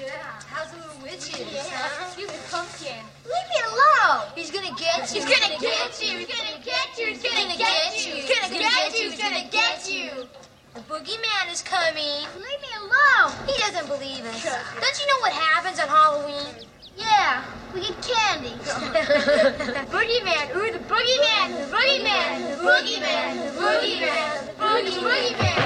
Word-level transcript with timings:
Yeah. 0.00 0.40
How's 0.48 0.72
the 0.72 0.78
little 0.80 0.96
witches? 1.02 1.36
Yeah. 1.52 2.16
You 2.16 2.26
pumpkin. 2.48 3.04
Leave 3.28 3.48
me 3.52 3.60
alone. 3.68 4.32
He's 4.34 4.50
gonna 4.50 4.72
get 4.80 5.12
you. 5.12 5.20
He's 5.20 5.28
gonna 5.28 5.60
get 5.60 6.00
you. 6.00 6.24
He's 6.24 6.26
gonna 6.26 6.56
get 6.64 6.96
you. 6.96 7.06
He's 7.12 7.20
gonna 7.20 7.56
get 7.56 7.92
you. 8.00 8.16
He's 8.16 8.32
gonna 8.32 8.48
get 8.48 8.96
you. 8.96 9.10
He's 9.10 9.20
gonna 9.20 9.44
get 9.52 9.84
you. 9.92 10.24
The 10.72 10.80
boogeyman 10.88 11.52
is 11.52 11.60
coming. 11.60 12.24
Leave 12.32 12.60
me 12.64 12.72
alone. 12.80 13.36
He 13.44 13.52
doesn't 13.60 13.88
believe 13.88 14.24
us. 14.24 14.44
Don't 14.44 14.98
you 15.00 15.06
know 15.06 15.20
what 15.20 15.32
happens 15.32 15.78
on 15.80 15.88
Halloween? 15.88 16.48
Yeah, 16.96 17.44
we 17.74 17.80
get 17.80 18.00
candy. 18.00 18.56
The 18.56 19.84
boogeyman. 19.92 20.56
Ooh, 20.56 20.72
the 20.72 20.80
boogeyman. 20.88 21.60
The 21.60 21.76
boogeyman. 21.76 22.56
The 22.56 22.62
boogeyman. 22.64 23.36
The 23.44 23.60
boogeyman. 23.60 24.46
The 24.46 24.64
boogie 24.64 24.96
boogeyman. 24.96 25.60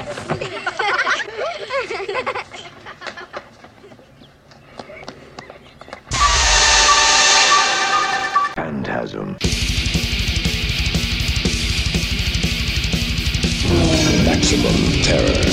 Maximum 14.55 15.03
terror. 15.03 15.43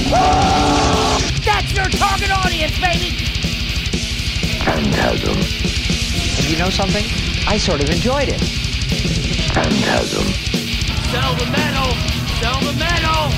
That's 1.45 1.73
your 1.75 1.87
target 1.87 2.31
audience, 2.31 2.79
baby! 2.79 3.11
Phantasm. 4.65 5.37
And 6.39 6.49
you 6.49 6.57
know 6.57 6.71
something? 6.71 7.05
I 7.49 7.57
sort 7.57 7.83
of 7.83 7.91
enjoyed 7.91 8.29
it. 8.29 8.41
Phantasm. 9.51 10.23
Sell 11.11 11.35
the 11.35 11.47
metal! 11.51 11.97
Sell 12.39 12.61
the 12.61 12.79
metal! 12.79 13.33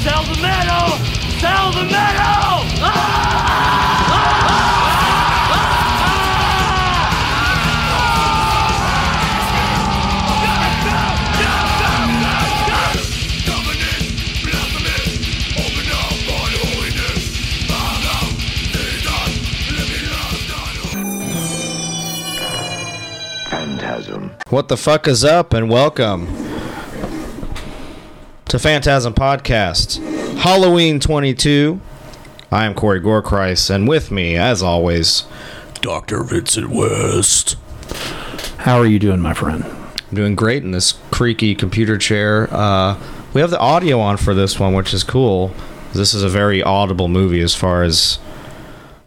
Sell 0.00 0.24
the 0.24 0.40
metal! 0.40 0.98
Sell 1.38 1.70
the 1.72 1.84
metal! 1.84 2.64
Ah! 2.80 3.50
Phantasm. 4.40 4.69
What 24.50 24.66
the 24.66 24.76
fuck 24.76 25.06
is 25.06 25.24
up, 25.24 25.52
and 25.52 25.70
welcome 25.70 26.26
to 28.46 28.58
Phantasm 28.58 29.14
Podcast, 29.14 30.04
Halloween 30.38 30.98
22. 30.98 31.80
I 32.50 32.64
am 32.64 32.74
Corey 32.74 33.00
Gorekreis, 33.00 33.70
and 33.72 33.86
with 33.86 34.10
me, 34.10 34.34
as 34.34 34.60
always, 34.60 35.22
Dr. 35.74 36.24
Vincent 36.24 36.68
West. 36.68 37.58
How 38.58 38.76
are 38.76 38.86
you 38.86 38.98
doing, 38.98 39.20
my 39.20 39.34
friend? 39.34 39.64
I'm 39.64 40.16
doing 40.16 40.34
great 40.34 40.64
in 40.64 40.72
this 40.72 40.98
creaky 41.12 41.54
computer 41.54 41.96
chair. 41.96 42.52
Uh, 42.52 43.00
we 43.32 43.40
have 43.42 43.50
the 43.50 43.60
audio 43.60 44.00
on 44.00 44.16
for 44.16 44.34
this 44.34 44.58
one, 44.58 44.74
which 44.74 44.92
is 44.92 45.04
cool. 45.04 45.54
This 45.92 46.12
is 46.12 46.24
a 46.24 46.28
very 46.28 46.60
audible 46.60 47.06
movie 47.06 47.40
as 47.40 47.54
far 47.54 47.84
as, 47.84 48.18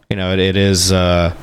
you 0.08 0.16
know, 0.16 0.32
it, 0.32 0.38
it 0.38 0.56
is 0.56 0.90
uh, 0.90 1.36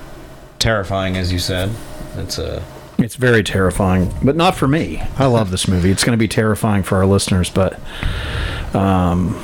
terrifying, 0.58 1.18
as 1.18 1.32
you 1.32 1.38
said. 1.38 1.70
It's 2.16 2.40
a. 2.40 2.66
It's 3.04 3.16
very 3.16 3.44
terrifying, 3.44 4.14
but 4.24 4.36
not 4.36 4.56
for 4.56 4.68
me. 4.68 5.02
I 5.18 5.26
love 5.26 5.52
this 5.52 5.68
movie. 5.68 5.92
It's 5.92 6.04
going 6.04 6.18
to 6.18 6.22
be 6.22 6.28
terrifying 6.28 6.84
for 6.84 6.98
our 6.98 7.06
listeners, 7.06 7.50
but 7.50 7.80
um, 8.76 9.36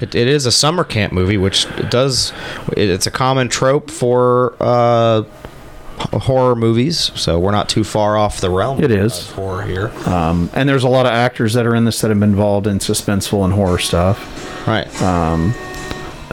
It, 0.00 0.14
it 0.14 0.28
is 0.28 0.46
a 0.46 0.52
summer 0.52 0.84
camp 0.84 1.12
movie, 1.12 1.36
which 1.38 1.66
does. 1.90 2.32
It's 2.76 3.06
a 3.06 3.10
common 3.10 3.48
trope 3.48 3.90
for 3.90 4.54
uh, 4.60 5.22
horror 6.12 6.54
movies, 6.54 7.10
so 7.14 7.38
we're 7.38 7.50
not 7.52 7.68
too 7.68 7.82
far 7.84 8.16
off 8.16 8.40
the 8.40 8.50
realm. 8.50 8.82
It 8.84 8.90
is. 8.90 9.28
of 9.30 9.34
horror 9.34 9.62
here, 9.62 9.88
um, 10.06 10.50
and 10.52 10.68
there's 10.68 10.84
a 10.84 10.88
lot 10.88 11.06
of 11.06 11.12
actors 11.12 11.54
that 11.54 11.66
are 11.66 11.74
in 11.74 11.84
this 11.86 12.00
that 12.02 12.10
have 12.10 12.20
been 12.20 12.30
involved 12.30 12.66
in 12.66 12.78
suspenseful 12.78 13.44
and 13.44 13.54
horror 13.54 13.78
stuff. 13.78 14.66
right? 14.66 14.86
Um, 15.02 15.54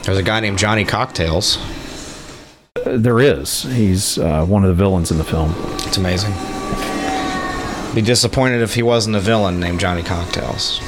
There's 0.04 0.18
a 0.18 0.24
guy 0.24 0.42
named 0.42 0.58
Johnny 0.60 0.84
Cocktails. 0.84 1.58
There 2.86 3.20
is. 3.20 3.64
He's 3.64 4.18
uh, 4.18 4.46
one 4.46 4.64
of 4.64 4.70
the 4.70 4.76
villains 4.76 5.12
in 5.12 5.18
the 5.18 5.24
film. 5.24 5.54
It's 5.80 5.98
amazing. 5.98 6.34
Be 7.96 8.02
disappointed 8.02 8.62
if 8.62 8.76
he 8.76 8.84
wasn't 8.84 9.16
a 9.16 9.20
villain 9.20 9.60
named 9.60 9.80
Johnny 9.80 10.04
Cocktails. 10.04 10.82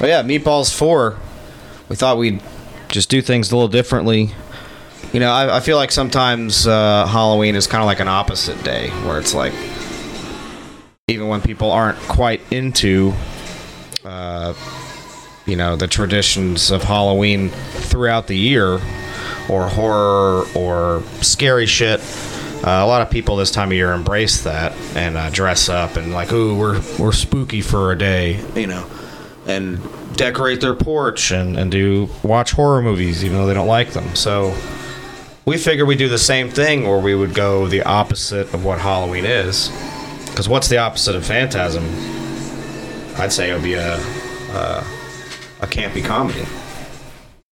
Oh 0.00 0.06
yeah, 0.06 0.22
Meatballs 0.22 0.74
Four. 0.74 1.18
We 1.88 1.96
thought 1.96 2.18
we'd 2.18 2.42
just 2.88 3.08
do 3.08 3.22
things 3.22 3.52
a 3.52 3.56
little 3.56 3.68
differently. 3.68 4.34
You 5.12 5.20
know, 5.20 5.30
I, 5.30 5.58
I 5.58 5.60
feel 5.60 5.76
like 5.76 5.92
sometimes 5.92 6.66
uh, 6.66 7.06
Halloween 7.06 7.54
is 7.54 7.66
kind 7.66 7.82
of 7.82 7.86
like 7.86 8.00
an 8.00 8.08
opposite 8.08 8.62
day, 8.64 8.90
where 9.06 9.18
it's 9.18 9.34
like 9.34 9.52
even 11.08 11.28
when 11.28 11.40
people 11.40 11.70
aren't 11.70 11.98
quite 12.00 12.40
into, 12.50 13.12
uh, 14.04 14.54
you 15.46 15.56
know, 15.56 15.76
the 15.76 15.86
traditions 15.86 16.70
of 16.70 16.82
Halloween 16.82 17.50
throughout 17.50 18.26
the 18.26 18.36
year, 18.36 18.80
or 19.48 19.68
horror 19.68 20.44
or 20.54 21.02
scary 21.20 21.66
shit. 21.66 22.00
Uh, 22.64 22.80
a 22.82 22.86
lot 22.86 23.02
of 23.02 23.10
people 23.10 23.36
this 23.36 23.50
time 23.50 23.68
of 23.68 23.74
year 23.74 23.92
embrace 23.92 24.42
that 24.44 24.72
and 24.94 25.16
uh, 25.16 25.30
dress 25.30 25.68
up 25.68 25.96
and 25.96 26.12
like, 26.12 26.32
ooh, 26.32 26.56
we're 26.56 26.80
we're 26.98 27.12
spooky 27.12 27.60
for 27.60 27.90
a 27.90 27.98
day, 27.98 28.40
you 28.54 28.66
know, 28.66 28.88
and 29.46 29.80
decorate 30.16 30.60
their 30.60 30.74
porch 30.74 31.32
and, 31.32 31.58
and 31.58 31.72
do 31.72 32.08
watch 32.22 32.52
horror 32.52 32.80
movies 32.80 33.24
even 33.24 33.36
though 33.36 33.46
they 33.46 33.54
don't 33.54 33.66
like 33.66 33.90
them. 33.92 34.14
So 34.14 34.54
we 35.44 35.58
figured 35.58 35.88
we'd 35.88 35.98
do 35.98 36.08
the 36.08 36.18
same 36.18 36.48
thing, 36.48 36.86
or 36.86 37.00
we 37.00 37.16
would 37.16 37.34
go 37.34 37.66
the 37.66 37.82
opposite 37.82 38.54
of 38.54 38.64
what 38.64 38.78
Halloween 38.78 39.24
is. 39.24 39.70
Because 40.26 40.48
what's 40.48 40.68
the 40.68 40.78
opposite 40.78 41.16
of 41.16 41.26
Phantasm? 41.26 41.84
I'd 43.20 43.32
say 43.32 43.50
it 43.50 43.54
would 43.54 43.64
be 43.64 43.74
a 43.74 43.96
a, 44.52 44.84
a 45.62 45.66
campy 45.66 46.04
comedy. 46.04 46.44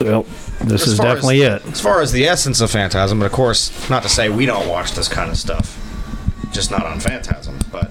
Well, 0.01 0.27
this 0.61 0.83
As 0.83 0.89
is 0.89 0.99
definitely 0.99 1.43
as, 1.45 1.63
it. 1.63 1.73
As 1.73 1.81
far 1.81 2.01
as 2.01 2.13
the 2.13 2.27
essence 2.27 2.61
of 2.61 2.71
Phantasm, 2.71 3.19
but 3.21 3.27
of 3.27 3.33
course, 3.33 3.89
not 3.89 4.03
to 4.03 4.09
say 4.09 4.29
we 4.29 4.47
don't 4.47 4.69
watch 4.69 4.93
this 4.93 5.09
kind 5.09 5.31
of 5.31 5.37
stuff, 5.37 5.79
just 6.53 6.71
not 6.71 6.85
on 6.85 7.01
Phantasm. 7.01 7.59
But 7.71 7.91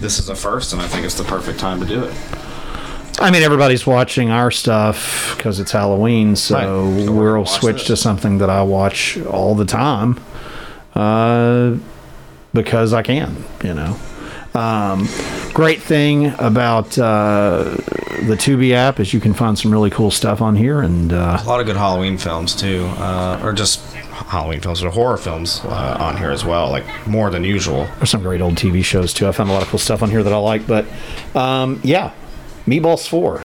this 0.00 0.18
is 0.18 0.28
a 0.28 0.34
first, 0.34 0.72
and 0.72 0.82
I 0.82 0.88
think 0.88 1.04
it's 1.04 1.14
the 1.16 1.24
perfect 1.24 1.58
time 1.58 1.80
to 1.80 1.86
do 1.86 2.04
it. 2.04 2.14
I 3.20 3.30
mean, 3.30 3.42
everybody's 3.42 3.86
watching 3.86 4.30
our 4.30 4.50
stuff 4.50 5.34
because 5.36 5.60
it's 5.60 5.70
Halloween, 5.70 6.34
so 6.34 6.54
Right. 6.54 7.04
So 7.04 7.12
we're 7.12 7.36
we'll 7.36 7.46
switch 7.46 7.78
this. 7.78 7.86
to 7.86 7.96
something 7.96 8.38
that 8.38 8.50
I 8.50 8.62
watch 8.62 9.18
all 9.26 9.54
the 9.54 9.64
time 9.66 10.18
uh, 10.94 11.76
because 12.52 12.92
I 12.92 13.02
can, 13.02 13.44
you 13.62 13.74
know. 13.74 13.96
Um, 14.54 15.08
great 15.54 15.80
thing 15.80 16.26
about 16.38 16.98
uh, 16.98 17.64
the 18.26 18.36
Tubi 18.36 18.72
app 18.72 19.00
is 19.00 19.14
you 19.14 19.20
can 19.20 19.32
find 19.32 19.58
some 19.58 19.70
really 19.72 19.88
cool 19.90 20.10
stuff 20.10 20.42
on 20.42 20.56
here, 20.56 20.80
and 20.82 21.12
uh, 21.12 21.38
A 21.42 21.46
lot 21.48 21.60
of 21.60 21.66
good 21.66 21.76
Halloween 21.76 22.18
films 22.18 22.54
too, 22.54 22.84
uh, 22.98 23.40
or 23.42 23.52
just 23.54 23.80
Halloween 23.94 24.60
films, 24.60 24.82
or 24.84 24.90
horror 24.90 25.16
films 25.16 25.60
uh, 25.64 25.96
on 25.98 26.18
here 26.18 26.30
as 26.30 26.44
well, 26.44 26.70
like 26.70 26.84
more 27.06 27.30
than 27.30 27.44
usual. 27.44 27.84
there's 27.96 28.10
some 28.10 28.22
great 28.22 28.42
old 28.42 28.54
TV 28.56 28.84
shows 28.84 29.14
too. 29.14 29.26
I 29.26 29.32
found 29.32 29.48
a 29.48 29.52
lot 29.54 29.62
of 29.62 29.68
cool 29.68 29.78
stuff 29.78 30.02
on 30.02 30.10
here 30.10 30.22
that 30.22 30.32
I 30.32 30.36
like, 30.36 30.66
but 30.66 30.84
um, 31.34 31.80
yeah, 31.82 32.12
Meatballs 32.66 33.08
Four. 33.08 33.42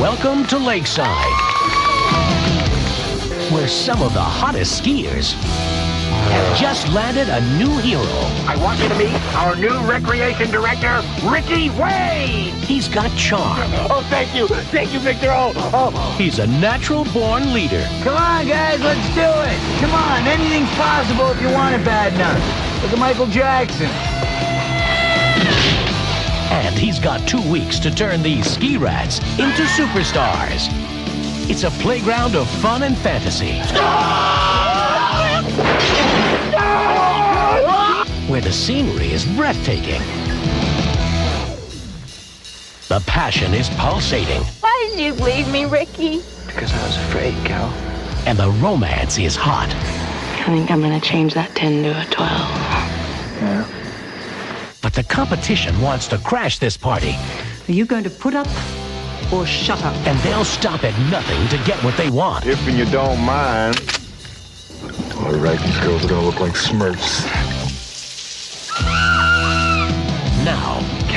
Welcome 0.00 0.46
to 0.46 0.56
Lakeside, 0.56 1.06
where 3.52 3.68
some 3.68 4.00
of 4.00 4.14
the 4.14 4.22
hottest 4.22 4.82
skiers 4.82 5.34
have 6.32 6.58
just 6.58 6.88
landed 6.92 7.28
a 7.28 7.40
new 7.56 7.78
hero. 7.78 8.02
I 8.46 8.56
want 8.62 8.80
you 8.80 8.88
to 8.88 8.94
meet 8.96 9.14
our 9.36 9.56
new 9.56 9.76
recreation 9.88 10.50
director, 10.50 11.02
Ricky 11.24 11.70
Wade. 11.70 12.54
He's 12.64 12.88
got 12.88 13.10
charm. 13.16 13.70
Oh, 13.90 14.06
thank 14.10 14.34
you. 14.34 14.46
Thank 14.48 14.92
you, 14.92 15.00
Victor. 15.00 15.30
Oh, 15.30 15.52
oh. 15.72 16.14
He's 16.18 16.38
a 16.38 16.46
natural 16.46 17.04
born 17.12 17.52
leader. 17.52 17.86
Come 18.02 18.16
on, 18.16 18.46
guys, 18.46 18.80
let's 18.80 19.06
do 19.14 19.22
it. 19.22 19.80
Come 19.80 19.92
on, 19.92 20.26
anything's 20.26 20.70
possible 20.76 21.30
if 21.30 21.40
you 21.40 21.50
want 21.50 21.74
it 21.74 21.84
bad 21.84 22.12
enough. 22.14 22.82
Look 22.82 22.92
at 22.92 22.98
Michael 22.98 23.26
Jackson. 23.26 23.90
And 26.50 26.74
he's 26.76 26.98
got 26.98 27.26
two 27.28 27.42
weeks 27.50 27.78
to 27.80 27.90
turn 27.94 28.22
these 28.22 28.50
ski 28.50 28.76
rats 28.76 29.18
into 29.38 29.62
superstars. 29.62 30.68
It's 31.48 31.64
a 31.64 31.70
playground 31.82 32.36
of 32.36 32.48
fun 32.60 32.82
and 32.84 32.96
fantasy. 32.98 33.60
Where 38.30 38.40
the 38.40 38.52
scenery 38.52 39.10
is 39.10 39.24
breathtaking. 39.34 40.00
The 42.86 43.02
passion 43.04 43.52
is 43.52 43.68
pulsating. 43.70 44.40
Why 44.60 44.88
did 44.88 45.00
you 45.00 45.14
leave 45.14 45.50
me, 45.50 45.64
Ricky? 45.64 46.20
Because 46.46 46.72
I 46.72 46.86
was 46.86 46.96
afraid, 46.96 47.34
Cal. 47.44 47.66
And 48.26 48.38
the 48.38 48.48
romance 48.62 49.18
is 49.18 49.34
hot. 49.34 49.68
I 49.68 50.44
think 50.44 50.70
I'm 50.70 50.80
gonna 50.80 51.00
change 51.00 51.34
that 51.34 51.56
10 51.56 51.82
to 51.82 51.88
a 51.90 52.04
12. 52.04 52.30
Yeah. 53.40 53.66
But 54.80 54.92
the 54.92 55.02
competition 55.02 55.80
wants 55.80 56.06
to 56.06 56.18
crash 56.18 56.60
this 56.60 56.76
party. 56.76 57.16
Are 57.68 57.72
you 57.72 57.84
going 57.84 58.04
to 58.04 58.10
put 58.10 58.36
up 58.36 58.46
or 59.32 59.44
shut 59.44 59.82
up. 59.84 59.94
And 60.06 60.16
they'll 60.20 60.44
stop 60.44 60.84
at 60.84 60.96
nothing 61.10 61.48
to 61.48 61.64
get 61.66 61.82
what 61.82 61.96
they 61.96 62.10
want. 62.10 62.46
If 62.46 62.64
you 62.68 62.84
don't 62.86 63.20
mind. 63.22 63.74
All 65.16 65.32
right, 65.32 65.58
these 65.58 65.78
girls 65.78 66.04
are 66.04 66.08
gonna 66.08 66.26
look 66.26 66.38
like 66.38 66.52
Smurfs. 66.52 67.59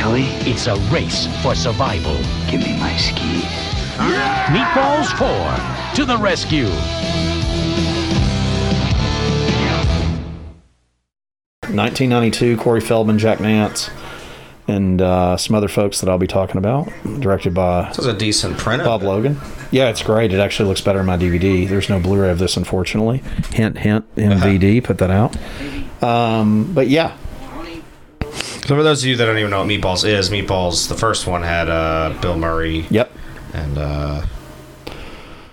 Now, 0.04 0.10
Kelly, 0.10 0.24
it's 0.52 0.68
a 0.68 0.76
race 0.92 1.28
for 1.42 1.56
survival. 1.56 2.18
give 2.52 2.60
me 2.60 2.78
my 2.78 2.94
skis. 2.98 3.46
Meatballs 4.52 5.18
4 5.18 5.96
to 5.96 6.04
the 6.04 6.18
rescue. 6.18 6.68
1992, 11.72 12.58
Corey 12.58 12.82
Feldman, 12.82 13.18
Jack 13.18 13.40
Nance, 13.40 13.90
and 14.68 15.02
uh, 15.02 15.38
some 15.38 15.56
other 15.56 15.70
folks 15.70 16.02
that 16.02 16.10
I'll 16.10 16.18
be 16.18 16.28
talking 16.28 16.58
about. 16.58 16.92
Directed 17.22 17.54
by 17.54 17.88
This 17.88 18.00
is 18.00 18.08
a 18.08 18.14
decent 18.14 18.58
print. 18.58 18.84
Bob. 18.84 19.04
Logan. 19.04 19.40
Yeah, 19.72 19.88
it's 19.88 20.04
great. 20.04 20.34
It 20.34 20.40
actually 20.42 20.68
looks 20.68 20.82
better 20.82 21.00
in 21.00 21.06
my 21.06 21.16
DVD. 21.16 21.66
There's 21.66 21.88
no 21.88 22.02
Blu-ray 22.02 22.30
of 22.30 22.40
this, 22.40 22.58
unfortunately. 22.58 23.20
Hint, 23.54 23.78
hint. 23.78 24.14
MVD. 24.18 24.84
Put 24.84 24.98
that 24.98 25.12
out. 25.12 25.34
Um, 26.04 26.74
but 26.74 26.90
yeah, 26.90 27.16
So 28.66 28.76
for 28.76 28.84
those 28.84 29.04
of 29.04 29.10
you 29.10 29.18
that 29.18 29.26
don't 29.26 29.38
even 29.38 29.52
know 29.52 29.60
what 29.60 29.68
Meatballs 29.68 30.08
is, 30.08 30.30
Meatballs, 30.30 30.88
the 30.88 30.96
first 30.96 31.28
one 31.28 31.44
had 31.44 31.68
uh, 31.68 32.18
Bill 32.22 32.38
Murray. 32.38 32.86
Yep. 32.90 33.12
And 33.54 33.78
uh, 33.78 34.26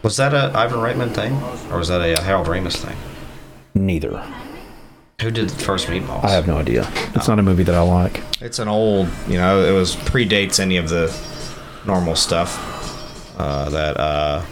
was 0.04 0.16
that 0.16 0.32
a 0.32 0.56
Ivan 0.56 0.78
Reitman 0.78 1.12
thing, 1.12 1.32
or 1.72 1.78
was 1.78 1.88
that 1.88 2.00
a 2.00 2.22
Harold 2.22 2.46
Ramis 2.46 2.76
thing? 2.76 2.96
neither. 3.74 4.24
Who 5.20 5.30
did 5.30 5.50
the 5.50 5.64
first 5.64 5.86
Meatballs? 5.86 6.24
I 6.24 6.30
have 6.30 6.46
no 6.46 6.56
idea. 6.56 6.90
It's 7.14 7.28
not 7.28 7.38
a 7.38 7.42
movie 7.42 7.62
that 7.64 7.74
I 7.74 7.82
like. 7.82 8.22
It's 8.40 8.58
an 8.58 8.68
old, 8.68 9.08
you 9.28 9.36
know, 9.36 9.62
it 9.62 9.72
was 9.72 9.96
predates 9.96 10.58
any 10.58 10.76
of 10.76 10.88
the 10.88 11.14
normal 11.86 12.16
stuff 12.16 13.38
uh, 13.38 13.68
that 13.70 13.96
uh, 13.98 14.44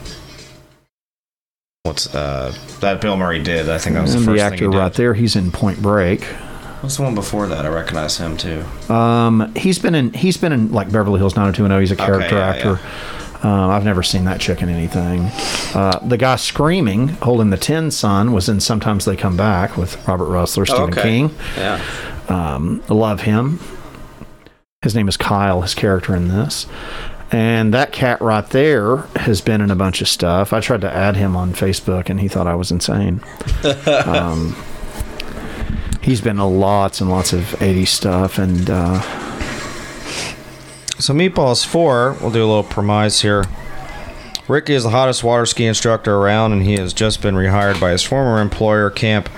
what's 1.85 2.15
uh, 2.15 2.55
that 2.81 3.01
Bill 3.01 3.17
Murray 3.17 3.43
did. 3.43 3.69
I 3.69 3.79
think 3.79 3.95
that 3.95 4.03
was 4.03 4.15
and 4.15 4.25
the 4.25 4.33
the 4.33 4.41
actor 4.41 4.59
thing 4.59 4.67
he 4.67 4.73
did. 4.73 4.79
right 4.79 4.93
there, 4.93 5.15
he's 5.15 5.37
in 5.37 5.51
Point 5.51 5.81
Break. 5.81 6.27
What's 6.81 6.97
the 6.97 7.03
one 7.03 7.15
before 7.15 7.47
that? 7.49 7.67
I 7.67 7.69
recognize 7.69 8.19
him 8.19 8.37
too. 8.37 8.65
Um, 8.93 9.53
he's 9.57 9.79
been 9.79 9.95
in 9.95 10.13
he's 10.13 10.37
been 10.37 10.53
in 10.53 10.73
like 10.73 10.93
Beverly 10.93 11.19
Hills 11.19 11.35
90210. 11.35 11.81
He's 11.81 11.91
a 11.91 11.97
character 11.97 12.37
yeah, 12.37 12.49
actor. 12.49 12.81
Um, 13.47 13.71
I've 13.71 13.85
never 13.85 14.03
seen 14.03 14.25
that 14.25 14.41
chick 14.41 14.63
in 14.63 14.69
anything. 14.69 15.31
Uh, 15.75 15.99
the 16.05 16.17
guy 16.17 16.37
screaming, 16.37 17.09
holding 17.09 17.51
the 17.51 17.57
tin 17.57 17.91
son, 17.91 18.33
was 18.33 18.49
in 18.49 18.59
Sometimes 18.59 19.05
They 19.05 19.17
Come 19.17 19.37
Back 19.37 19.77
with 19.77 20.09
Robert 20.09 20.27
Rusler, 20.27 20.67
Stephen 20.67 20.91
okay. 20.91 21.03
King. 21.03 21.35
Yeah. 21.57 21.85
Um, 22.29 22.83
love 22.89 23.23
him. 23.23 23.61
His 24.83 24.95
name 24.95 25.09
is 25.09 25.17
Kyle, 25.17 25.63
his 25.63 25.75
character 25.75 26.17
in 26.17 26.29
this. 26.29 26.67
And 27.31 27.75
that 27.75 27.93
cat 27.93 28.21
right 28.21 28.49
there 28.51 28.99
has 29.17 29.41
been 29.41 29.61
in 29.61 29.71
a 29.71 29.77
bunch 29.77 30.01
of 30.01 30.09
stuff. 30.09 30.53
I 30.53 30.61
tried 30.61 30.81
to 30.81 30.93
add 30.93 31.17
him 31.17 31.37
on 31.37 31.53
Facebook 31.53 32.09
and 32.09 32.19
he 32.19 32.29
thought 32.29 32.47
I 32.47 32.55
was 32.55 32.71
insane. 32.71 33.21
um, 33.87 34.57
he's 36.09 36.23
been 36.23 36.41
in 36.41 36.59
lots 36.59 37.03
and 37.03 37.11
lots 37.11 37.35
of 37.35 37.43
80s 37.59 37.89
stuff. 37.89 38.39
And 38.39 38.71
uh, 38.71 39.03
So 40.99 41.13
Meatballs 41.13 41.67
4, 41.67 42.17
we'll 42.21 42.31
do 42.31 42.43
a 42.43 42.49
little 42.49 42.65
premise 42.65 43.21
here. 43.21 43.45
Ricky 44.49 44.73
is 44.73 44.85
the 44.85 44.91
hottest 44.91 45.23
water 45.23 45.45
ski 45.45 45.67
instructor 45.67 46.17
around, 46.17 46.53
and 46.53 46.63
he 46.63 46.79
has 46.79 46.95
just 46.95 47.21
been 47.21 47.35
rehired 47.35 47.79
by 47.79 47.91
his 47.91 48.03
former 48.03 48.41
employer, 48.41 48.89
Camp, 48.89 49.29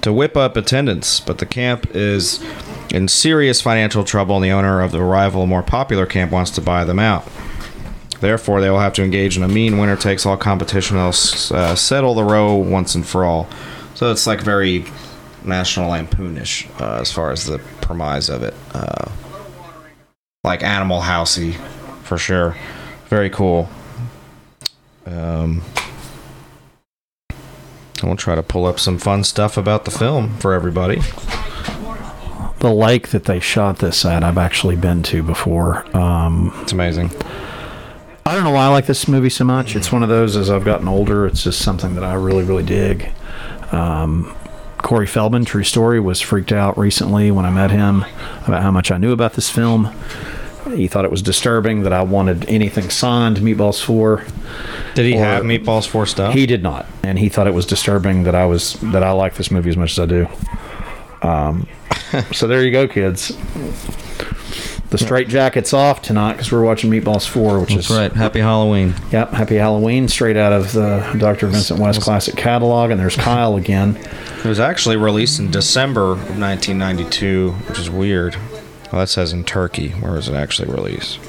to 0.00 0.12
whip 0.12 0.36
up 0.36 0.56
attendance. 0.56 1.20
But 1.20 1.38
the 1.38 1.46
camp 1.46 1.94
is 1.94 2.44
in 2.92 3.06
serious 3.06 3.60
financial 3.60 4.02
trouble, 4.02 4.34
and 4.34 4.44
the 4.44 4.50
owner 4.50 4.80
of 4.80 4.90
the 4.90 5.04
rival, 5.04 5.46
more 5.46 5.62
popular 5.62 6.04
camp 6.04 6.32
wants 6.32 6.50
to 6.52 6.60
buy 6.60 6.82
them 6.82 6.98
out. 6.98 7.28
Therefore, 8.18 8.60
they 8.60 8.70
will 8.70 8.80
have 8.80 8.94
to 8.94 9.04
engage 9.04 9.36
in 9.36 9.44
a 9.44 9.48
mean 9.48 9.78
winner 9.78 9.96
takes 9.96 10.26
all 10.26 10.36
competition. 10.36 10.96
They'll 10.96 11.10
uh, 11.10 11.76
settle 11.76 12.14
the 12.14 12.24
row 12.24 12.56
once 12.56 12.96
and 12.96 13.06
for 13.06 13.24
all. 13.24 13.48
So 13.94 14.10
it's 14.10 14.26
like 14.26 14.40
very 14.40 14.84
National 15.44 15.90
Lampoonish 15.90 16.68
uh, 16.80 17.00
as 17.00 17.12
far 17.12 17.30
as 17.30 17.46
the 17.46 17.58
premise 17.80 18.28
of 18.28 18.42
it. 18.42 18.54
Uh, 18.74 19.10
like 20.44 20.62
Animal 20.62 21.02
Housey, 21.02 21.54
for 22.02 22.18
sure. 22.18 22.56
Very 23.08 23.30
cool. 23.30 23.68
Um, 25.06 25.62
I'll 28.02 28.16
try 28.16 28.34
to 28.34 28.42
pull 28.42 28.66
up 28.66 28.78
some 28.78 28.98
fun 28.98 29.24
stuff 29.24 29.56
about 29.56 29.84
the 29.84 29.90
film 29.90 30.36
for 30.38 30.54
everybody. 30.54 31.00
the 32.60 32.70
lake 32.70 33.08
that 33.08 33.24
they 33.24 33.40
shot 33.40 33.78
this 33.78 34.04
at, 34.04 34.22
I've 34.22 34.38
actually 34.38 34.76
been 34.76 35.02
to 35.04 35.22
before. 35.22 35.84
Um, 35.96 36.52
It's 36.62 36.72
amazing. 36.72 37.10
I 38.24 38.34
don't 38.34 38.44
know 38.44 38.50
why 38.50 38.66
I 38.66 38.68
like 38.68 38.86
this 38.86 39.08
movie 39.08 39.30
so 39.30 39.44
much. 39.44 39.74
It's 39.74 39.90
one 39.90 40.02
of 40.02 40.10
those 40.10 40.36
as 40.36 40.50
I've 40.50 40.64
gotten 40.64 40.86
older, 40.86 41.26
it's 41.26 41.42
just 41.42 41.60
something 41.62 41.94
that 41.94 42.04
I 42.04 42.12
really, 42.14 42.44
really 42.44 42.62
dig. 42.62 43.10
Um, 43.72 44.34
Corey 44.78 45.06
Feldman, 45.06 45.44
true 45.44 45.64
story, 45.64 46.00
was 46.00 46.20
freaked 46.20 46.52
out 46.52 46.78
recently 46.78 47.30
when 47.30 47.44
I 47.44 47.50
met 47.50 47.70
him 47.70 48.04
about 48.46 48.62
how 48.62 48.70
much 48.70 48.90
I 48.90 48.96
knew 48.98 49.12
about 49.12 49.34
this 49.34 49.50
film. 49.50 49.92
He 50.74 50.86
thought 50.86 51.04
it 51.04 51.10
was 51.10 51.22
disturbing 51.22 51.82
that 51.82 51.92
I 51.92 52.02
wanted 52.02 52.44
anything 52.48 52.90
signed 52.90 53.38
Meatballs 53.38 53.82
4. 53.82 54.22
Did 54.94 55.06
he 55.06 55.14
Or- 55.16 55.24
have 55.24 55.44
Meatballs 55.44 55.86
4 55.88 56.06
stuff? 56.06 56.34
He 56.34 56.46
did 56.46 56.62
not, 56.62 56.86
and 57.02 57.18
he 57.18 57.28
thought 57.28 57.46
it 57.46 57.54
was 57.54 57.66
disturbing 57.66 58.24
that 58.24 58.34
I 58.34 58.44
was 58.46 58.74
that 58.82 59.02
I 59.02 59.10
like 59.12 59.34
this 59.34 59.50
movie 59.50 59.70
as 59.70 59.76
much 59.76 59.92
as 59.92 59.98
I 59.98 60.06
do. 60.06 60.28
Um, 61.22 61.66
so 62.32 62.46
there 62.46 62.62
you 62.62 62.70
go, 62.70 62.86
kids. 62.86 63.32
The 64.90 64.96
straight 64.96 65.28
jacket's 65.28 65.74
off 65.74 66.00
tonight 66.00 66.32
because 66.32 66.50
we're 66.50 66.64
watching 66.64 66.90
Meatballs 66.90 67.28
4, 67.28 67.60
which 67.60 67.74
That's 67.74 67.90
is 67.90 67.96
right. 67.96 68.10
Happy 68.10 68.40
Halloween. 68.40 68.94
Yep, 69.12 69.32
Happy 69.32 69.56
Halloween, 69.56 70.08
straight 70.08 70.38
out 70.38 70.54
of 70.54 70.72
the 70.72 71.16
Dr. 71.18 71.46
Vincent 71.46 71.78
West 71.78 72.00
classic 72.00 72.36
catalog, 72.36 72.90
and 72.90 72.98
there's 72.98 73.14
Kyle 73.16 73.56
again. 73.56 73.96
It 73.96 74.44
was 74.44 74.58
actually 74.58 74.96
released 74.96 75.40
in 75.40 75.50
December 75.50 76.12
of 76.12 76.18
1992, 76.38 77.50
which 77.68 77.78
is 77.78 77.90
weird. 77.90 78.36
Well, 78.90 79.00
that 79.00 79.08
says 79.08 79.34
in 79.34 79.44
Turkey. 79.44 79.90
Where 79.90 80.12
was 80.12 80.28
it 80.30 80.34
actually 80.34 80.72
released? 80.72 81.20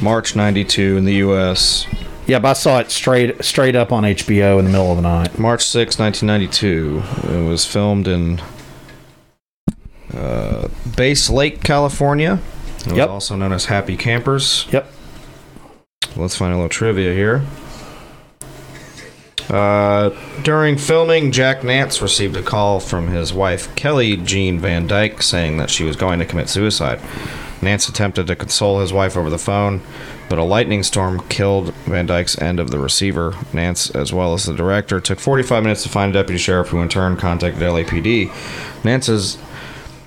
March 0.00 0.34
92 0.34 0.96
in 0.96 1.04
the 1.04 1.14
U.S. 1.16 1.86
Yep, 2.26 2.44
I 2.44 2.52
saw 2.54 2.78
it 2.78 2.90
straight 2.90 3.44
straight 3.44 3.76
up 3.76 3.92
on 3.92 4.04
HBO 4.04 4.58
in 4.58 4.64
the 4.64 4.70
middle 4.70 4.90
of 4.90 4.96
the 4.96 5.02
night. 5.02 5.38
March 5.38 5.62
6, 5.66 5.98
1992. 5.98 7.02
It 7.34 7.46
was 7.46 7.66
filmed 7.66 8.08
in 8.08 8.40
uh, 10.14 10.68
Bass 10.96 11.28
Lake, 11.28 11.62
California. 11.62 12.40
Yep. 12.86 13.08
also 13.08 13.36
known 13.36 13.52
as 13.52 13.66
Happy 13.66 13.96
Campers. 13.96 14.66
Yep. 14.70 14.90
Let's 16.16 16.36
find 16.36 16.52
a 16.52 16.56
little 16.56 16.68
trivia 16.68 17.12
here. 17.14 17.42
Uh, 19.48 20.10
during 20.42 20.78
filming, 20.78 21.30
Jack 21.32 21.62
Nance 21.62 22.00
received 22.00 22.36
a 22.36 22.42
call 22.42 22.80
from 22.80 23.08
his 23.08 23.32
wife, 23.32 23.74
Kelly 23.76 24.16
Jean 24.16 24.58
Van 24.58 24.86
Dyke, 24.86 25.22
saying 25.22 25.58
that 25.58 25.68
she 25.70 25.84
was 25.84 25.96
going 25.96 26.18
to 26.20 26.24
commit 26.24 26.48
suicide. 26.48 27.00
Nance 27.60 27.88
attempted 27.88 28.26
to 28.26 28.36
console 28.36 28.80
his 28.80 28.92
wife 28.92 29.16
over 29.16 29.30
the 29.30 29.38
phone, 29.38 29.82
but 30.28 30.38
a 30.38 30.42
lightning 30.42 30.82
storm 30.82 31.20
killed 31.28 31.72
Van 31.84 32.06
Dyke's 32.06 32.40
end 32.40 32.58
of 32.58 32.70
the 32.70 32.78
receiver. 32.78 33.34
Nance, 33.52 33.90
as 33.90 34.12
well 34.12 34.34
as 34.34 34.44
the 34.44 34.54
director, 34.54 35.00
took 35.00 35.20
45 35.20 35.62
minutes 35.62 35.82
to 35.84 35.88
find 35.88 36.14
a 36.14 36.18
deputy 36.20 36.38
sheriff 36.38 36.68
who 36.68 36.80
in 36.80 36.88
turn 36.88 37.16
contacted 37.16 37.62
LAPD. 37.62 38.32
Nance's 38.84 39.38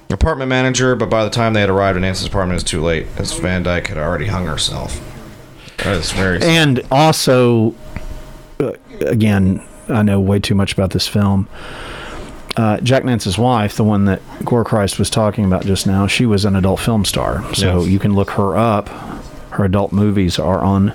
apartment 0.10 0.50
manager, 0.50 0.96
but 0.96 1.10
by 1.10 1.24
the 1.24 1.30
time 1.30 1.54
they 1.54 1.62
had 1.62 1.70
arrived 1.70 1.98
at 1.98 2.02
Nance's 2.02 2.28
apartment, 2.28 2.54
it 2.54 2.64
was 2.64 2.64
too 2.64 2.82
late, 2.82 3.08
as 3.18 3.34
Van 3.40 3.64
Dyke 3.64 3.88
had 3.88 3.98
already 3.98 4.28
hung 4.28 4.46
herself. 4.46 5.02
That 5.78 5.98
is 5.98 6.12
very 6.12 6.42
And 6.42 6.82
also, 6.92 7.76
uh, 8.60 8.74
again, 9.02 9.62
I 9.90 10.02
know 10.04 10.20
way 10.20 10.40
too 10.40 10.56
much 10.56 10.74
about 10.74 10.92
this 10.92 11.08
film. 11.08 11.48
Uh, 12.58 12.78
Jack 12.80 13.04
Nance's 13.04 13.38
wife, 13.38 13.76
the 13.76 13.84
one 13.84 14.06
that 14.06 14.22
Gore 14.46 14.64
Christ 14.64 14.98
was 14.98 15.10
talking 15.10 15.44
about 15.44 15.66
just 15.66 15.86
now, 15.86 16.08
she 16.08 16.26
was 16.26 16.46
an 16.46 16.56
adult 16.56 16.80
film 16.80 17.04
star. 17.04 17.44
So 17.54 17.80
Yes. 17.82 17.90
you 17.90 18.00
can 18.00 18.14
look 18.14 18.32
her 18.32 18.56
up. 18.56 18.88
Her 19.50 19.66
adult 19.66 19.92
movies 19.92 20.40
are 20.40 20.60
on 20.64 20.94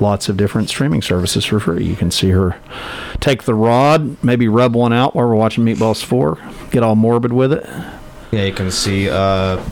lots 0.00 0.28
of 0.28 0.36
different 0.36 0.68
streaming 0.68 1.00
services 1.02 1.44
for 1.46 1.60
free. 1.60 1.84
You 1.84 1.96
can 1.96 2.10
see 2.10 2.30
her 2.30 2.56
take 3.20 3.42
the 3.44 3.54
rod, 3.54 4.16
maybe 4.22 4.48
rub 4.48 4.74
one 4.74 4.92
out 4.92 5.14
while 5.14 5.26
we're 5.28 5.34
watching 5.34 5.64
Meatballs 5.64 6.02
4, 6.04 6.38
get 6.70 6.82
all 6.82 6.94
morbid 6.96 7.32
with 7.32 7.52
it. 7.52 7.66
Yeah, 8.30 8.44
you 8.44 8.52
can 8.52 8.70
see. 8.70 9.08
Uh, 9.08 9.62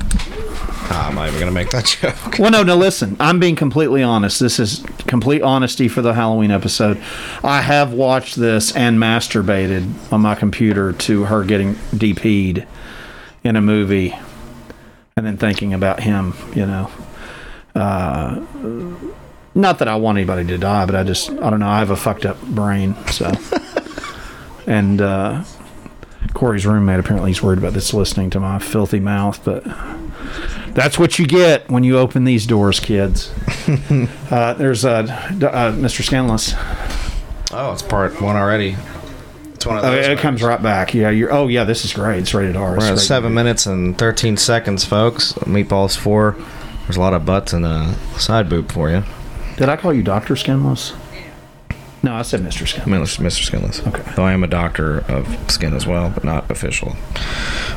I'm 0.88 1.14
not 1.14 1.28
even 1.28 1.40
gonna 1.40 1.52
make 1.52 1.70
that 1.70 1.84
joke. 2.00 2.38
Well, 2.38 2.50
no, 2.50 2.62
no, 2.62 2.76
listen. 2.76 3.16
I'm 3.20 3.38
being 3.38 3.56
completely 3.56 4.02
honest. 4.02 4.40
This 4.40 4.58
is 4.58 4.84
complete 5.06 5.42
honesty 5.42 5.88
for 5.88 6.00
the 6.02 6.14
Halloween 6.14 6.50
episode. 6.50 7.02
I 7.44 7.60
have 7.60 7.92
watched 7.92 8.36
this 8.36 8.74
and 8.74 8.98
masturbated 8.98 10.12
on 10.12 10.22
my 10.22 10.34
computer 10.34 10.92
to 10.92 11.24
her 11.24 11.44
getting 11.44 11.74
DP'd 11.74 12.66
in 13.44 13.56
a 13.56 13.60
movie 13.60 14.16
and 15.16 15.26
then 15.26 15.36
thinking 15.36 15.74
about 15.74 16.00
him, 16.00 16.34
you 16.54 16.66
know. 16.66 16.90
Uh, 17.74 18.40
not 19.54 19.78
that 19.78 19.88
I 19.88 19.96
want 19.96 20.18
anybody 20.18 20.46
to 20.46 20.58
die, 20.58 20.86
but 20.86 20.94
I 20.94 21.02
just, 21.02 21.30
I 21.30 21.50
don't 21.50 21.60
know. 21.60 21.68
I 21.68 21.78
have 21.78 21.90
a 21.90 21.96
fucked 21.96 22.26
up 22.26 22.40
brain, 22.42 22.94
so. 23.06 23.32
and, 24.66 25.00
uh, 25.00 25.44
Corey's 26.34 26.66
roommate 26.66 27.00
apparently 27.00 27.30
he's 27.30 27.42
worried 27.42 27.58
about 27.58 27.72
this 27.72 27.92
listening 27.94 28.30
to 28.30 28.40
my 28.40 28.58
filthy 28.58 29.00
mouth, 29.00 29.40
but 29.44 29.64
that's 30.74 30.98
what 30.98 31.18
you 31.18 31.26
get 31.26 31.68
when 31.70 31.84
you 31.84 31.98
open 31.98 32.24
these 32.24 32.46
doors, 32.46 32.80
kids. 32.80 33.32
uh, 34.30 34.54
there's 34.54 34.84
uh, 34.84 35.02
d- 35.38 35.46
uh, 35.46 35.72
Mr. 35.72 36.02
Skinless. 36.02 36.54
Oh, 37.52 37.72
it's 37.72 37.82
part 37.82 38.20
one 38.20 38.36
already. 38.36 38.76
It's 39.54 39.64
one 39.64 39.78
of 39.78 39.84
Oh, 39.84 39.90
those. 39.92 40.06
it 40.06 40.18
comes 40.18 40.42
right 40.42 40.60
back. 40.62 40.92
Yeah, 40.94 41.10
you're. 41.10 41.32
Oh, 41.32 41.48
yeah, 41.48 41.64
this 41.64 41.84
is 41.84 41.92
great. 41.92 42.18
It's 42.18 42.34
rated 42.34 42.56
R. 42.56 42.76
We're 42.76 42.92
at 42.92 42.98
seven 42.98 43.32
minutes 43.32 43.64
and 43.66 43.96
13 43.96 44.36
seconds, 44.36 44.84
folks. 44.84 45.32
Meatballs 45.44 45.96
4. 45.96 46.36
There's 46.84 46.96
a 46.96 47.00
lot 47.00 47.14
of 47.14 47.24
butts 47.24 47.52
and 47.52 47.64
a 47.64 47.94
side 48.18 48.48
boob 48.48 48.70
for 48.70 48.90
you. 48.90 49.02
Did 49.56 49.68
I 49.70 49.76
call 49.76 49.94
you 49.94 50.02
Doctor 50.02 50.36
Skinless? 50.36 50.92
No, 52.06 52.14
I 52.14 52.22
said 52.22 52.40
Mr. 52.40 52.68
Skinless. 52.68 53.16
Mr. 53.16 53.42
Skinless. 53.42 53.84
Okay. 53.84 54.12
Though 54.14 54.22
I 54.26 54.32
am 54.32 54.44
a 54.44 54.46
doctor 54.46 55.00
of 55.10 55.26
skin 55.50 55.74
as 55.74 55.88
well, 55.88 56.08
but 56.10 56.22
not 56.22 56.48
official. 56.48 56.94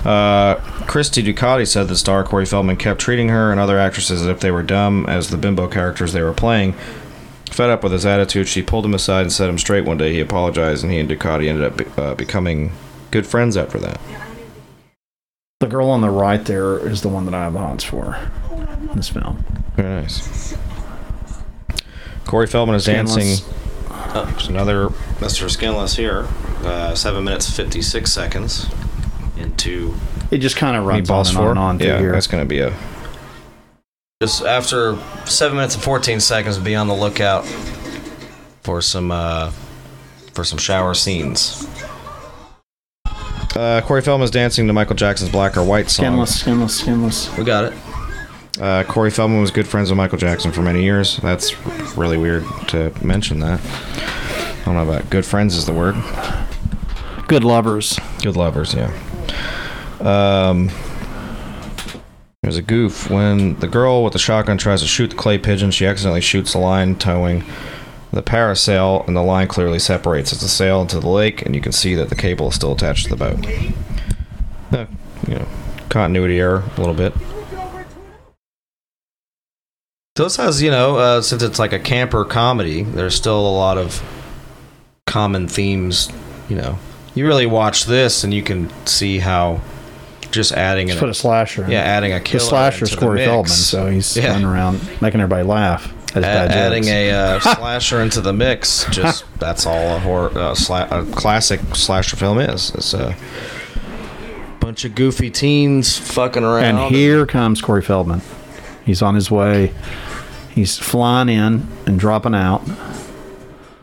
Uh, 0.06 0.54
Christy 0.86 1.24
Ducati 1.24 1.68
said 1.68 1.88
that 1.88 1.96
star 1.96 2.24
Corey 2.24 2.46
Feldman 2.46 2.78
kept 2.78 3.02
treating 3.02 3.30
her 3.30 3.50
and 3.50 3.60
other 3.60 3.80
actresses 3.80 4.22
as 4.22 4.28
if 4.28 4.40
they 4.40 4.52
were 4.52 4.62
dumb 4.62 5.08
as 5.08 5.32
the 5.32 5.38
bimbo 5.38 5.68
characters 5.68 6.14
they 6.14 6.22
were 6.22 6.32
playing. 6.32 6.74
Fed 7.50 7.72
up 7.72 7.82
with 7.82 7.92
his 7.92 8.06
attitude, 8.06 8.48
she 8.48 8.62
pulled 8.62 8.86
him 8.86 8.94
aside 8.94 9.22
and 9.24 9.32
set 9.34 9.50
him 9.50 9.58
straight 9.58 9.84
one 9.84 9.98
day. 9.98 10.14
He 10.14 10.20
apologized, 10.20 10.84
and 10.84 10.94
he 10.94 11.00
and 11.00 11.10
Ducati 11.10 11.48
ended 11.50 11.64
up 11.64 11.78
be- 11.78 11.86
uh, 12.00 12.14
becoming 12.14 12.72
good 13.10 13.26
friends 13.26 13.58
after 13.58 13.80
that. 13.80 14.00
The 15.60 15.66
girl 15.66 15.90
on 15.90 16.02
the 16.02 16.12
right 16.12 16.46
there 16.46 16.78
is 16.78 17.02
the 17.02 17.10
one 17.10 17.26
that 17.26 17.34
I 17.34 17.46
have 17.46 17.54
the 17.54 17.60
hots 17.60 17.84
for 17.84 18.16
in 18.92 18.96
this 18.96 19.10
film. 19.10 19.44
Very 19.76 20.02
nice. 20.04 20.56
Corey 22.28 22.46
Feldman 22.46 22.76
is 22.76 22.84
Skinless. 22.84 23.16
dancing. 23.16 23.56
Oh, 24.12 24.26
there's 24.32 24.48
another 24.48 24.88
Mr. 25.20 25.50
Skinless 25.50 25.96
here. 25.96 26.28
Uh, 26.64 26.96
seven 26.96 27.24
minutes 27.24 27.50
fifty 27.50 27.82
six 27.82 28.12
seconds 28.12 28.68
into 29.38 29.96
It 30.32 30.40
just 30.40 30.56
kind 30.58 30.76
of 30.76 30.86
runs 30.86 31.08
Meatballs 31.08 31.36
on 31.36 31.38
and 31.38 31.38
on 31.38 31.50
and 31.50 31.60
on 31.60 31.78
through 31.80 31.88
yeah, 31.88 32.00
here. 32.00 32.12
that's 32.12 32.28
going 32.28 32.44
to 32.44 32.48
be 32.48 32.60
a. 32.60 32.76
Just 34.22 34.44
after 34.44 34.98
seven 35.26 35.58
minutes 35.58 35.76
and 35.76 35.84
fourteen 35.84 36.20
seconds, 36.20 36.58
be 36.58 36.76
on 36.76 36.88
the 36.88 36.96
lookout 36.96 37.46
for 38.64 38.82
some 38.82 39.12
uh, 39.12 39.52
for 40.34 40.44
some 40.44 40.58
shower 40.60 40.94
scenes. 40.94 41.68
Uh, 43.56 43.82
Corey 43.86 44.02
Feldman 44.02 44.26
is 44.26 44.32
dancing 44.32 44.68
to 44.68 44.74
Michael 44.74 44.96
Jackson's 44.96 45.32
"Black 45.32 45.56
or 45.56 45.64
White" 45.64 45.90
song. 45.90 46.06
Skinless, 46.06 46.40
skinless, 46.40 46.80
skinless. 46.80 47.38
We 47.38 47.44
got 47.44 47.66
it. 47.66 47.74
Uh, 48.60 48.84
Corey 48.84 49.10
Feldman 49.10 49.40
was 49.40 49.52
good 49.52 49.68
friends 49.68 49.90
with 49.90 49.98
Michael 49.98 50.18
Jackson 50.18 50.52
for 50.52 50.62
many 50.62 50.84
years. 50.84 51.18
That's 51.18 51.58
really 51.98 52.18
weird 52.18 52.46
to 52.70 52.92
mention 53.02 53.40
that. 53.40 53.62
I 53.64 54.66
don't 54.66 54.76
know 54.76 54.84
about 54.84 55.10
good 55.10 55.26
friends 55.26 55.56
is 55.56 55.66
the 55.66 55.74
word. 55.74 55.96
Good 57.28 57.44
lovers. 57.44 57.98
Good 58.22 58.36
lovers, 58.36 58.74
yeah. 58.74 58.92
Um, 60.02 60.70
there's 62.42 62.58
a 62.58 62.62
goof 62.62 63.10
when 63.10 63.56
the 63.60 63.68
girl 63.68 64.04
with 64.04 64.14
the 64.14 64.20
shotgun 64.20 64.58
tries 64.58 64.82
to 64.82 64.88
shoot 64.88 65.12
the 65.12 65.16
clay 65.16 65.38
pigeon. 65.38 65.72
She 65.72 65.86
accidentally 65.86 66.22
shoots 66.22 66.54
the 66.54 66.60
line 66.60 66.96
towing 66.96 67.46
the 68.12 68.24
parasail, 68.24 69.08
and 69.08 69.16
the 69.16 69.22
line 69.22 69.48
clearly 69.48 69.80
separates 69.80 70.34
as 70.34 70.42
the 70.42 70.48
sail 70.48 70.82
into 70.82 71.00
the 71.00 71.10
lake, 71.10 71.46
and 71.46 71.56
you 71.56 71.62
can 71.62 71.72
see 71.72 71.96
that 71.96 72.10
the 72.10 72.16
cable 72.16 72.50
is 72.50 72.56
still 72.56 72.74
attached 72.74 73.06
to 73.06 73.16
the 73.16 73.16
boat. 73.16 73.46
Uh, 74.72 74.86
you 75.28 75.36
know, 75.36 75.48
continuity 75.90 76.40
error 76.40 76.64
a 76.76 76.80
little 76.80 76.96
bit. 76.96 77.14
So 80.20 80.26
this 80.26 80.36
has, 80.36 80.62
you 80.62 80.70
know, 80.70 80.98
uh, 80.98 81.22
since 81.22 81.42
it's 81.44 81.60
like 81.60 81.72
a 81.72 81.80
camper 81.80 82.26
comedy, 82.26 82.84
there's 82.84 83.16
still 83.16 83.40
a 83.40 83.56
lot 83.56 83.78
of 83.78 84.04
common 85.08 85.48
themes. 85.48 86.12
You 86.50 86.58
know, 86.58 86.78
you 87.16 87.26
really 87.26 87.46
watch 87.46 87.86
this 87.86 88.26
and 88.26 88.34
you 88.34 88.44
can 88.44 88.70
see 88.86 89.20
how 89.20 89.62
just 90.30 90.52
adding 90.52 90.88
Just 90.88 90.98
an, 90.98 91.00
put 91.00 91.10
a 91.10 91.14
slasher. 91.14 91.66
yeah, 91.70 91.80
adding 91.80 92.12
a 92.12 92.16
The 92.20 92.26
killer 92.26 92.44
slasher's 92.44 92.92
the 92.92 92.98
Corey. 92.98 93.24
Feldman, 93.24 93.48
so 93.48 93.88
he's 93.88 94.18
Yeah. 94.18 94.32
running 94.32 94.44
around 94.44 94.82
making 95.02 95.22
everybody 95.22 95.48
laugh. 95.48 95.90
As 96.14 96.26
adding 96.26 96.84
a 96.90 97.12
uh, 97.12 97.40
slasher 97.56 98.02
into 98.02 98.20
the 98.20 98.34
mix. 98.34 98.88
Just 98.92 99.24
that's 99.40 99.66
all 99.66 99.96
a 99.96 100.00
horror, 100.00 100.32
uh, 100.32 100.54
sla- 100.54 100.92
a 100.92 101.10
classic 101.16 101.62
slasher 101.76 102.18
film 102.18 102.40
is. 102.40 102.72
It's 102.76 102.94
a 102.94 103.16
bunch 104.60 104.84
of 104.84 104.96
goofy 104.96 105.30
teens 105.30 105.98
fucking 105.98 106.44
around. 106.44 106.66
And 106.78 106.94
here 106.94 107.26
comes 107.26 107.62
Corey 107.62 107.82
Feldman. 107.82 108.22
He's 108.86 109.02
on 109.02 109.16
his 109.16 109.32
way. 109.32 109.72
He's 110.52 110.78
flying 110.78 111.30
in 111.30 111.68
and 111.86 112.00
dropping 112.00 112.36
out. 112.36 112.62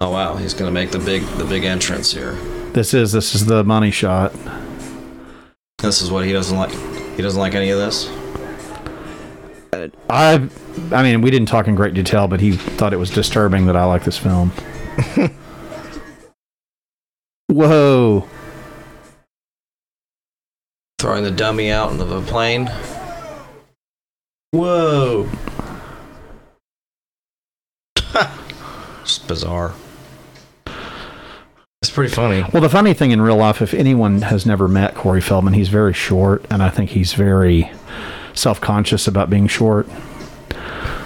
oh 0.00 0.11
wow, 0.11 0.37
he's 0.37 0.54
gonna 0.54 0.70
make 0.70 0.90
the 0.90 0.99
big 0.99 1.23
the 1.38 1.44
big 1.44 1.64
entrance 1.64 2.12
here. 2.12 2.32
This 2.73 2.92
is 2.92 3.12
this 3.12 3.35
is 3.35 3.46
the 3.46 3.64
money 3.64 3.90
shot. 3.90 4.32
This 5.78 6.02
is 6.02 6.11
what 6.11 6.25
he 6.25 6.32
doesn't 6.32 6.56
like. 6.56 6.70
He 7.16 7.23
doesn't 7.23 7.40
like 7.40 7.54
any 7.54 7.70
of 7.70 7.78
this. 7.78 8.08
I 10.11 10.49
I 10.92 11.02
mean, 11.02 11.20
we 11.23 11.30
didn't 11.30 11.49
talk 11.49 11.68
in 11.68 11.75
great 11.75 11.94
detail, 11.94 12.28
but 12.28 12.40
he 12.40 12.52
thought 12.52 12.92
it 12.92 12.99
was 12.99 13.11
disturbing 13.11 13.66
that 13.66 13.76
I 13.76 13.85
like 13.85 14.04
this 14.04 14.18
film. 14.18 14.52
Whoa. 17.49 18.28
Throwing 20.99 21.25
the 21.25 21.30
dummy 21.30 21.70
out 21.70 21.92
into 21.92 22.04
the 22.04 22.20
plane. 22.23 22.70
Whoa. 24.50 25.28
Just 29.04 29.15
bizarre. 29.26 29.75
It's 31.83 31.90
pretty 31.90 32.12
funny. 32.12 32.42
Well, 32.52 32.62
the 32.62 32.68
funny 32.68 32.95
thing 32.95 33.11
in 33.11 33.21
real 33.21 33.37
life, 33.37 33.61
if 33.62 33.75
anyone 33.75 34.23
has 34.23 34.47
never 34.47 34.66
met 34.66 34.95
Corey 34.95 35.21
Feldman, 35.21 35.52
he's 35.54 35.68
very 35.68 35.92
short, 35.92 36.45
and 36.50 36.62
I 36.62 36.71
think 36.71 36.90
he's 36.90 37.12
very 37.12 37.71
self 38.35 38.61
conscious 38.61 39.06
about 39.06 39.30
being 39.30 39.47
short. 39.47 39.87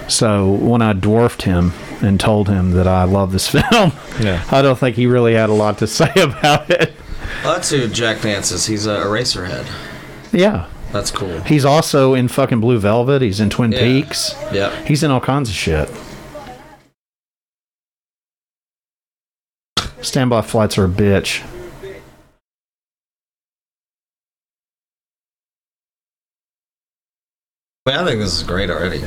So 0.08 0.50
when 0.50 0.82
I 0.82 0.92
dwarfed 0.92 1.42
him 1.42 1.72
and 2.02 2.18
told 2.18 2.48
him 2.48 2.72
that 2.72 2.86
I 2.86 3.04
love 3.04 3.32
this 3.32 3.48
film, 3.50 3.92
Yeah. 4.20 4.44
I 4.50 4.62
don't 4.62 4.78
think 4.78 4.96
he 4.96 5.06
really 5.06 5.34
had 5.34 5.50
a 5.50 5.54
lot 5.54 5.78
to 5.78 5.86
say 5.86 6.10
about 6.16 6.70
it. 6.70 6.92
Well, 7.44 7.54
that's 7.54 7.70
who 7.70 7.86
Jack 7.88 8.24
Nance 8.24 8.50
is. 8.50 8.66
He's 8.66 8.86
a 8.86 8.96
Eraserhead. 8.98 9.66
Yeah. 10.32 10.68
That's 10.92 11.12
cool. 11.12 11.40
He's 11.42 11.64
also 11.64 12.14
in 12.14 12.26
fucking 12.26 12.58
Blue 12.60 12.78
Velvet. 12.78 13.22
He's 13.22 13.38
in 13.38 13.50
Twin 13.50 13.70
Yeah. 13.70 13.78
Peaks. 13.80 14.34
Yep. 14.52 14.86
He's 14.86 15.02
in 15.04 15.10
all 15.12 15.20
kinds 15.20 15.48
of 15.48 15.54
shit. 15.54 15.88
Standby 20.02 20.42
flights 20.42 20.78
are 20.78 20.84
a 20.84 20.88
bitch. 20.88 21.44
I, 27.86 27.90
mean, 27.90 28.00
I 28.00 28.04
think 28.04 28.20
this 28.20 28.34
is 28.34 28.42
great 28.42 28.70
already. 28.70 29.02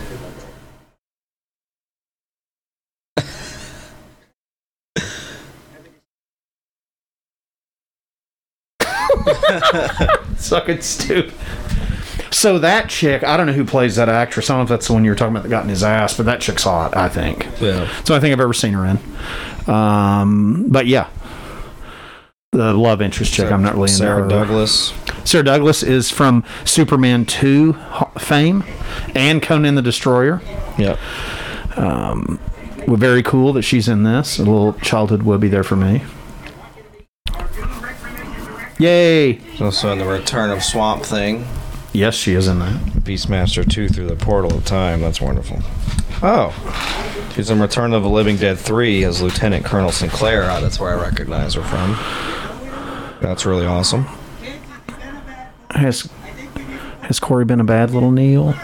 Sucking 10.38 10.82
stupid. 10.82 11.34
So 12.32 12.60
that 12.60 12.90
chick, 12.90 13.24
I 13.24 13.38
don't 13.38 13.48
know 13.48 13.54
who 13.54 13.64
plays 13.64 13.96
that 13.96 14.10
actress. 14.10 14.50
I 14.50 14.54
don't 14.54 14.60
know 14.60 14.64
if 14.64 14.70
that's 14.70 14.88
the 14.88 14.94
one 14.94 15.06
you 15.06 15.12
were 15.12 15.16
talking 15.16 15.34
about 15.34 15.44
that 15.44 15.50
got 15.50 15.64
in 15.64 15.70
his 15.70 15.84
ass, 15.84 16.18
but 16.18 16.26
that 16.26 16.42
chick's 16.42 16.64
hot. 16.64 16.98
I 16.98 17.08
think. 17.08 17.48
Yeah. 17.62 17.88
So 18.04 18.16
I 18.16 18.20
think 18.20 18.34
I've 18.34 18.40
ever 18.40 18.54
seen 18.54 18.74
her 18.74 18.86
in. 18.86 19.00
Um, 19.68 20.66
but 20.70 20.88
yeah, 20.88 21.10
the 22.52 22.74
love 22.74 23.02
interest 23.02 23.34
chick. 23.34 23.52
I'm 23.52 23.64
not 23.64 23.74
really 23.74 23.84
into 23.84 23.96
Sarah 23.96 24.24
her. 24.24 24.30
Douglas. 24.30 24.94
Sarah 25.26 25.44
Douglas 25.44 25.84
is 25.84 26.12
from 26.12 26.44
Superman 26.66 27.26
2 27.26 27.74
fame 28.20 28.64
and 29.16 29.42
Conan 29.42 29.76
the 29.76 29.82
Destroyer. 29.82 30.42
Yep. 30.78 31.00
Um, 31.78 32.40
well, 32.88 32.98
very 32.98 33.24
cool 33.24 33.54
that 33.54 33.64
she's 33.64 33.88
in 33.88 34.04
this. 34.04 34.38
A 34.38 34.44
little 34.44 34.74
childhood 34.74 35.24
would 35.24 35.40
be 35.40 35.48
there 35.48 35.64
for 35.64 35.76
me. 35.76 36.04
Yay! 38.80 39.40
She's 39.52 39.62
also 39.62 39.92
in 39.92 40.00
the 40.00 40.06
Return 40.06 40.50
of 40.50 40.64
Swamp 40.64 41.04
Thing. 41.04 41.48
Yes, 41.94 42.16
she 42.16 42.34
is 42.34 42.48
in 42.48 42.60
that. 42.60 42.74
Beastmaster 43.04 43.68
2 43.68 43.88
through 43.88 44.08
the 44.08 44.16
portal 44.16 44.58
of 44.58 44.66
time. 44.66 45.00
That's 45.02 45.22
wonderful. 45.22 45.62
Oh. 46.26 47.32
She's 47.36 47.50
in 47.50 47.60
Return 47.60 47.94
of 47.94 48.02
the 48.02 48.10
Living 48.10 48.38
Dead 48.38 48.58
3 48.58 49.04
as 49.04 49.22
Lieutenant 49.22 49.66
Colonel 49.66 49.92
Sinclair. 49.92 50.44
Oh, 50.50 50.62
that's 50.62 50.80
where 50.80 50.98
I 50.98 51.02
recognize 51.02 51.56
her 51.56 51.64
from. 51.64 51.98
That's 53.22 53.46
really 53.46 53.66
awesome. 53.66 54.06
Has 55.72 56.10
has 57.02 57.20
Corey 57.20 57.44
been 57.44 57.60
a 57.60 57.66
bad 57.66 57.92
little 57.92 58.12
Neil? 58.12 58.56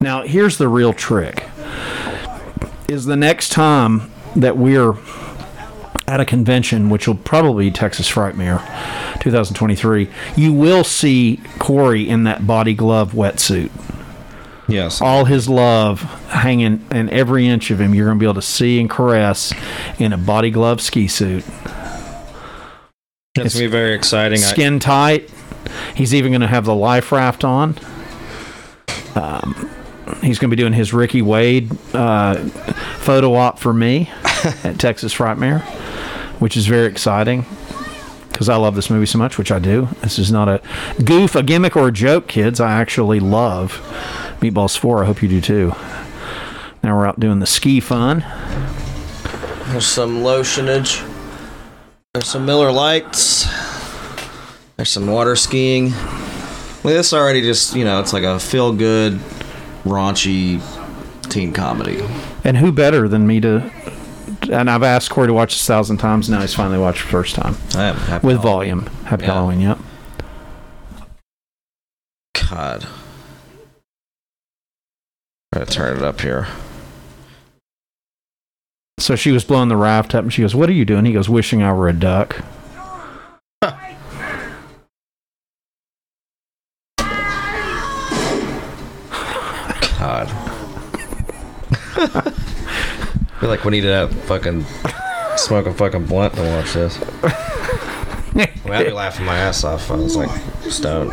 Now, 0.00 0.22
here's 0.22 0.56
the 0.56 0.68
real 0.68 0.94
trick. 0.94 1.44
Is 2.88 3.04
the 3.04 3.16
next 3.16 3.50
time 3.50 4.10
that 4.36 4.56
we're 4.56 4.94
at 6.06 6.20
a 6.20 6.24
convention, 6.24 6.90
which 6.90 7.06
will 7.06 7.14
probably 7.14 7.66
be 7.66 7.70
Texas 7.70 8.10
Frightmare 8.10 8.60
2023, 9.20 10.08
you 10.36 10.52
will 10.52 10.84
see 10.84 11.40
Corey 11.58 12.08
in 12.08 12.24
that 12.24 12.46
body 12.46 12.74
glove 12.74 13.12
wetsuit. 13.12 13.70
Yes. 14.68 15.00
All 15.00 15.24
his 15.24 15.48
love 15.48 16.00
hanging 16.28 16.84
in 16.90 17.10
every 17.10 17.46
inch 17.46 17.70
of 17.70 17.80
him, 17.80 17.94
you're 17.94 18.06
going 18.06 18.18
to 18.18 18.20
be 18.20 18.26
able 18.26 18.34
to 18.34 18.42
see 18.42 18.80
and 18.80 18.88
caress 18.88 19.52
in 19.98 20.12
a 20.12 20.18
body 20.18 20.50
glove 20.50 20.80
ski 20.80 21.08
suit. 21.08 21.44
It's 23.34 23.54
gonna 23.54 23.64
be 23.64 23.70
very 23.70 23.94
exciting. 23.94 24.38
Skin 24.38 24.78
tight. 24.78 25.30
He's 25.94 26.14
even 26.14 26.32
going 26.32 26.40
to 26.42 26.46
have 26.46 26.64
the 26.64 26.74
life 26.74 27.12
raft 27.12 27.44
on. 27.44 27.76
Um, 29.14 29.70
he's 30.20 30.38
going 30.38 30.50
to 30.50 30.56
be 30.56 30.60
doing 30.60 30.72
his 30.72 30.92
Ricky 30.92 31.22
Wade 31.22 31.70
uh, 31.94 32.36
photo 32.98 33.34
op 33.34 33.58
for 33.58 33.72
me 33.72 34.10
at 34.44 34.78
Texas 34.78 35.14
Frightmare, 35.14 35.60
which 36.40 36.56
is 36.56 36.66
very 36.66 36.86
exciting 36.86 37.46
because 38.32 38.48
I 38.48 38.56
love 38.56 38.74
this 38.74 38.90
movie 38.90 39.06
so 39.06 39.18
much, 39.18 39.38
which 39.38 39.52
I 39.52 39.58
do. 39.58 39.88
This 40.00 40.18
is 40.18 40.32
not 40.32 40.48
a 40.48 40.60
goof, 41.04 41.36
a 41.36 41.42
gimmick, 41.42 41.76
or 41.76 41.88
a 41.88 41.92
joke, 41.92 42.26
kids. 42.26 42.60
I 42.60 42.72
actually 42.72 43.20
love 43.20 43.74
Meatballs 44.40 44.76
4. 44.76 45.02
I 45.02 45.06
hope 45.06 45.22
you 45.22 45.28
do 45.28 45.40
too. 45.40 45.74
Now 46.82 46.96
we're 46.96 47.06
out 47.06 47.20
doing 47.20 47.38
the 47.38 47.46
ski 47.46 47.78
fun. 47.78 48.24
There's 49.66 49.86
some 49.86 50.22
lotionage. 50.22 51.08
There's 52.14 52.26
some 52.26 52.44
Miller 52.44 52.72
Lights. 52.72 53.46
There's 54.76 54.90
some 54.90 55.06
water 55.06 55.36
skiing. 55.36 55.92
Well, 56.82 56.94
this 56.94 57.12
already 57.12 57.42
just, 57.42 57.76
you 57.76 57.84
know, 57.84 58.00
it's 58.00 58.12
like 58.12 58.24
a 58.24 58.40
feel 58.40 58.72
good, 58.72 59.20
raunchy 59.84 60.60
teen 61.30 61.52
comedy. 61.52 62.04
And 62.42 62.56
who 62.56 62.72
better 62.72 63.06
than 63.06 63.26
me 63.26 63.40
to? 63.40 63.70
And 64.50 64.68
I've 64.70 64.82
asked 64.82 65.10
Corey 65.10 65.28
to 65.28 65.32
watch 65.32 65.52
this 65.54 65.62
a 65.62 65.66
thousand 65.72 65.98
times. 65.98 66.28
Now 66.28 66.40
he's 66.40 66.54
finally 66.54 66.78
watched 66.78 67.02
the 67.04 67.08
first 67.10 67.34
time 67.34 67.56
I 67.76 67.84
am 67.84 67.96
happy. 67.96 68.26
with 68.26 68.40
volume. 68.42 68.86
Happy 69.04 69.24
Yeah. 69.24 69.34
Halloween. 69.34 69.60
Yep. 69.60 69.78
God. 72.50 72.86
Try 75.54 75.64
to 75.64 75.70
turn 75.70 75.96
it 75.96 76.02
up 76.02 76.20
here. 76.20 76.48
So 78.98 79.16
she 79.16 79.32
was 79.32 79.44
blowing 79.44 79.68
the 79.68 79.76
raft 79.76 80.14
up, 80.14 80.22
and 80.22 80.32
she 80.32 80.42
goes, 80.42 80.54
"What 80.54 80.68
are 80.68 80.72
you 80.72 80.84
doing?" 80.84 81.04
He 81.04 81.12
goes, 81.12 81.28
"Wishing 81.28 81.62
I 81.62 81.72
were 81.72 81.88
a 81.88 81.92
duck." 81.92 82.42
Feel 93.42 93.50
like 93.50 93.64
we 93.64 93.72
need 93.72 93.80
to 93.80 94.06
fucking 94.26 94.64
smoke 95.36 95.66
a 95.66 95.74
fucking 95.74 96.06
blunt 96.06 96.32
to 96.34 96.42
watch 96.42 96.74
this. 96.74 96.96
well, 98.62 98.72
I'd 98.72 98.86
be 98.86 98.92
laughing 98.92 99.26
my 99.26 99.36
ass 99.36 99.64
off. 99.64 99.90
I 99.90 99.96
was 99.96 100.14
like 100.14 100.30
stoned. 100.70 101.12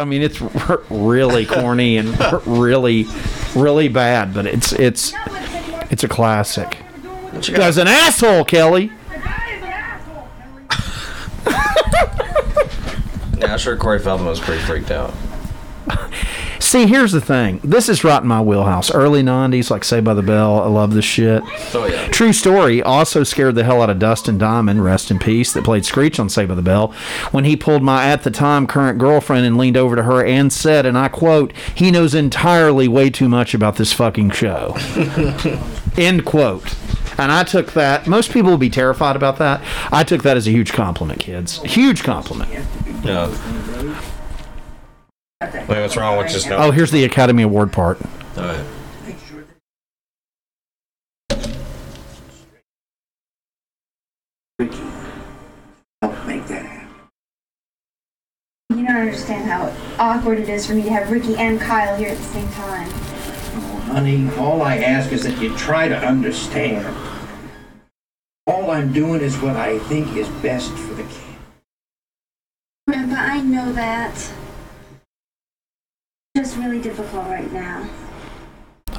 I 0.00 0.04
mean, 0.04 0.20
it's 0.20 0.42
r- 0.42 0.80
really 0.90 1.46
corny 1.46 1.96
and 1.96 2.20
r- 2.20 2.38
really, 2.46 3.06
really 3.54 3.86
bad, 3.86 4.34
but 4.34 4.46
it's 4.46 4.72
it's 4.72 5.12
it's 5.92 6.02
a 6.02 6.08
classic. 6.08 6.76
you 7.40 7.54
Guy's 7.54 7.78
an 7.78 7.86
asshole, 7.86 8.44
Kelly. 8.44 8.90
Yeah, 13.38 13.52
I'm 13.54 13.58
sure 13.58 13.76
Corey 13.76 13.98
Feldman 13.98 14.28
was 14.28 14.38
pretty 14.40 14.62
freaked 14.62 14.90
out. 14.92 15.12
See, 16.62 16.86
here's 16.86 17.10
the 17.10 17.20
thing. 17.20 17.60
This 17.64 17.88
is 17.88 18.04
right 18.04 18.22
in 18.22 18.28
my 18.28 18.40
wheelhouse. 18.40 18.88
Early 18.90 19.20
'90s, 19.22 19.68
like 19.68 19.82
Saved 19.82 20.04
by 20.04 20.14
the 20.14 20.22
Bell. 20.22 20.62
I 20.62 20.68
love 20.68 20.94
this 20.94 21.04
shit. 21.04 21.42
Oh 21.74 21.86
yeah. 21.86 22.06
True 22.08 22.32
story. 22.32 22.80
Also 22.80 23.24
scared 23.24 23.56
the 23.56 23.64
hell 23.64 23.82
out 23.82 23.90
of 23.90 23.98
Dustin 23.98 24.38
Diamond, 24.38 24.84
rest 24.84 25.10
in 25.10 25.18
peace, 25.18 25.52
that 25.52 25.64
played 25.64 25.84
Screech 25.84 26.20
on 26.20 26.28
Saved 26.28 26.48
by 26.48 26.54
the 26.54 26.62
Bell, 26.62 26.94
when 27.32 27.44
he 27.44 27.56
pulled 27.56 27.82
my 27.82 28.06
at 28.06 28.22
the 28.22 28.30
time 28.30 28.68
current 28.68 28.98
girlfriend 28.98 29.44
and 29.44 29.58
leaned 29.58 29.76
over 29.76 29.96
to 29.96 30.04
her 30.04 30.24
and 30.24 30.52
said, 30.52 30.86
and 30.86 30.96
I 30.96 31.08
quote, 31.08 31.52
"He 31.74 31.90
knows 31.90 32.14
entirely 32.14 32.86
way 32.86 33.10
too 33.10 33.28
much 33.28 33.54
about 33.54 33.74
this 33.74 33.92
fucking 33.92 34.30
show." 34.30 34.76
End 35.96 36.24
quote. 36.24 36.76
And 37.18 37.32
I 37.32 37.42
took 37.42 37.72
that. 37.72 38.06
Most 38.06 38.30
people 38.30 38.52
would 38.52 38.60
be 38.60 38.70
terrified 38.70 39.16
about 39.16 39.36
that. 39.38 39.60
I 39.90 40.04
took 40.04 40.22
that 40.22 40.36
as 40.36 40.46
a 40.46 40.50
huge 40.52 40.72
compliment, 40.72 41.18
kids. 41.18 41.60
Huge 41.62 42.04
compliment. 42.04 42.50
Yeah. 43.04 43.26
Wait, 45.50 45.68
what's 45.68 45.96
wrong 45.96 46.18
with 46.18 46.30
just 46.30 46.48
no? 46.48 46.56
Oh, 46.56 46.70
here's 46.70 46.90
the 46.90 47.04
Academy 47.04 47.42
Award 47.42 47.72
part. 47.72 47.98
All 48.36 48.44
right. 48.44 48.64
make 56.26 56.46
that 56.46 56.64
happen. 56.64 56.88
You 58.70 58.86
don't 58.86 58.96
understand 58.96 59.50
how 59.50 59.74
awkward 59.98 60.38
it 60.38 60.48
is 60.48 60.66
for 60.66 60.74
me 60.74 60.82
to 60.82 60.90
have 60.90 61.10
Ricky 61.10 61.36
and 61.36 61.60
Kyle 61.60 61.96
here 61.96 62.10
at 62.10 62.16
the 62.16 62.22
same 62.24 62.48
time. 62.50 62.88
Oh, 62.88 63.82
honey, 63.86 64.30
all 64.36 64.62
I 64.62 64.76
ask 64.78 65.12
is 65.12 65.24
that 65.24 65.40
you 65.40 65.56
try 65.56 65.88
to 65.88 65.96
understand. 65.96 66.96
All 68.46 68.70
I'm 68.70 68.92
doing 68.92 69.20
is 69.20 69.36
what 69.38 69.56
I 69.56 69.78
think 69.80 70.16
is 70.16 70.28
best 70.40 70.70
for 70.72 70.94
the 70.94 71.02
kid. 71.04 71.36
Grandpa, 72.88 73.16
I 73.16 73.40
know 73.40 73.72
that. 73.72 74.32
It's 76.34 76.48
just 76.48 76.64
really 76.64 76.80
difficult 76.80 77.26
right 77.26 77.52
now. 77.52 77.86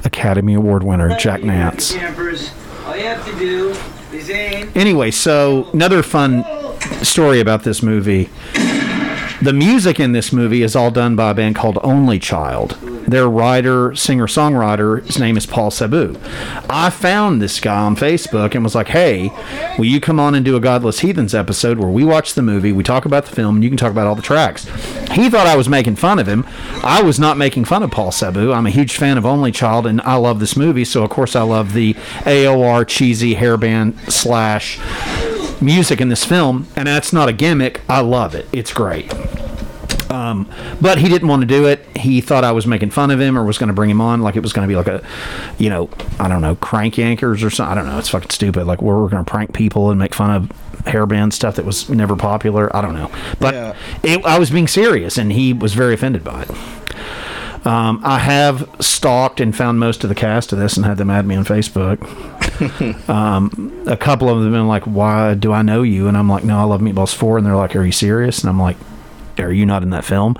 Academy 0.05 0.53
Award 0.53 0.83
winner 0.83 1.17
Jack 1.17 1.41
Nance. 1.43 1.91
Campers, 1.91 2.51
all 2.85 2.95
you 2.95 3.05
have 3.05 3.25
to 3.25 3.35
do 3.39 3.69
is 4.15 4.29
aim. 4.29 4.71
Anyway, 4.75 5.09
so 5.09 5.67
another 5.73 6.03
fun 6.03 6.45
story 7.03 7.39
about 7.39 7.63
this 7.63 7.81
movie. 7.81 8.29
The 9.41 9.51
music 9.51 9.99
in 9.99 10.11
this 10.11 10.31
movie 10.31 10.61
is 10.61 10.75
all 10.75 10.91
done 10.91 11.15
by 11.15 11.31
a 11.31 11.33
band 11.33 11.55
called 11.55 11.79
Only 11.81 12.19
Child. 12.19 12.77
Their 13.07 13.29
writer, 13.29 13.93
singer 13.95 14.27
songwriter, 14.27 15.05
his 15.05 15.19
name 15.19 15.37
is 15.37 15.45
Paul 15.45 15.71
Sabu. 15.71 16.17
I 16.69 16.89
found 16.89 17.41
this 17.41 17.59
guy 17.59 17.77
on 17.81 17.95
Facebook 17.95 18.55
and 18.55 18.63
was 18.63 18.75
like, 18.75 18.87
hey, 18.87 19.29
will 19.77 19.85
you 19.85 19.99
come 19.99 20.19
on 20.19 20.35
and 20.35 20.45
do 20.45 20.55
a 20.55 20.59
Godless 20.59 20.99
Heathens 20.99 21.35
episode 21.35 21.77
where 21.77 21.89
we 21.89 22.03
watch 22.03 22.33
the 22.33 22.41
movie, 22.41 22.71
we 22.71 22.83
talk 22.83 23.05
about 23.05 23.25
the 23.25 23.35
film, 23.35 23.55
and 23.55 23.63
you 23.63 23.69
can 23.69 23.77
talk 23.77 23.91
about 23.91 24.07
all 24.07 24.15
the 24.15 24.21
tracks? 24.21 24.65
He 25.11 25.29
thought 25.29 25.47
I 25.47 25.57
was 25.57 25.67
making 25.69 25.97
fun 25.97 26.17
of 26.17 26.27
him. 26.27 26.45
I 26.83 27.01
was 27.01 27.19
not 27.19 27.37
making 27.37 27.65
fun 27.65 27.83
of 27.83 27.91
Paul 27.91 28.11
Sabu. 28.11 28.51
I'm 28.53 28.65
a 28.65 28.71
huge 28.71 28.95
fan 28.95 29.17
of 29.17 29.25
Only 29.25 29.51
Child, 29.51 29.85
and 29.85 30.01
I 30.01 30.15
love 30.15 30.39
this 30.39 30.55
movie, 30.55 30.85
so 30.85 31.03
of 31.03 31.09
course 31.09 31.35
I 31.35 31.43
love 31.43 31.73
the 31.73 31.93
AOR 32.23 32.87
cheesy 32.87 33.35
hairband 33.35 34.11
slash 34.11 34.79
music 35.61 36.01
in 36.01 36.09
this 36.09 36.25
film, 36.25 36.67
and 36.75 36.87
that's 36.87 37.13
not 37.13 37.29
a 37.29 37.33
gimmick. 37.33 37.81
I 37.89 37.99
love 37.99 38.33
it. 38.33 38.47
It's 38.51 38.73
great. 38.73 39.13
Um, 40.09 40.49
but 40.81 40.97
he 40.97 41.09
didn't 41.09 41.27
want 41.27 41.41
to 41.41 41.47
do 41.47 41.65
it. 41.65 41.85
He 41.97 42.21
thought 42.21 42.43
I 42.43 42.51
was 42.51 42.67
making 42.67 42.91
fun 42.91 43.11
of 43.11 43.19
him 43.19 43.37
or 43.37 43.43
was 43.43 43.57
going 43.57 43.67
to 43.67 43.73
bring 43.73 43.89
him 43.89 44.01
on 44.01 44.21
like 44.21 44.35
it 44.35 44.41
was 44.41 44.53
going 44.53 44.67
to 44.67 44.71
be 44.71 44.75
like 44.75 44.87
a, 44.87 45.05
you 45.57 45.69
know, 45.69 45.89
I 46.19 46.27
don't 46.27 46.41
know, 46.41 46.55
crank 46.55 46.95
yankers 46.95 47.43
or 47.43 47.49
something. 47.49 47.71
I 47.71 47.75
don't 47.75 47.87
know. 47.87 47.97
It's 47.97 48.09
fucking 48.09 48.29
stupid. 48.29 48.65
Like 48.65 48.81
where 48.81 48.95
we're 48.95 49.09
going 49.09 49.23
to 49.23 49.29
prank 49.29 49.53
people 49.53 49.89
and 49.89 49.99
make 49.99 50.13
fun 50.13 50.31
of 50.31 50.49
hairband 50.85 51.33
stuff 51.33 51.55
that 51.55 51.65
was 51.65 51.89
never 51.89 52.15
popular. 52.15 52.73
I 52.75 52.81
don't 52.81 52.93
know. 52.95 53.11
But 53.39 53.75
it, 54.03 54.23
I 54.25 54.39
was 54.39 54.49
being 54.49 54.67
serious, 54.67 55.17
and 55.17 55.31
he 55.31 55.53
was 55.53 55.73
very 55.73 55.93
offended 55.93 56.23
by 56.23 56.43
it. 56.43 56.51
Um, 57.65 58.01
I 58.03 58.19
have 58.19 58.69
stalked 58.81 59.39
and 59.39 59.55
found 59.55 59.79
most 59.79 60.03
of 60.03 60.09
the 60.09 60.15
cast 60.15 60.51
of 60.51 60.59
this 60.59 60.75
and 60.75 60.85
had 60.85 60.97
them 60.97 61.09
add 61.09 61.25
me 61.25 61.35
on 61.35 61.45
Facebook. 61.45 61.99
um, 63.09 63.83
a 63.87 63.95
couple 63.95 64.27
of 64.29 64.39
them 64.39 64.51
have 64.51 64.59
been 64.59 64.67
like, 64.67 64.83
"Why 64.83 65.33
do 65.33 65.53
I 65.53 65.61
know 65.61 65.81
you?" 65.81 66.07
And 66.07 66.17
I'm 66.17 66.29
like, 66.29 66.43
"No, 66.43 66.59
I 66.59 66.63
love 66.63 66.81
Meatballs 66.81 67.15
4. 67.15 67.37
And 67.37 67.47
they're 67.47 67.55
like, 67.55 67.75
"Are 67.75 67.85
you 67.85 67.93
serious?" 67.93 68.41
And 68.41 68.49
I'm 68.49 68.59
like, 68.59 68.75
"Are 69.39 69.51
you 69.51 69.65
not 69.65 69.83
in 69.83 69.89
that 69.91 70.05
film?" 70.05 70.35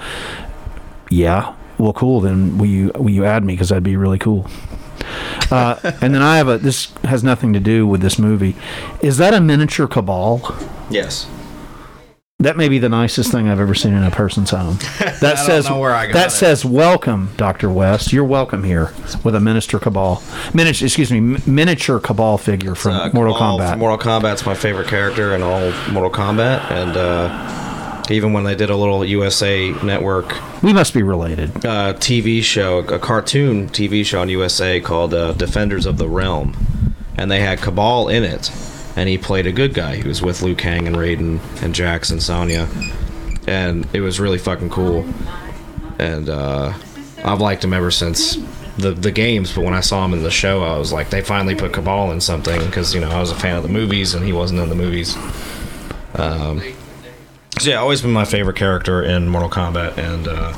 Yeah. 1.10 1.54
Well, 1.78 1.94
cool. 1.94 2.22
Then 2.22 2.58
will 2.58 2.68
you 2.68 2.92
will 2.96 3.10
you 3.10 3.26
add 3.26 3.44
me 3.44 3.54
because 3.54 3.70
that'd 3.70 3.84
be 3.84 3.96
really 3.98 4.20
cool. 4.20 4.48
Uh, 5.52 5.76
and 6.02 6.14
then 6.14 6.22
I 6.22 6.38
have 6.38 6.48
a. 6.48 6.58
This 6.58 6.92
has 7.04 7.24
nothing 7.24 7.54
to 7.54 7.60
do 7.60 7.86
with 7.88 8.02
this 8.02 8.18
movie. 8.18 8.56
Is 9.02 9.18
that 9.18 9.34
a 9.34 9.42
miniature 9.42 9.88
Kabal? 9.88 10.42
Yes. 10.90 11.28
That 12.40 12.58
may 12.58 12.68
be 12.68 12.78
the 12.78 12.90
nicest 12.90 13.32
thing 13.32 13.48
I've 13.48 13.60
ever 13.60 13.74
seen 13.76 13.94
in 13.94 14.04
a 14.04 14.12
person's 14.12 14.50
home. 14.50 14.78
That 15.22 15.38
says 15.40 15.70
know 15.70 15.80
where 15.80 15.94
I 15.94 16.08
got 16.08 16.14
that 16.14 16.28
it. 16.28 16.32
says 16.32 16.66
welcome, 16.66 17.30
Doctor 17.38 17.70
West. 17.70 18.12
You're 18.12 18.26
welcome 18.26 18.64
here 18.66 18.92
with 19.24 19.36
a 19.36 19.40
miniature 19.40 19.80
Kabal, 19.80 20.22
miniature. 20.54 20.86
Excuse 20.86 21.12
me, 21.12 21.20
miniature 21.48 22.00
Kabal 22.02 22.38
figure 22.38 22.76
from 22.76 22.94
Uh, 22.94 23.10
Mortal 23.14 23.34
Kabal 23.36 23.60
Kombat. 23.60 23.70
from 23.72 23.80
Mortal 23.80 23.98
Kombat's 23.98 24.46
my 24.46 24.54
favorite 24.56 24.88
character 24.90 25.34
in 25.36 25.42
all 25.42 25.72
Mortal 25.94 26.12
Kombat, 26.12 26.70
and 26.72 26.98
uh, 26.98 27.63
even 28.10 28.34
when 28.34 28.44
they 28.44 28.56
did 28.56 28.70
a 28.70 28.76
little 28.76 29.04
USA 29.06 29.72
Network 29.84 30.36
we 30.62 30.74
must 30.74 30.94
be 30.94 31.04
related. 31.04 31.50
uh, 31.66 31.94
TV 31.94 32.42
show, 32.42 32.80
a 32.80 33.00
cartoon 33.00 33.70
TV 33.70 34.06
show 34.06 34.22
on 34.22 34.30
USA 34.30 34.80
called 34.80 35.14
uh, 35.14 35.34
Defenders 35.34 35.86
of 35.86 35.98
the 35.98 36.08
Realm, 36.08 36.56
and 37.18 37.30
they 37.30 37.40
had 37.42 37.60
Kabal 37.60 38.10
in 38.10 38.24
it, 38.24 38.52
and 38.96 39.10
he 39.10 39.18
played 39.18 39.48
a 39.48 39.52
good 39.52 39.74
guy. 39.74 39.96
He 39.98 40.08
was 40.08 40.22
with 40.22 40.42
Liu 40.42 40.56
Kang 40.56 40.88
and 40.88 40.96
Raiden 40.96 41.40
and 41.62 41.74
Jax 41.76 42.10
and 42.10 42.22
Sonya, 42.22 42.68
and 43.48 43.88
it 43.94 44.02
was 44.02 44.20
really 44.20 44.38
fucking 44.38 44.70
cool. 44.70 45.06
And 46.00 46.30
uh, 46.30 46.74
I've 47.24 47.42
liked 47.42 47.64
him 47.64 47.74
ever 47.74 47.92
since 47.92 48.38
the 48.78 48.92
the 48.92 49.12
games. 49.12 49.54
But 49.54 49.64
when 49.64 49.74
I 49.74 49.82
saw 49.82 50.04
him 50.06 50.14
in 50.14 50.24
the 50.24 50.32
show, 50.32 50.64
I 50.64 50.78
was 50.78 50.92
like, 50.92 51.10
they 51.10 51.22
finally 51.22 51.56
put 51.56 51.74
Kabal 51.74 52.12
in 52.12 52.22
something 52.22 52.60
because 52.66 52.94
you 52.94 53.02
know 53.02 53.10
I 53.10 53.20
was 53.20 53.32
a 53.32 53.36
fan 53.36 53.56
of 53.56 53.64
the 53.64 53.70
movies 53.70 54.14
and 54.14 54.26
he 54.26 54.34
wasn't 54.34 54.60
in 54.62 54.70
the 54.70 54.76
movies. 54.76 55.16
Um, 56.16 56.62
so 57.60 57.70
yeah, 57.70 57.78
always 57.78 58.02
been 58.02 58.12
my 58.12 58.26
favorite 58.26 58.56
character 58.56 59.02
in 59.02 59.28
Mortal 59.28 59.50
Kombat, 59.50 59.98
and 59.98 60.28
uh, 60.28 60.54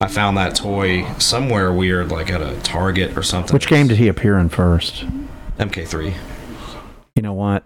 I 0.00 0.08
found 0.08 0.36
that 0.36 0.54
toy 0.54 1.04
somewhere 1.18 1.72
weird, 1.72 2.10
like 2.10 2.30
at 2.30 2.40
a 2.42 2.58
Target 2.60 3.16
or 3.16 3.22
something. 3.22 3.52
Which 3.52 3.66
game 3.66 3.88
did 3.88 3.98
he 3.98 4.08
appear 4.08 4.38
in 4.38 4.48
first? 4.48 5.04
MK3. 5.58 6.14
You 7.14 7.22
know 7.22 7.32
what? 7.32 7.64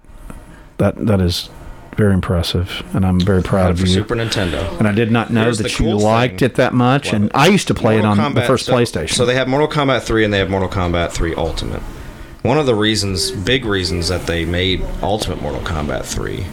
That 0.78 0.94
that 1.06 1.20
is 1.20 1.50
very 1.96 2.14
impressive, 2.14 2.82
and 2.94 3.04
I'm 3.04 3.20
very 3.20 3.42
proud 3.42 3.70
of 3.72 3.80
you. 3.80 3.86
Super 3.86 4.14
Nintendo. 4.14 4.78
And 4.78 4.88
I 4.88 4.92
did 4.92 5.10
not 5.10 5.30
know 5.30 5.42
Here's 5.42 5.58
that 5.58 5.70
the 5.72 5.84
you 5.84 5.94
liked 5.96 6.38
thing. 6.38 6.46
it 6.46 6.54
that 6.54 6.72
much. 6.72 7.12
And 7.12 7.30
I 7.34 7.48
used 7.48 7.66
to 7.68 7.74
play 7.74 7.98
it 7.98 8.04
on 8.04 8.16
Mortal 8.16 8.34
the 8.34 8.46
first 8.46 8.66
so- 8.66 8.72
PlayStation. 8.74 9.10
So 9.14 9.26
they 9.26 9.34
have 9.34 9.48
Mortal 9.48 9.68
Kombat 9.68 10.02
3 10.02 10.24
and 10.24 10.32
they 10.32 10.38
have 10.38 10.48
Mortal 10.48 10.68
Kombat 10.68 11.10
3 11.12 11.34
Ultimate. 11.34 11.82
One 12.42 12.56
of 12.56 12.64
the 12.64 12.74
reasons, 12.74 13.30
big 13.32 13.66
reasons 13.66 14.08
that 14.08 14.26
they 14.26 14.46
made 14.46 14.82
Ultimate 15.02 15.42
Mortal 15.42 15.60
Kombat 15.60 16.06
3 16.06 16.46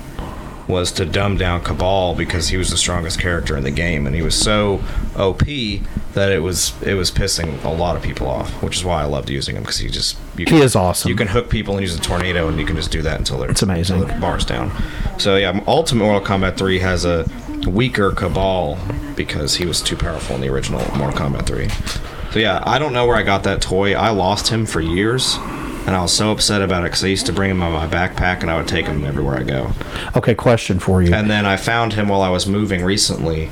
was 0.67 0.91
to 0.93 1.06
dumb 1.06 1.38
down 1.38 1.62
Kabal 1.63 2.15
because 2.15 2.49
he 2.49 2.58
was 2.58 2.69
the 2.69 2.77
strongest 2.77 3.19
character 3.19 3.56
in 3.56 3.63
the 3.63 3.71
game 3.71 4.06
and 4.06 4.13
he 4.15 4.21
was 4.21 4.36
so 4.36 4.82
OP 5.15 5.39
that 6.13 6.32
it 6.32 6.41
was 6.43 6.73
it 6.84 6.95
was 6.95 7.10
pissing 7.12 7.63
a 7.63 7.69
lot 7.69 7.95
of 7.95 8.01
people 8.03 8.27
off, 8.27 8.49
which 8.62 8.77
is 8.77 8.84
why 8.84 9.01
I 9.01 9.06
loved 9.06 9.30
using 9.30 9.56
him 9.56 9.63
because 9.63 9.77
he 9.77 9.88
just 9.89 10.17
you 10.38 10.45
He 10.47 10.60
is 10.60 10.75
awesome. 10.75 11.10
You 11.10 11.15
can 11.15 11.27
hook 11.27 11.49
people 11.49 11.75
and 11.75 11.82
use 11.82 11.95
a 11.95 12.01
tornado 12.01 12.47
and 12.49 12.60
you 12.60 12.65
can 12.65 12.75
just 12.75 12.91
do 12.91 13.01
that 13.03 13.17
until 13.19 13.38
they're 13.38 13.49
It's 13.51 13.62
amazing. 13.62 14.01
until 14.01 14.13
the 14.15 14.19
bar's 14.21 14.43
down. 14.45 14.71
So 15.17 15.36
yeah, 15.38 15.60
Ultimate 15.67 16.03
Mortal 16.03 16.27
Kombat 16.27 16.58
3 16.58 16.80
has 16.80 17.06
a 17.06 17.25
weaker 17.67 18.12
Kabal 18.12 18.77
because 19.15 19.56
he 19.56 19.65
was 19.65 19.82
too 19.82 19.95
powerful 19.95 20.36
in 20.36 20.41
the 20.41 20.49
original 20.49 20.80
Mortal 20.97 21.17
Kombat 21.17 21.45
3. 21.45 21.69
So 22.34 22.39
yeah, 22.39 22.62
I 22.65 22.77
don't 22.77 22.93
know 22.93 23.06
where 23.08 23.15
I 23.15 23.23
got 23.23 23.43
that 23.43 23.62
toy. 23.62 23.93
I 23.95 24.10
lost 24.10 24.49
him 24.49 24.65
for 24.65 24.82
years, 24.82 25.38
and 25.88 25.95
I 25.95 26.02
was 26.02 26.13
so 26.13 26.32
upset 26.32 26.62
about 26.62 26.82
it 26.84 26.88
because 26.91 27.04
I 27.04 27.08
used 27.08 27.26
to 27.28 27.34
bring 27.34 27.50
him 27.50 27.63
in 27.63 27.71
my 27.71 27.88
backpack 27.88 28.41
and 28.41 28.52
I 28.52 28.58
would 28.58 28.67
take 28.67 28.86
him 28.86 29.04
everywhere 29.06 29.38
I 29.38 29.43
go. 29.43 29.71
okay, 30.15 30.36
question 30.36 30.80
for 30.80 31.02
you. 31.02 31.13
And 31.13 31.30
then 31.30 31.45
I 31.45 31.56
found 31.58 31.93
him 31.93 32.10
while 32.10 32.21
I 32.21 32.30
was 32.30 32.45
moving 32.45 32.84
recently. 32.84 33.50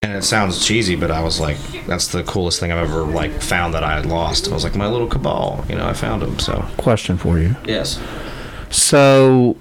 And 0.00 0.12
it 0.12 0.22
sounds 0.22 0.64
cheesy, 0.64 0.94
but 0.96 1.10
I 1.10 1.22
was 1.22 1.38
like, 1.40 1.56
that's 1.86 2.06
the 2.08 2.22
coolest 2.22 2.60
thing 2.60 2.70
I've 2.72 2.88
ever 2.88 3.02
like 3.02 3.32
found 3.42 3.74
that 3.74 3.82
I 3.82 3.96
had 3.96 4.06
lost. 4.06 4.48
I 4.48 4.54
was 4.54 4.62
like, 4.64 4.74
my 4.76 4.86
little 4.88 5.08
Kabal, 5.08 5.64
you 5.68 5.74
know, 5.76 5.86
I 5.86 5.92
found 5.92 6.22
him. 6.22 6.38
So 6.38 6.64
question 6.76 7.16
for 7.18 7.38
you. 7.38 7.56
yes, 7.64 8.00
So, 8.70 9.56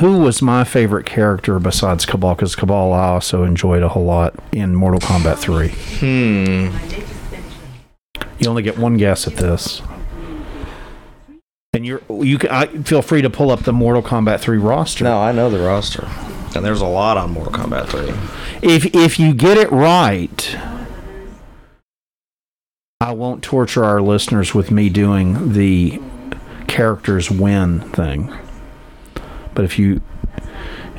who 0.00 0.18
was 0.18 0.42
my 0.42 0.62
favorite 0.62 1.06
character 1.06 1.58
besides 1.58 2.04
Kabal? 2.04 2.34
Because 2.36 2.54
Kabal 2.54 2.92
I 2.92 3.08
also 3.08 3.44
enjoyed 3.44 3.82
a 3.82 3.88
whole 3.88 4.04
lot 4.04 4.34
in 4.52 4.74
Mortal 4.74 5.00
Kombat 5.00 5.38
3. 5.38 5.68
Hmm. 6.00 6.76
You 8.38 8.48
only 8.50 8.62
get 8.62 8.76
one 8.78 8.98
guess 8.98 9.26
at 9.26 9.36
this. 9.36 9.80
And 11.74 11.84
you're 11.84 12.00
you 12.08 12.38
can 12.38 12.50
I, 12.50 12.66
feel 12.66 13.02
free 13.02 13.20
to 13.20 13.28
pull 13.28 13.50
up 13.50 13.64
the 13.64 13.74
Mortal 13.74 14.02
Kombat 14.02 14.40
3 14.40 14.56
roster. 14.56 15.04
No, 15.04 15.20
I 15.20 15.32
know 15.32 15.50
the 15.50 15.60
roster, 15.60 16.08
and 16.54 16.64
there's 16.64 16.80
a 16.80 16.86
lot 16.86 17.18
on 17.18 17.32
Mortal 17.32 17.52
Kombat 17.52 17.88
3. 17.88 18.68
If 18.68 18.94
if 18.94 19.18
you 19.18 19.34
get 19.34 19.58
it 19.58 19.70
right, 19.70 20.56
I 23.00 23.12
won't 23.12 23.42
torture 23.42 23.84
our 23.84 24.00
listeners 24.00 24.54
with 24.54 24.70
me 24.70 24.88
doing 24.88 25.52
the 25.52 26.00
characters 26.68 27.30
win 27.30 27.80
thing. 27.92 28.34
But 29.54 29.66
if 29.66 29.78
you 29.78 30.00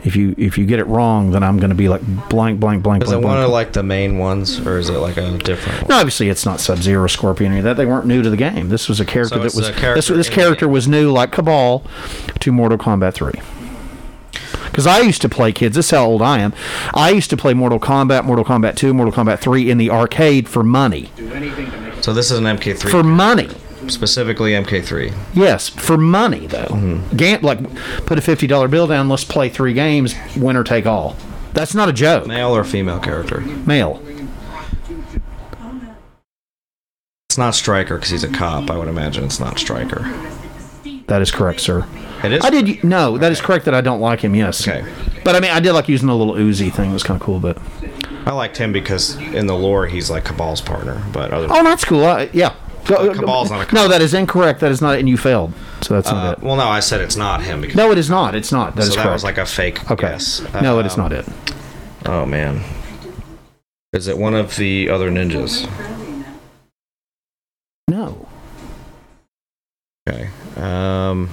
if 0.06 0.16
you 0.16 0.36
if 0.38 0.58
you 0.58 0.66
get 0.66 0.80
it 0.80 0.88
wrong, 0.88 1.32
then 1.32 1.44
I'm 1.44 1.58
going 1.58 1.70
to 1.70 1.76
be 1.76 1.90
like 1.90 2.02
blank 2.30 2.60
blank 2.60 2.84
blank 2.84 2.84
blank. 2.84 3.04
Is 3.04 3.12
it 3.12 3.16
one 3.16 3.24
blank. 3.24 3.46
of 3.46 3.52
like 3.52 3.74
the 3.74 3.84
main 3.84 4.18
ones, 4.18 4.66
or 4.66 4.78
is 4.78 4.90
it 4.90 4.98
like 4.98 5.18
a 5.18 5.38
different 5.38 5.82
one? 5.82 5.90
No, 5.90 5.98
obviously 5.98 6.30
it's 6.30 6.46
not 6.46 6.60
Sub 6.60 6.80
Zero, 6.80 7.08
Scorpion, 7.08 7.56
of 7.58 7.64
that. 7.64 7.78
They 7.78 7.86
weren't 7.86 8.06
new 8.06 8.22
to 8.22 8.30
the 8.30 8.38
game. 8.38 8.70
This 8.70 8.88
was 8.88 9.00
a 9.00 9.06
character 9.06 9.36
So 9.36 9.44
that 9.44 9.56
was 9.56 9.70
character 9.72 9.96
this 9.96 10.08
this 10.08 10.30
character 10.30 10.68
was 10.68 10.88
new, 10.88 11.12
like 11.12 11.32
Kabal, 11.32 11.86
to 12.40 12.52
Mortal 12.52 12.78
Kombat 12.78 13.14
Three. 13.14 13.42
Because 14.66 14.88
I 14.88 15.00
used 15.02 15.22
to 15.24 15.30
play 15.30 15.52
kids. 15.52 15.76
This 15.76 15.88
is 15.88 15.92
how 15.92 16.06
old 16.06 16.22
I 16.22 16.40
am. 16.40 16.54
I 16.94 17.10
used 17.10 17.30
to 17.32 17.38
play 17.38 17.54
Mortal 17.54 17.80
Kombat, 17.80 18.24
Mortal 18.26 18.46
Kombat 18.46 18.76
Two, 18.76 18.94
Mortal 18.94 19.14
Kombat 19.14 19.40
Three 19.40 19.70
in 19.70 19.78
the 19.78 19.90
arcade 19.90 20.48
for 20.48 20.64
money. 20.64 21.12
So 22.02 22.14
this 22.14 22.32
is 22.32 22.40
an 22.40 22.46
MK3 22.46 22.90
For 22.90 23.04
money. 23.04 23.50
Specifically 23.90 24.52
MK3. 24.52 25.14
Yes, 25.34 25.70
for 25.70 25.98
money 25.98 26.48
though. 26.48 26.66
Mm-hmm. 26.66 27.18
Gam- 27.18 27.42
like 27.42 27.60
put 28.06 28.18
a 28.18 28.22
fifty 28.22 28.48
dollar 28.48 28.68
bill 28.68 28.88
down. 28.88 29.10
Let's 29.10 29.24
play 29.24 29.50
three 29.50 29.74
games. 29.74 30.16
Winner 30.38 30.64
take 30.64 30.86
all. 30.86 31.16
That's 31.54 31.74
not 31.74 31.90
a 31.90 31.94
joke. 31.94 32.28
Male 32.28 32.56
or 32.56 32.64
female 32.64 33.00
character? 33.00 33.42
Male. 33.42 34.02
It's 37.30 37.38
not 37.38 37.56
Striker 37.56 37.96
because 37.96 38.10
he's 38.10 38.24
a 38.24 38.32
cop. 38.32 38.70
I 38.72 38.78
would 38.78 38.88
imagine 38.88 39.24
it's 39.24 39.40
not 39.40 39.60
Striker. 39.60 40.02
That 41.08 41.22
is 41.22 41.32
correct, 41.32 41.60
sir. 41.60 41.88
It 42.24 42.34
is. 42.34 42.46
I 42.46 42.50
did. 42.50 42.84
No, 42.84 43.18
that 43.18 43.32
is 43.32 43.42
correct. 43.42 43.66
That 43.66 43.74
I 43.74 43.82
don't 43.82 44.00
like 44.00 44.22
him. 44.22 44.36
Yes. 44.36 44.68
Okay. 44.68 44.88
But 45.24 45.36
I 45.36 45.40
mean, 45.40 45.52
I 45.52 45.60
did 45.60 45.74
like 45.74 45.90
using 45.90 46.08
the 46.08 46.16
little 46.16 46.36
Uzi 46.36 46.72
thing. 46.72 46.92
It 46.92 46.94
was 46.94 47.04
kind 47.04 47.20
of 47.20 47.26
cool. 47.26 47.40
But 47.40 47.58
I 48.26 48.32
liked 48.32 48.58
him 48.58 48.72
because 48.72 49.16
in 49.16 49.48
the 49.48 49.56
lore 49.56 49.88
he's 49.88 50.10
like 50.10 50.26
Kabal's 50.26 50.62
partner, 50.62 51.04
but 51.12 51.32
other 51.32 51.48
oh, 51.50 51.64
that's 51.64 51.84
cool. 51.84 52.06
I, 52.06 52.30
yeah. 52.32 52.56
Go- 52.90 53.14
Kabal's 53.14 53.52
not 53.52 53.72
a 53.72 53.76
No, 53.76 53.88
that 53.88 54.02
is 54.02 54.14
incorrect. 54.14 54.60
That 54.62 54.72
is 54.72 54.82
not, 54.82 54.98
and 55.00 55.08
you 55.08 55.16
failed. 55.18 55.54
So 55.82 55.94
that's 55.94 56.10
uh, 56.10 56.14
not 56.14 56.38
it. 56.40 56.44
well, 56.44 56.56
no, 56.56 56.64
I 56.68 56.80
said 56.80 57.02
it's 57.02 57.16
not 57.16 57.42
him 57.44 57.62
because 57.62 57.76
No, 57.76 57.92
it 57.92 57.98
is 57.98 58.10
not. 58.10 58.36
It's 58.36 58.52
not. 58.52 58.76
That 58.76 58.82
is 58.84 58.90
so 58.90 58.96
that 58.96 59.04
correct. 59.04 59.14
was 59.14 59.24
like 59.24 59.38
a 59.38 59.46
fake 59.46 59.90
okay. 59.92 60.10
guess. 60.10 60.42
no, 60.62 60.80
it 60.80 60.86
is 60.86 60.94
Um, 60.98 61.00
not 61.02 61.14
it. 61.14 61.26
Oh 62.06 62.26
man, 62.26 62.64
is 63.94 64.08
it 64.08 64.18
one 64.18 64.34
of 64.34 64.56
the 64.58 64.90
other 64.90 65.10
ninjas? 65.12 65.70
No. 67.88 68.28
Okay. 70.08 70.30
Um, 70.58 71.30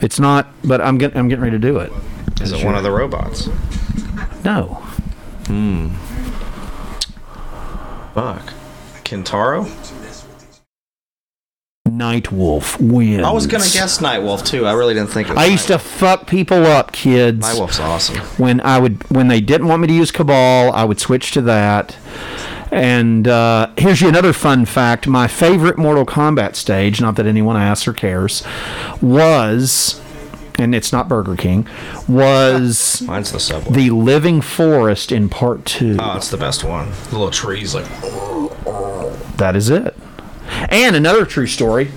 It's 0.00 0.18
not. 0.20 0.48
But 0.64 0.80
I'm 0.80 0.98
getting. 0.98 1.16
I'm 1.18 1.28
getting 1.28 1.42
ready 1.44 1.56
to 1.56 1.58
do 1.58 1.78
it. 1.78 1.92
is 2.40 2.52
it 2.52 2.64
one 2.64 2.74
of 2.74 2.82
the 2.82 2.90
robots? 2.90 3.48
No. 4.44 4.82
Hmm. 5.46 5.88
Fuck. 8.14 8.52
Kintaro? 9.10 9.66
Nightwolf 11.88 12.80
wins. 12.80 13.24
I 13.24 13.32
was 13.32 13.46
gonna 13.46 13.64
guess 13.64 13.98
Nightwolf 13.98 14.46
too. 14.46 14.64
I 14.66 14.72
really 14.72 14.94
didn't 14.94 15.10
think 15.10 15.28
it 15.28 15.34
was 15.34 15.42
I 15.42 15.46
used 15.46 15.66
to 15.68 15.78
fuck 15.78 16.26
people 16.26 16.64
up, 16.66 16.92
kids. 16.92 17.44
Nightwolf's 17.44 17.80
awesome. 17.80 18.16
when 18.38 18.60
I 18.60 18.78
would 18.78 19.02
when 19.10 19.28
they 19.28 19.40
didn't 19.40 19.66
want 19.66 19.82
me 19.82 19.88
to 19.88 19.94
use 19.94 20.12
Kabal, 20.12 20.72
I 20.72 20.84
would 20.84 21.00
switch 21.00 21.32
to 21.32 21.40
that. 21.42 21.96
And 22.70 23.26
uh, 23.26 23.72
here's 23.76 24.00
you 24.00 24.08
another 24.08 24.32
fun 24.32 24.64
fact: 24.66 25.08
my 25.08 25.26
favorite 25.26 25.78
Mortal 25.78 26.06
Kombat 26.06 26.54
stage, 26.54 27.00
not 27.00 27.16
that 27.16 27.26
anyone 27.26 27.56
asks 27.56 27.88
or 27.88 27.92
cares, 27.92 28.44
was, 29.02 30.00
and 30.58 30.72
it's 30.74 30.92
not 30.92 31.08
Burger 31.08 31.34
King, 31.34 31.66
was 32.06 33.02
Mine's 33.06 33.32
the 33.32 33.40
subway. 33.40 33.74
the 33.74 33.90
Living 33.90 34.40
Forest 34.40 35.10
in 35.10 35.28
Part 35.28 35.64
Two. 35.64 35.96
Oh, 35.98 36.16
it's 36.16 36.30
the 36.30 36.36
best 36.36 36.62
one. 36.62 36.90
The 37.08 37.18
little 37.18 37.30
trees, 37.30 37.74
like. 37.74 37.86
That 39.40 39.56
is 39.56 39.70
it. 39.70 39.96
And 40.68 40.94
another 40.94 41.24
true 41.24 41.46
story. 41.46 41.90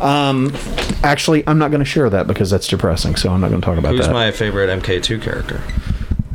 Um, 0.00 0.54
actually, 1.02 1.42
I'm 1.44 1.58
not 1.58 1.72
going 1.72 1.80
to 1.80 1.84
share 1.84 2.08
that 2.08 2.28
because 2.28 2.50
that's 2.50 2.68
depressing. 2.68 3.16
So 3.16 3.32
I'm 3.32 3.40
not 3.40 3.48
going 3.50 3.60
to 3.60 3.64
talk 3.64 3.78
about 3.78 3.90
Who's 3.90 4.06
that. 4.06 4.06
Who's 4.06 4.14
my 4.14 4.30
favorite 4.30 4.70
MK2 4.80 5.20
character? 5.20 5.60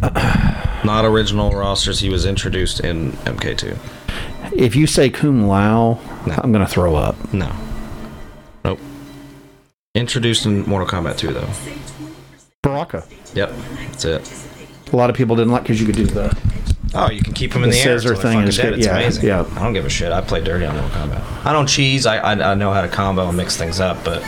Not 0.84 1.06
original 1.06 1.52
rosters. 1.52 2.02
He 2.02 2.10
was 2.10 2.26
introduced 2.26 2.82
in 2.82 3.14
MK2. 3.14 3.78
if 4.52 4.76
you 4.76 4.86
say 4.86 5.10
Kung 5.10 5.48
Lao, 5.48 6.02
I'm 6.26 6.52
going 6.52 6.66
to 6.66 6.70
throw 6.70 6.96
up. 6.96 7.34
No. 7.34 7.50
Nope. 8.66 8.82
Introduced 9.96 10.46
in 10.46 10.68
Mortal 10.68 10.90
Kombat 10.90 11.18
2, 11.18 11.32
though. 11.32 11.50
Baraka. 12.62 13.06
Yep. 13.34 13.54
That's 13.92 14.04
it. 14.04 14.48
A 14.92 14.96
lot 14.98 15.10
of 15.10 15.16
people 15.16 15.38
didn't 15.38 15.54
like 15.54 15.64
because 15.64 15.80
you 15.80 15.86
could 15.86 15.96
do 15.96 16.06
the. 16.06 16.38
Oh, 16.96 17.10
you 17.10 17.22
can 17.24 17.34
keep 17.34 17.52
them 17.54 17.64
in 17.64 17.70
The 17.72 17.76
the, 17.76 17.82
air. 17.90 18.00
scissor 18.00 18.16
thing 18.16 18.42
is 18.42 18.58
good. 18.58 18.74
It's 18.74 18.86
Yeah, 18.86 18.98
amazing. 18.98 19.26
yeah. 19.26 19.46
I 19.56 19.64
don't 19.64 19.74
give 19.74 19.86
a 19.86 19.90
shit. 19.90 20.12
I 20.12 20.22
play 20.22 20.42
dirty 20.44 20.66
on 20.66 20.76
Mortal 20.78 20.92
Kombat. 20.92 21.46
I 21.46 21.52
don't 21.52 21.68
cheese. 21.68 22.06
I, 22.06 22.18
I 22.18 22.52
I 22.52 22.54
know 22.56 22.72
how 22.72 22.82
to 22.82 22.88
combo 22.88 23.28
and 23.28 23.36
mix 23.38 23.58
things 23.58 23.80
up, 23.80 24.04
but 24.04 24.24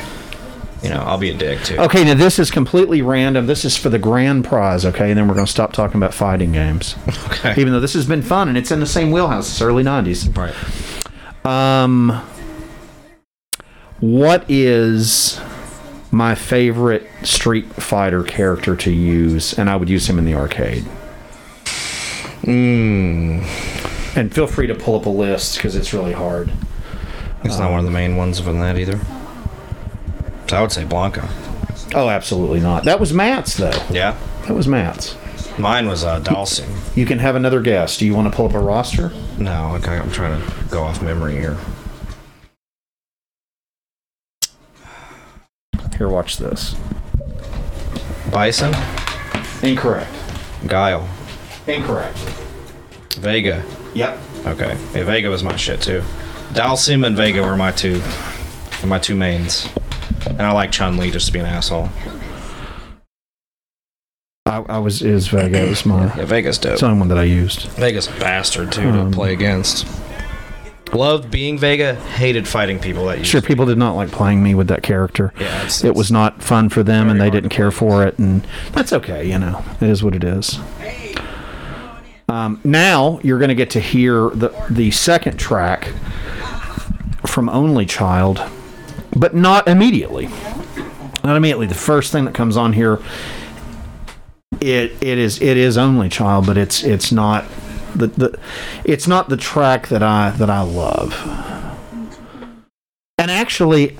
you 0.81 0.89
know 0.89 0.99
I'll 1.01 1.17
be 1.19 1.29
a 1.29 1.33
dick 1.37 1.61
too. 1.63 1.77
Okay, 1.77 2.03
now 2.03 2.15
this 2.15 2.39
is 2.39 2.49
completely 2.49 3.01
random. 3.03 3.45
This 3.45 3.65
is 3.65 3.77
for 3.77 3.89
the 3.89 3.99
grand 3.99 4.45
prize, 4.45 4.83
okay? 4.85 5.09
And 5.11 5.17
then 5.19 5.27
we're 5.27 5.35
going 5.35 5.45
to 5.45 5.51
stop 5.51 5.73
talking 5.73 5.97
about 5.97 6.13
fighting 6.13 6.51
games. 6.51 6.95
Okay. 7.45 7.61
Even 7.61 7.73
though 7.73 7.79
this 7.79 7.93
has 7.93 8.07
been 8.07 8.21
fun 8.23 8.47
and 8.47 8.57
it's 8.57 8.71
in 8.71 8.79
the 8.79 8.85
same 8.87 9.11
wheelhouse, 9.11 9.49
it's 9.51 9.61
early 9.61 9.83
90s. 9.83 10.35
Right. 10.35 10.55
Um, 11.45 12.23
what 13.99 14.45
is 14.49 15.39
my 16.11 16.33
favorite 16.33 17.07
Street 17.23 17.65
Fighter 17.73 18.23
character 18.23 18.75
to 18.77 18.91
use? 18.91 19.53
And 19.59 19.69
I 19.69 19.75
would 19.75 19.89
use 19.89 20.09
him 20.09 20.17
in 20.17 20.25
the 20.25 20.33
arcade. 20.33 20.85
Mm. 22.45 23.43
And 24.15 24.33
feel 24.33 24.47
free 24.47 24.67
to 24.67 24.75
pull 24.75 24.95
up 24.95 25.05
a 25.05 25.09
list 25.09 25.55
because 25.57 25.75
it's 25.75 25.93
really 25.93 26.13
hard. 26.13 26.51
It's 27.43 27.59
not 27.59 27.69
one 27.69 27.79
of 27.79 27.85
the 27.85 27.91
main 27.91 28.15
ones 28.15 28.39
from 28.39 28.59
that 28.59 28.77
either. 28.77 28.99
So 30.47 30.57
I 30.57 30.61
would 30.61 30.71
say 30.71 30.83
Blanka. 30.83 31.29
Oh, 31.93 32.09
absolutely 32.09 32.59
not. 32.59 32.83
That 32.85 32.99
was 32.99 33.13
Matt's, 33.13 33.57
though. 33.57 33.85
Yeah. 33.91 34.17
That 34.47 34.53
was 34.53 34.67
Matt's. 34.67 35.15
Mine 35.57 35.87
was 35.87 36.03
uh, 36.03 36.19
Dhalsim. 36.21 36.67
You 36.97 37.05
can 37.05 37.19
have 37.19 37.35
another 37.35 37.61
guess. 37.61 37.97
Do 37.97 38.05
you 38.05 38.13
want 38.13 38.29
to 38.29 38.35
pull 38.35 38.47
up 38.47 38.53
a 38.53 38.59
roster? 38.59 39.11
No, 39.37 39.75
okay, 39.75 39.97
I'm 39.97 40.11
trying 40.11 40.41
to 40.41 40.53
go 40.69 40.83
off 40.83 41.01
memory 41.01 41.33
here. 41.33 41.57
Here, 45.97 46.09
watch 46.09 46.37
this. 46.37 46.75
Bison, 48.31 48.75
Incorrect. 49.63 50.11
Guile, 50.67 51.07
Incorrect. 51.67 52.17
Vega. 53.17 53.63
Yep. 53.93 54.19
Okay, 54.45 54.77
yeah, 54.93 55.03
Vega 55.03 55.29
was 55.29 55.43
my 55.43 55.55
shit 55.55 55.81
too. 55.81 56.01
Dhalsim 56.53 57.05
and 57.05 57.15
Vega 57.17 57.41
were 57.41 57.55
my 57.57 57.71
two, 57.71 58.01
were 58.81 58.87
my 58.87 58.99
two 58.99 59.15
mains. 59.15 59.67
And 60.27 60.41
I 60.41 60.51
like 60.51 60.71
Chun 60.71 60.97
Li 60.97 61.11
just 61.11 61.27
to 61.27 61.33
be 61.33 61.39
an 61.39 61.45
asshole. 61.45 61.89
I, 64.45 64.57
I 64.69 64.77
was 64.77 65.01
is 65.01 65.27
Vega. 65.27 65.65
It 65.65 65.69
was 65.69 65.85
my 65.85 66.05
Yeah, 66.15 66.25
Vega's 66.25 66.57
dope. 66.59 66.73
it's 66.73 66.81
the 66.81 66.87
only 66.87 66.99
one 66.99 67.07
that 67.09 67.17
I 67.17 67.23
used. 67.23 67.63
Vega's 67.69 68.07
a 68.07 68.11
bastard 68.19 68.71
too 68.71 68.87
Um, 68.89 69.11
to 69.11 69.15
play 69.15 69.33
against. 69.33 69.87
Loved 70.93 71.31
being 71.31 71.57
Vega, 71.57 71.95
hated 71.95 72.47
fighting 72.47 72.79
people 72.79 73.05
that 73.07 73.17
used 73.17 73.29
Sure, 73.29 73.41
people 73.41 73.65
did 73.65 73.77
not 73.77 73.95
like 73.95 74.11
playing 74.11 74.43
me 74.43 74.53
with 74.53 74.67
that 74.67 74.83
character. 74.83 75.33
Yeah, 75.39 75.47
it's- 75.57 75.83
it 75.83 75.95
was 75.95 76.11
not 76.11 76.43
fun 76.43 76.69
for 76.69 76.83
them, 76.83 77.09
and 77.09 77.19
they 77.19 77.29
didn't 77.31 77.49
care 77.49 77.71
for 77.71 78.05
it, 78.05 78.19
and 78.19 78.45
that's 78.71 78.93
okay. 78.93 79.25
You 79.29 79.39
know, 79.39 79.63
it 79.81 79.89
is 79.89 80.03
what 80.03 80.13
it 80.15 80.23
is. 80.23 80.59
Um, 82.27 82.59
now 82.63 83.19
you're 83.23 83.37
going 83.37 83.49
to 83.49 83.55
get 83.55 83.69
to 83.71 83.79
hear 83.79 84.29
the 84.29 84.49
the 84.69 84.91
second 84.91 85.37
track 85.37 85.93
from 87.25 87.49
Only 87.49 87.85
Child, 87.85 88.41
but 89.15 89.35
not 89.35 89.67
immediately. 89.67 90.29
Not 91.23 91.37
immediately. 91.37 91.67
The 91.67 91.75
first 91.75 92.11
thing 92.11 92.25
that 92.25 92.33
comes 92.33 92.57
on 92.57 92.73
here, 92.73 92.99
it 94.59 94.91
it 95.01 95.17
is 95.17 95.41
it 95.41 95.57
is 95.57 95.77
Only 95.77 96.09
Child, 96.09 96.47
but 96.47 96.57
it's 96.57 96.83
it's 96.83 97.11
not 97.11 97.45
the, 97.95 98.07
the 98.07 98.39
it's 98.83 99.07
not 99.07 99.29
the 99.29 99.37
track 99.37 99.87
that 99.89 100.01
I 100.01 100.31
that 100.31 100.49
I 100.49 100.61
love. 100.61 101.13
And 103.17 103.31
actually, 103.31 103.97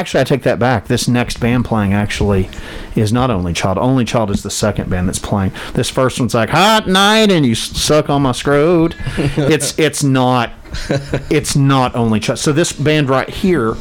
actually, 0.00 0.20
I 0.22 0.24
take 0.24 0.42
that 0.42 0.58
back. 0.58 0.86
This 0.86 1.06
next 1.06 1.38
band 1.38 1.66
playing 1.66 1.92
actually 1.92 2.48
is 2.96 3.12
not 3.12 3.30
Only 3.30 3.52
Child. 3.52 3.78
Only 3.78 4.04
Child 4.04 4.30
is 4.30 4.42
the 4.42 4.50
second 4.50 4.88
band 4.88 5.06
that's 5.06 5.18
playing. 5.18 5.52
This 5.74 5.90
first 5.90 6.18
one's 6.18 6.34
like 6.34 6.48
Hot 6.50 6.88
Night 6.88 7.30
and 7.30 7.44
you 7.44 7.54
suck 7.54 8.08
on 8.08 8.22
my 8.22 8.32
scrode. 8.32 8.94
it's 9.50 9.78
it's 9.78 10.02
not 10.02 10.52
it's 11.30 11.54
not 11.54 11.94
Only 11.94 12.18
Child. 12.18 12.38
So 12.38 12.52
this 12.52 12.72
band 12.72 13.10
right 13.10 13.28
here 13.28 13.76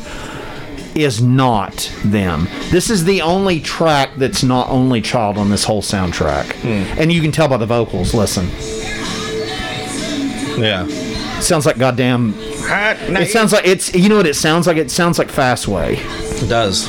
is 0.94 1.22
not 1.22 1.92
them. 2.04 2.48
This 2.70 2.90
is 2.90 3.06
the 3.06 3.22
only 3.22 3.62
track 3.62 4.12
that's 4.18 4.44
not 4.44 4.70
Only 4.70 5.02
Child 5.02 5.38
on 5.38 5.50
this 5.50 5.64
whole 5.64 5.82
soundtrack, 5.82 6.52
hmm. 6.62 7.00
and 7.00 7.12
you 7.12 7.22
can 7.22 7.32
tell 7.32 7.48
by 7.48 7.58
the 7.58 7.66
vocals. 7.66 8.14
Listen, 8.14 8.50
Yeah. 10.60 11.09
Sounds 11.44 11.66
like 11.66 11.78
goddamn. 11.78 12.34
It 12.38 13.30
sounds 13.30 13.52
like 13.54 13.66
it's. 13.66 13.94
You 13.94 14.10
know 14.10 14.18
what 14.18 14.28
it 14.28 14.36
sounds 14.36 14.68
like? 14.68 14.78
It 14.78 14.92
sounds 14.92 15.18
like 15.20 15.30
Fastway. 15.30 15.98
It 16.44 16.48
does. 16.48 16.88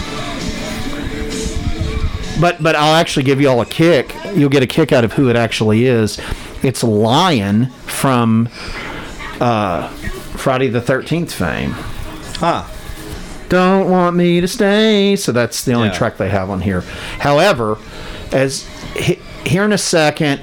But 2.40 2.62
but 2.62 2.74
I'll 2.74 2.94
actually 2.94 3.24
give 3.24 3.40
you 3.40 3.48
all 3.48 3.60
a 3.60 3.66
kick. 3.66 4.14
You'll 4.34 4.48
get 4.48 4.62
a 4.62 4.66
kick 4.66 4.92
out 4.92 5.04
of 5.04 5.12
who 5.12 5.28
it 5.28 5.36
actually 5.36 5.84
is. 5.84 6.18
It's 6.62 6.82
Lion 6.82 7.66
from 7.86 8.48
uh, 9.40 9.88
Friday 10.36 10.68
the 10.68 10.80
Thirteenth 10.80 11.32
fame. 11.34 11.72
Huh. 12.38 12.64
Don't 13.50 13.90
want 13.90 14.16
me 14.16 14.40
to 14.40 14.48
stay. 14.48 15.16
So 15.16 15.32
that's 15.32 15.64
the 15.64 15.72
only 15.74 15.88
Yeah. 15.88 15.94
track 15.94 16.16
they 16.16 16.30
have 16.30 16.48
on 16.50 16.60
here. 16.60 16.82
However, 17.18 17.76
as 18.32 18.62
he, 18.94 19.18
here 19.44 19.64
in 19.64 19.72
a 19.72 19.78
second, 19.78 20.40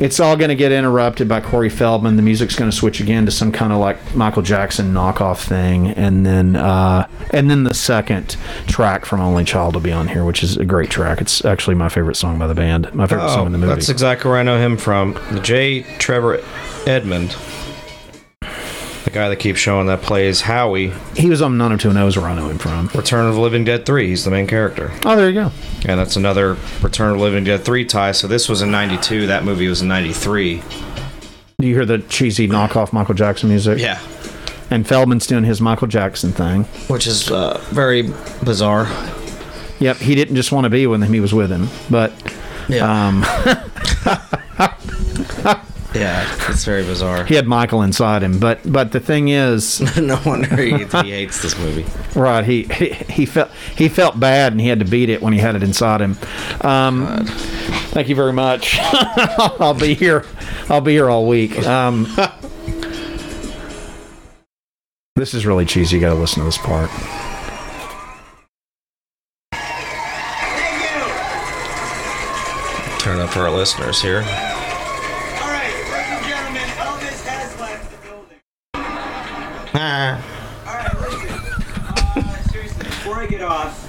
it's 0.00 0.20
all 0.20 0.36
going 0.36 0.48
to 0.48 0.54
get 0.54 0.72
interrupted 0.72 1.28
by 1.28 1.40
Corey 1.40 1.68
Feldman. 1.68 2.16
The 2.16 2.22
music's 2.22 2.54
going 2.56 2.70
to 2.70 2.76
switch 2.76 3.00
again 3.00 3.26
to 3.26 3.32
some 3.32 3.52
kind 3.52 3.72
of 3.72 3.78
like 3.78 4.14
Michael 4.14 4.42
Jackson 4.42 4.92
knockoff 4.92 5.44
thing, 5.44 5.88
and 5.88 6.24
then 6.24 6.56
uh, 6.56 7.08
and 7.30 7.50
then 7.50 7.64
the 7.64 7.74
second 7.74 8.36
track 8.66 9.04
from 9.04 9.20
Only 9.20 9.44
Child 9.44 9.74
will 9.74 9.80
be 9.82 9.92
on 9.92 10.08
here, 10.08 10.24
which 10.24 10.42
is 10.42 10.56
a 10.56 10.64
great 10.64 10.90
track. 10.90 11.20
It's 11.20 11.44
actually 11.44 11.74
my 11.76 11.88
favorite 11.88 12.16
song 12.16 12.38
by 12.38 12.46
the 12.46 12.54
band. 12.54 12.92
My 12.94 13.06
favorite 13.06 13.30
song 13.30 13.46
in 13.46 13.52
the 13.52 13.58
movie. 13.58 13.72
Oh, 13.72 13.74
That's 13.74 13.88
exactly 13.88 14.28
where 14.30 14.38
I 14.38 14.42
know 14.42 14.58
him 14.58 14.76
from. 14.76 15.14
The 15.32 15.40
J. 15.40 15.82
Trevor 15.98 16.40
Edmond, 16.86 17.36
the 19.08 19.14
guy 19.14 19.28
that 19.30 19.36
keeps 19.36 19.58
showing 19.58 19.86
that 19.86 20.02
plays 20.02 20.42
Howie. 20.42 20.90
he 21.16 21.30
was 21.30 21.40
on 21.40 21.56
90210 21.56 22.08
is 22.08 22.16
where 22.18 22.26
I 22.26 22.34
know 22.34 22.50
him 22.50 22.58
from. 22.58 22.90
Return 22.94 23.26
of 23.26 23.36
the 23.36 23.40
Living 23.40 23.64
Dead 23.64 23.86
3. 23.86 24.06
He's 24.06 24.24
the 24.24 24.30
main 24.30 24.46
character. 24.46 24.92
Oh, 25.06 25.16
there 25.16 25.28
you 25.28 25.34
go. 25.34 25.50
And 25.86 25.98
that's 25.98 26.16
another 26.16 26.58
Return 26.82 27.12
of 27.12 27.16
the 27.16 27.22
Living 27.22 27.44
Dead 27.44 27.64
3 27.64 27.86
tie. 27.86 28.12
So 28.12 28.28
this 28.28 28.50
was 28.50 28.60
in 28.60 28.70
92. 28.70 29.28
That 29.28 29.44
movie 29.44 29.66
was 29.66 29.80
in 29.80 29.88
93. 29.88 30.62
Do 31.58 31.66
you 31.66 31.74
hear 31.74 31.86
the 31.86 32.00
cheesy 32.00 32.46
knockoff 32.46 32.92
Michael 32.92 33.14
Jackson 33.14 33.48
music? 33.48 33.78
Yeah. 33.78 33.98
And 34.70 34.86
Feldman's 34.86 35.26
doing 35.26 35.44
his 35.44 35.62
Michael 35.62 35.88
Jackson 35.88 36.32
thing. 36.32 36.64
Which 36.88 37.06
is 37.06 37.30
uh, 37.30 37.58
very 37.70 38.02
bizarre. 38.44 38.86
Yep, 39.78 39.96
he 39.96 40.16
didn't 40.16 40.36
just 40.36 40.52
want 40.52 40.64
to 40.64 40.70
be 40.70 40.86
with 40.86 41.02
him; 41.02 41.10
he 41.12 41.20
was 41.20 41.32
with 41.32 41.50
him. 41.50 41.68
But 41.88 42.10
um, 42.82 43.24
Yeah, 45.98 46.50
it's 46.50 46.64
very 46.64 46.84
bizarre. 46.84 47.24
he 47.24 47.34
had 47.34 47.46
Michael 47.46 47.82
inside 47.82 48.22
him. 48.22 48.38
But 48.38 48.60
but 48.70 48.92
the 48.92 49.00
thing 49.00 49.28
is, 49.28 49.80
no 49.96 50.20
wonder 50.24 50.54
he, 50.56 50.70
he 50.78 51.10
hates 51.10 51.42
this 51.42 51.58
movie. 51.58 51.84
right? 52.18 52.44
He, 52.44 52.62
he 52.64 52.90
he 52.90 53.26
felt 53.26 53.50
he 53.76 53.88
felt 53.88 54.18
bad, 54.20 54.52
and 54.52 54.60
he 54.60 54.68
had 54.68 54.78
to 54.78 54.84
beat 54.84 55.08
it 55.08 55.20
when 55.22 55.32
he 55.32 55.38
had 55.38 55.56
it 55.56 55.62
inside 55.62 56.00
him. 56.00 56.16
Um, 56.60 57.24
thank 57.90 58.08
you 58.08 58.14
very 58.14 58.32
much. 58.32 58.78
I'll 58.82 59.74
be 59.74 59.94
here. 59.94 60.24
I'll 60.68 60.80
be 60.80 60.92
here 60.92 61.10
all 61.10 61.26
week. 61.26 61.58
Um, 61.66 62.06
this 65.16 65.34
is 65.34 65.44
really 65.46 65.64
cheesy. 65.64 65.96
You 65.96 66.00
got 66.02 66.10
to 66.10 66.14
listen 66.20 66.40
to 66.40 66.44
this 66.44 66.58
part. 66.58 66.90
Turn 72.98 73.20
up 73.20 73.30
for 73.30 73.40
our 73.40 73.50
listeners 73.50 74.02
here. 74.02 74.22
Before 79.72 79.80
I 83.16 83.26
get 83.28 83.42
off, 83.42 83.86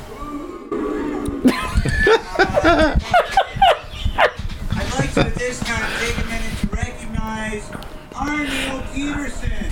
I'd 4.72 4.90
like 5.00 5.14
to 5.14 5.22
at 5.22 5.36
this 5.36 5.60
time 5.62 5.90
take 6.00 6.18
a 6.18 6.24
minute 6.28 6.58
to 6.60 6.68
recognize 6.68 7.72
Arnold 8.14 8.84
Peterson. 8.94 9.72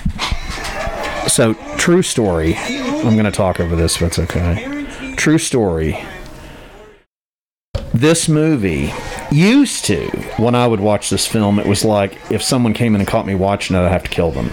So, 1.28 1.54
true 1.76 2.02
story. 2.02 2.56
I'm 2.56 3.14
going 3.14 3.24
to 3.24 3.30
talk 3.30 3.60
over 3.60 3.76
this, 3.76 3.96
if 3.96 4.02
it's 4.02 4.18
okay. 4.18 4.86
True 5.16 5.38
story. 5.38 6.02
This 7.92 8.28
movie 8.30 8.92
used 9.30 9.84
to, 9.86 10.08
when 10.38 10.54
I 10.54 10.66
would 10.66 10.80
watch 10.80 11.10
this 11.10 11.26
film, 11.26 11.58
it 11.58 11.66
was 11.66 11.84
like 11.84 12.16
if 12.30 12.42
someone 12.42 12.72
came 12.72 12.94
in 12.94 13.02
and 13.02 13.08
caught 13.08 13.26
me 13.26 13.34
watching 13.34 13.76
it, 13.76 13.80
I'd 13.80 13.92
have 13.92 14.04
to 14.04 14.10
kill 14.10 14.30
them. 14.30 14.50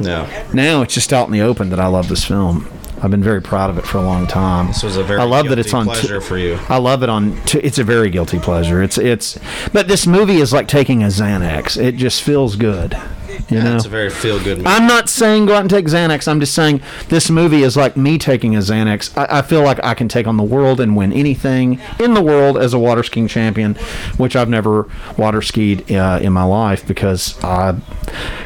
No. 0.00 0.28
Now 0.52 0.82
it's 0.82 0.94
just 0.94 1.12
out 1.12 1.26
in 1.26 1.32
the 1.32 1.42
open 1.42 1.70
that 1.70 1.78
I 1.80 1.86
love 1.86 2.08
this 2.08 2.24
film. 2.24 2.66
I've 3.02 3.10
been 3.10 3.22
very 3.22 3.40
proud 3.40 3.70
of 3.70 3.78
it 3.78 3.86
for 3.86 3.96
a 3.98 4.02
long 4.02 4.26
time. 4.26 4.66
This 4.66 4.82
was 4.82 4.96
a 4.98 5.02
very 5.02 5.20
I 5.20 5.24
love 5.24 5.48
that 5.48 5.58
it's 5.58 5.72
on. 5.72 5.86
t- 5.86 5.92
pleasure 5.92 6.20
for 6.20 6.36
you. 6.36 6.58
I 6.68 6.76
love 6.76 7.02
it 7.02 7.08
on. 7.08 7.34
T- 7.44 7.58
it's 7.60 7.78
a 7.78 7.84
very 7.84 8.10
guilty 8.10 8.38
pleasure. 8.38 8.82
It's 8.82 8.98
it's. 8.98 9.38
But 9.72 9.88
this 9.88 10.06
movie 10.06 10.36
is 10.36 10.52
like 10.52 10.68
taking 10.68 11.02
a 11.02 11.06
Xanax. 11.06 11.82
It 11.82 11.96
just 11.96 12.22
feels 12.22 12.56
good. 12.56 12.94
You 13.48 13.62
know. 13.62 13.76
It's 13.76 13.84
a 13.84 13.88
very 13.88 14.10
feel 14.10 14.38
good 14.42 14.58
movie. 14.58 14.68
I'm 14.68 14.86
not 14.86 15.08
saying 15.08 15.46
go 15.46 15.54
out 15.54 15.60
and 15.60 15.70
take 15.70 15.86
Xanax. 15.86 16.28
I'm 16.28 16.40
just 16.40 16.54
saying 16.54 16.80
this 17.08 17.30
movie 17.30 17.62
is 17.62 17.76
like 17.76 17.96
me 17.96 18.18
taking 18.18 18.54
a 18.54 18.58
Xanax. 18.58 19.16
I, 19.16 19.38
I 19.38 19.42
feel 19.42 19.62
like 19.62 19.82
I 19.82 19.94
can 19.94 20.08
take 20.08 20.26
on 20.26 20.36
the 20.36 20.42
world 20.42 20.80
and 20.80 20.96
win 20.96 21.12
anything 21.12 21.80
in 21.98 22.14
the 22.14 22.22
world 22.22 22.58
as 22.58 22.74
a 22.74 22.78
water 22.78 23.02
skiing 23.02 23.28
champion, 23.28 23.74
which 24.16 24.36
I've 24.36 24.48
never 24.48 24.88
water 25.16 25.42
skied 25.42 25.90
uh, 25.92 26.18
in 26.22 26.32
my 26.32 26.44
life 26.44 26.86
because 26.86 27.42
I 27.42 27.80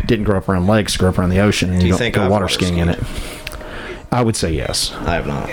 didn't 0.07 0.24
grow 0.24 0.38
up 0.38 0.48
around 0.48 0.66
lakes, 0.66 0.96
grew 0.96 1.09
up 1.09 1.18
around 1.18 1.30
the 1.30 1.40
ocean, 1.40 1.70
and 1.70 1.80
Do 1.80 1.87
you, 1.87 1.88
you 1.88 1.92
don't 1.92 1.98
think 1.98 2.14
go 2.14 2.24
I've 2.24 2.30
water 2.30 2.44
water 2.44 2.54
skiing 2.54 2.78
in 2.78 2.88
it. 2.90 3.02
I 4.12 4.22
would 4.22 4.37
say 4.37 4.52
yes. 4.52 4.92
I 4.92 5.14
have 5.14 5.26
not. 5.26 5.50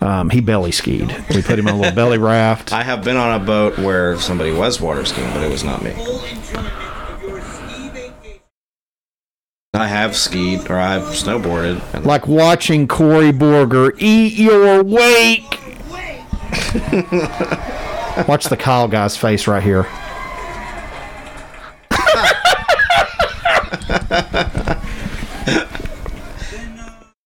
Um, 0.00 0.30
he 0.30 0.40
belly 0.40 0.70
skied. 0.70 1.08
We 1.34 1.40
put 1.40 1.58
him 1.58 1.66
on 1.66 1.74
a 1.74 1.76
little 1.78 1.94
belly 1.94 2.18
raft. 2.18 2.72
I 2.74 2.82
have 2.82 3.02
been 3.02 3.16
on 3.16 3.40
a 3.40 3.44
boat 3.44 3.78
where 3.78 4.18
somebody 4.18 4.52
was 4.52 4.80
water 4.80 5.04
skiing, 5.06 5.28
but 5.32 5.42
it 5.42 5.50
was 5.50 5.64
not 5.64 5.82
me. 5.82 5.92
I 9.74 9.88
have 9.88 10.14
skied 10.14 10.70
or 10.70 10.78
I've 10.78 11.02
snowboarded. 11.02 12.04
Like 12.04 12.28
watching 12.28 12.86
Corey 12.86 13.32
Borger 13.32 13.92
eat 13.98 14.34
your 14.34 14.82
wake. 14.84 15.42
Watch 18.28 18.44
the 18.44 18.56
Kyle 18.56 18.86
guy's 18.86 19.16
face 19.16 19.48
right 19.48 19.62
here. 19.62 19.86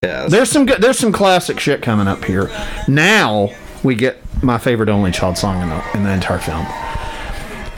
yeah, 0.03 0.27
There's 0.29 0.51
some 0.51 0.67
good, 0.67 0.81
there's 0.81 0.99
some 0.99 1.13
classic 1.13 1.61
shit 1.61 1.83
coming 1.83 2.07
up 2.07 2.25
here. 2.25 2.51
Now 2.87 3.51
we 3.83 3.95
get 3.95 4.19
my 4.43 4.59
favorite 4.59 4.89
only 4.89 5.11
child 5.11 5.37
song 5.37 5.63
in 5.63 5.69
the 5.69 5.85
in 5.95 6.03
the 6.05 6.13
entire 6.13 6.39
film. 6.39 6.67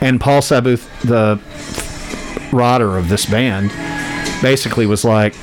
And 0.01 0.19
Paul 0.19 0.41
Sabu, 0.41 0.77
the 1.03 1.39
writer 2.51 2.97
of 2.97 3.09
this 3.09 3.25
band, 3.25 3.71
basically 4.41 4.85
was 4.85 5.03
like, 5.05 5.35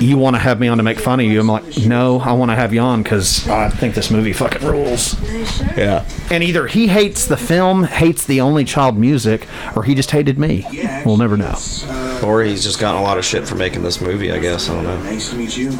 "You 0.00 0.18
want 0.18 0.36
to 0.36 0.40
have 0.40 0.60
me 0.60 0.68
on 0.68 0.76
to 0.78 0.82
make 0.82 0.98
fun 0.98 1.20
of 1.20 1.26
you?" 1.26 1.40
I'm 1.40 1.46
like, 1.48 1.78
"No, 1.78 2.20
I 2.20 2.32
want 2.32 2.50
to 2.50 2.54
have 2.56 2.72
you 2.74 2.80
on 2.80 3.02
because 3.02 3.48
I 3.48 3.68
think 3.68 3.94
this 3.94 4.10
movie 4.10 4.32
fucking 4.32 4.66
rules." 4.66 5.16
Yeah. 5.76 6.04
And 6.30 6.42
either 6.42 6.66
he 6.66 6.88
hates 6.88 7.26
the 7.26 7.36
film, 7.36 7.84
hates 7.84 8.24
the 8.26 8.40
only 8.40 8.64
child 8.64 8.96
music, 8.98 9.46
or 9.76 9.82
he 9.84 9.94
just 9.94 10.10
hated 10.10 10.38
me. 10.38 10.66
We'll 11.04 11.16
never 11.16 11.36
know. 11.36 11.56
Or 12.24 12.42
he's 12.42 12.62
just 12.62 12.78
gotten 12.78 13.00
a 13.00 13.04
lot 13.04 13.18
of 13.18 13.24
shit 13.24 13.46
for 13.48 13.54
making 13.56 13.82
this 13.82 14.00
movie, 14.00 14.30
I 14.32 14.38
guess. 14.38 14.68
I 14.70 14.74
don't 14.74 14.84
know. 14.84 15.02
Nice 15.02 15.30
to 15.30 15.36
meet 15.36 15.56
you. 15.56 15.72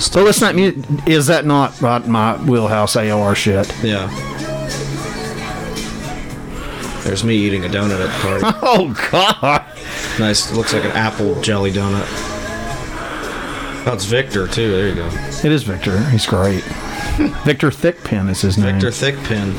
So 0.00 0.22
let's 0.22 0.40
not. 0.40 0.54
mu- 0.54 0.82
Is 1.06 1.28
that 1.28 1.46
not 1.46 1.80
right 1.80 2.06
my 2.06 2.36
wheelhouse 2.44 2.94
AOR 2.94 3.34
shit? 3.34 3.72
Yeah. 3.82 4.08
There's 7.04 7.24
me 7.24 7.34
eating 7.36 7.64
a 7.64 7.68
donut 7.68 8.00
at 8.00 8.06
the 8.12 8.40
party. 8.40 8.58
Oh 8.62 9.08
God! 9.10 9.64
Nice. 10.18 10.52
Looks 10.52 10.72
like 10.72 10.84
an 10.84 10.92
apple 10.92 11.40
jelly 11.42 11.72
donut. 11.72 12.06
Oh, 13.84 13.92
it's 13.94 14.04
Victor 14.04 14.46
too. 14.46 14.70
There 14.70 14.88
you 14.88 14.94
go. 14.94 15.08
It 15.08 15.52
is 15.52 15.64
Victor. 15.64 15.98
He's 16.10 16.26
great. 16.26 16.62
Victor 17.44 17.70
Thickpin 17.70 18.30
is 18.30 18.40
his 18.40 18.56
name. 18.56 18.78
Victor 18.78 18.90
Thickpin. 18.90 19.54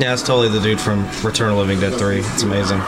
Yeah, 0.00 0.12
it's 0.12 0.22
totally 0.22 0.48
the 0.48 0.60
dude 0.60 0.80
from 0.80 1.08
Return 1.24 1.48
of 1.50 1.56
the 1.56 1.60
Living 1.62 1.80
Dead 1.80 1.98
3. 1.98 2.18
It's 2.20 2.42
amazing. 2.42 2.80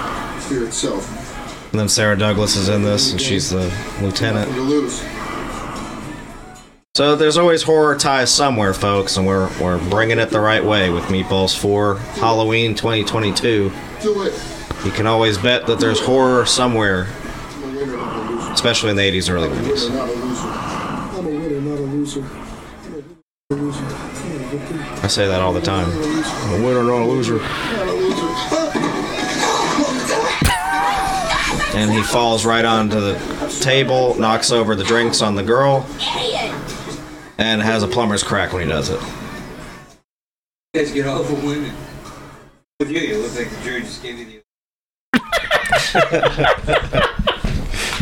Fear 0.48 0.66
itself. 0.66 1.72
And 1.72 1.80
then 1.80 1.88
Sarah 1.88 2.16
Douglas 2.16 2.56
is 2.56 2.68
in 2.68 2.82
this, 2.82 3.10
and 3.10 3.20
she's 3.20 3.50
the 3.50 3.72
lieutenant. 4.00 4.48
So 7.00 7.16
there's 7.16 7.38
always 7.38 7.62
horror 7.62 7.96
ties 7.96 8.30
somewhere, 8.30 8.74
folks, 8.74 9.16
and 9.16 9.26
we're 9.26 9.48
we're 9.58 9.78
bringing 9.88 10.18
it 10.18 10.28
the 10.28 10.38
right 10.38 10.62
way 10.62 10.90
with 10.90 11.04
Meatballs 11.04 11.58
4 11.58 11.96
Halloween 11.96 12.74
2022. 12.74 13.72
You 14.04 14.90
can 14.90 15.06
always 15.06 15.38
bet 15.38 15.66
that 15.66 15.80
there's 15.80 15.98
horror 15.98 16.44
somewhere, 16.44 17.04
especially 18.52 18.90
in 18.90 18.96
the 18.96 19.02
80s, 19.02 19.30
early 19.30 19.48
I'm 19.48 19.56
a 19.56 19.62
winner, 19.62 19.78
90s. 19.78 19.94
not 19.94 20.08
a 20.10 20.12
loser. 20.12 20.48
I'm 21.16 21.24
a 21.24 21.30
winner, 21.30 21.60
not 21.62 21.78
a 21.78 21.80
loser. 21.80 22.20
I'm 22.20 22.68
a 22.68 22.86
winner, 22.90 23.14
not 23.48 23.48
a 23.48 23.62
loser. 23.62 23.86
I'm 23.88 24.34
a 24.34 24.48
victim, 24.50 24.80
I 25.02 25.06
say 25.06 25.26
that 25.26 25.40
all 25.40 25.54
the 25.54 25.62
time. 25.62 25.88
I'm 25.90 26.60
a 26.60 26.66
winner. 26.66 26.84
Not 26.84 27.00
a 27.00 27.06
loser. 27.06 27.40
And 31.74 31.90
he 31.92 32.02
falls 32.02 32.44
right 32.44 32.66
onto 32.66 33.00
the 33.00 33.58
table, 33.62 34.20
knocks 34.20 34.52
over 34.52 34.74
the 34.74 34.84
drinks 34.84 35.22
on 35.22 35.34
the 35.34 35.42
girl, 35.42 35.86
and 37.40 37.60
has 37.62 37.82
a 37.82 37.88
plumber's 37.88 38.22
crack 38.22 38.52
when 38.52 38.62
he 38.62 38.68
does 38.68 38.90
it. 38.90 39.00
You 40.74 40.82
guys 40.82 40.92
get 40.92 41.06
all 41.06 41.22
the 41.22 41.34
women. 41.34 41.74
With 42.78 42.90
you, 42.90 43.00
you 43.00 43.18
look 43.18 43.34
like 43.34 43.50
the 43.50 43.64
jury 43.64 43.80
just 43.80 44.02
gave 44.02 44.18
you 44.18 44.26
the. 44.26 44.40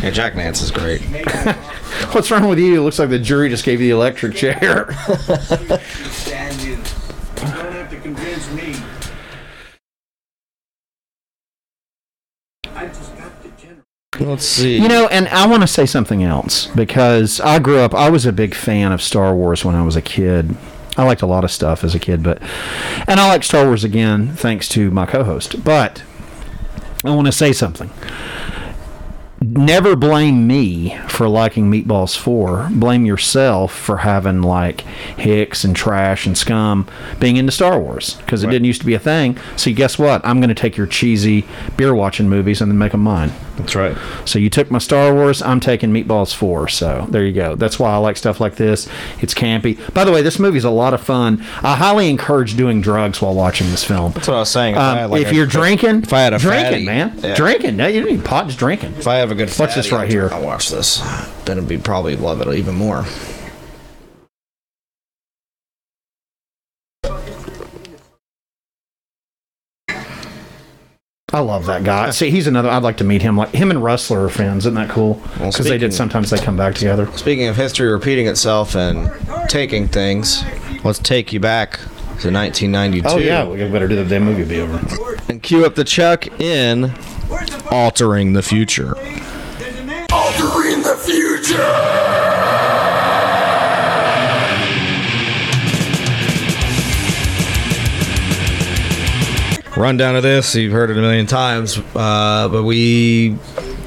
Yeah, 0.03 0.11
Jack 0.11 0.35
Nance 0.35 0.61
is 0.61 0.71
great. 0.71 1.01
What's 2.11 2.31
wrong 2.31 2.47
with 2.47 2.59
you? 2.59 2.79
It 2.79 2.83
looks 2.83 2.99
like 2.99 3.09
the 3.09 3.19
jury 3.19 3.49
just 3.49 3.65
gave 3.65 3.81
you 3.81 3.87
the 3.87 3.93
electric 3.93 4.35
chair. 4.35 4.93
Stand 6.11 6.61
you. 6.61 6.77
Let's 14.19 14.45
see. 14.45 14.77
You 14.79 14.87
know, 14.87 15.07
and 15.07 15.27
I 15.29 15.47
want 15.47 15.61
to 15.61 15.67
say 15.67 15.85
something 15.85 16.23
else 16.23 16.67
because 16.67 17.39
I 17.39 17.59
grew 17.59 17.79
up, 17.79 17.93
I 17.93 18.09
was 18.09 18.25
a 18.25 18.31
big 18.31 18.53
fan 18.53 18.91
of 18.91 19.01
Star 19.01 19.33
Wars 19.33 19.63
when 19.63 19.75
I 19.75 19.83
was 19.83 19.95
a 19.95 20.01
kid. 20.01 20.55
I 20.97 21.03
liked 21.03 21.21
a 21.21 21.25
lot 21.25 21.43
of 21.43 21.51
stuff 21.51 21.83
as 21.83 21.95
a 21.95 21.99
kid, 21.99 22.23
but, 22.23 22.41
and 23.07 23.19
I 23.19 23.29
like 23.29 23.43
Star 23.43 23.65
Wars 23.65 23.83
again 23.83 24.33
thanks 24.35 24.67
to 24.69 24.91
my 24.91 25.05
co 25.05 25.23
host. 25.23 25.63
But 25.63 26.03
I 27.03 27.15
want 27.15 27.27
to 27.27 27.31
say 27.31 27.53
something. 27.53 27.89
Never 29.41 29.95
blame 29.95 30.47
me 30.47 30.97
for 31.07 31.29
liking 31.29 31.71
Meatballs 31.71 32.17
4. 32.17 32.69
Blame 32.73 33.05
yourself 33.05 33.73
for 33.73 33.97
having 33.97 34.41
like 34.41 34.81
Hicks 34.81 35.63
and 35.63 35.73
Trash 35.75 36.25
and 36.25 36.37
Scum 36.37 36.85
being 37.19 37.37
into 37.37 37.51
Star 37.53 37.79
Wars 37.79 38.15
because 38.15 38.43
it 38.43 38.47
didn't 38.49 38.65
used 38.65 38.81
to 38.81 38.85
be 38.85 38.95
a 38.95 38.99
thing. 38.99 39.37
So 39.55 39.71
guess 39.71 39.97
what? 39.97 40.25
I'm 40.25 40.39
going 40.41 40.49
to 40.49 40.55
take 40.55 40.75
your 40.75 40.87
cheesy 40.87 41.45
beer 41.77 41.95
watching 41.95 42.27
movies 42.27 42.61
and 42.61 42.69
then 42.69 42.77
make 42.77 42.91
them 42.91 43.01
mine. 43.01 43.31
That's 43.55 43.75
right. 43.75 43.97
So 44.25 44.39
you 44.39 44.49
took 44.49 44.71
my 44.71 44.77
Star 44.77 45.13
Wars, 45.13 45.41
I'm 45.41 45.59
taking 45.59 45.91
Meatballs 45.91 46.33
4. 46.33 46.67
So 46.69 47.07
there 47.09 47.25
you 47.25 47.33
go. 47.33 47.55
That's 47.55 47.77
why 47.79 47.91
I 47.93 47.97
like 47.97 48.17
stuff 48.17 48.39
like 48.41 48.55
this. 48.55 48.87
It's 49.21 49.33
campy. 49.33 49.77
By 49.93 50.03
the 50.05 50.11
way, 50.11 50.21
this 50.21 50.39
movie's 50.39 50.63
a 50.65 50.69
lot 50.69 50.93
of 50.93 51.01
fun. 51.01 51.41
I 51.61 51.75
highly 51.75 52.09
encourage 52.09 52.55
doing 52.57 52.81
drugs 52.81 53.21
while 53.21 53.33
watching 53.35 53.69
this 53.69 53.83
film. 53.85 54.11
That's 54.13 54.27
what 54.27 54.35
I 54.35 54.39
was 54.39 54.49
saying. 54.49 54.75
If, 54.75 54.79
I 54.81 54.91
Um, 54.91 54.97
had 54.97 55.09
like 55.11 55.21
if 55.23 55.31
a- 55.31 55.35
you're 55.35 55.45
drinking, 55.45 56.03
if 56.03 56.13
I 56.13 56.21
had 56.21 56.33
a 56.33 56.39
drinking, 56.39 56.71
fatty, 56.71 56.85
man, 56.85 57.19
yeah. 57.21 57.35
drinking. 57.35 57.75
No, 57.77 57.87
you 57.87 58.01
don't 58.01 58.11
need 58.11 58.25
pot, 58.25 58.47
just 58.47 58.59
drinking. 58.59 58.93
If 58.97 59.07
I 59.07 59.15
have 59.17 59.28
a 59.31 59.35
good 59.35 59.55
Watch 59.57 59.75
this 59.75 59.91
right 59.91 60.09
here. 60.09 60.29
I'll 60.31 60.43
watch 60.43 60.69
this. 60.69 60.97
Then 61.45 61.57
it'd 61.57 61.69
be 61.69 61.77
probably 61.77 62.15
love 62.15 62.41
it 62.41 62.53
even 62.55 62.75
more. 62.75 63.05
I 71.31 71.41
love 71.41 71.67
that 71.67 71.83
guy. 71.83 72.09
See, 72.09 72.31
he's 72.31 72.47
another. 72.47 72.69
I'd 72.69 72.81
like 72.81 72.97
to 72.97 73.03
meet 73.03 73.21
him. 73.21 73.37
Like 73.37 73.51
him 73.51 73.69
and 73.69 73.81
Rusler 73.81 74.25
are 74.25 74.29
friends. 74.29 74.65
Isn't 74.65 74.73
that 74.73 74.89
cool? 74.89 75.21
Well, 75.39 75.51
Because 75.51 75.67
they 75.67 75.77
did. 75.77 75.93
Sometimes 75.93 76.31
they 76.31 76.39
come 76.39 76.57
back 76.57 76.73
together. 76.73 77.05
Speaking 77.17 77.47
of 77.47 77.55
history 77.55 77.87
repeating 77.87 78.27
itself 78.27 78.75
and 78.75 79.11
taking 79.47 79.87
things, 79.87 80.43
let's 80.83 80.97
take 80.97 81.31
you 81.31 81.39
back 81.39 81.79
to 82.21 82.31
1992. 82.31 83.07
Oh 83.07 83.17
yeah, 83.17 83.47
we 83.47 83.57
better 83.69 83.87
do 83.87 83.95
the 83.95 84.05
damn 84.05 84.23
movie. 84.23 84.43
Be 84.43 84.59
over. 84.59 85.15
And 85.29 85.41
cue 85.41 85.65
up 85.65 85.75
the 85.75 85.83
Chuck 85.83 86.27
in 86.41 86.91
Altering 87.71 88.33
the 88.33 88.41
Future. 88.41 88.97
Altering 90.11 90.81
the 90.83 90.99
future. 91.05 92.09
rundown 99.79 100.15
of 100.17 100.23
this. 100.23 100.53
You've 100.55 100.73
heard 100.73 100.89
it 100.91 100.97
a 100.97 101.01
million 101.01 101.25
times, 101.25 101.77
uh, 101.95 102.49
but 102.51 102.63
we 102.63 103.37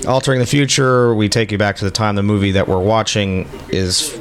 altering 0.08 0.40
the 0.40 0.46
future. 0.46 1.14
We 1.14 1.28
take 1.28 1.52
you 1.52 1.58
back 1.58 1.76
to 1.76 1.84
the 1.84 1.90
time 1.90 2.14
the 2.16 2.22
movie 2.22 2.52
that 2.52 2.66
we're 2.66 2.82
watching 2.82 3.48
is 3.68 4.18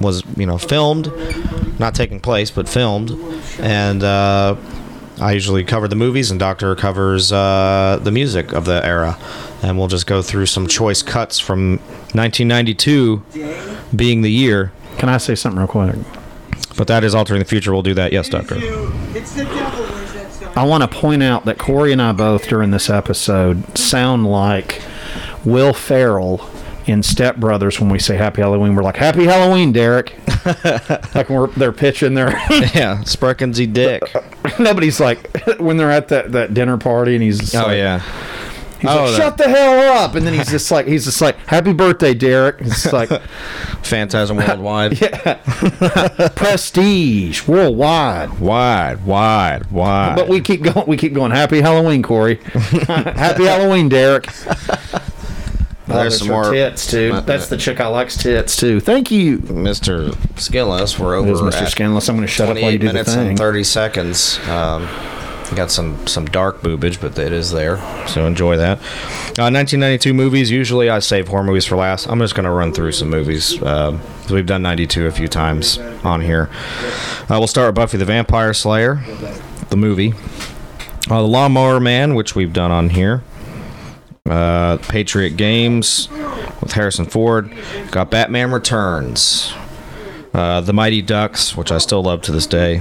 was 0.00 0.24
you 0.36 0.46
know 0.46 0.56
filmed, 0.56 1.12
not 1.80 1.94
taking 1.96 2.20
place, 2.20 2.50
but 2.50 2.68
filmed, 2.68 3.10
and. 3.58 4.04
Uh, 4.04 4.56
I 5.20 5.32
usually 5.32 5.64
cover 5.64 5.86
the 5.86 5.96
movies, 5.96 6.30
and 6.30 6.40
Doctor 6.40 6.74
covers 6.74 7.30
uh, 7.30 8.00
the 8.02 8.10
music 8.10 8.52
of 8.54 8.64
the 8.64 8.82
era, 8.82 9.18
and 9.62 9.76
we'll 9.76 9.86
just 9.86 10.06
go 10.06 10.22
through 10.22 10.46
some 10.46 10.66
choice 10.66 11.02
cuts 11.02 11.38
from 11.38 11.72
1992, 12.14 13.22
being 13.94 14.22
the 14.22 14.32
year. 14.32 14.72
Can 14.96 15.10
I 15.10 15.18
say 15.18 15.34
something 15.34 15.58
real 15.58 15.68
quick? 15.68 15.94
But 16.74 16.86
that 16.88 17.04
is 17.04 17.14
altering 17.14 17.40
the 17.40 17.44
future. 17.44 17.70
We'll 17.70 17.82
do 17.82 17.92
that. 17.92 18.14
Yes, 18.14 18.30
Doctor. 18.30 18.54
It's 18.58 19.34
the 19.34 19.44
devil. 19.44 19.84
Where's 19.84 20.12
that 20.14 20.32
song? 20.32 20.52
I 20.56 20.64
want 20.64 20.90
to 20.90 20.98
point 20.98 21.22
out 21.22 21.44
that 21.44 21.58
Corey 21.58 21.92
and 21.92 22.00
I 22.00 22.12
both 22.12 22.48
during 22.48 22.70
this 22.70 22.88
episode 22.88 23.76
sound 23.76 24.26
like 24.26 24.80
Will 25.44 25.74
Ferrell 25.74 26.38
in 26.86 27.02
Step 27.02 27.36
Brothers 27.36 27.78
when 27.80 27.90
we 27.90 27.98
say 27.98 28.16
Happy 28.16 28.42
Halloween. 28.42 28.74
We're 28.74 28.82
like 28.82 28.96
Happy 28.96 29.24
Halloween, 29.24 29.72
Derek. 29.72 30.14
like 31.14 31.28
we're, 31.28 31.48
they're 31.48 31.72
pitching 31.72 32.14
their 32.14 32.30
yeah, 32.50 33.02
Spreckensy 33.04 33.70
Dick. 33.72 34.02
Nobody's 34.58 35.00
like 35.00 35.28
when 35.58 35.76
they're 35.76 35.90
at 35.90 36.08
that, 36.08 36.32
that 36.32 36.54
dinner 36.54 36.78
party 36.78 37.14
and 37.14 37.22
he's 37.22 37.54
Oh 37.54 37.66
like, 37.66 37.76
yeah. 37.76 37.98
He's 38.80 38.88
Oh, 38.88 38.96
like, 38.96 39.10
that- 39.10 39.16
shut 39.18 39.36
the 39.36 39.46
hell 39.46 39.98
up, 39.98 40.14
and 40.14 40.26
then 40.26 40.32
he's 40.32 40.48
just 40.50 40.70
like, 40.70 40.86
he's 40.86 41.04
just 41.04 41.20
like, 41.20 41.36
"Happy 41.46 41.74
birthday, 41.74 42.14
Derek!" 42.14 42.62
It's 42.62 42.90
like, 42.94 43.10
Phantasm 43.82 44.38
Worldwide. 44.38 44.98
yeah, 44.98 45.34
prestige 46.34 47.46
worldwide. 47.46 48.38
Wide, 48.40 49.04
wide, 49.04 49.70
wide. 49.70 50.16
But 50.16 50.28
we 50.28 50.40
keep 50.40 50.62
going. 50.62 50.86
We 50.86 50.96
keep 50.96 51.12
going. 51.12 51.30
Happy 51.30 51.60
Halloween, 51.60 52.02
Corey. 52.02 52.36
Happy 52.36 53.44
Halloween, 53.44 53.90
Derek. 53.90 54.26
Oh, 55.90 55.94
There's 56.00 56.18
some 56.18 56.28
more 56.28 56.52
tits 56.52 56.90
too. 56.90 57.10
Uh, 57.14 57.20
That's 57.20 57.48
the 57.48 57.56
chick 57.56 57.80
I 57.80 57.86
likes 57.88 58.16
tits 58.16 58.56
too. 58.56 58.80
Thank 58.80 59.10
you, 59.10 59.38
Mr. 59.38 60.14
Skinless. 60.38 60.98
We're 60.98 61.16
over 61.16 61.30
is 61.30 61.40
Mr. 61.40 61.68
Skinless. 61.68 62.08
I'm 62.08 62.16
going 62.16 62.26
to 62.26 62.32
shut 62.32 62.48
up 62.48 62.54
while 62.54 62.62
28 62.70 62.72
you 62.72 62.78
do 62.78 62.86
the 62.88 62.92
minutes 62.92 63.14
thing. 63.14 63.28
and 63.28 63.38
30 63.38 63.64
seconds. 63.64 64.38
Um, 64.48 64.88
got 65.56 65.68
some 65.70 66.06
some 66.06 66.26
dark 66.26 66.60
boobage, 66.60 67.00
but 67.00 67.18
it 67.18 67.32
is 67.32 67.50
there, 67.50 67.76
so 68.06 68.24
enjoy 68.26 68.56
that. 68.56 68.78
Uh, 69.36 69.50
1992 69.50 70.14
movies. 70.14 70.48
Usually, 70.50 70.88
I 70.88 71.00
save 71.00 71.26
horror 71.26 71.42
movies 71.42 71.64
for 71.64 71.74
last. 71.76 72.06
I'm 72.06 72.20
just 72.20 72.36
going 72.36 72.44
to 72.44 72.52
run 72.52 72.72
through 72.72 72.92
some 72.92 73.10
movies. 73.10 73.60
Uh, 73.60 73.98
we've 74.30 74.46
done 74.46 74.62
92 74.62 75.06
a 75.06 75.10
few 75.10 75.26
times 75.26 75.78
on 76.04 76.20
here. 76.20 76.48
Uh, 77.22 77.36
we'll 77.38 77.48
start 77.48 77.66
with 77.68 77.74
Buffy 77.74 77.98
the 77.98 78.04
Vampire 78.04 78.54
Slayer, 78.54 79.02
the 79.70 79.76
movie. 79.76 80.14
Uh, 81.10 81.22
the 81.22 81.26
Lawnmower 81.28 81.80
Man, 81.80 82.14
which 82.14 82.36
we've 82.36 82.52
done 82.52 82.70
on 82.70 82.90
here. 82.90 83.24
Uh, 84.30 84.76
Patriot 84.76 85.30
Games 85.30 86.08
with 86.60 86.70
Harrison 86.72 87.04
Ford. 87.04 87.52
Got 87.90 88.10
Batman 88.12 88.52
Returns. 88.52 89.52
Uh, 90.32 90.60
the 90.60 90.72
Mighty 90.72 91.02
Ducks, 91.02 91.56
which 91.56 91.72
I 91.72 91.78
still 91.78 92.02
love 92.02 92.22
to 92.22 92.32
this 92.32 92.46
day. 92.46 92.80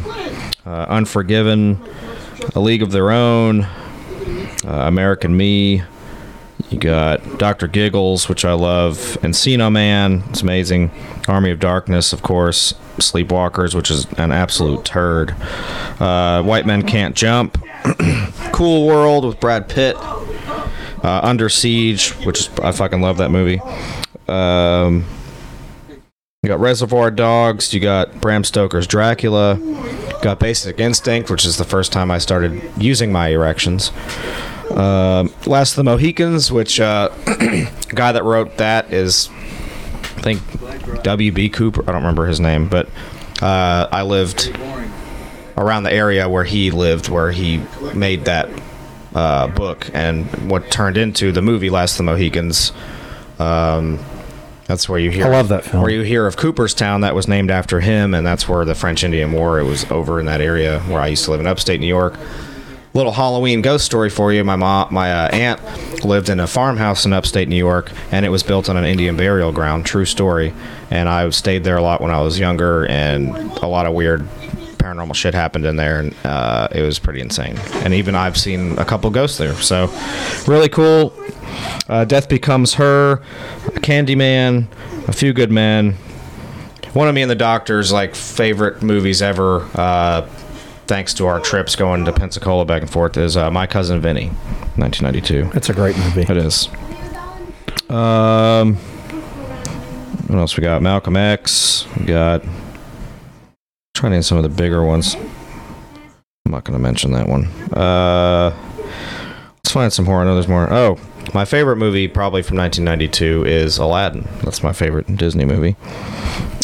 Uh, 0.64 0.86
Unforgiven. 0.88 1.80
A 2.56 2.60
League 2.60 2.84
of 2.84 2.92
Their 2.92 3.10
Own. 3.10 3.64
Uh, 3.64 4.84
American 4.86 5.36
Me. 5.36 5.82
You 6.70 6.78
got 6.78 7.40
Dr. 7.40 7.68
Giggles, 7.68 8.30
which 8.30 8.46
I 8.46 8.54
love. 8.54 9.18
Encino 9.22 9.72
Man. 9.72 10.22
It's 10.30 10.44
amazing. 10.44 10.92
Army 11.28 11.50
of 11.50 11.60
Darkness, 11.60 12.14
of 12.14 12.22
course. 12.22 12.74
Sleepwalkers, 12.98 13.74
which 13.74 13.90
is 13.90 14.06
an 14.20 14.32
absolute 14.32 14.86
turd. 14.86 15.32
Uh, 16.00 16.44
White 16.44 16.68
Men 16.68 16.84
Can't 16.84 17.16
Jump. 17.16 17.58
cool 18.52 18.86
World 18.86 19.26
with 19.26 19.40
Brad 19.40 19.68
Pitt. 19.68 19.96
Uh, 21.04 21.22
Under 21.24 21.50
Siege, 21.50 22.12
which 22.26 22.50
I 22.60 22.72
fucking 22.72 23.02
love 23.02 23.18
that 23.18 23.32
movie. 23.32 23.62
Um, 24.28 25.06
you 26.42 26.48
got 26.48 26.60
Reservoir 26.60 27.12
Dogs. 27.12 27.74
You 27.74 27.80
got 27.80 28.22
Bram 28.22 28.44
Stoker's 28.44 28.88
Dracula. 28.88 29.60
Got 30.22 30.40
Basic 30.40 30.80
Instinct, 30.80 31.30
which 31.30 31.46
is 31.46 31.58
the 31.58 31.66
first 31.66 31.92
time 31.92 32.12
I 32.12 32.18
started 32.18 32.62
using 32.78 33.12
my 33.12 33.30
erections. 33.30 33.92
Um, 34.72 35.34
Last 35.46 35.72
of 35.72 35.78
the 35.78 35.84
Mohicans, 35.84 36.52
which 36.52 36.80
uh, 36.80 37.10
guy 37.90 38.12
that 38.12 38.24
wrote 38.24 38.58
that 38.58 38.94
is, 38.94 39.30
I 39.30 40.22
think, 40.22 41.04
W.B. 41.04 41.50
Cooper. 41.50 41.82
I 41.84 41.88
don't 41.88 42.02
remember 42.02 42.26
his 42.26 42.40
name, 42.40 42.68
but 42.68 42.88
uh, 43.42 43.88
I 43.92 44.04
lived 44.04 44.56
around 45.58 45.84
the 45.84 45.94
area 45.94 46.30
where 46.30 46.46
he 46.46 46.72
lived, 46.72 47.10
where 47.10 47.32
he 47.32 47.62
made 47.94 48.26
that 48.26 48.50
uh, 49.16 49.48
book, 49.48 49.90
and 49.94 50.26
what 50.50 50.70
turned 50.72 50.98
into 50.98 51.32
the 51.32 51.42
movie 51.42 51.70
Last 51.70 51.94
of 51.94 51.98
the 51.98 52.04
Mohicans. 52.04 52.72
Um, 53.40 54.00
that's 54.66 54.88
where 54.88 55.00
you 55.00 55.10
hear. 55.10 55.26
I 55.26 55.30
love 55.30 55.48
that 55.48 55.64
film. 55.64 55.82
Where 55.82 55.92
you 55.92 56.04
hear 56.04 56.28
of 56.28 56.38
Cooperstown, 56.38 57.02
that 57.02 57.16
was 57.16 57.28
named 57.28 57.50
after 57.50 57.80
him, 57.80 58.14
and 58.14 58.26
that's 58.26 58.48
where 58.48 58.66
the 58.66 58.76
French 58.76 59.04
Indian 59.04 59.32
War. 59.32 59.60
It 59.60 59.64
was 59.64 59.90
over 59.90 60.20
in 60.20 60.28
that 60.28 60.42
area 60.42 60.80
where 60.82 61.02
I 61.02 61.08
used 61.08 61.26
to 61.26 61.32
live 61.32 61.40
in 61.40 61.48
upstate 61.48 61.80
New 61.80 61.88
York. 61.88 62.16
Little 62.94 63.12
Halloween 63.12 63.62
ghost 63.62 63.86
story 63.86 64.10
for 64.10 64.34
you. 64.34 64.44
My 64.44 64.56
mom, 64.56 64.94
my 64.94 65.12
uh, 65.12 65.30
aunt, 65.30 66.06
lived 66.06 66.30
in 66.30 66.40
a 66.40 66.48
farmhouse 66.48 67.06
in 67.06 67.14
upstate 67.14 67.48
New 67.48 67.56
York, 67.56 67.92
and 68.12 68.26
it 68.26 68.30
was 68.30 68.44
built 68.44 68.70
on 68.70 68.78
an 68.78 68.86
Indian 68.86 69.16
burial 69.16 69.52
ground. 69.52 69.86
True 69.86 70.06
story. 70.06 70.54
And 70.92 71.08
I 71.08 71.30
stayed 71.30 71.64
there 71.64 71.78
a 71.78 71.82
lot 71.82 72.02
when 72.02 72.12
I 72.12 72.22
was 72.22 72.40
younger, 72.40 72.86
and 72.88 73.30
a 73.58 73.68
lot 73.68 73.86
of 73.86 73.94
weird 73.94 74.28
paranormal 74.80 75.14
shit 75.14 75.34
happened 75.34 75.66
in 75.66 75.76
there, 75.76 76.00
and 76.00 76.16
uh, 76.24 76.68
it 76.72 76.82
was 76.82 76.98
pretty 76.98 77.22
insane. 77.22 77.58
And 77.84 77.94
even 77.94 78.16
I've 78.16 78.38
seen 78.38 78.78
a 78.80 78.86
couple 78.86 79.10
ghosts 79.12 79.38
there. 79.38 79.54
So, 79.56 79.94
really 80.48 80.70
cool. 80.70 81.14
Uh, 81.88 82.06
Death 82.06 82.30
Becomes 82.30 82.74
Her, 82.76 83.22
Candyman, 83.82 84.68
A 85.08 85.12
Few 85.12 85.34
Good 85.34 85.52
Men. 85.52 85.94
One 86.94 87.08
of 87.08 87.14
me 87.14 87.22
and 87.22 87.30
the 87.30 87.36
doctor's 87.36 87.92
like 87.92 88.16
favorite 88.16 88.82
movies 88.82 89.22
ever. 89.22 89.68
Uh, 89.76 90.28
thanks 90.88 91.14
to 91.16 91.28
our 91.28 91.40
trips 91.40 91.76
going 91.76 92.06
to 92.06 92.12
Pensacola 92.12 92.66
back 92.66 92.82
and 92.82 92.90
forth 92.90 93.16
is 93.18 93.38
uh, 93.38 93.52
My 93.52 93.68
Cousin 93.68 94.02
Vinny, 94.02 94.28
1992. 94.78 95.52
It's 95.56 95.70
a 95.70 95.74
great 95.74 95.96
movie. 95.98 96.22
It 96.22 96.38
is. 96.38 96.68
Um, 97.90 98.76
what 100.28 100.40
else 100.40 100.58
we 100.58 100.62
got? 100.62 100.82
Malcolm 100.82 101.16
X. 101.16 101.86
We 101.98 102.06
got. 102.06 102.44
Trying 104.00 104.12
to 104.12 104.16
name 104.16 104.24
some 104.24 104.38
of 104.38 104.44
the 104.44 104.50
bigger 104.50 104.82
ones. 104.82 105.16
I'm 105.16 106.54
not 106.54 106.64
going 106.64 106.72
to 106.72 106.82
mention 106.82 107.12
that 107.12 107.28
one. 107.28 107.48
Uh, 107.74 108.52
let's 109.70 109.74
find 109.76 109.94
some 109.94 110.06
more. 110.06 110.22
I 110.22 110.26
know 110.26 110.34
there's 110.34 110.48
more. 110.48 110.72
Oh, 110.74 110.98
my 111.36 111.46
favorite 111.46 111.76
movie, 111.76 112.08
probably 112.08 112.42
from 112.42 112.58
1992, 112.58 113.46
is 113.46 113.78
Aladdin. 113.78 114.28
That's 114.44 114.64
my 114.64 114.74
favorite 114.74 115.16
Disney 115.16 115.46
movie. 115.46 115.76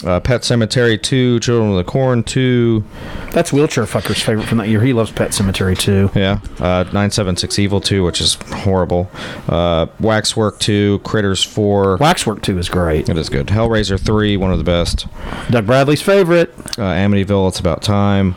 Uh, 0.04 0.20
Pet 0.20 0.42
Sematary 0.42 1.00
2, 1.00 1.40
Children 1.40 1.70
of 1.72 1.78
the 1.78 1.84
Corn 1.84 2.24
2. 2.24 2.84
That's 3.32 3.54
Wheelchair 3.54 3.84
Fucker's 3.84 4.22
favorite 4.24 4.48
from 4.48 4.58
that 4.58 4.70
year. 4.70 4.82
He 4.82 4.92
loves 4.92 5.12
Pet 5.12 5.32
Sematary 5.32 5.78
2. 5.78 6.12
Yeah. 6.16 6.40
Uh, 6.60 6.84
976 6.86 7.60
Evil 7.60 7.80
2, 7.80 8.04
which 8.04 8.20
is 8.22 8.40
horrible. 8.50 9.12
Uh, 9.48 9.86
Waxwork 10.00 10.58
2, 10.60 11.00
Critters 11.04 11.44
4. 11.44 11.98
Waxwork 11.98 12.42
2 12.42 12.58
is 12.58 12.70
great. 12.70 13.08
It 13.08 13.18
is 13.18 13.30
good. 13.30 13.48
Hellraiser 13.48 14.00
3, 14.00 14.36
one 14.38 14.52
of 14.52 14.58
the 14.58 14.64
best. 14.64 15.06
Doug 15.52 15.68
Bradley's 15.68 16.02
favorite. 16.02 16.52
Uh, 16.80 16.94
Amityville, 16.94 17.50
It's 17.50 17.60
About 17.60 17.84
Time. 17.84 18.36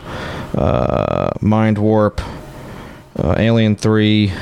Uh, 0.55 1.31
Mind 1.41 1.79
Warp. 1.79 2.21
Uh, 3.19 3.35
Alien 3.37 3.75
3. 3.75 4.33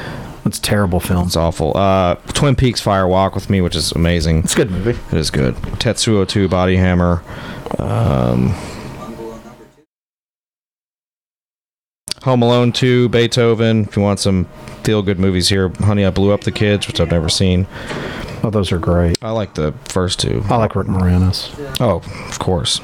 It's 0.46 0.58
a 0.58 0.62
terrible 0.62 1.00
film. 1.00 1.26
It's 1.26 1.36
awful. 1.36 1.76
Uh, 1.76 2.14
Twin 2.28 2.54
Peaks 2.54 2.80
Fire 2.80 3.08
Walk 3.08 3.34
with 3.34 3.50
Me, 3.50 3.60
which 3.60 3.74
is 3.74 3.90
amazing. 3.92 4.38
It's 4.38 4.52
a 4.54 4.56
good 4.56 4.70
movie. 4.70 4.98
It 5.10 5.18
is 5.18 5.30
good. 5.30 5.56
Tetsuo 5.56 6.26
2 6.26 6.48
Body 6.48 6.76
Hammer. 6.76 7.22
Um, 7.78 8.54
Home 12.22 12.42
Alone 12.42 12.72
2, 12.72 13.08
Beethoven. 13.08 13.84
If 13.84 13.96
you 13.96 14.02
want 14.02 14.20
some 14.20 14.46
feel 14.84 15.02
good 15.02 15.18
movies 15.18 15.48
here, 15.48 15.68
Honey, 15.80 16.04
I 16.04 16.10
Blew 16.10 16.32
Up 16.32 16.42
the 16.42 16.52
Kids, 16.52 16.86
which 16.86 17.00
I've 17.00 17.10
never 17.10 17.28
seen. 17.28 17.66
Oh, 18.42 18.50
those 18.50 18.70
are 18.70 18.78
great. 18.78 19.16
I 19.22 19.30
like 19.30 19.54
the 19.54 19.72
first 19.86 20.20
two. 20.20 20.42
I 20.48 20.56
like 20.56 20.76
Rick 20.76 20.86
Moranis. 20.86 21.50
Oh, 21.80 22.02
of 22.28 22.38
course. 22.38 22.80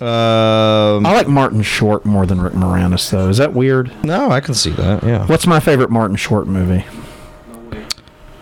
Um, 0.00 1.04
I 1.04 1.12
like 1.12 1.28
Martin 1.28 1.62
Short 1.62 2.06
more 2.06 2.24
than 2.24 2.40
Rick 2.40 2.54
Moranis, 2.54 3.10
though. 3.10 3.28
Is 3.28 3.36
that 3.36 3.52
weird? 3.52 3.92
No, 4.02 4.30
I 4.30 4.40
can 4.40 4.54
see 4.54 4.70
that. 4.70 5.02
Yeah. 5.02 5.26
What's 5.26 5.46
my 5.46 5.60
favorite 5.60 5.90
Martin 5.90 6.16
Short 6.16 6.46
movie? 6.46 6.84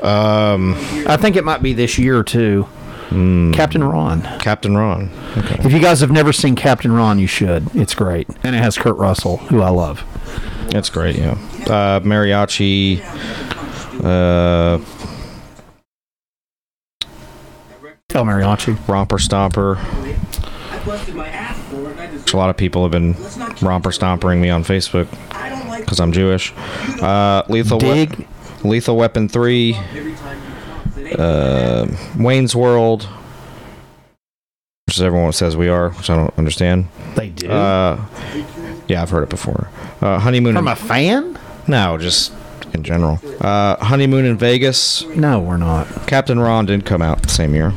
Um, 0.01 0.75
I 1.09 1.17
think 1.17 1.35
it 1.35 1.45
might 1.45 1.61
be 1.61 1.73
this 1.73 1.99
year 1.99 2.23
too. 2.23 2.69
Captain 3.09 3.83
Ron. 3.83 4.23
Captain 4.39 4.77
Ron. 4.77 5.11
Okay. 5.37 5.57
If 5.65 5.73
you 5.73 5.81
guys 5.81 6.01
have 6.01 6.11
never 6.13 6.33
seen 6.33 6.55
Captain 6.55 6.93
Ron, 6.93 7.19
you 7.19 7.27
should. 7.27 7.75
It's 7.75 7.95
great, 7.95 8.29
and 8.45 8.55
it 8.55 8.59
has 8.59 8.77
Kurt 8.79 8.97
Russell, 8.97 9.39
who 9.39 9.63
I 9.63 9.71
love. 9.71 10.05
That's 10.71 10.91
great. 10.91 11.17
Yeah. 11.17 11.33
Uh, 11.67 12.01
mariachi. 12.01 13.01
Uh, 14.05 14.79
El 18.15 18.25
Mariachi. 18.25 18.77
Romper 18.89 19.17
Stomper. 19.17 19.77
A 22.35 22.37
lot 22.37 22.51
of 22.51 22.57
people 22.57 22.83
have 22.83 22.91
been 22.93 23.15
romper 23.63 23.91
stompering 23.91 24.41
me 24.41 24.51
on 24.51 24.63
Facebook 24.65 25.09
because 25.79 25.99
I'm 26.01 26.13
Jewish. 26.13 26.53
Uh, 27.01 27.43
Lethal 27.49 27.79
Dig. 27.79 28.11
Weapon. 28.11 28.27
Lethal 28.65 28.97
Weapon 28.97 29.29
3. 29.29 29.77
Uh, 31.19 31.87
Wayne's 32.19 32.55
World. 32.55 33.09
Which 34.87 34.97
is 34.97 35.03
everyone 35.03 35.33
says 35.33 35.57
we 35.57 35.69
are, 35.69 35.91
which 35.91 36.11
I 36.11 36.17
don't 36.17 36.37
understand. 36.39 36.89
They 37.15 37.29
do. 37.31 37.51
Uh, 37.51 38.05
yeah, 38.89 39.03
I've 39.03 39.11
heard 39.11 39.23
it 39.23 39.29
before. 39.31 39.69
Uh, 40.01 40.19
Honeymoon. 40.19 40.55
From 40.55 40.69
in- 40.69 40.73
a 40.73 40.77
fan? 40.77 41.39
no, 41.67 41.99
just 41.99 42.33
in 42.73 42.83
general. 42.83 43.21
Uh, 43.41 43.83
Honeymoon 43.85 44.25
in 44.25 44.37
Vegas. 44.39 45.05
No, 45.09 45.41
we're 45.41 45.57
not. 45.57 45.87
Captain 46.07 46.39
Ron 46.39 46.67
didn't 46.67 46.85
come 46.87 47.03
out 47.03 47.23
the 47.23 47.29
same 47.29 47.55
year. 47.55 47.73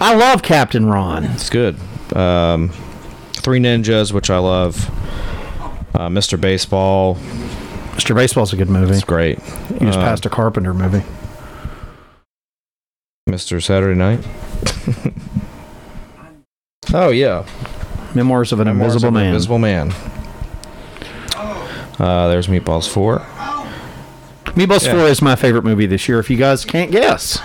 I 0.00 0.14
love 0.14 0.42
Captain 0.42 0.86
Ron. 0.86 1.24
It's 1.24 1.50
good. 1.50 1.76
Um, 2.14 2.70
Three 3.42 3.58
Ninjas, 3.58 4.12
which 4.12 4.30
I 4.30 4.38
love. 4.38 4.88
Uh, 5.94 6.08
Mr. 6.08 6.40
Baseball. 6.40 7.16
Mr. 7.96 8.14
Baseball's 8.14 8.52
a 8.52 8.56
good 8.56 8.70
movie. 8.70 8.94
It's 8.94 9.04
great. 9.04 9.38
You 9.70 9.80
just 9.86 9.98
Uh, 9.98 10.02
passed 10.02 10.24
a 10.24 10.30
Carpenter 10.30 10.72
movie. 10.72 11.02
Mr. 13.28 13.62
Saturday 13.62 13.98
Night. 13.98 14.20
oh 16.94 17.10
yeah, 17.10 17.44
Memoirs 18.14 18.52
of 18.52 18.60
an 18.60 18.66
Memoirs 18.68 18.94
Invisible 18.94 19.08
of 19.08 19.14
an 19.14 19.20
Man. 19.20 19.26
Invisible 19.34 19.58
Man. 19.58 19.92
Uh, 21.98 22.28
there's 22.28 22.46
Meatballs 22.48 22.88
Four. 22.88 23.22
Meatballs 24.54 24.84
Yeah. 24.84 24.92
4 24.96 25.06
is 25.08 25.22
my 25.22 25.34
favorite 25.36 25.64
movie 25.64 25.86
this 25.86 26.08
year, 26.08 26.18
if 26.18 26.28
you 26.28 26.36
guys 26.36 26.64
can't 26.64 26.90
guess. 26.90 27.40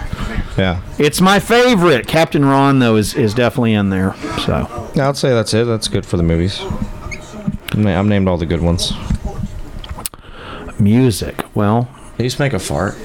Yeah, 0.58 0.82
It's 0.98 1.22
my 1.22 1.40
favorite. 1.40 2.08
Captain 2.08 2.44
Ron, 2.44 2.80
though, 2.80 2.96
is, 2.96 3.14
is 3.14 3.34
definitely 3.34 3.74
in 3.74 3.90
there. 3.92 4.16
So, 4.46 4.90
yeah, 4.96 5.08
I'd 5.10 5.16
say 5.18 5.30
that's 5.30 5.54
it. 5.54 5.66
That's 5.66 5.88
good 5.88 6.06
for 6.06 6.18
the 6.18 6.24
movies. 6.24 6.60
I'm, 7.72 8.10
named 8.10 8.28
all 8.28 8.38
the 8.38 8.46
good 8.48 8.62
ones. 8.62 8.92
music. 10.80 11.44
Well, 11.54 11.90
Did 12.18 12.24
you 12.24 12.30
just 12.30 12.40
make 12.40 12.54
a 12.54 12.60
fart? 12.60 12.96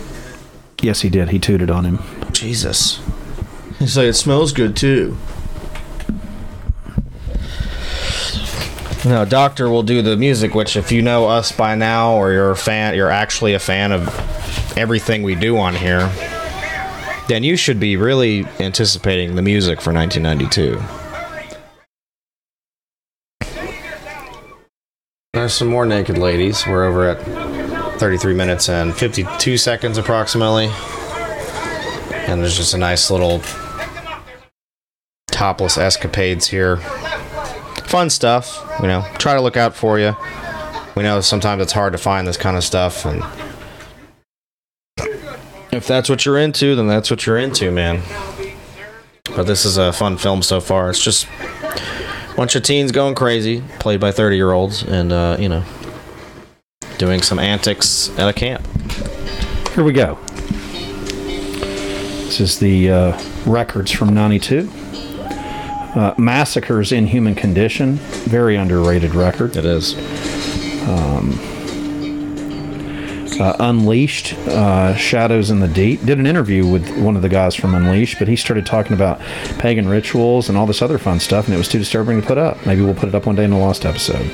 yes, 0.81 1.03
he 1.03 1.09
did. 1.11 1.29
He 1.29 1.39
tooted 1.39 1.71
on 1.71 1.85
him. 1.85 2.01
Jesus. 2.33 3.01
He's 3.79 3.97
like, 3.97 4.07
it 4.07 4.15
smells 4.15 4.53
good 4.53 4.75
too. 4.77 5.17
No, 9.05 9.25
Doctor 9.25 9.69
will 9.69 9.83
do 9.83 10.01
the 10.01 10.17
music, 10.17 10.55
which 10.55 10.77
if 10.77 10.93
you 10.93 11.03
know 11.03 11.27
us 11.27 11.51
by 11.51 11.75
now 11.75 12.13
or 12.13 12.33
you're 12.33 12.53
a 12.53 12.57
fan, 12.57 12.95
you're 12.95 13.11
actually 13.11 13.55
a 13.55 13.59
fan 13.59 13.91
of 13.91 14.09
everything 14.79 15.25
we 15.25 15.35
do 15.35 15.59
on 15.59 15.75
here, 15.75 16.09
then 17.27 17.43
you 17.43 17.57
should 17.57 17.81
be 17.81 17.97
really 17.97 18.47
anticipating 18.61 19.35
the 19.35 19.43
music 19.43 19.81
for 19.81 19.93
1992. 19.93 20.81
There's 25.33 25.55
some 25.55 25.69
more 25.69 25.85
naked 25.85 26.17
ladies. 26.17 26.65
We're 26.65 26.85
over 26.85 27.09
at 27.09 27.99
33 27.99 28.35
minutes 28.35 28.69
and 28.69 28.95
52 28.95 29.59
seconds 29.59 29.99
approximately. 29.99 30.67
And 32.29 32.41
there's 32.41 32.57
just 32.57 32.75
a 32.75 32.79
nice 32.79 33.11
little 33.11 33.43
topless 35.27 35.77
escapades 35.77 36.47
here. 36.47 36.79
Fun 37.93 38.09
stuff, 38.09 38.59
you 38.81 38.89
know. 38.89 39.07
Try 39.19 39.35
to 39.35 39.43
look 39.43 39.59
out 39.59 39.77
for 39.77 39.99
you. 39.99 40.17
We 40.97 41.03
know 41.03 41.21
sometimes 41.21 41.61
it's 41.61 41.75
hard 41.75 41.93
to 41.93 41.99
find 41.99 42.27
this 42.27 42.39
kind 42.39 42.57
of 42.57 42.65
stuff, 42.65 43.05
and 43.05 43.23
if 45.71 45.87
that's 45.87 46.09
what 46.09 46.25
you're 46.25 46.39
into, 46.39 46.75
then 46.75 46.87
that's 46.87 47.11
what 47.11 47.27
you're 47.27 47.37
into, 47.37 47.71
man. 47.71 48.01
But 49.37 49.43
this 49.43 49.67
is 49.67 49.77
a 49.77 49.93
fun 49.93 50.17
film 50.17 50.41
so 50.41 50.59
far. 50.59 50.89
It's 50.89 51.05
just 51.05 51.27
a 51.61 52.35
bunch 52.35 52.57
of 52.57 52.63
teens 52.63 52.93
going 52.93 53.15
crazy, 53.15 53.63
played 53.79 54.01
by 54.01 54.11
30 54.11 54.37
year 54.37 54.53
olds, 54.53 54.83
and, 54.83 55.13
uh, 55.13 55.37
you 55.39 55.51
know, 55.51 55.63
doing 56.97 57.21
some 57.21 57.39
antics 57.39 58.09
at 58.19 58.27
a 58.27 58.33
camp. 58.33 58.67
Here 59.75 59.85
we 59.85 59.93
go. 59.93 60.19
This 62.25 62.41
is 62.41 62.59
the 62.59 62.91
uh, 62.91 63.23
records 63.45 63.91
from 63.91 64.15
92. 64.15 64.71
Uh, 65.95 66.15
Massacres 66.17 66.93
Inhuman 66.93 67.35
Condition, 67.35 67.97
very 68.27 68.57
underrated 68.57 69.15
record. 69.15 69.57
It 69.57 69.65
is. 69.65 69.95
Um, 70.89 71.39
uh, 73.41 73.57
Unleashed, 73.61 74.35
uh, 74.49 74.95
Shadows 74.95 75.51
in 75.51 75.61
the 75.61 75.69
Deep. 75.69 76.05
Did 76.05 76.19
an 76.19 76.27
interview 76.27 76.67
with 76.67 76.89
one 76.99 77.17
of 77.17 77.23
the 77.23 77.29
guys 77.29 77.55
from 77.55 77.75
Unleashed, 77.75 78.19
but 78.19 78.29
he 78.29 78.37
started 78.37 78.67
talking 78.67 78.93
about 78.93 79.21
pagan 79.59 79.89
rituals 79.89 80.49
and 80.49 80.57
all 80.57 80.67
this 80.67 80.83
other 80.83 80.99
fun 80.99 81.19
stuff, 81.19 81.47
and 81.47 81.55
it 81.55 81.59
was 81.59 81.69
too 81.69 81.79
disturbing 81.79 82.21
to 82.21 82.27
put 82.27 82.39
up. 82.39 82.65
Maybe 82.67 82.83
we'll 82.83 82.95
put 82.95 83.09
it 83.09 83.15
up 83.15 83.27
one 83.27 83.35
day 83.35 83.45
in 83.45 83.53
a 83.53 83.59
lost 83.59 83.85
episode. 83.85 84.31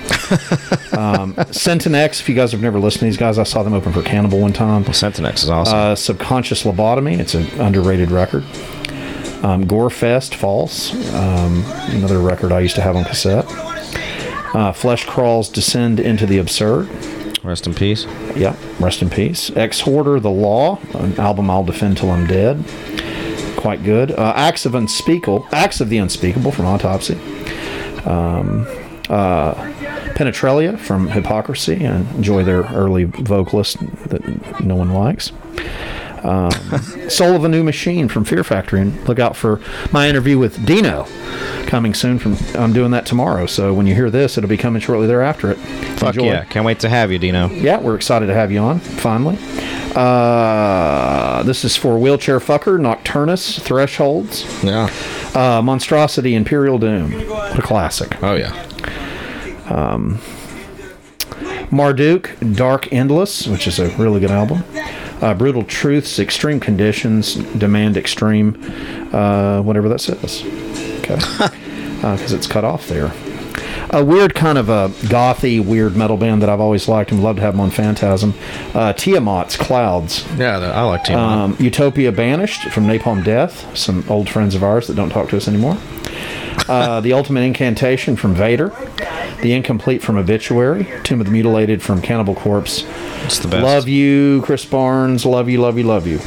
um, 0.98 1.34
X, 1.38 2.20
if 2.20 2.28
you 2.28 2.34
guys 2.34 2.52
have 2.52 2.61
never 2.61 2.78
listened 2.78 3.00
to 3.00 3.04
these 3.06 3.16
guys, 3.16 3.38
I 3.38 3.44
saw 3.44 3.62
them 3.62 3.72
open 3.72 3.92
for 3.92 4.02
Cannibal 4.02 4.40
one 4.40 4.52
time. 4.52 4.82
Well, 4.84 4.90
X 4.90 5.42
is 5.42 5.50
awesome. 5.50 5.76
Uh, 5.76 5.94
Subconscious 5.94 6.64
Lobotomy, 6.64 7.18
it's 7.18 7.34
an 7.34 7.46
underrated 7.61 8.11
record. 8.11 8.44
Um, 9.43 9.66
Gorefest, 9.66 10.34
False, 10.34 10.93
um, 11.14 11.62
another 11.91 12.18
record 12.18 12.53
I 12.53 12.61
used 12.61 12.74
to 12.74 12.82
have 12.82 12.97
on 12.97 13.05
cassette. 13.05 13.45
Uh, 14.55 14.72
Flesh 14.72 15.05
Crawls 15.05 15.49
Descend 15.49 16.01
into 16.01 16.26
the 16.26 16.39
Absurd. 16.39 16.89
Rest 17.45 17.66
in 17.66 17.74
peace. 17.74 18.05
Yeah, 18.34 18.57
rest 18.80 19.01
in 19.01 19.11
peace. 19.11 19.51
Exhorder, 19.51 20.20
The 20.20 20.30
Law, 20.30 20.78
an 20.95 21.18
album 21.20 21.51
I'll 21.51 21.64
defend 21.64 21.99
till 21.99 22.11
I'm 22.11 22.26
dead. 22.26 22.64
Quite 23.57 23.84
good. 23.84 24.11
Uh, 24.11 24.32
Acts 24.34 24.66
of 24.66 24.74
Unspeakable, 24.74 25.47
Acts 25.53 25.80
of 25.80 25.89
the 25.89 25.99
Unspeakable 25.99 26.51
from 26.51 26.66
Autopsy. 26.66 27.14
Um, 28.05 28.66
uh, 29.09 29.55
Penetralia 30.14 30.78
from 30.78 31.09
Hypocrisy. 31.09 31.86
I 31.86 31.97
enjoy 31.97 32.43
their 32.43 32.62
early 32.64 33.05
vocalist 33.05 33.78
that 34.09 34.61
no 34.61 34.74
one 34.74 34.91
likes. 34.91 35.30
Um, 36.23 36.51
Soul 37.09 37.35
of 37.35 37.45
a 37.45 37.49
New 37.49 37.62
Machine 37.62 38.09
from 38.09 38.25
Fear 38.25 38.45
Factory, 38.45 38.81
and 38.81 39.09
look 39.09 39.19
out 39.19 39.37
for 39.37 39.61
my 39.93 40.09
interview 40.09 40.39
with 40.39 40.64
Dino 40.66 41.07
coming 41.66 41.95
soon. 41.95 42.19
From 42.19 42.37
I'm 42.55 42.73
doing 42.73 42.91
that 42.93 43.07
tomorrow, 43.07 43.47
so 43.47 43.73
when 43.73 43.87
you 43.87 43.95
hear 43.95 44.11
this, 44.11 44.37
it'll 44.39 44.49
be 44.49 44.57
coming 44.57 44.81
shortly 44.81 45.07
thereafter. 45.07 45.53
It. 45.53 45.59
Fuck 45.99 46.16
Enjoy. 46.16 46.27
yeah! 46.27 46.45
Can't 46.45 46.64
wait 46.66 46.81
to 46.81 46.89
have 46.89 47.12
you, 47.12 47.19
Dino. 47.19 47.49
Yeah, 47.51 47.79
we're 47.79 47.95
excited 47.97 48.27
to 48.27 48.35
have 48.35 48.51
you 48.53 48.61
on 48.61 48.81
finally. 48.81 49.39
Uh, 49.95 51.43
this 51.45 51.64
is 51.64 51.77
for 51.77 51.99
Wheelchair 51.99 52.39
Fucker, 52.41 52.79
Nocturnus, 52.79 53.61
Thresholds. 53.61 54.62
Yeah. 54.62 54.91
Uh, 55.35 55.62
Monstrosity, 55.62 56.35
Imperial 56.35 56.79
Doom. 56.79 57.12
What 57.29 57.59
a 57.59 57.62
classic. 57.62 58.23
Oh 58.23 58.35
yeah. 58.35 58.53
Um, 59.69 60.19
Marduk, 61.71 62.31
Dark 62.57 62.93
Endless, 62.93 63.47
which 63.47 63.66
is 63.66 63.79
a 63.79 63.89
really 63.97 64.21
good 64.21 64.31
album. 64.31 64.64
Uh, 65.21 65.35
Brutal 65.35 65.64
Truths, 65.64 66.19
Extreme 66.19 66.61
Conditions, 66.61 67.35
Demand 67.35 67.97
Extreme, 67.97 68.57
uh, 69.12 69.61
whatever 69.62 69.89
that 69.89 70.01
says. 70.01 70.43
Okay. 71.01 71.19
Because 71.99 72.33
it's 72.33 72.47
cut 72.47 72.64
off 72.64 72.87
there. 72.87 73.12
A 73.91 74.05
weird 74.05 74.33
kind 74.37 74.57
of 74.57 74.69
a 74.69 74.89
gothy, 75.09 75.59
weird 75.64 75.97
metal 75.97 76.16
band 76.16 76.43
that 76.43 76.49
I've 76.49 76.61
always 76.61 76.87
liked 76.87 77.11
and 77.11 77.19
would 77.19 77.27
love 77.27 77.37
to 77.37 77.43
have 77.43 77.55
them 77.55 77.61
on 77.61 77.71
Phantasm. 77.71 78.35
Uh, 78.73 78.93
Tiamat's 78.93 79.57
Clouds. 79.57 80.25
Yeah, 80.37 80.59
I 80.59 80.83
like 80.83 81.03
Tiamat. 81.03 81.39
Um, 81.39 81.57
Utopia 81.59 82.12
Banished 82.12 82.71
from 82.71 82.87
Napalm 82.87 83.25
Death, 83.25 83.77
some 83.77 84.05
old 84.09 84.29
friends 84.29 84.55
of 84.55 84.62
ours 84.62 84.87
that 84.87 84.95
don't 84.95 85.11
talk 85.11 85.29
to 85.31 85.37
us 85.37 85.49
anymore. 85.49 85.77
Uh, 86.68 87.00
the 87.00 87.12
Ultimate 87.12 87.40
Incantation 87.42 88.16
from 88.16 88.34
Vader. 88.34 88.68
The 89.42 89.52
End 89.52 89.64
Complete 89.64 90.02
from 90.02 90.16
Obituary. 90.16 90.86
Tomb 91.04 91.20
of 91.20 91.26
the 91.26 91.32
Mutilated 91.32 91.80
from 91.82 92.02
Cannibal 92.02 92.34
Corpse. 92.34 92.84
It's 93.24 93.38
the 93.38 93.48
best. 93.48 93.62
Love 93.62 93.88
you, 93.88 94.42
Chris 94.42 94.64
Barnes. 94.64 95.24
Love 95.24 95.48
you, 95.48 95.61
love 95.61 95.78
you, 95.78 95.84
love 95.84 96.06
you. 96.06 96.18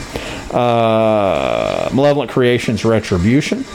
Uh, 0.58 1.90
Malevolent 1.94 2.32
Creations 2.32 2.86
Retribution. 2.86 3.66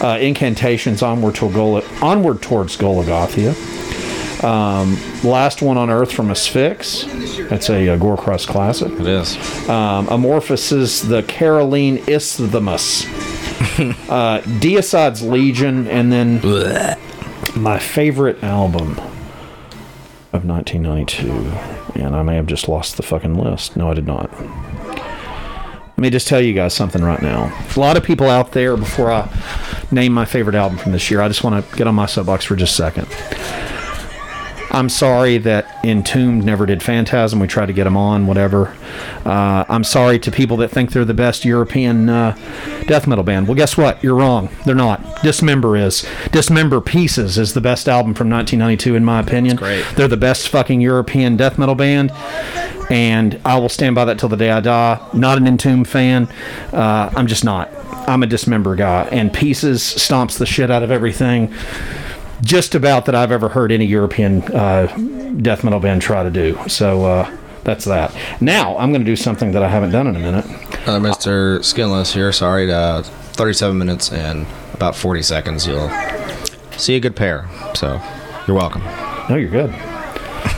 Uh, 0.00 0.18
Incantations 0.20 1.02
Onward, 1.02 1.34
to 1.36 1.50
Gol- 1.50 1.82
Onward 2.02 2.40
Towards 2.40 2.76
Golagothia. 2.76 3.54
Um, 4.44 4.96
Last 5.28 5.62
One 5.62 5.76
on 5.76 5.90
Earth 5.90 6.12
from 6.12 6.28
Asphyx. 6.28 7.48
That's 7.48 7.68
a, 7.70 7.88
uh 7.88 7.96
Gore 7.96 8.16
Crust 8.16 8.46
classic. 8.48 8.92
It 8.92 9.06
is. 9.08 9.36
Um, 9.68 10.06
Amorphis' 10.06 11.08
The 11.08 11.24
Karelian 11.24 12.06
Isthmus. 12.08 13.04
uh, 14.08 14.40
Deicide's 14.60 15.22
Legion, 15.22 15.86
and 15.86 16.10
then 16.10 16.40
my 17.56 17.78
favorite 17.78 18.42
album 18.42 18.98
of 20.32 20.44
1992. 20.44 22.02
And 22.02 22.14
I 22.14 22.22
may 22.22 22.36
have 22.36 22.46
just 22.46 22.68
lost 22.68 22.96
the 22.96 23.02
fucking 23.02 23.34
list. 23.34 23.76
No, 23.76 23.90
I 23.90 23.94
did 23.94 24.06
not. 24.06 24.32
Let 24.40 25.98
me 25.98 26.10
just 26.10 26.28
tell 26.28 26.40
you 26.40 26.54
guys 26.54 26.74
something 26.74 27.02
right 27.02 27.22
now. 27.22 27.52
A 27.76 27.80
lot 27.80 27.96
of 27.96 28.04
people 28.04 28.28
out 28.28 28.52
there, 28.52 28.76
before 28.76 29.10
I 29.10 29.28
name 29.90 30.12
my 30.12 30.24
favorite 30.24 30.54
album 30.54 30.78
from 30.78 30.92
this 30.92 31.10
year, 31.10 31.20
I 31.20 31.28
just 31.28 31.42
want 31.42 31.64
to 31.64 31.76
get 31.76 31.86
on 31.86 31.94
my 31.94 32.06
soapbox 32.06 32.44
for 32.44 32.56
just 32.56 32.72
a 32.72 32.76
second. 32.76 33.08
I'm 34.70 34.88
sorry 34.88 35.38
that 35.38 35.82
Entombed 35.84 36.44
never 36.44 36.66
did 36.66 36.82
Phantasm. 36.82 37.40
We 37.40 37.46
tried 37.46 37.66
to 37.66 37.72
get 37.72 37.84
them 37.84 37.96
on, 37.96 38.26
whatever. 38.26 38.76
Uh, 39.24 39.64
I'm 39.68 39.84
sorry 39.84 40.18
to 40.20 40.30
people 40.30 40.56
that 40.58 40.70
think 40.70 40.92
they're 40.92 41.04
the 41.04 41.14
best 41.14 41.44
European 41.44 42.08
uh, 42.08 42.36
death 42.86 43.06
metal 43.06 43.24
band. 43.24 43.48
Well, 43.48 43.54
guess 43.54 43.76
what? 43.76 44.02
You're 44.04 44.14
wrong. 44.14 44.50
They're 44.66 44.74
not. 44.74 45.22
Dismember 45.22 45.76
is. 45.76 46.06
Dismember 46.32 46.80
Pieces 46.80 47.38
is 47.38 47.54
the 47.54 47.60
best 47.60 47.88
album 47.88 48.12
from 48.14 48.28
1992, 48.28 48.94
in 48.94 49.04
my 49.04 49.20
opinion. 49.20 49.56
great. 49.56 49.84
They're 49.96 50.08
the 50.08 50.16
best 50.16 50.48
fucking 50.48 50.80
European 50.80 51.36
death 51.36 51.58
metal 51.58 51.74
band, 51.74 52.10
and 52.90 53.40
I 53.44 53.58
will 53.58 53.68
stand 53.70 53.94
by 53.94 54.04
that 54.04 54.18
till 54.18 54.28
the 54.28 54.36
day 54.36 54.50
I 54.50 54.60
die. 54.60 55.00
Not 55.14 55.38
an 55.38 55.46
Entombed 55.46 55.88
fan. 55.88 56.28
Uh, 56.72 57.10
I'm 57.16 57.26
just 57.26 57.44
not. 57.44 57.70
I'm 58.08 58.22
a 58.22 58.26
Dismember 58.26 58.76
guy, 58.76 59.08
and 59.10 59.32
Pieces 59.32 59.82
stomps 59.82 60.38
the 60.38 60.46
shit 60.46 60.70
out 60.70 60.82
of 60.82 60.90
everything 60.90 61.52
just 62.42 62.74
about 62.74 63.06
that 63.06 63.14
I've 63.14 63.32
ever 63.32 63.48
heard 63.48 63.72
any 63.72 63.84
European 63.84 64.42
uh, 64.54 64.86
death 65.40 65.64
metal 65.64 65.80
band 65.80 66.02
try 66.02 66.22
to 66.22 66.30
do. 66.30 66.58
So 66.68 67.04
uh, 67.04 67.36
that's 67.64 67.84
that. 67.84 68.14
Now 68.40 68.76
I'm 68.78 68.90
going 68.90 69.02
to 69.02 69.06
do 69.10 69.16
something 69.16 69.52
that 69.52 69.62
I 69.62 69.68
haven't 69.68 69.90
done 69.90 70.06
in 70.06 70.16
a 70.16 70.18
minute. 70.18 70.44
Uh, 70.88 70.98
Mr. 70.98 71.62
Skinless 71.64 72.14
here. 72.14 72.32
Sorry, 72.32 72.72
uh, 72.72 73.02
37 73.02 73.76
minutes 73.76 74.12
and 74.12 74.46
about 74.74 74.96
40 74.96 75.22
seconds. 75.22 75.66
You'll 75.66 75.90
see 76.76 76.96
a 76.96 77.00
good 77.00 77.16
pair. 77.16 77.48
So 77.74 78.00
you're 78.46 78.56
welcome. 78.56 78.82
No, 79.28 79.36
you're 79.36 79.50
good. 79.50 79.70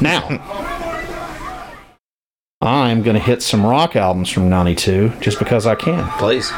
Now 0.01 0.28
I'm 2.62 3.03
going 3.03 3.14
to 3.14 3.22
hit 3.22 3.43
some 3.43 3.64
rock 3.64 3.97
albums 3.97 4.28
from 4.28 4.49
'92 4.51 5.14
just 5.20 5.39
because 5.39 5.66
I 5.66 5.74
can. 5.74 6.07
Please. 6.18 6.51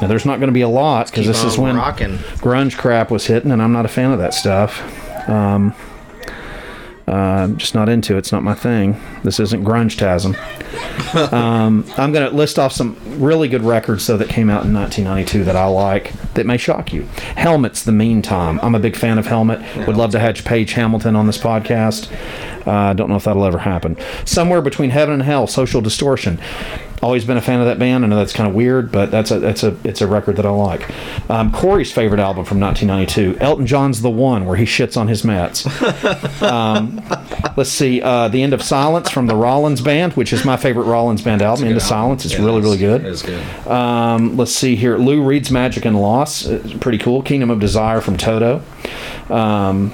Now 0.00 0.06
there's 0.06 0.24
not 0.24 0.38
going 0.38 0.48
to 0.48 0.54
be 0.54 0.60
a 0.60 0.68
lot 0.68 1.06
because 1.10 1.26
this 1.26 1.44
is 1.44 1.58
when 1.58 1.76
rocking. 1.76 2.18
grunge 2.38 2.76
crap 2.76 3.10
was 3.10 3.26
hitting, 3.26 3.50
and 3.50 3.62
I'm 3.62 3.72
not 3.72 3.84
a 3.84 3.88
fan 3.88 4.12
of 4.12 4.18
that 4.18 4.34
stuff. 4.34 4.80
Um, 5.28 5.74
uh, 7.08 7.12
I'm 7.12 7.56
just 7.56 7.74
not 7.74 7.88
into 7.88 8.16
it. 8.16 8.18
It's 8.18 8.32
not 8.32 8.42
my 8.42 8.52
thing. 8.52 9.00
This 9.22 9.40
isn't 9.40 9.64
grunge-tasm. 9.64 10.36
um, 11.32 11.86
I'm 11.96 12.12
going 12.12 12.28
to 12.28 12.36
list 12.36 12.58
off 12.58 12.72
some 12.72 12.98
really 13.18 13.48
good 13.48 13.62
records 13.62 14.06
though 14.06 14.18
that 14.18 14.28
came 14.28 14.50
out 14.50 14.66
in 14.66 14.74
1992 14.74 15.44
that 15.44 15.56
I 15.56 15.64
like 15.66 16.12
that 16.34 16.44
may 16.44 16.58
shock 16.58 16.92
you. 16.92 17.04
Helmet's 17.36 17.82
The 17.84 17.92
Meantime. 17.92 18.60
I'm 18.62 18.74
a 18.74 18.78
big 18.78 18.94
fan 18.94 19.18
of 19.18 19.26
Helmet. 19.26 19.60
Would 19.86 19.96
love 19.96 20.10
to 20.10 20.18
have 20.18 20.44
Page 20.44 20.72
Hamilton 20.72 21.16
on 21.16 21.26
this 21.26 21.38
podcast. 21.38 22.12
I 22.66 22.90
uh, 22.90 22.92
don't 22.92 23.08
know 23.08 23.16
if 23.16 23.24
that'll 23.24 23.46
ever 23.46 23.58
happen. 23.58 23.96
Somewhere 24.26 24.60
between 24.60 24.90
Heaven 24.90 25.14
and 25.14 25.22
Hell, 25.22 25.46
Social 25.46 25.80
Distortion. 25.80 26.38
Always 27.00 27.24
been 27.24 27.36
a 27.36 27.40
fan 27.40 27.60
of 27.60 27.66
that 27.66 27.78
band. 27.78 28.04
I 28.04 28.08
know 28.08 28.16
that's 28.16 28.32
kind 28.32 28.48
of 28.48 28.54
weird, 28.54 28.90
but 28.90 29.10
that's 29.10 29.30
a 29.30 29.38
that's 29.38 29.62
a 29.62 29.76
it's 29.84 30.00
a 30.00 30.06
record 30.06 30.36
that 30.36 30.46
I 30.46 30.50
like. 30.50 30.88
Um, 31.30 31.52
Corey's 31.52 31.92
favorite 31.92 32.20
album 32.20 32.44
from 32.44 32.58
1992, 32.58 33.38
Elton 33.40 33.66
John's 33.66 34.02
The 34.02 34.10
One, 34.10 34.46
where 34.46 34.56
he 34.56 34.64
shits 34.64 34.96
on 34.96 35.06
his 35.06 35.24
mats. 35.24 35.64
um, 36.42 37.00
let's 37.56 37.70
see, 37.70 38.02
uh, 38.02 38.28
The 38.28 38.42
End 38.42 38.52
of 38.52 38.62
Silence 38.62 39.10
from 39.10 39.28
the 39.28 39.36
Rollins 39.36 39.80
Band, 39.80 40.14
which 40.14 40.32
is 40.32 40.44
my 40.44 40.56
favorite 40.56 40.84
Rollins 40.84 41.22
Band 41.22 41.40
album. 41.40 41.66
End 41.66 41.76
of 41.76 41.82
Silence, 41.82 42.24
it's 42.24 42.38
really 42.38 42.60
really 42.60 42.78
good. 42.78 43.02
It 43.02 43.08
is 43.08 43.22
good. 43.22 43.44
Um, 43.68 44.36
let's 44.36 44.52
see 44.52 44.74
here. 44.74 44.98
Lou 44.98 45.22
Reed's 45.22 45.52
Magic 45.52 45.84
and 45.84 46.00
Loss. 46.00 46.46
It's 46.46 46.72
pretty 46.74 46.98
cool. 46.98 47.22
Kingdom 47.22 47.50
of 47.50 47.60
Desire 47.60 48.00
from 48.00 48.16
Toto. 48.16 48.62
Um, 49.30 49.92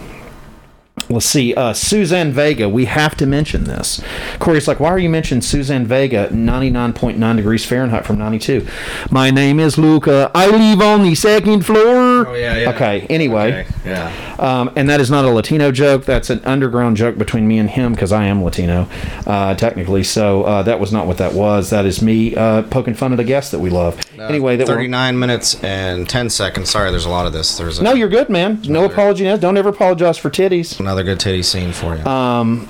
let's 1.08 1.26
see. 1.26 1.54
Uh, 1.54 1.72
Suzanne 1.72 2.32
Vega. 2.32 2.68
We 2.68 2.86
have 2.86 3.16
to 3.16 3.26
mention 3.26 3.64
this. 3.64 4.00
Corey's 4.38 4.66
like, 4.68 4.80
why 4.80 4.88
are 4.88 4.98
you 4.98 5.08
mentioning 5.08 5.42
Suzanne 5.42 5.86
Vega, 5.86 6.28
99.9 6.28 7.36
degrees 7.36 7.64
Fahrenheit 7.64 8.04
from 8.06 8.18
92? 8.18 8.66
My 9.10 9.30
name 9.30 9.60
is 9.60 9.78
Luka. 9.78 10.30
I 10.34 10.46
live 10.48 10.80
on 10.80 11.02
the 11.02 11.14
second 11.14 11.64
floor. 11.66 12.26
Oh, 12.28 12.34
yeah, 12.34 12.56
yeah. 12.56 12.70
Okay. 12.70 13.02
Anyway. 13.10 13.66
Okay, 13.66 13.74
yeah. 13.84 14.36
Um, 14.38 14.72
and 14.76 14.88
that 14.90 15.00
is 15.00 15.10
not 15.10 15.24
a 15.24 15.30
Latino 15.30 15.70
joke. 15.70 16.04
That's 16.04 16.30
an 16.30 16.40
underground 16.44 16.96
joke 16.96 17.16
between 17.18 17.46
me 17.46 17.58
and 17.58 17.70
him 17.70 17.92
because 17.92 18.12
I 18.12 18.24
am 18.26 18.42
Latino, 18.42 18.88
uh, 19.26 19.54
technically. 19.54 20.02
So 20.04 20.42
uh, 20.44 20.62
that 20.64 20.80
was 20.80 20.92
not 20.92 21.06
what 21.06 21.18
that 21.18 21.32
was. 21.34 21.70
That 21.70 21.86
is 21.86 22.02
me 22.02 22.34
uh, 22.34 22.62
poking 22.64 22.94
fun 22.94 23.12
at 23.12 23.20
a 23.20 23.24
guest 23.24 23.52
that 23.52 23.60
we 23.60 23.70
love. 23.70 24.00
anyway, 24.18 24.56
that 24.56 24.66
we're- 24.66 24.76
39 24.76 25.18
minutes 25.18 25.62
and 25.62 26.08
10 26.08 26.30
seconds. 26.30 26.70
Sorry, 26.70 26.90
there's 26.90 27.04
a 27.06 27.10
lot 27.10 27.26
of 27.26 27.32
this. 27.32 27.56
There's 27.58 27.78
a, 27.78 27.82
no, 27.82 27.92
you're 27.94 28.08
good, 28.08 28.28
man. 28.28 28.60
No 28.66 28.84
apology. 28.84 29.24
now. 29.24 29.36
Don't 29.36 29.56
ever 29.56 29.68
apologize 29.68 30.18
for 30.18 30.30
titties. 30.30 30.78
Another 30.94 31.10
good 31.10 31.18
titty 31.18 31.42
scene 31.42 31.72
for 31.72 31.96
you. 31.96 32.04
Um, 32.04 32.68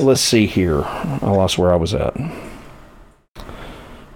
let's 0.00 0.20
see 0.20 0.46
here. 0.46 0.82
I 0.84 1.30
lost 1.30 1.56
where 1.56 1.72
I 1.72 1.76
was 1.76 1.94
at. 1.94 2.16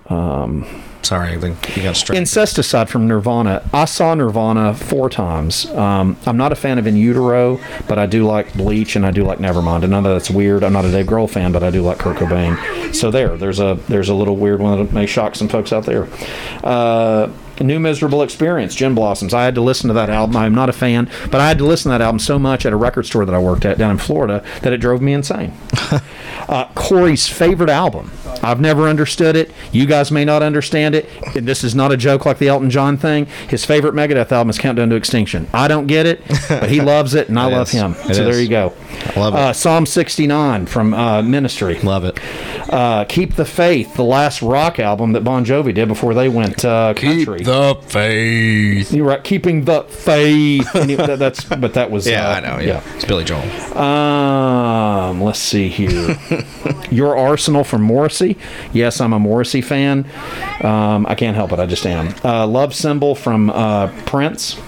Um, 0.09 0.67
Sorry, 1.03 1.33
I 1.35 1.39
think 1.39 1.77
you 1.77 1.83
got 1.83 1.97
straight. 1.97 2.19
Incesticide 2.19 2.89
from 2.89 3.09
Nirvana. 3.09 3.69
I 3.73 3.85
saw 3.87 4.15
Nirvana 4.15 4.75
four 4.75 5.11
times. 5.11 5.67
Um, 5.67 6.17
I'm 6.27 6.37
not 6.37 6.53
a 6.53 6.55
fan 6.55 6.79
of 6.79 6.87
In 6.87 6.97
Utero, 6.97 7.61
but 7.89 7.99
I 7.99 8.07
do 8.07 8.25
like 8.25 8.53
Bleach 8.55 8.95
and 8.95 9.05
I 9.05 9.11
do 9.11 9.25
like 9.25 9.39
Nevermind. 9.39 9.83
And 9.83 9.95
I 9.95 10.01
know 10.01 10.13
that's 10.13 10.31
weird. 10.31 10.63
I'm 10.63 10.73
not 10.73 10.85
a 10.85 10.91
Dave 10.91 11.07
Grohl 11.07 11.29
fan, 11.29 11.51
but 11.51 11.63
I 11.63 11.71
do 11.71 11.83
like 11.83 11.99
Kurt 11.99 12.17
Cobain. 12.17 12.95
So 12.95 13.11
there, 13.11 13.37
there's 13.37 13.59
a 13.59 13.79
there's 13.89 14.09
a 14.09 14.15
little 14.15 14.37
weird 14.37 14.61
one 14.61 14.79
that 14.79 14.93
may 14.93 15.07
shock 15.07 15.35
some 15.35 15.49
folks 15.49 15.73
out 15.73 15.87
there. 15.87 16.09
Uh, 16.63 17.31
New 17.63 17.79
Miserable 17.81 18.23
Experience, 18.23 18.75
Gin 18.75 18.95
Blossoms. 18.95 19.33
I 19.35 19.45
had 19.45 19.55
to 19.57 19.61
listen 19.61 19.89
to 19.89 19.95
that 19.95 20.11
album. 20.11 20.37
I'm 20.37 20.55
not 20.55 20.69
a 20.69 20.73
fan, 20.73 21.11
but 21.31 21.41
I 21.41 21.49
had 21.49 21.59
to 21.59 21.65
listen 21.65 21.91
to 21.91 21.99
that 21.99 22.05
album 22.05 22.19
so 22.19 22.39
much 22.39 22.67
at 22.67 22.73
a 22.73 22.77
record 22.77 23.07
store 23.07 23.25
that 23.25 23.35
I 23.35 23.39
worked 23.39 23.65
at 23.65 23.79
down 23.79 23.91
in 23.91 23.99
Florida 23.99 24.45
that 24.63 24.73
it 24.73 24.79
drove 24.79 25.01
me 25.03 25.13
insane. 25.13 25.53
uh, 26.49 26.67
Corey's 26.75 27.29
favorite 27.29 27.71
album. 27.71 28.11
I've 28.43 28.61
never 28.61 28.89
understood 28.89 29.37
it. 29.37 29.51
You 29.71 29.87
guys 29.87 30.11
may 30.11 30.25
not 30.25 30.43
understand 30.43 30.95
it. 30.95 31.09
This 31.35 31.63
is 31.63 31.75
not 31.75 31.93
a 31.93 31.97
joke 31.97 32.27
like 32.27 32.39
the 32.39 32.49
Elton 32.49 32.71
John 32.71 32.97
thing. 32.97 33.27
His 33.49 33.65
favorite 33.65 33.95
Megadeth 33.95 34.33
album 34.33 34.51
is 34.51 34.59
Countdown 34.59 34.91
to 34.91 34.97
Extinction. 34.97 35.49
I 35.53 35.69
don't 35.69 35.87
get 35.87 36.07
it, 36.07 36.23
but 36.49 36.69
he 36.71 36.81
loves 36.83 37.15
it, 37.15 37.29
and 37.29 37.39
I 37.39 37.49
It 37.49 37.53
love 37.53 37.69
is. 37.69 37.73
him. 37.73 37.93
It 38.09 38.15
so 38.15 38.25
there 38.25 38.41
you 38.41 38.49
go. 38.49 38.73
I 39.17 39.21
love 39.21 39.35
it. 39.35 39.39
Uh, 39.41 39.53
Psalm 39.53 39.87
69 39.87 40.67
from 40.67 40.95
uh, 40.95 41.23
Ministry. 41.23 41.79
Love 41.81 42.05
it. 42.05 42.19
Uh, 42.73 43.05
Keep 43.05 43.35
the 43.35 43.45
Faith, 43.45 43.95
the 43.95 44.05
last 44.05 44.43
rock 44.43 44.79
album 44.79 45.13
that 45.13 45.23
Bon 45.23 45.45
Jovi 45.45 45.75
did 45.75 45.89
before 45.89 46.15
they 46.15 46.29
went 46.29 46.65
uh, 46.65 46.95
country. 46.95 47.39
Keep 47.39 47.47
the 47.47 47.77
faith. 47.87 48.93
You're 48.93 49.07
right, 49.07 49.23
keeping 49.25 49.65
the 49.65 49.83
faith. 49.85 50.69
And 50.75 50.91
that- 50.91 51.19
that's 51.19 51.45
but 51.45 51.75
that 51.75 51.91
was 51.91 52.07
Yeah, 52.09 52.29
uh, 52.29 52.35
I 52.35 52.41
know. 52.41 52.59
Yeah. 52.61 52.83
it's 52.97 53.05
Billy 53.05 53.25
Joel. 53.25 53.43
Um, 53.79 55.21
let's 55.23 55.39
see 55.39 55.69
here. 55.69 56.17
Your 56.91 57.17
Arsenal 57.17 57.65
from 57.65 57.83
Morrissey. 57.83 58.37
Yes, 58.73 59.01
I'm 59.01 59.13
a 59.13 59.19
Morrissey 59.19 59.61
fan. 59.63 60.07
Um, 60.63 61.07
I 61.07 61.15
can't 61.15 61.37
help 61.37 61.53
it. 61.53 61.59
I 61.59 61.67
just 61.67 61.87
am. 61.87 62.15
Uh, 62.25 62.47
Love 62.47 62.75
Symbol 62.75 63.15
from 63.15 63.51
uh, 63.51 63.89
Prince. 64.07 64.59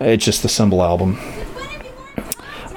It's 0.00 0.24
just 0.24 0.42
the 0.42 0.48
Symbol 0.48 0.82
album. 0.82 1.18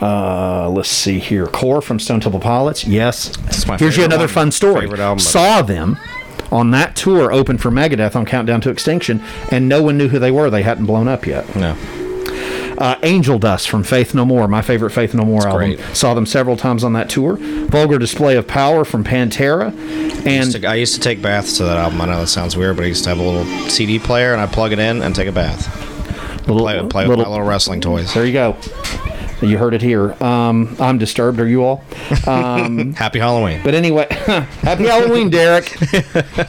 Uh, 0.01 0.69
let's 0.69 0.89
see 0.89 1.19
here. 1.19 1.47
Core 1.47 1.81
from 1.81 1.99
Stone 1.99 2.19
Temple 2.19 2.39
Pilots. 2.39 2.85
Yes. 2.85 3.35
Here's 3.79 3.97
you 3.97 4.03
another 4.05 4.25
one. 4.25 4.27
fun 4.27 4.51
story. 4.51 4.87
Album. 4.87 5.19
Saw 5.19 5.61
them 5.61 5.97
on 6.51 6.71
that 6.71 6.95
tour 6.95 7.31
open 7.31 7.57
for 7.57 7.71
Megadeth 7.71 8.15
on 8.15 8.25
Countdown 8.25 8.61
to 8.61 8.69
Extinction, 8.69 9.21
and 9.51 9.67
no 9.67 9.81
one 9.81 9.97
knew 9.97 10.07
who 10.09 10.19
they 10.19 10.31
were. 10.31 10.49
They 10.49 10.63
hadn't 10.63 10.85
blown 10.85 11.07
up 11.07 11.25
yet. 11.25 11.53
No. 11.55 11.75
Uh, 12.77 12.95
Angel 13.01 13.39
Dust 13.39 13.67
from 13.69 13.83
Faith 13.83 14.13
No 14.13 14.23
More, 14.23 14.47
my 14.47 14.61
favorite 14.61 14.91
Faith 14.91 15.15
No 15.15 15.25
More 15.25 15.47
album. 15.47 15.73
great. 15.75 15.95
Saw 15.95 16.13
them 16.13 16.27
several 16.27 16.55
times 16.55 16.83
on 16.83 16.93
that 16.93 17.09
tour. 17.09 17.37
Vulgar 17.37 17.97
Display 17.97 18.35
of 18.37 18.45
Power 18.47 18.85
from 18.85 19.03
Pantera, 19.03 19.71
I 19.73 20.29
and 20.29 20.45
used, 20.45 20.61
to, 20.61 20.67
I 20.67 20.75
used 20.75 20.93
to 20.93 21.01
take 21.01 21.19
baths 21.19 21.57
to 21.57 21.63
that 21.63 21.77
album. 21.77 21.99
I 22.01 22.05
know 22.05 22.19
that 22.21 22.27
sounds 22.27 22.55
weird, 22.55 22.75
but 22.75 22.83
I 22.85 22.89
used 22.89 23.03
to 23.05 23.09
have 23.09 23.17
a 23.17 23.23
little 23.23 23.45
CD 23.67 23.97
player 23.97 24.31
and 24.31 24.39
I 24.39 24.45
plug 24.45 24.73
it 24.73 24.79
in 24.79 25.01
and 25.01 25.15
take 25.15 25.27
a 25.27 25.31
bath. 25.31 25.67
little, 26.47 26.61
Play, 26.61 26.87
play 26.87 27.07
with 27.07 27.17
my 27.17 27.27
little 27.27 27.45
wrestling 27.47 27.81
toys. 27.81 28.13
There 28.13 28.27
you 28.27 28.33
go. 28.33 28.55
You 29.41 29.57
heard 29.57 29.73
it 29.75 29.81
here. 29.81 30.11
Um, 30.23 30.75
I'm 30.79 30.97
disturbed. 30.97 31.39
Are 31.39 31.47
you 31.47 31.63
all? 31.63 31.83
Um, 32.25 32.93
Happy 32.95 33.19
Halloween. 33.19 33.61
But 33.63 33.75
anyway, 33.75 34.07
happy 34.09 34.85
Halloween, 34.85 35.29
Derek. 35.29 35.71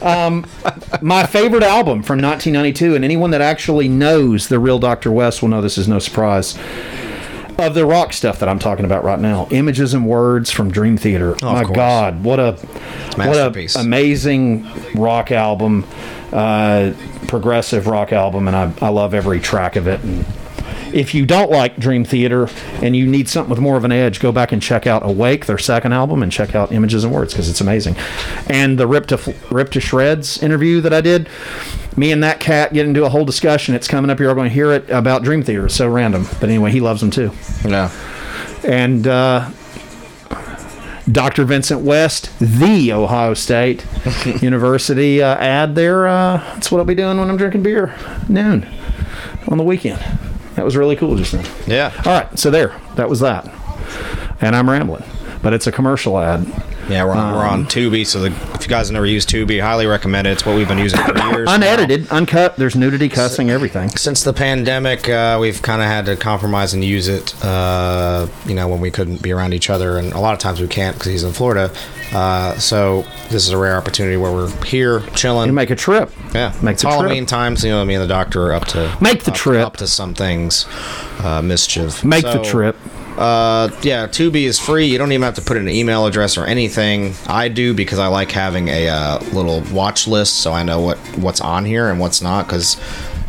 Um, 0.03 0.47
my 1.03 1.27
favorite 1.27 1.63
album 1.63 2.03
from 2.03 2.21
1992, 2.21 2.95
and 2.95 3.05
anyone 3.05 3.31
that 3.33 3.43
actually 3.43 3.89
knows 3.89 4.49
the 4.49 4.59
real 4.59 4.79
Dr. 4.79 5.13
West 5.13 5.43
will 5.43 5.49
know 5.49 5.61
this 5.61 5.77
is 5.77 5.87
no 5.87 5.99
surprise. 5.99 6.59
Of 7.59 7.75
the 7.75 7.85
rock 7.85 8.13
stuff 8.13 8.39
that 8.39 8.49
I'm 8.49 8.61
talking 8.61 8.85
about 8.85 9.03
right 9.03 9.19
now, 9.19 9.49
images 9.51 9.93
and 9.93 10.07
words 10.07 10.49
from 10.49 10.71
Dream 10.71 10.97
Theater. 10.97 11.35
Oh, 11.43 11.53
My. 11.53 11.65
God, 11.65 12.23
what 12.23 12.39
a 12.39 12.53
what 13.17 13.37
a 13.37 13.81
amazing 13.81 14.65
rock 14.95 15.33
album, 15.33 15.85
uh, 16.33 16.93
progressive 17.27 17.89
rock 17.89 18.13
album, 18.13 18.47
and 18.47 18.57
I, 18.57 18.73
I 18.81 18.91
love 18.91 19.13
every 19.13 19.41
track 19.41 19.75
of 19.75 19.89
it. 19.89 20.01
And 20.05 20.25
if 20.99 21.15
you 21.15 21.25
don't 21.25 21.51
like 21.51 21.77
Dream 21.77 22.05
Theater 22.05 22.49
and 22.83 22.97
you 22.97 23.07
need 23.07 23.29
something 23.29 23.51
with 23.51 23.61
more 23.61 23.77
of 23.77 23.85
an 23.85 23.93
edge, 23.93 24.19
go 24.19 24.33
back 24.33 24.51
and 24.51 24.61
check 24.61 24.87
out 24.87 25.09
Awake, 25.09 25.47
their 25.47 25.59
second 25.59 25.93
album, 25.93 26.23
and 26.23 26.33
check 26.33 26.55
out 26.57 26.73
Images 26.73 27.05
and 27.05 27.13
Words 27.13 27.33
because 27.33 27.49
it's 27.49 27.61
amazing. 27.61 27.97
And 28.49 28.79
the 28.79 28.87
Rip 28.87 29.07
to 29.07 29.35
Rip 29.51 29.71
to 29.71 29.81
Shreds 29.81 30.43
interview 30.43 30.81
that 30.81 30.93
I 30.93 31.01
did, 31.01 31.29
me 31.97 32.11
and 32.11 32.23
that 32.25 32.41
cat 32.41 32.73
get 32.73 32.85
into 32.85 33.05
a 33.05 33.09
whole 33.09 33.25
discussion. 33.25 33.75
It's 33.77 33.87
coming 33.87 34.11
up. 34.11 34.19
You're 34.19 34.35
going 34.35 34.49
to 34.49 34.55
hear 34.55 34.73
it 34.73 34.91
about 34.91 35.23
Dream 35.23 35.43
Theater. 35.43 35.67
It's 35.67 35.77
so 35.77 35.89
random, 35.89 36.27
but 36.41 36.45
anyway, 36.45 36.73
he 36.73 36.81
loves 36.81 37.01
them 37.01 37.11
too. 37.11 37.31
Yeah. 37.65 37.93
And 38.65 39.07
uh, 39.07 39.51
Dr. 41.11 41.45
Vincent 41.45 41.83
West, 41.83 42.37
the 42.41 42.93
Ohio 42.93 43.35
State 43.35 43.87
University 44.43 45.23
uh, 45.23 45.37
ad 45.37 45.77
there. 45.77 46.09
Uh, 46.09 46.39
that's 46.55 46.73
what 46.73 46.79
I'll 46.79 46.85
be 46.85 46.97
doing 46.97 47.19
when 47.19 47.31
I'm 47.31 47.37
drinking 47.37 47.63
beer 47.63 47.95
noon 48.29 48.69
on 49.47 49.59
the 49.59 49.65
weekend. 49.65 50.05
That 50.59 50.65
was 50.65 50.77
really 50.77 50.97
cool 50.97 51.15
just 51.15 51.35
now. 51.35 51.45
Yeah. 51.69 51.93
All 52.05 52.13
right, 52.21 52.37
so 52.37 52.51
there, 52.51 52.75
that 52.97 53.09
was 53.09 53.21
that. 53.21 53.47
And 54.41 54.57
I'm 54.57 54.69
rambling, 54.69 55.05
but 55.41 55.53
it's 55.53 55.69
a 55.69 55.73
commercial 55.73 56.19
ad. 56.19 56.45
Yeah, 56.89 57.05
we're 57.05 57.13
on, 57.13 57.33
we're 57.33 57.47
on 57.47 57.61
Um, 57.61 57.67
Tubi, 57.67 58.05
so 58.05 58.19
the, 58.21 58.33
if 58.57 58.63
you 58.63 58.69
guys 58.69 58.89
have 58.89 58.95
never 58.95 59.07
used 59.07 59.29
Tubi, 59.29 59.61
highly 59.63 59.87
recommend 59.87 60.27
it. 60.27 60.31
It's 60.33 60.45
what 60.45 60.57
we've 60.57 60.67
been 60.67 60.79
using 60.79 60.99
for 61.05 61.17
years. 61.17 61.47
now. 61.47 61.55
Unedited, 61.55 62.09
uncut. 62.11 62.57
There's 62.57 62.75
nudity, 62.75 63.09
cussing, 63.09 63.51
everything. 63.51 63.91
Since 63.91 64.25
the 64.25 64.33
pandemic, 64.33 65.09
uh, 65.09 65.39
we've 65.41 65.63
kind 65.63 65.81
of 65.81 65.87
had 65.87 66.07
to 66.07 66.17
compromise 66.17 66.75
and 66.75 66.83
use 66.85 67.07
it, 67.07 67.37
uh, 67.45 68.27
you 68.47 68.55
know, 68.57 68.67
when 68.67 68.81
we 68.81 68.91
couldn't 68.91 69.23
be 69.23 69.31
around 69.31 69.55
each 69.55 69.71
other. 69.71 69.97
And 69.97 70.13
a 70.13 70.19
lot 70.19 70.33
of 70.33 70.41
times 70.41 70.61
we 70.61 70.67
can't 70.67 70.97
because 70.97 71.13
he's 71.13 71.23
in 71.23 71.33
Florida. 71.33 71.73
Uh, 72.13 72.59
so 72.59 73.03
this 73.29 73.47
is 73.47 73.51
a 73.51 73.59
rare 73.59 73.77
opportunity 73.77 74.17
where 74.17 74.33
we're 74.33 74.51
here 74.65 75.01
chilling. 75.15 75.47
You 75.49 75.53
make 75.53 75.71
a 75.71 75.77
trip. 75.77 76.11
Yeah, 76.35 76.55
Make 76.63 76.75
it's 76.75 76.83
the 76.83 76.89
trip. 76.89 77.01
Halloween 77.01 77.27
times. 77.27 77.63
You 77.65 77.71
know, 77.71 77.85
me 77.85 77.95
and 77.95 78.03
the 78.03 78.09
doctor 78.09 78.47
are 78.47 78.53
up 78.55 78.67
to 78.69 78.97
Make 79.01 79.25
the 79.25 79.31
up, 79.31 79.37
trip. 79.37 79.67
up 79.67 79.77
to 79.79 79.87
some 79.87 80.15
things, 80.15 80.67
uh, 81.21 81.43
mischief. 81.43 82.05
Make 82.05 82.25
the 82.25 82.43
trip. 82.43 82.77
Uh, 83.19 83.69
yeah, 83.83 84.07
Tubi 84.07 84.45
is 84.45 84.61
free. 84.61 84.87
You 84.87 84.97
don't 84.97 85.11
even 85.11 85.23
have 85.23 85.35
to 85.35 85.43
put 85.43 85.57
in 85.57 85.65
an 85.65 85.75
email 85.75 86.07
address 86.07 86.39
or 86.39 86.45
anything. 86.47 87.15
I 87.27 87.49
do 87.49 87.75
because 87.75 87.99
I 87.99 88.07
like 88.07 88.31
having 88.31 88.69
a 88.69 88.89
uh, 88.89 89.19
little 89.33 89.61
watch 89.73 90.07
list, 90.07 90.37
so 90.37 90.53
I 90.53 90.63
know 90.63 90.81
what 90.81 90.99
what's 91.19 91.41
on 91.41 91.65
here 91.65 91.91
and 91.91 91.99
what's 91.99 92.23
not. 92.23 92.47
Because 92.47 92.77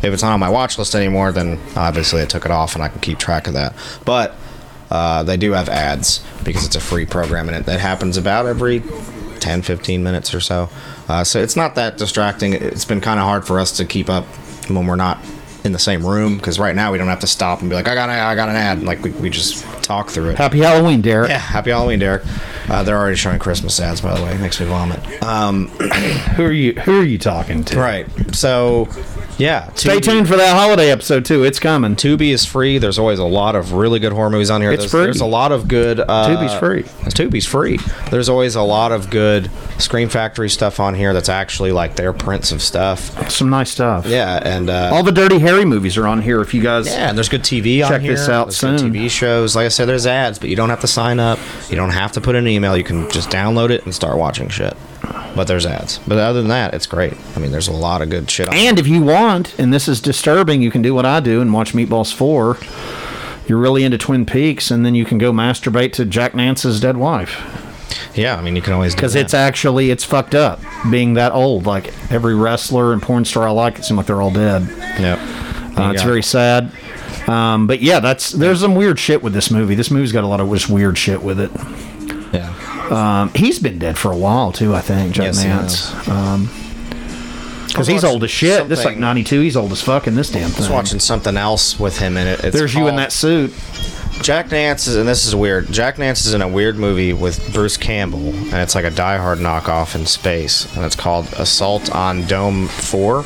if 0.02 0.04
it's 0.04 0.22
not 0.22 0.32
on 0.32 0.40
my 0.40 0.48
watch 0.48 0.78
list 0.78 0.94
anymore, 0.94 1.32
then 1.32 1.58
obviously 1.76 2.22
I 2.22 2.24
took 2.24 2.44
it 2.44 2.50
off 2.52 2.76
and 2.76 2.84
I 2.84 2.88
can 2.88 3.00
keep 3.00 3.18
track 3.18 3.48
of 3.48 3.54
that. 3.54 3.74
But 4.04 4.36
uh, 4.90 5.22
they 5.22 5.36
do 5.36 5.52
have 5.52 5.68
ads 5.68 6.24
because 6.44 6.64
it's 6.66 6.76
a 6.76 6.80
free 6.80 7.06
program 7.06 7.48
and 7.48 7.56
it 7.56 7.66
that 7.66 7.80
happens 7.80 8.16
about 8.16 8.46
every 8.46 8.82
10 9.40 9.62
15 9.62 10.02
minutes 10.02 10.34
or 10.34 10.40
so. 10.40 10.68
Uh, 11.08 11.24
so 11.24 11.40
it's 11.40 11.56
not 11.56 11.74
that 11.76 11.96
distracting. 11.96 12.52
It's 12.52 12.84
been 12.84 13.00
kind 13.00 13.18
of 13.18 13.24
hard 13.26 13.46
for 13.46 13.58
us 13.60 13.76
to 13.78 13.84
keep 13.84 14.08
up 14.10 14.24
when 14.68 14.86
we're 14.86 14.96
not 14.96 15.18
in 15.62 15.72
the 15.72 15.78
same 15.78 16.06
room 16.06 16.36
because 16.38 16.58
right 16.58 16.74
now 16.74 16.90
we 16.90 16.96
don't 16.96 17.08
have 17.08 17.20
to 17.20 17.26
stop 17.26 17.60
and 17.60 17.68
be 17.68 17.76
like 17.76 17.86
i 17.86 17.94
got 17.94 18.08
an, 18.08 18.18
I 18.18 18.34
got 18.34 18.48
an 18.48 18.56
ad. 18.56 18.82
Like 18.82 19.02
we, 19.02 19.10
we 19.10 19.28
just 19.28 19.62
talk 19.82 20.08
through 20.08 20.30
it. 20.30 20.38
Happy 20.38 20.60
Halloween, 20.60 21.02
Derek. 21.02 21.28
yeah 21.28 21.36
happy 21.38 21.68
halloween 21.70 21.98
derek. 21.98 22.22
Uh, 22.68 22.82
they're 22.82 22.96
already 22.96 23.16
showing 23.16 23.38
christmas 23.38 23.78
ads 23.78 24.00
by 24.00 24.14
the 24.16 24.24
way. 24.24 24.32
It 24.34 24.40
makes 24.40 24.58
me 24.58 24.64
vomit. 24.66 25.00
Um, 25.22 25.66
Who 25.68 26.44
are 26.44 26.52
you? 26.52 26.72
Who 26.74 27.00
are 27.00 27.04
you 27.04 27.18
talking 27.18 27.62
to? 27.64 27.78
right. 27.78 28.06
So 28.34 28.86
yeah 29.40 29.72
Stay 29.74 29.96
Tubi- 29.98 30.02
tuned 30.02 30.28
for 30.28 30.36
that 30.36 30.56
holiday 30.56 30.90
episode 30.90 31.24
too. 31.24 31.44
It's 31.44 31.58
coming. 31.58 31.96
Tubi 31.96 32.30
is 32.32 32.44
free. 32.44 32.78
There's 32.78 32.98
always 32.98 33.18
a 33.18 33.24
lot 33.24 33.56
of 33.56 33.72
really 33.72 33.98
good 33.98 34.12
horror 34.12 34.30
movies 34.30 34.50
on 34.50 34.60
here. 34.60 34.70
It's 34.72 34.82
there's, 34.82 34.90
free. 34.90 35.04
There's 35.04 35.20
a 35.20 35.26
lot 35.26 35.52
of 35.52 35.68
good. 35.68 36.00
Uh, 36.00 36.28
Tubi's 36.28 36.58
free. 36.58 36.82
Tubi's 37.10 37.46
free. 37.46 37.78
There's 38.10 38.28
always 38.28 38.54
a 38.54 38.62
lot 38.62 38.92
of 38.92 39.10
good 39.10 39.50
Scream 39.78 40.08
Factory 40.08 40.50
stuff 40.50 40.80
on 40.80 40.94
here 40.94 41.12
that's 41.12 41.28
actually 41.28 41.72
like 41.72 41.96
their 41.96 42.12
prints 42.12 42.52
of 42.52 42.62
stuff. 42.62 43.30
Some 43.30 43.50
nice 43.50 43.70
stuff. 43.70 44.06
Yeah, 44.06 44.40
and 44.42 44.68
uh, 44.68 44.90
All 44.92 45.02
the 45.02 45.12
Dirty 45.12 45.38
Harry 45.38 45.64
movies 45.64 45.96
are 45.96 46.06
on 46.06 46.20
here. 46.22 46.40
If 46.40 46.52
you 46.54 46.62
guys, 46.62 46.86
yeah, 46.86 47.08
and 47.08 47.16
there's 47.16 47.28
good 47.28 47.42
TV 47.42 47.82
on 47.84 47.90
Check 47.90 48.02
this 48.02 48.28
out 48.28 48.46
There's 48.46 48.60
good 48.60 48.80
soon. 48.80 48.92
TV 48.92 49.10
shows. 49.10 49.56
Like 49.56 49.66
I 49.66 49.68
said, 49.68 49.86
there's 49.86 50.06
ads, 50.06 50.38
but 50.38 50.48
you 50.48 50.56
don't 50.56 50.70
have 50.70 50.80
to 50.80 50.86
sign 50.86 51.18
up. 51.18 51.38
You 51.68 51.76
don't 51.76 51.90
have 51.90 52.12
to 52.12 52.20
put 52.20 52.34
in 52.34 52.44
an 52.44 52.48
email. 52.48 52.76
You 52.76 52.84
can 52.84 53.10
just 53.10 53.30
download 53.30 53.70
it 53.70 53.84
and 53.84 53.94
start 53.94 54.18
watching 54.18 54.48
shit. 54.48 54.76
But 55.34 55.44
there's 55.44 55.64
ads. 55.66 55.98
But 56.06 56.18
other 56.18 56.40
than 56.40 56.48
that, 56.48 56.74
it's 56.74 56.86
great. 56.86 57.14
I 57.36 57.38
mean, 57.38 57.52
there's 57.52 57.68
a 57.68 57.72
lot 57.72 58.02
of 58.02 58.10
good 58.10 58.30
shit. 58.30 58.48
on 58.48 58.54
And 58.54 58.78
if 58.78 58.86
you 58.86 59.02
want, 59.02 59.58
and 59.58 59.72
this 59.72 59.88
is 59.88 60.00
disturbing, 60.00 60.62
you 60.62 60.70
can 60.70 60.82
do 60.82 60.94
what 60.94 61.06
I 61.06 61.20
do 61.20 61.40
and 61.40 61.52
watch 61.52 61.72
Meatballs 61.72 62.12
4. 62.12 62.58
You're 63.46 63.58
really 63.58 63.84
into 63.84 63.98
Twin 63.98 64.26
Peaks, 64.26 64.70
and 64.70 64.84
then 64.84 64.94
you 64.94 65.04
can 65.04 65.18
go 65.18 65.32
masturbate 65.32 65.92
to 65.94 66.04
Jack 66.04 66.34
Nance's 66.34 66.80
dead 66.80 66.96
wife. 66.96 67.40
Yeah, 68.14 68.36
I 68.36 68.42
mean, 68.42 68.56
you 68.56 68.62
can 68.62 68.72
always 68.72 68.92
do 68.94 68.98
Because 68.98 69.14
it's 69.14 69.34
actually, 69.34 69.90
it's 69.90 70.04
fucked 70.04 70.34
up 70.34 70.60
being 70.90 71.14
that 71.14 71.32
old. 71.32 71.66
Like, 71.66 71.92
every 72.12 72.34
wrestler 72.34 72.92
and 72.92 73.02
porn 73.02 73.24
star 73.24 73.48
I 73.48 73.50
like, 73.50 73.78
it 73.78 73.84
seems 73.84 73.96
like 73.96 74.06
they're 74.06 74.22
all 74.22 74.32
dead. 74.32 74.68
Yep. 75.00 75.18
Uh, 75.78 75.92
it's 75.92 76.02
very 76.02 76.22
sad. 76.22 76.72
Um, 77.28 77.66
but 77.66 77.80
yeah, 77.80 78.00
that's 78.00 78.30
there's 78.30 78.60
some 78.60 78.74
weird 78.74 78.98
shit 78.98 79.22
with 79.22 79.32
this 79.32 79.50
movie. 79.50 79.74
This 79.74 79.90
movie's 79.90 80.12
got 80.12 80.24
a 80.24 80.26
lot 80.26 80.40
of 80.40 80.50
just 80.50 80.68
weird 80.68 80.98
shit 80.98 81.22
with 81.22 81.38
it. 81.40 81.50
Yeah. 82.32 82.52
Um, 82.90 83.30
he's 83.34 83.58
been 83.58 83.78
dead 83.78 83.96
for 83.96 84.10
a 84.12 84.16
while 84.16 84.52
too, 84.52 84.74
I 84.74 84.80
think, 84.80 85.14
Jack 85.14 85.26
Yes, 85.26 85.44
Nance. 85.44 86.08
Um, 86.08 86.50
because 87.68 87.86
he's 87.86 88.02
old 88.04 88.24
as 88.24 88.30
shit. 88.32 88.68
This 88.68 88.80
is 88.80 88.84
like 88.84 88.98
92. 88.98 89.40
He's 89.40 89.56
old 89.56 89.70
as 89.70 89.80
fuck 89.80 90.08
in 90.08 90.16
this 90.16 90.30
damn 90.30 90.48
thing. 90.50 90.56
I 90.56 90.58
was 90.58 90.68
watching 90.68 90.98
something 90.98 91.36
else 91.36 91.78
with 91.78 91.98
him 91.98 92.16
in 92.16 92.26
it. 92.26 92.42
It's 92.44 92.56
There's 92.56 92.74
you 92.74 92.88
in 92.88 92.96
that 92.96 93.12
suit. 93.12 93.54
Jack 94.22 94.50
Nance 94.50 94.86
is, 94.86 94.96
and 94.96 95.08
this 95.08 95.24
is 95.24 95.34
weird. 95.36 95.70
Jack 95.72 95.96
Nance 95.96 96.26
is 96.26 96.34
in 96.34 96.42
a 96.42 96.48
weird 96.48 96.76
movie 96.76 97.12
with 97.12 97.54
Bruce 97.54 97.76
Campbell, 97.76 98.28
and 98.34 98.54
it's 98.56 98.74
like 98.74 98.84
a 98.84 98.90
Die 98.90 99.16
Hard 99.16 99.38
knockoff 99.38 99.94
in 99.94 100.04
space, 100.04 100.74
and 100.76 100.84
it's 100.84 100.96
called 100.96 101.26
Assault 101.34 101.94
on 101.94 102.26
Dome 102.26 102.66
Four. 102.66 103.24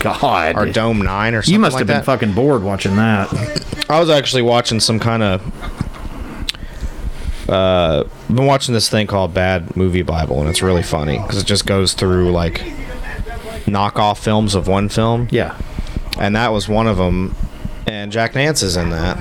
God. 0.00 0.54
Or 0.56 0.66
Dome 0.66 0.98
Nine, 1.00 1.34
or 1.34 1.42
something 1.42 1.54
You 1.54 1.58
must 1.58 1.74
like 1.74 1.80
have 1.80 1.86
been 1.88 1.96
that. 1.96 2.04
fucking 2.04 2.34
bored 2.34 2.62
watching 2.62 2.94
that. 2.96 3.32
I 3.88 3.98
was 3.98 4.10
actually 4.10 4.42
watching 4.42 4.78
some 4.80 5.00
kind 5.00 5.22
of. 5.22 5.42
Uh, 7.48 8.04
I've 8.28 8.34
been 8.34 8.46
watching 8.46 8.74
this 8.74 8.88
thing 8.88 9.06
called 9.06 9.32
Bad 9.34 9.76
Movie 9.76 10.02
Bible, 10.02 10.40
and 10.40 10.48
it's 10.48 10.62
really 10.62 10.82
funny 10.82 11.18
because 11.18 11.38
it 11.40 11.46
just 11.46 11.66
goes 11.66 11.92
through 11.92 12.32
like 12.32 12.54
knockoff 13.66 14.18
films 14.18 14.54
of 14.54 14.68
one 14.68 14.88
film. 14.88 15.28
Yeah, 15.30 15.56
and 16.18 16.34
that 16.36 16.52
was 16.52 16.68
one 16.68 16.86
of 16.86 16.96
them. 16.96 17.34
And 17.86 18.10
Jack 18.10 18.34
Nance 18.34 18.62
is 18.62 18.76
in 18.76 18.90
that, 18.90 19.16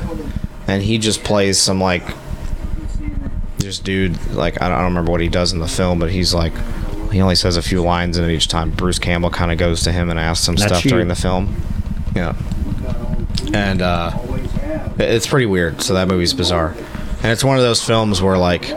and 0.68 0.82
he 0.82 0.98
just 0.98 1.24
plays 1.24 1.60
some 1.60 1.80
like 1.80 2.04
this 3.60 3.78
dude. 3.80 4.32
Like 4.32 4.62
I 4.62 4.70
don't, 4.70 4.78
I 4.78 4.82
don't 4.82 4.90
remember 4.90 5.12
what 5.12 5.22
he 5.22 5.30
does 5.30 5.54
in 5.54 5.60
the 5.60 5.68
film, 5.68 6.00
but 6.00 6.10
he's 6.10 6.34
like 6.34 6.54
he 7.12 7.22
only 7.22 7.36
says 7.36 7.58
a 7.58 7.62
few 7.62 7.82
lines 7.82 8.18
in 8.18 8.24
it 8.28 8.34
each 8.34 8.48
time. 8.48 8.72
Bruce 8.72 9.00
Campbell 9.00 9.30
kind 9.30 9.52
of 9.52 9.58
goes 9.58 9.84
to 9.84 9.92
him 9.92 10.10
and 10.10 10.20
asks 10.20 10.48
him 10.48 10.56
That's 10.56 10.68
stuff 10.74 10.86
you. 10.86 10.92
during 10.92 11.08
the 11.08 11.16
film. 11.16 11.56
Yeah, 12.16 12.36
and 13.54 13.82
uh, 13.84 14.12
it's 14.98 15.28
pretty 15.28 15.46
weird. 15.46 15.82
So 15.82 15.94
that 15.94 16.08
movie's 16.08 16.34
bizarre, 16.34 16.76
and 17.24 17.32
it's 17.32 17.44
one 17.44 17.58
of 17.58 17.64
those 17.64 17.84
films 17.84 18.22
where 18.22 18.38
like 18.38 18.72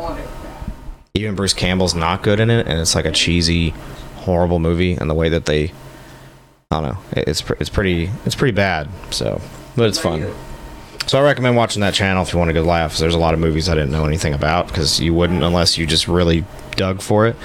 even 1.14 1.34
Bruce 1.34 1.55
Campbell's 1.55 1.95
not 1.95 2.22
good 2.22 2.41
in 2.41 2.51
it, 2.51 2.66
and 2.66 2.80
it's 2.80 2.95
like 2.95 3.05
a 3.05 3.12
cheesy, 3.12 3.70
horrible 4.16 4.59
movie, 4.59 4.95
and 4.95 5.09
the 5.11 5.14
way 5.14 5.28
that 5.28 5.47
they, 5.47 5.72
I 6.70 6.80
don't 6.80 6.82
know, 6.84 6.99
it's 7.12 7.43
it's 7.59 7.70
pretty 7.70 8.11
it's 8.24 8.34
pretty 8.34 8.55
bad. 8.55 8.89
So, 9.11 9.41
but 9.76 9.89
it's 9.89 9.99
fun. 9.99 10.32
So 11.07 11.18
I 11.18 11.22
recommend 11.22 11.57
watching 11.57 11.80
that 11.80 11.95
channel 11.95 12.22
if 12.22 12.32
you 12.32 12.39
want 12.39 12.51
a 12.51 12.53
good 12.53 12.66
laugh. 12.66 12.99
There's 12.99 13.14
a 13.14 13.18
lot 13.18 13.32
of 13.32 13.41
movies 13.41 13.68
I 13.68 13.74
didn't 13.74 13.93
know 13.93 14.05
anything 14.05 14.34
about 14.34 14.68
because 14.68 15.01
you 15.01 15.14
wouldn't 15.14 15.43
unless 15.43 15.78
you 15.78 15.86
just 15.86 16.07
really 16.07 16.45
dug 16.76 17.01
for 17.01 17.26
it. 17.26 17.36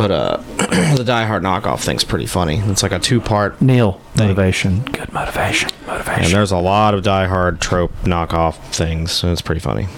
But 0.00 0.10
uh, 0.10 0.36
the 0.96 1.04
Die 1.04 1.26
Hard 1.26 1.42
knockoff 1.42 1.80
thing's 1.80 2.04
pretty 2.04 2.24
funny. 2.24 2.56
It's 2.56 2.82
like 2.82 2.92
a 2.92 2.98
two-part 2.98 3.60
Neil, 3.60 4.00
motivation. 4.16 4.80
Good 4.80 5.12
motivation. 5.12 5.68
Motivation. 5.86 6.24
and 6.24 6.32
there's 6.32 6.52
a 6.52 6.56
lot 6.56 6.94
of 6.94 7.02
Die 7.02 7.26
Hard 7.26 7.60
trope 7.60 7.92
knockoff 8.04 8.54
things, 8.72 9.12
so 9.12 9.30
it's 9.30 9.42
pretty 9.42 9.60
funny. 9.60 9.88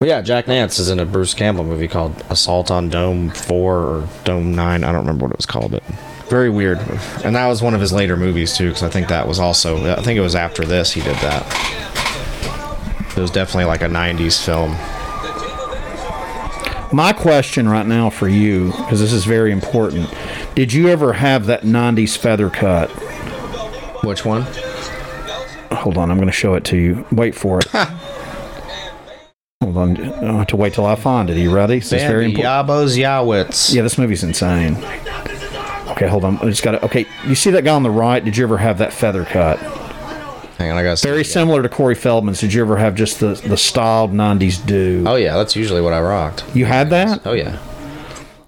But 0.00 0.08
yeah, 0.08 0.20
Jack 0.20 0.48
Nance 0.48 0.80
is 0.80 0.90
in 0.90 0.98
a 0.98 1.06
Bruce 1.06 1.32
Campbell 1.32 1.62
movie 1.62 1.86
called 1.86 2.20
Assault 2.28 2.72
on 2.72 2.88
Dome 2.88 3.30
4 3.30 3.76
or 3.76 4.08
Dome 4.24 4.52
9. 4.56 4.82
I 4.82 4.90
don't 4.90 5.02
remember 5.02 5.26
what 5.26 5.30
it 5.30 5.38
was 5.38 5.46
called, 5.46 5.70
but 5.70 5.84
very 6.28 6.50
weird. 6.50 6.78
And 7.24 7.36
that 7.36 7.46
was 7.46 7.62
one 7.62 7.72
of 7.72 7.80
his 7.80 7.92
later 7.92 8.16
movies, 8.16 8.56
too, 8.56 8.70
because 8.70 8.82
I 8.82 8.88
think 8.88 9.06
that 9.10 9.28
was 9.28 9.38
also, 9.38 9.96
I 9.96 10.02
think 10.02 10.18
it 10.18 10.22
was 10.22 10.34
after 10.34 10.64
this 10.64 10.90
he 10.90 11.02
did 11.02 11.14
that. 11.18 13.14
It 13.16 13.20
was 13.20 13.30
definitely 13.30 13.66
like 13.66 13.82
a 13.82 13.88
90s 13.88 14.44
film. 14.44 14.76
My 16.94 17.12
question 17.12 17.68
right 17.68 17.84
now 17.84 18.08
for 18.08 18.28
you, 18.28 18.66
because 18.66 19.00
this 19.00 19.12
is 19.12 19.24
very 19.24 19.50
important, 19.50 20.14
did 20.54 20.72
you 20.72 20.86
ever 20.86 21.12
have 21.12 21.46
that 21.46 21.62
90s 21.62 22.16
feather 22.16 22.48
cut? 22.48 22.88
Which 24.04 24.24
one? 24.24 24.42
Hold 25.72 25.98
on, 25.98 26.12
I'm 26.12 26.18
going 26.18 26.28
to 26.28 26.32
show 26.32 26.54
it 26.54 26.62
to 26.66 26.76
you. 26.76 27.04
Wait 27.10 27.34
for 27.34 27.58
it. 27.58 27.66
Hold 29.60 29.76
on, 29.76 30.00
I 30.00 30.38
have 30.38 30.46
to 30.48 30.56
wait 30.56 30.74
till 30.74 30.86
I 30.86 30.94
find 30.94 31.28
it. 31.30 31.36
Are 31.36 31.40
you 31.40 31.52
ready? 31.52 31.80
This 31.80 31.94
is 31.94 32.02
very 32.02 32.26
important. 32.26 32.68
Yabos 32.68 32.96
Yowitz. 32.96 33.74
Yeah, 33.74 33.82
this 33.82 33.98
movie's 33.98 34.22
insane. 34.22 34.76
Okay, 35.94 36.06
hold 36.06 36.24
on. 36.24 36.38
I 36.38 36.44
just 36.44 36.62
got 36.62 36.72
to. 36.72 36.84
Okay, 36.84 37.06
you 37.24 37.34
see 37.34 37.50
that 37.50 37.64
guy 37.64 37.74
on 37.74 37.82
the 37.82 37.90
right? 37.90 38.24
Did 38.24 38.36
you 38.36 38.44
ever 38.44 38.58
have 38.58 38.78
that 38.78 38.92
feather 38.92 39.24
cut? 39.24 39.58
Hang 40.58 40.70
on, 40.70 40.76
I 40.78 40.82
got 40.84 41.00
Very 41.00 41.24
similar 41.24 41.62
to 41.62 41.68
Corey 41.68 41.94
Feldman's. 41.96 42.40
Did 42.40 42.52
you 42.52 42.62
ever 42.62 42.76
have 42.76 42.94
just 42.94 43.20
the 43.20 43.34
the 43.34 43.56
styled 43.56 44.12
'90s 44.12 44.64
do? 44.64 45.04
Oh 45.06 45.16
yeah, 45.16 45.36
that's 45.36 45.56
usually 45.56 45.80
what 45.80 45.92
I 45.92 46.00
rocked. 46.00 46.44
You 46.54 46.64
had 46.64 46.90
that? 46.90 47.22
Oh 47.26 47.32
yeah. 47.32 47.58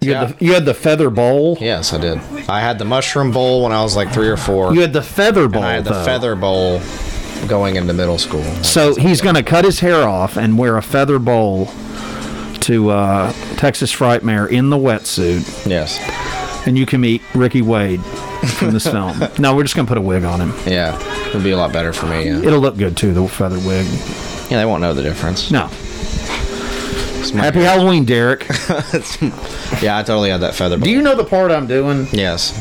You 0.00 0.14
had 0.14 0.28
the 0.38 0.44
you 0.44 0.52
had 0.54 0.64
the 0.64 0.74
feather 0.74 1.10
bowl. 1.10 1.58
Yes, 1.60 1.92
I 1.92 1.98
did. 1.98 2.18
I 2.48 2.60
had 2.60 2.78
the 2.78 2.84
mushroom 2.84 3.32
bowl 3.32 3.64
when 3.64 3.72
I 3.72 3.82
was 3.82 3.96
like 3.96 4.12
three 4.12 4.28
or 4.28 4.36
four. 4.36 4.72
You 4.72 4.82
had 4.82 4.92
the 4.92 5.02
feather 5.02 5.48
bowl. 5.48 5.62
and 5.62 5.70
I 5.70 5.74
had 5.74 5.84
the 5.84 5.90
though. 5.94 6.04
feather 6.04 6.36
bowl 6.36 6.80
going 7.48 7.74
into 7.76 7.92
middle 7.92 8.18
school. 8.18 8.44
So 8.62 8.94
he's 8.94 9.20
going 9.20 9.34
to 9.34 9.42
cut 9.42 9.64
his 9.64 9.80
hair 9.80 10.06
off 10.08 10.36
and 10.36 10.56
wear 10.58 10.76
a 10.76 10.82
feather 10.82 11.18
bowl 11.18 11.70
to 12.60 12.90
uh, 12.90 13.32
Texas 13.56 13.92
Frightmare 13.92 14.48
in 14.48 14.70
the 14.70 14.76
wetsuit. 14.76 15.66
Yes. 15.68 15.98
And 16.66 16.76
you 16.76 16.84
can 16.84 17.00
meet 17.00 17.22
Ricky 17.34 17.62
Wade 17.62 18.04
from 18.58 18.72
this 18.72 18.86
film. 18.90 19.18
No, 19.38 19.54
we're 19.54 19.62
just 19.62 19.76
to 19.76 19.84
put 19.84 19.96
a 19.98 20.00
wig 20.00 20.24
on 20.24 20.40
him. 20.40 20.52
Yeah, 20.66 20.98
it'll 21.28 21.42
be 21.42 21.52
a 21.52 21.56
lot 21.56 21.72
better 21.72 21.92
for 21.92 22.06
me. 22.06 22.26
Yeah. 22.26 22.38
It'll 22.42 22.60
look 22.60 22.76
good 22.76 22.96
too, 22.96 23.12
the 23.14 23.26
feather 23.28 23.58
wig. 23.58 23.86
Yeah, 24.50 24.58
they 24.58 24.64
won't 24.64 24.80
know 24.80 24.92
the 24.92 25.02
difference. 25.02 25.50
No. 25.50 25.70
Happy 27.34 27.60
Halloween, 27.60 28.04
Derek. 28.04 28.46
yeah, 29.82 29.98
I 29.98 30.02
totally 30.04 30.30
had 30.30 30.40
that 30.40 30.54
feather. 30.54 30.78
Do 30.78 30.90
you 30.90 31.02
know 31.02 31.16
the 31.16 31.24
part 31.24 31.50
I'm 31.50 31.66
doing? 31.66 32.06
Yes. 32.12 32.52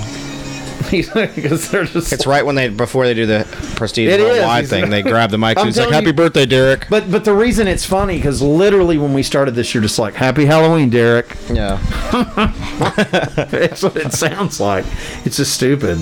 Because 1.35 1.69
they're 1.69 1.85
just. 1.85 2.11
It's 2.13 2.25
right 2.27 2.45
when 2.45 2.55
they 2.55 2.69
before 2.69 3.05
they 3.05 3.13
do 3.13 3.25
the 3.25 3.45
prestige 3.75 4.09
It 4.11 4.19
is. 4.19 4.25
worldwide 4.25 4.61
He's- 4.65 4.69
thing. 4.69 4.89
They 4.89 5.01
grab 5.01 5.29
the 5.31 5.37
mic. 5.45 5.57
I'm 5.57 5.65
He's 5.65 5.77
like, 5.77 5.83
telling 5.85 5.93
"Happy 5.93 6.07
you- 6.07 6.13
birthday, 6.13 6.45
Derek." 6.45 6.87
But 6.89 7.09
but 7.11 7.25
the 7.25 7.33
reason 7.33 7.67
it's 7.67 7.85
funny 7.85 8.17
because 8.17 8.41
literally 8.41 8.97
when 8.97 9.13
we 9.13 9.23
started 9.23 9.55
this, 9.55 9.73
you're 9.73 9.83
just 9.83 9.99
like, 9.99 10.13
"Happy 10.13 10.45
Halloween, 10.45 10.89
Derek." 10.89 11.35
Yeah. 11.51 11.77
That's 13.49 13.83
what 13.83 13.95
it 13.97 14.13
sounds 14.13 14.59
like. 14.59 14.85
It's 15.25 15.37
just 15.37 15.53
stupid. 15.53 15.97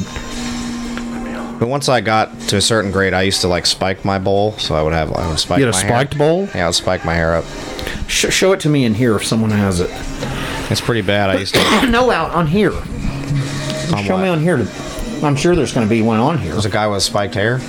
But 1.59 1.67
once 1.69 1.87
I 1.87 2.01
got 2.01 2.37
to 2.49 2.57
a 2.57 2.61
certain 2.61 2.91
grade, 2.91 3.13
I 3.13 3.21
used 3.21 3.41
to 3.41 3.47
like 3.47 3.65
spike 3.65 4.03
my 4.03 4.19
bowl, 4.19 4.53
so 4.57 4.75
I 4.75 4.81
would 4.81 4.91
have 4.93 5.13
I 5.13 5.29
would 5.29 5.39
spike. 5.39 5.59
You 5.59 5.65
had 5.65 5.73
a 5.73 5.77
my 5.77 5.83
hair. 5.83 5.89
spiked 5.89 6.17
bowl? 6.17 6.49
Yeah, 6.53 6.63
I 6.63 6.65
would 6.67 6.75
spike 6.75 7.05
my 7.05 7.13
hair 7.13 7.35
up. 7.35 7.45
Sh- 8.07 8.33
show 8.33 8.51
it 8.51 8.59
to 8.61 8.69
me 8.69 8.83
in 8.85 8.93
here 8.95 9.15
if 9.15 9.25
someone 9.25 9.51
has 9.51 9.79
it. 9.79 9.89
It's 10.71 10.81
pretty 10.81 11.01
bad. 11.01 11.29
I 11.29 11.37
used 11.39 11.53
to. 11.55 11.87
no, 11.89 12.11
out 12.11 12.31
on 12.31 12.47
here. 12.47 12.71
On 13.91 14.03
show 14.03 14.15
what? 14.15 14.23
me 14.23 14.29
on 14.29 14.39
here. 14.39 14.57
To, 14.57 14.67
I'm 15.23 15.35
sure 15.35 15.55
there's 15.55 15.73
going 15.73 15.87
to 15.87 15.89
be 15.89 16.01
one 16.01 16.19
on 16.19 16.37
here. 16.37 16.51
There's 16.53 16.65
a 16.65 16.69
guy 16.69 16.87
with 16.87 17.03
spiked 17.03 17.35
hair. 17.35 17.59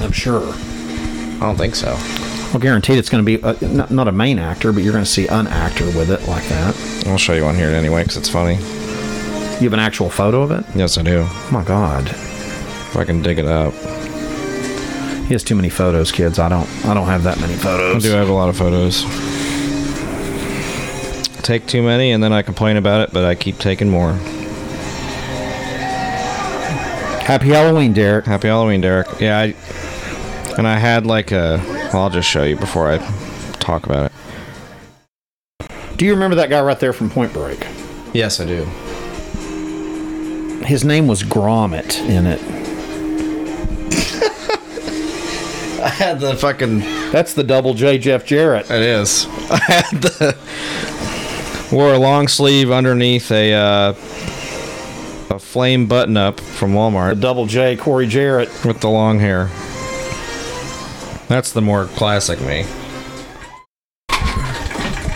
I'm 0.00 0.12
sure. 0.12 0.42
I 0.44 1.40
don't 1.40 1.56
think 1.56 1.74
so. 1.74 1.96
Well, 2.50 2.60
guaranteed 2.60 2.98
it's 2.98 3.08
going 3.08 3.24
to 3.24 3.38
be 3.38 3.42
a, 3.42 3.68
not, 3.68 3.90
not 3.90 4.08
a 4.08 4.12
main 4.12 4.38
actor, 4.38 4.72
but 4.72 4.82
you're 4.82 4.92
going 4.92 5.04
to 5.04 5.10
see 5.10 5.26
an 5.26 5.46
actor 5.46 5.84
with 5.86 6.10
it 6.10 6.26
like 6.28 6.44
that. 6.48 7.04
I'll 7.06 7.18
show 7.18 7.34
you 7.34 7.44
one 7.44 7.54
here 7.56 7.68
anyway 7.68 8.02
because 8.02 8.16
it's 8.16 8.28
funny. 8.28 8.54
You 8.54 9.64
have 9.64 9.72
an 9.72 9.80
actual 9.80 10.10
photo 10.10 10.42
of 10.42 10.50
it? 10.50 10.64
Yes, 10.74 10.98
I 10.98 11.02
do. 11.02 11.24
Oh 11.26 11.48
my 11.50 11.64
God. 11.64 12.08
If 12.08 12.96
I 12.96 13.04
can 13.04 13.22
dig 13.22 13.38
it 13.38 13.46
up. 13.46 13.72
He 15.26 15.34
has 15.34 15.42
too 15.42 15.56
many 15.56 15.70
photos, 15.70 16.12
kids. 16.12 16.38
I 16.38 16.48
don't. 16.48 16.68
I 16.86 16.94
don't 16.94 17.06
have 17.06 17.24
that 17.24 17.40
many 17.40 17.54
photos. 17.54 17.80
I 17.80 17.88
photos. 17.88 18.02
do 18.04 18.10
have 18.10 18.28
a 18.28 18.32
lot 18.32 18.48
of 18.48 18.56
photos. 18.56 19.02
Take 21.42 21.66
too 21.66 21.82
many 21.82 22.12
and 22.12 22.22
then 22.22 22.32
I 22.32 22.42
complain 22.42 22.76
about 22.76 23.00
it, 23.00 23.12
but 23.12 23.24
I 23.24 23.34
keep 23.34 23.58
taking 23.58 23.88
more. 23.88 24.12
Happy 27.26 27.48
Halloween, 27.48 27.92
Derek. 27.92 28.24
Happy 28.24 28.46
Halloween, 28.46 28.80
Derek. 28.80 29.08
Yeah, 29.18 29.40
I, 29.40 29.46
and 30.56 30.64
I 30.64 30.78
had 30.78 31.08
like 31.08 31.32
a. 31.32 31.60
Well, 31.92 32.04
I'll 32.04 32.10
just 32.10 32.28
show 32.28 32.44
you 32.44 32.54
before 32.54 32.88
I 32.88 32.98
talk 33.54 33.84
about 33.84 34.12
it. 34.12 35.72
Do 35.96 36.04
you 36.04 36.14
remember 36.14 36.36
that 36.36 36.50
guy 36.50 36.60
right 36.60 36.78
there 36.78 36.92
from 36.92 37.10
Point 37.10 37.32
Break? 37.32 37.66
Yes, 38.14 38.38
I 38.38 38.44
do. 38.44 38.64
His 40.66 40.84
name 40.84 41.08
was 41.08 41.24
Grommet 41.24 41.98
in 42.08 42.26
it. 42.26 42.40
I 45.82 45.88
had 45.88 46.20
the 46.20 46.36
fucking. 46.36 46.78
That's 47.10 47.34
the 47.34 47.42
double 47.42 47.74
J 47.74 47.98
Jeff 47.98 48.24
Jarrett. 48.24 48.70
It 48.70 48.82
is. 48.82 49.26
I 49.50 49.58
had 49.64 50.00
the. 50.00 50.36
Wore 51.72 51.92
a 51.92 51.98
long 51.98 52.28
sleeve 52.28 52.70
underneath 52.70 53.32
a 53.32 53.52
uh, 53.52 53.92
a 55.30 55.38
flame 55.38 55.86
button 55.86 56.16
up 56.16 56.40
from 56.40 56.72
Walmart. 56.72 57.14
The 57.14 57.20
double 57.20 57.46
J 57.46 57.76
Corey 57.76 58.06
Jarrett 58.06 58.48
with 58.64 58.80
the 58.80 58.88
long 58.88 59.18
hair. 59.18 59.46
That's 61.28 61.52
the 61.52 61.60
more 61.60 61.86
classic 61.86 62.40
me. 62.40 62.64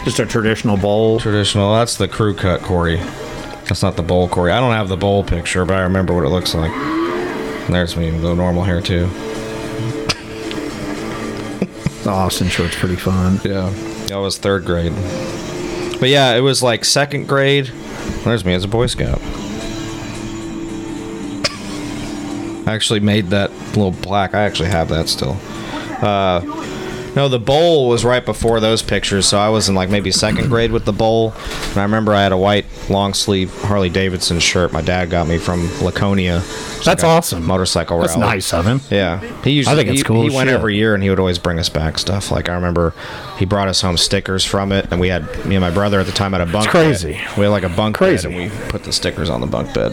Just 0.05 0.19
a 0.19 0.27
traditional 0.27 0.77
bowl. 0.77 1.21
Traditional. 1.21 1.75
That's 1.75 1.97
the 1.97 2.09
crew 2.09 2.35
cut 2.35 2.63
Corey. 2.63 2.97
That's 3.67 3.83
not 3.83 3.97
the 3.97 4.03
bowl 4.03 4.29
Corey. 4.29 4.51
I 4.51 4.59
don't 4.59 4.73
have 4.73 4.89
the 4.89 4.97
bowl 4.97 5.23
picture, 5.23 5.65
but 5.65 5.77
I 5.77 5.83
remember 5.83 6.15
what 6.15 6.25
it 6.25 6.31
looks 6.31 6.55
like. 6.55 6.73
There's 7.69 7.97
me 7.97 8.11
with 8.11 8.23
the 8.23 8.35
normal 8.35 8.65
hair 8.65 8.81
too. 8.81 9.09
The 12.01 12.09
Austin 12.09 12.49
shirt's 12.49 12.77
pretty 12.77 12.97
fun. 12.97 13.39
Yeah. 13.45 13.69
That 14.07 14.17
was 14.17 14.39
third 14.39 14.65
grade. 14.65 14.95
But 16.01 16.09
yeah, 16.09 16.35
it 16.35 16.41
was 16.41 16.63
like 16.63 16.87
second 16.87 17.29
grade. 17.29 17.67
There's 18.25 18.43
me 18.43 18.55
as 18.55 18.65
a 18.65 18.69
Boy 18.69 18.87
Scout. 18.87 19.21
I 22.67 22.75
actually 22.75 23.01
made 23.01 23.29
that 23.29 23.51
little 23.77 23.93
plaque. 23.93 24.35
I 24.35 24.41
actually 24.43 24.69
have 24.71 24.89
that 24.91 25.09
still. 25.09 25.37
Uh, 26.05 26.41
No, 27.17 27.29
the 27.29 27.41
bowl 27.41 27.89
was 27.89 28.05
right 28.05 28.25
before 28.25 28.61
those 28.61 28.83
pictures, 28.83 29.27
so 29.27 29.37
I 29.37 29.49
was 29.49 29.69
in 29.69 29.75
like 29.75 29.91
maybe 29.91 30.13
second 30.13 30.47
grade 30.49 30.71
with 30.71 30.85
the 30.85 30.93
bowl. 30.93 31.35
And 31.71 31.79
I 31.79 31.83
remember 31.83 32.15
I 32.15 32.23
had 32.23 32.31
a 32.31 32.37
white 32.37 32.67
long 32.89 33.15
sleeve 33.15 33.53
Harley 33.63 33.89
Davidson 33.91 34.39
shirt 34.39 34.73
my 34.73 34.81
dad 34.81 35.11
got 35.11 35.27
me 35.27 35.37
from 35.37 35.69
Laconia. 35.83 36.39
That's 36.85 36.87
like 36.87 37.05
awesome. 37.05 37.45
Motorcycle 37.45 37.99
That's 37.99 38.13
rally. 38.15 38.27
nice 38.37 38.55
of 38.55 38.65
him. 38.65 38.81
Yeah, 38.91 39.19
he 39.43 39.51
usually. 39.51 39.73
I 39.75 39.77
think 39.77 39.89
it's 39.91 40.01
he, 40.03 40.05
cool 40.05 40.23
He 40.23 40.31
went 40.35 40.49
shit. 40.49 40.55
every 40.57 40.77
year, 40.77 40.95
and 40.95 41.03
he 41.03 41.11
would 41.11 41.19
always 41.19 41.41
bring 41.41 41.59
us 41.59 41.69
back 41.69 41.99
stuff. 41.99 42.31
Like 42.31 42.49
I 42.49 42.55
remember, 42.55 42.95
he 43.41 43.45
brought 43.45 43.67
us 43.67 43.81
home 43.81 43.97
stickers 43.97 44.45
from 44.45 44.71
it, 44.71 44.87
and 44.93 45.01
we 45.01 45.09
had 45.09 45.25
me 45.45 45.57
and 45.57 45.63
my 45.63 45.71
brother 45.73 45.99
at 45.99 46.07
the 46.07 46.13
time 46.13 46.31
had 46.31 46.43
a 46.43 46.47
bunk. 46.47 46.69
crazy. 46.69 47.15
Bed. 47.15 47.37
We 47.37 47.43
had 47.43 47.51
like 47.51 47.65
a 47.65 47.69
bunk 47.71 47.97
Crazy. 47.97 48.29
bed, 48.29 48.39
and 48.41 48.53
we 48.53 48.69
put 48.69 48.85
the 48.85 48.93
stickers 48.93 49.29
on 49.31 49.41
the 49.41 49.49
bunk 49.49 49.75
bed. 49.75 49.93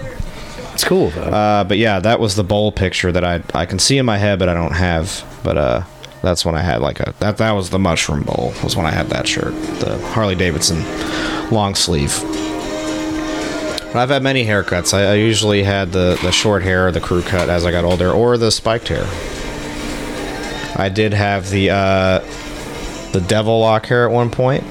Cool 0.88 1.10
though. 1.10 1.22
Uh, 1.22 1.64
but 1.66 1.78
yeah, 1.78 2.00
that 2.00 2.22
was 2.22 2.38
the 2.38 2.46
bowl 2.46 2.72
picture 2.72 3.12
that 3.12 3.26
I 3.26 3.44
I 3.54 3.66
can 3.66 3.78
see 3.78 3.98
in 3.98 4.06
my 4.06 4.18
head, 4.18 4.40
but 4.40 4.48
I 4.48 4.54
don't 4.54 4.72
have. 4.72 5.26
But 5.44 5.58
uh, 5.58 5.84
that's 6.22 6.46
when 6.46 6.56
I 6.56 6.62
had 6.62 6.80
like 6.80 7.02
a 7.02 7.14
that 7.20 7.38
that 7.38 7.52
was 7.52 7.72
the 7.72 7.78
mushroom 7.78 8.24
bowl. 8.24 8.54
Was 8.64 8.78
when 8.78 8.86
I 8.86 8.92
had 8.92 9.08
that 9.08 9.28
shirt, 9.28 9.54
the 9.82 10.00
Harley 10.14 10.36
Davidson 10.36 10.82
long 11.52 11.76
sleeve. 11.76 12.18
But 13.88 13.98
I've 13.98 14.10
had 14.10 14.24
many 14.24 14.46
haircuts. 14.46 14.94
I, 14.94 15.12
I 15.12 15.14
usually 15.16 15.64
had 15.64 15.92
the 15.92 16.18
the 16.22 16.32
short 16.32 16.64
hair, 16.64 16.90
the 16.94 17.02
crew 17.02 17.22
cut 17.22 17.50
as 17.50 17.66
I 17.66 17.72
got 17.72 17.84
older, 17.84 18.10
or 18.10 18.38
the 18.38 18.50
spiked 18.50 18.88
hair. 18.88 19.06
I 20.78 20.88
did 20.88 21.14
have 21.14 21.50
the 21.50 21.70
uh, 21.70 22.20
the 23.12 23.20
devil 23.28 23.60
lock 23.60 23.88
hair 23.88 24.08
at 24.08 24.14
one 24.14 24.32
point, 24.32 24.64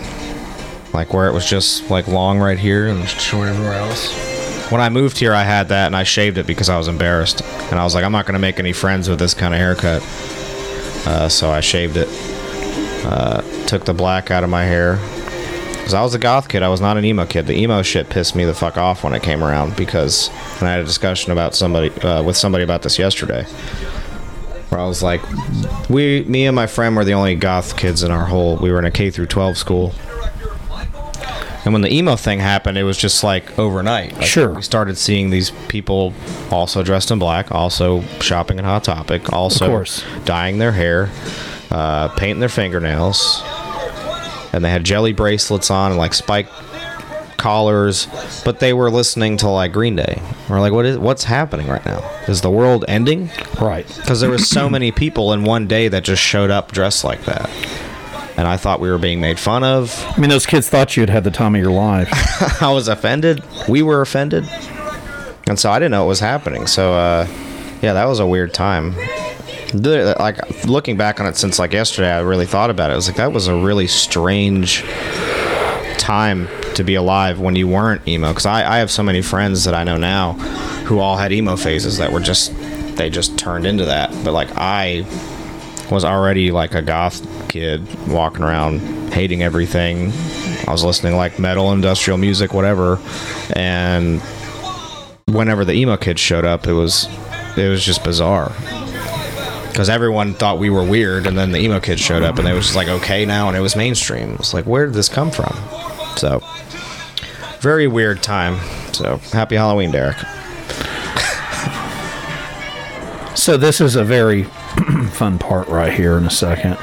like 0.94 1.12
where 1.12 1.28
it 1.28 1.34
was 1.34 1.44
just 1.44 1.90
like 1.90 2.08
long 2.08 2.38
right 2.38 2.58
here 2.58 2.86
and 2.86 3.06
short 3.06 3.48
everywhere 3.48 3.74
else. 3.74 4.35
When 4.70 4.80
I 4.80 4.88
moved 4.88 5.18
here, 5.18 5.32
I 5.32 5.44
had 5.44 5.68
that 5.68 5.86
and 5.86 5.94
I 5.94 6.02
shaved 6.02 6.38
it 6.38 6.46
because 6.46 6.68
I 6.68 6.76
was 6.76 6.88
embarrassed, 6.88 7.40
and 7.70 7.78
I 7.78 7.84
was 7.84 7.94
like, 7.94 8.02
I'm 8.02 8.10
not 8.10 8.26
going 8.26 8.34
to 8.34 8.40
make 8.40 8.58
any 8.58 8.72
friends 8.72 9.08
with 9.08 9.18
this 9.20 9.32
kind 9.32 9.54
of 9.54 9.60
haircut. 9.60 10.02
Uh, 11.06 11.28
so 11.28 11.50
I 11.50 11.60
shaved 11.60 11.96
it. 11.96 12.08
Uh, 13.06 13.42
took 13.66 13.84
the 13.84 13.94
black 13.94 14.32
out 14.32 14.42
of 14.42 14.50
my 14.50 14.64
hair. 14.64 14.96
Because 15.86 15.94
I 15.94 16.02
was 16.02 16.14
a 16.16 16.18
goth 16.18 16.48
kid, 16.48 16.64
I 16.64 16.68
was 16.68 16.80
not 16.80 16.96
an 16.96 17.04
emo 17.04 17.26
kid. 17.26 17.46
The 17.46 17.54
emo 17.56 17.80
shit 17.82 18.10
pissed 18.10 18.34
me 18.34 18.44
the 18.44 18.54
fuck 18.54 18.76
off 18.76 19.04
when 19.04 19.14
it 19.14 19.22
came 19.22 19.44
around 19.44 19.76
because 19.76 20.30
and 20.58 20.66
I 20.66 20.72
had 20.72 20.80
a 20.80 20.84
discussion 20.84 21.30
about 21.30 21.54
somebody 21.54 21.90
uh, 22.00 22.24
with 22.24 22.36
somebody 22.36 22.64
about 22.64 22.82
this 22.82 22.98
yesterday. 22.98 23.44
Where 24.70 24.80
I 24.80 24.86
was 24.86 25.04
like, 25.04 25.20
we, 25.88 26.24
me 26.24 26.44
and 26.44 26.56
my 26.56 26.66
friend 26.66 26.96
were 26.96 27.04
the 27.04 27.12
only 27.12 27.36
goth 27.36 27.76
kids 27.76 28.02
in 28.02 28.10
our 28.10 28.24
whole. 28.24 28.56
We 28.56 28.72
were 28.72 28.80
in 28.80 28.84
a 28.84 28.90
K 28.90 29.12
through 29.12 29.26
12 29.26 29.56
school. 29.56 29.94
And 31.66 31.72
when 31.72 31.82
the 31.82 31.92
emo 31.92 32.14
thing 32.14 32.38
happened, 32.38 32.78
it 32.78 32.84
was 32.84 32.96
just 32.96 33.24
like 33.24 33.58
overnight. 33.58 34.12
Like, 34.14 34.22
Sure. 34.26 34.50
We 34.52 34.62
started 34.62 34.96
seeing 34.96 35.30
these 35.30 35.50
people 35.66 36.14
also 36.52 36.84
dressed 36.84 37.10
in 37.10 37.18
black, 37.18 37.50
also 37.50 38.02
shopping 38.20 38.60
at 38.60 38.64
Hot 38.64 38.84
Topic, 38.84 39.32
also 39.32 39.66
dyeing 40.24 40.58
their 40.58 40.70
hair, 40.70 41.10
uh, 41.72 42.06
painting 42.14 42.38
their 42.38 42.48
fingernails, 42.48 43.42
and 44.52 44.64
they 44.64 44.70
had 44.70 44.84
jelly 44.84 45.12
bracelets 45.12 45.68
on 45.68 45.90
and 45.90 45.98
like 45.98 46.14
spike 46.14 46.46
collars, 47.36 48.06
but 48.44 48.60
they 48.60 48.72
were 48.72 48.88
listening 48.88 49.36
to 49.38 49.48
like 49.48 49.72
Green 49.72 49.96
Day. 49.96 50.22
We're 50.48 50.60
like, 50.60 50.72
what 50.72 50.86
is 50.86 50.98
what's 50.98 51.24
happening 51.24 51.66
right 51.66 51.84
now? 51.84 51.98
Is 52.28 52.42
the 52.42 52.50
world 52.50 52.84
ending? 52.86 53.28
Right. 53.60 53.86
Because 53.96 54.20
there 54.20 54.30
was 54.30 54.48
so 54.48 54.68
many 54.70 54.92
people 54.92 55.32
in 55.32 55.42
one 55.42 55.66
day 55.66 55.88
that 55.88 56.04
just 56.04 56.22
showed 56.22 56.50
up 56.50 56.70
dressed 56.70 57.02
like 57.02 57.24
that. 57.24 57.50
And 58.36 58.46
I 58.46 58.56
thought 58.58 58.80
we 58.80 58.90
were 58.90 58.98
being 58.98 59.20
made 59.20 59.38
fun 59.38 59.64
of. 59.64 60.04
I 60.14 60.20
mean, 60.20 60.28
those 60.28 60.44
kids 60.44 60.68
thought 60.68 60.96
you 60.96 61.00
had 61.00 61.10
had 61.10 61.24
the 61.24 61.30
time 61.30 61.54
of 61.54 61.60
your 61.60 61.72
life. 61.72 62.10
I 62.62 62.70
was 62.70 62.86
offended. 62.86 63.42
We 63.66 63.82
were 63.82 64.02
offended. 64.02 64.46
And 65.46 65.58
so 65.58 65.70
I 65.70 65.78
didn't 65.78 65.92
know 65.92 66.02
what 66.02 66.08
was 66.08 66.20
happening. 66.20 66.66
So, 66.66 66.92
uh, 66.94 67.26
yeah, 67.80 67.92
that 67.92 68.06
was 68.06 68.18
a 68.18 68.26
weird 68.26 68.52
time. 68.52 68.94
Like, 69.72 70.64
looking 70.64 70.96
back 70.96 71.20
on 71.20 71.26
it 71.26 71.36
since, 71.36 71.58
like, 71.58 71.72
yesterday, 71.72 72.10
I 72.10 72.20
really 72.20 72.46
thought 72.46 72.68
about 72.68 72.90
it. 72.90 72.94
I 72.94 72.96
was 72.96 73.08
like, 73.08 73.16
that 73.16 73.32
was 73.32 73.46
a 73.48 73.56
really 73.56 73.86
strange 73.86 74.82
time 75.98 76.48
to 76.74 76.84
be 76.84 76.94
alive 76.94 77.40
when 77.40 77.56
you 77.56 77.68
weren't 77.68 78.06
emo. 78.06 78.28
Because 78.28 78.46
I, 78.46 78.76
I 78.76 78.78
have 78.78 78.90
so 78.90 79.02
many 79.02 79.22
friends 79.22 79.64
that 79.64 79.74
I 79.74 79.84
know 79.84 79.96
now 79.96 80.32
who 80.84 80.98
all 80.98 81.16
had 81.16 81.32
emo 81.32 81.56
phases 81.56 81.98
that 81.98 82.12
were 82.12 82.20
just, 82.20 82.54
they 82.96 83.08
just 83.08 83.38
turned 83.38 83.66
into 83.66 83.86
that. 83.86 84.10
But, 84.24 84.32
like, 84.32 84.48
I 84.56 85.06
was 85.90 86.04
already 86.04 86.50
like 86.50 86.74
a 86.74 86.82
goth 86.82 87.48
kid 87.48 87.82
walking 88.08 88.42
around 88.42 88.80
hating 89.12 89.42
everything. 89.42 90.12
I 90.66 90.72
was 90.72 90.84
listening 90.84 91.16
like 91.16 91.38
metal, 91.38 91.72
industrial 91.72 92.18
music, 92.18 92.52
whatever. 92.52 93.00
And 93.54 94.20
whenever 95.26 95.64
the 95.64 95.72
emo 95.72 95.96
kids 95.96 96.20
showed 96.20 96.44
up, 96.44 96.66
it 96.66 96.72
was 96.72 97.08
it 97.56 97.68
was 97.68 97.84
just 97.84 98.04
bizarre. 98.04 98.52
Because 99.68 99.88
everyone 99.90 100.32
thought 100.34 100.58
we 100.58 100.70
were 100.70 100.84
weird, 100.84 101.26
and 101.26 101.36
then 101.36 101.52
the 101.52 101.58
emo 101.58 101.80
kids 101.80 102.00
showed 102.00 102.22
up, 102.22 102.38
and 102.38 102.46
they 102.46 102.54
was 102.54 102.64
just 102.64 102.76
like 102.76 102.88
okay 102.88 103.26
now, 103.26 103.48
and 103.48 103.56
it 103.56 103.60
was 103.60 103.76
mainstream. 103.76 104.36
It's 104.38 104.54
like 104.54 104.66
where 104.66 104.86
did 104.86 104.94
this 104.94 105.08
come 105.08 105.30
from? 105.30 105.56
So 106.16 106.40
very 107.60 107.86
weird 107.86 108.22
time. 108.22 108.58
So 108.92 109.18
happy 109.32 109.56
Halloween, 109.56 109.90
Derek. 109.90 110.16
So 113.34 113.56
this 113.56 113.80
is 113.80 113.96
a 113.96 114.02
very 114.02 114.46
fun 115.10 115.38
part 115.38 115.68
right 115.68 115.92
here 115.92 116.18
in 116.18 116.26
a 116.26 116.30
second. 116.30 116.76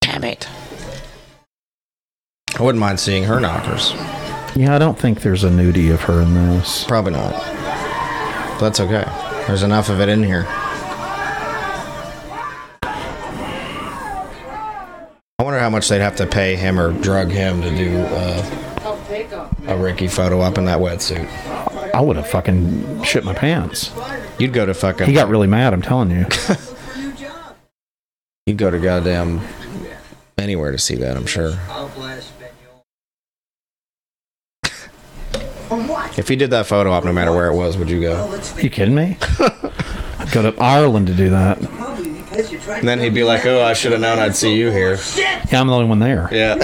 Damn 0.00 0.24
it. 0.24 0.48
I 2.56 2.62
wouldn't 2.62 2.80
mind 2.80 3.00
seeing 3.00 3.24
her 3.24 3.40
knockers. 3.40 3.92
Yeah, 4.54 4.76
I 4.76 4.78
don't 4.78 4.96
think 4.96 5.22
there's 5.22 5.42
a 5.42 5.50
nudie 5.50 5.92
of 5.92 6.02
her 6.02 6.20
in 6.20 6.34
this. 6.34 6.84
Probably 6.84 7.12
not. 7.12 7.32
But 7.32 8.60
that's 8.60 8.78
okay. 8.78 9.04
There's 9.48 9.64
enough 9.64 9.88
of 9.88 10.00
it 10.00 10.08
in 10.08 10.22
here. 10.22 10.46
I 15.38 15.42
wonder 15.42 15.58
how 15.58 15.70
much 15.70 15.88
they'd 15.88 16.00
have 16.00 16.14
to 16.16 16.26
pay 16.26 16.54
him 16.54 16.78
or 16.78 16.92
drug 16.92 17.30
him 17.30 17.60
to 17.62 17.76
do 17.76 17.98
uh, 17.98 18.70
a 19.66 19.76
Ricky 19.76 20.06
photo 20.06 20.40
up 20.40 20.56
in 20.56 20.66
that 20.66 20.78
wetsuit. 20.78 21.28
I 21.94 22.00
would 22.00 22.16
have 22.16 22.26
fucking 22.26 23.04
shit 23.04 23.24
my 23.24 23.34
pants. 23.34 23.92
You'd 24.40 24.52
go 24.52 24.66
to 24.66 24.74
fucking. 24.74 25.06
He 25.06 25.12
got 25.12 25.28
really 25.28 25.46
mad. 25.46 25.72
I'm 25.72 25.80
telling 25.80 26.10
you. 26.10 26.26
You'd 28.46 28.58
go 28.58 28.68
to 28.68 28.80
goddamn 28.80 29.40
anywhere 30.36 30.72
to 30.72 30.78
see 30.78 30.96
that. 30.96 31.16
I'm 31.16 31.26
sure. 31.26 31.56
If 36.16 36.28
he 36.28 36.36
did 36.36 36.50
that 36.50 36.66
photo 36.66 36.92
op, 36.92 37.04
no 37.04 37.12
matter 37.12 37.32
where 37.32 37.50
it 37.50 37.56
was, 37.56 37.76
would 37.76 37.90
you 37.90 38.00
go? 38.00 38.40
you 38.60 38.70
kidding 38.70 38.94
me? 38.94 39.16
I'd 39.40 40.28
go 40.30 40.48
to 40.48 40.62
Ireland 40.62 41.08
to 41.08 41.14
do 41.14 41.30
that. 41.30 41.58
And 42.68 42.86
then 42.86 43.00
he'd 43.00 43.14
be 43.14 43.24
like, 43.24 43.44
"Oh, 43.46 43.62
I 43.62 43.72
should 43.72 43.90
have 43.90 44.00
known 44.00 44.20
I'd 44.20 44.36
see 44.36 44.56
you 44.56 44.70
here." 44.70 44.96
Yeah, 45.16 45.60
I'm 45.60 45.66
the 45.66 45.72
only 45.72 45.88
one 45.88 45.98
there. 45.98 46.28
Yeah. 46.30 46.56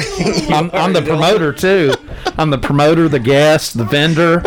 I'm, 0.51 0.71
I'm 0.73 0.93
the 0.93 1.03
promoter 1.07 1.53
too. 1.53 1.93
I'm 2.39 2.51
the 2.51 2.59
promoter, 2.59 3.09
the 3.09 3.19
guest, 3.19 3.77
the 3.77 3.85
vendor. 3.85 4.45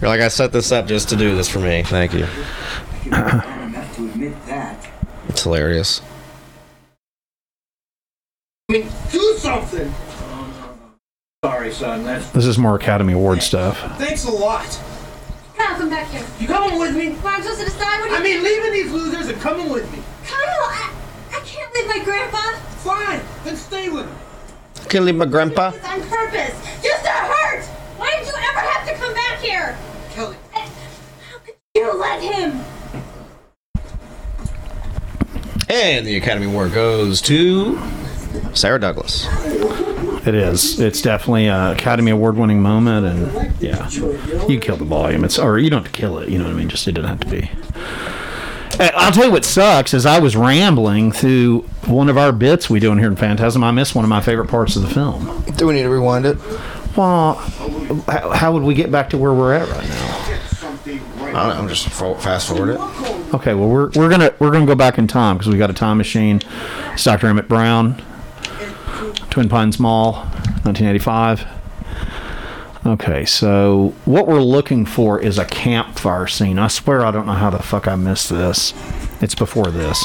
You're 0.00 0.08
like, 0.10 0.20
I 0.20 0.28
set 0.28 0.52
this 0.52 0.72
up 0.72 0.86
just 0.86 1.08
to 1.10 1.16
do 1.16 1.36
this 1.36 1.48
for 1.48 1.58
me. 1.60 1.82
Thank 1.82 2.12
you. 2.14 2.26
enough 3.06 3.96
to 3.96 4.04
admit 4.06 4.46
that. 4.46 4.88
It's 5.28 5.42
hilarious. 5.42 6.00
I 8.68 8.72
mean, 8.72 8.88
do 9.10 9.34
something. 9.38 9.92
Sorry, 11.44 11.72
son. 11.72 12.04
That's 12.04 12.30
This 12.30 12.46
is 12.46 12.58
more 12.58 12.76
Academy 12.76 13.12
Award 13.12 13.42
stuff. 13.42 13.78
thanks 13.98 14.24
a 14.24 14.30
lot. 14.30 14.66
Kyle, 15.56 15.76
come 15.76 15.90
back 15.90 16.08
here. 16.08 16.24
You 16.40 16.46
coming 16.46 16.78
with 16.78 16.96
me? 16.96 17.10
Well, 17.10 17.34
I'm 17.34 17.42
supposed 17.42 17.60
to 17.60 17.66
decide 17.66 18.00
what 18.00 18.18
I 18.18 18.22
mean, 18.22 18.42
leaving 18.42 18.72
these 18.72 18.90
losers 18.92 19.28
and 19.28 19.40
coming 19.40 19.68
with 19.70 19.90
me. 19.92 19.98
Kyle, 20.24 20.38
I, 20.40 20.92
I 21.32 21.40
can't 21.44 21.72
leave 21.74 21.86
my 21.88 22.02
grandpa. 22.04 22.38
Fine, 22.82 23.20
then 23.44 23.56
stay 23.56 23.88
with 23.88 24.06
him. 24.06 24.16
Can't 24.88 25.04
leave 25.04 25.16
my 25.16 25.26
grandpa. 25.26 25.70
It's 25.74 25.84
on 25.86 26.00
purpose. 26.02 26.54
Just 26.82 27.04
to 27.04 27.10
hurt. 27.10 27.64
Why 28.02 28.16
did 28.18 28.26
you 28.26 28.34
ever 28.34 28.58
have 28.58 28.88
to 28.88 28.94
come 28.94 29.14
back 29.14 29.38
here? 29.38 29.78
Kelly. 30.10 30.36
How 30.52 31.38
could 31.38 31.54
you 31.76 31.92
let 31.94 32.20
him? 32.20 32.60
And 35.68 36.04
the 36.04 36.16
Academy 36.16 36.46
Award 36.46 36.72
goes 36.72 37.20
to 37.22 37.80
Sarah 38.54 38.80
Douglas. 38.80 39.28
It 40.26 40.34
is. 40.34 40.80
It's 40.80 41.00
definitely 41.00 41.46
a 41.46 41.70
Academy 41.70 42.10
Award 42.10 42.36
winning 42.36 42.60
moment, 42.60 43.06
and 43.06 43.62
yeah, 43.62 43.88
you 44.48 44.58
kill 44.58 44.76
the 44.76 44.84
volume. 44.84 45.24
It's 45.24 45.38
or 45.38 45.60
you 45.60 45.70
don't 45.70 45.84
have 45.84 45.92
to 45.92 45.96
kill 45.96 46.18
it. 46.18 46.28
You 46.28 46.38
know 46.38 46.46
what 46.46 46.54
I 46.54 46.56
mean? 46.56 46.68
Just 46.68 46.88
it 46.88 46.92
doesn't 46.92 47.08
have 47.08 47.20
to 47.20 47.28
be. 47.28 47.48
Uh, 48.80 48.90
I'll 48.96 49.12
tell 49.12 49.26
you 49.26 49.30
what 49.30 49.44
sucks 49.44 49.94
is 49.94 50.06
I 50.06 50.18
was 50.18 50.34
rambling 50.34 51.12
through 51.12 51.60
one 51.86 52.08
of 52.08 52.18
our 52.18 52.32
bits 52.32 52.68
we 52.68 52.80
do 52.80 52.90
in 52.90 52.98
here 52.98 53.06
in 53.06 53.14
Phantasm. 53.14 53.62
I 53.62 53.70
missed 53.70 53.94
one 53.94 54.04
of 54.04 54.08
my 54.08 54.20
favorite 54.20 54.48
parts 54.48 54.74
of 54.74 54.82
the 54.82 54.88
film. 54.88 55.44
Do 55.56 55.68
we 55.68 55.74
need 55.74 55.82
to 55.82 55.88
rewind 55.88 56.26
it? 56.26 56.36
Well, 56.96 57.34
how, 58.08 58.30
how 58.30 58.52
would 58.52 58.62
we 58.62 58.74
get 58.74 58.90
back 58.90 59.10
to 59.10 59.18
where 59.18 59.32
we're 59.32 59.54
at 59.54 59.68
right 59.68 59.88
now? 59.88 60.18
I 61.38 61.48
don't 61.48 61.62
know. 61.62 61.68
Just 61.68 61.88
fo- 61.88 62.14
fast 62.14 62.48
forward 62.48 62.70
it. 62.74 62.80
Okay, 63.34 63.54
well 63.54 63.68
we're, 63.68 63.88
we're 63.94 64.10
gonna 64.10 64.34
we're 64.38 64.50
gonna 64.50 64.66
go 64.66 64.74
back 64.74 64.98
in 64.98 65.06
time 65.06 65.38
because 65.38 65.50
we 65.50 65.56
got 65.58 65.70
a 65.70 65.74
time 65.74 65.96
machine. 65.96 66.42
It's 66.92 67.04
Dr. 67.04 67.28
Emmett 67.28 67.48
Brown, 67.48 68.02
Twin 69.30 69.48
Pines 69.48 69.80
Mall, 69.80 70.12
1985. 70.64 71.46
Okay, 72.84 73.24
so 73.24 73.94
what 74.04 74.26
we're 74.26 74.42
looking 74.42 74.84
for 74.84 75.18
is 75.18 75.38
a 75.38 75.44
campfire 75.46 76.26
scene. 76.26 76.58
I 76.58 76.66
swear 76.66 77.06
I 77.06 77.10
don't 77.10 77.26
know 77.26 77.32
how 77.32 77.48
the 77.48 77.62
fuck 77.62 77.88
I 77.88 77.94
missed 77.96 78.28
this. 78.28 78.74
It's 79.22 79.34
before 79.36 79.70
this. 79.70 80.04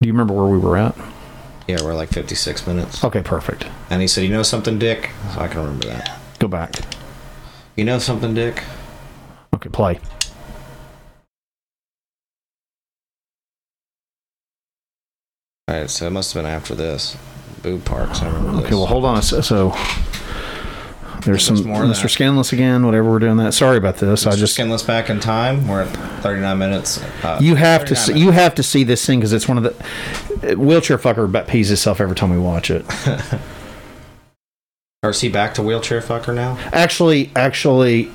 Do 0.00 0.08
you 0.08 0.12
remember 0.12 0.34
where 0.34 0.46
we 0.46 0.58
were 0.58 0.76
at? 0.76 0.96
Yeah, 1.66 1.82
we're 1.82 1.94
like 1.94 2.10
56 2.10 2.66
minutes. 2.66 3.02
Okay, 3.02 3.22
perfect. 3.22 3.66
And 3.90 4.02
he 4.02 4.08
said, 4.08 4.22
"You 4.24 4.28
know 4.30 4.42
something, 4.42 4.78
Dick?" 4.78 5.10
So 5.32 5.40
I 5.40 5.48
can 5.48 5.60
remember 5.60 5.86
that. 5.86 6.18
Go 6.38 6.46
back. 6.48 6.74
You 7.76 7.84
know 7.84 7.98
something, 7.98 8.34
Dick? 8.34 8.62
Okay, 9.54 9.70
play. 9.70 9.98
All 15.68 15.76
right, 15.76 15.90
so 15.90 16.06
it 16.06 16.10
must 16.10 16.32
have 16.34 16.42
been 16.42 16.50
after 16.50 16.74
this. 16.74 17.16
Boob 17.62 17.84
parks. 17.84 18.20
I 18.20 18.26
remember 18.26 18.56
this. 18.58 18.66
Okay, 18.66 18.74
well, 18.74 18.86
hold 18.86 19.04
on. 19.04 19.18
a 19.18 19.22
se- 19.22 19.42
So 19.42 19.70
there's 21.24 21.44
some 21.44 21.66
more 21.66 21.82
Mr. 21.82 22.08
Skinless 22.08 22.52
again. 22.52 22.84
Whatever 22.84 23.10
we're 23.10 23.18
doing 23.18 23.36
that. 23.38 23.52
Sorry 23.54 23.76
about 23.76 23.96
this. 23.96 24.26
I 24.26 24.36
just 24.36 24.54
Skinless 24.54 24.82
back 24.82 25.10
in 25.10 25.20
time. 25.20 25.66
We're 25.66 25.82
at 25.82 26.22
39 26.22 26.58
minutes. 26.58 27.02
Uh, 27.22 27.38
you 27.40 27.54
have 27.54 27.84
to 27.86 27.94
39 27.94 28.16
see, 28.16 28.24
you 28.24 28.30
have 28.32 28.54
to 28.56 28.62
see 28.62 28.84
this 28.84 29.04
thing 29.04 29.20
because 29.20 29.32
it's 29.32 29.48
one 29.48 29.58
of 29.58 29.64
the 29.64 30.56
wheelchair 30.56 30.98
fucker 30.98 31.24
about 31.24 31.48
pees 31.48 31.68
himself 31.68 32.00
every 32.00 32.16
time 32.16 32.30
we 32.30 32.38
watch 32.38 32.70
it. 32.70 32.84
Or 35.02 35.10
is 35.10 35.20
he 35.20 35.28
back 35.28 35.52
to 35.56 35.62
wheelchair 35.62 36.00
fucker 36.00 36.34
now? 36.34 36.56
Actually, 36.72 37.30
actually, 37.36 38.10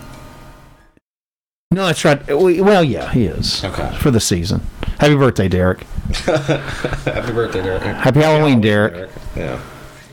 no, 1.72 1.86
that's 1.86 2.04
right. 2.04 2.20
Well, 2.28 2.84
yeah, 2.84 3.12
he 3.12 3.26
is. 3.26 3.64
Okay. 3.64 3.96
For 4.00 4.10
the 4.10 4.20
season. 4.20 4.62
Happy 4.98 5.16
birthday, 5.16 5.48
Derek. 5.48 5.84
Happy 6.26 7.32
birthday, 7.32 7.62
Derek. 7.62 7.84
Happy 7.84 8.22
Halloween, 8.22 8.60
Derek. 8.60 9.12
Yeah. 9.36 9.62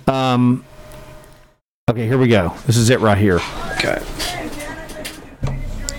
Um. 0.07 0.67
Okay, 1.89 2.05
here 2.09 2.19
we 2.19 2.27
go. 2.27 2.53
This 2.67 2.77
is 2.77 2.91
it 2.91 2.99
right 2.99 3.17
here. 3.17 3.39
Okay. 3.77 4.03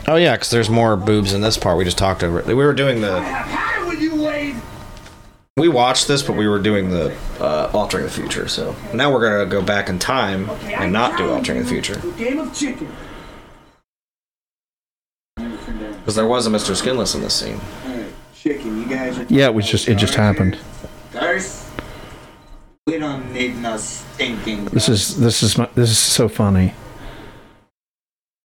Oh 0.05 0.17
yeah, 0.17 0.33
because 0.35 0.49
there's 0.49 0.69
more 0.69 0.97
boobs 0.97 1.31
in 1.31 1.39
this 1.39 1.57
part. 1.57 1.77
We 1.77 1.85
just 1.85 1.97
talked 1.97 2.25
over. 2.25 2.39
it. 2.41 2.45
We 2.45 2.55
were 2.55 2.73
doing 2.73 2.99
the. 2.99 3.21
We 5.55 5.69
watched 5.69 6.09
this, 6.09 6.21
but 6.23 6.35
we 6.35 6.45
were 6.49 6.59
doing 6.59 6.89
the 6.89 7.15
uh, 7.39 7.71
altering 7.73 8.03
the 8.03 8.11
future. 8.11 8.49
So 8.49 8.75
now 8.93 9.13
we're 9.13 9.21
gonna 9.21 9.49
go 9.49 9.61
back 9.61 9.87
in 9.87 9.97
time 9.97 10.49
and 10.65 10.91
not 10.91 11.17
do 11.17 11.31
altering 11.31 11.59
the 11.63 11.65
future 11.65 11.95
Game 12.17 12.39
of 12.39 12.53
chicken. 12.53 12.89
because 15.37 16.15
there 16.15 16.27
was 16.27 16.47
a 16.47 16.49
Mr. 16.49 16.75
Skinless 16.75 17.15
in 17.15 17.21
this 17.21 17.33
scene. 17.33 17.61
Chicken, 18.35 18.77
you 18.81 18.89
guys. 18.89 19.17
Yeah, 19.31 19.45
it 19.45 19.53
was 19.53 19.65
just 19.65 19.87
it 19.87 19.95
just 19.95 20.15
happened. 20.15 20.57
Garth, 21.13 21.73
we 22.85 22.97
don't 23.77 23.77
need 23.77 23.79
stinking. 23.79 24.65
This 24.65 24.89
is 24.89 25.17
this 25.17 25.43
is 25.43 25.57
my, 25.57 25.69
this 25.75 25.89
is 25.89 25.97
so 25.97 26.27
funny. 26.27 26.73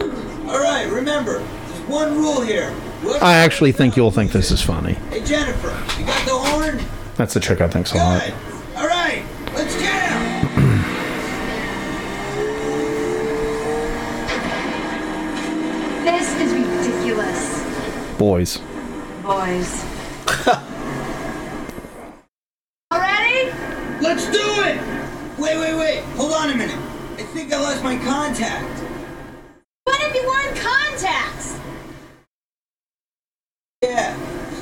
Alright, 0.02 0.90
remember, 0.90 1.38
there's 1.38 1.80
one 1.88 2.16
rule 2.16 2.40
here. 2.40 2.70
What? 3.02 3.22
I 3.22 3.34
actually 3.34 3.72
think 3.72 3.96
you'll 3.96 4.10
think 4.10 4.32
this 4.32 4.50
is 4.50 4.62
funny. 4.62 4.94
Hey, 5.10 5.24
Jennifer, 5.24 5.68
you 5.98 6.06
got 6.06 6.24
the 6.26 6.32
horn? 6.32 6.80
That's 7.16 7.34
the 7.34 7.40
trick 7.40 7.60
I 7.60 7.68
think's 7.68 7.92
a 7.92 7.96
lot. 7.96 8.22
Alright, 8.76 9.24
let's 9.54 9.78
jam! 9.80 10.82
This 16.02 16.28
is 16.40 16.52
ridiculous. 16.52 17.62
Boys. 18.18 18.58
Boys. 19.22 19.84
Already? 22.92 23.52
Let's 24.00 24.26
do 24.26 24.40
it! 24.64 24.91
Wait, 25.42 25.58
wait, 25.58 25.74
wait. 25.74 26.04
Hold 26.14 26.32
on 26.34 26.50
a 26.50 26.54
minute. 26.54 26.78
I 27.18 27.24
think 27.24 27.52
I 27.52 27.60
lost 27.60 27.82
my 27.82 27.96
contact. 27.96 28.80
What 29.82 30.00
if 30.00 30.14
you 30.14 30.22
want 30.22 30.56
contacts? 30.56 31.58
Yeah, 33.82 34.16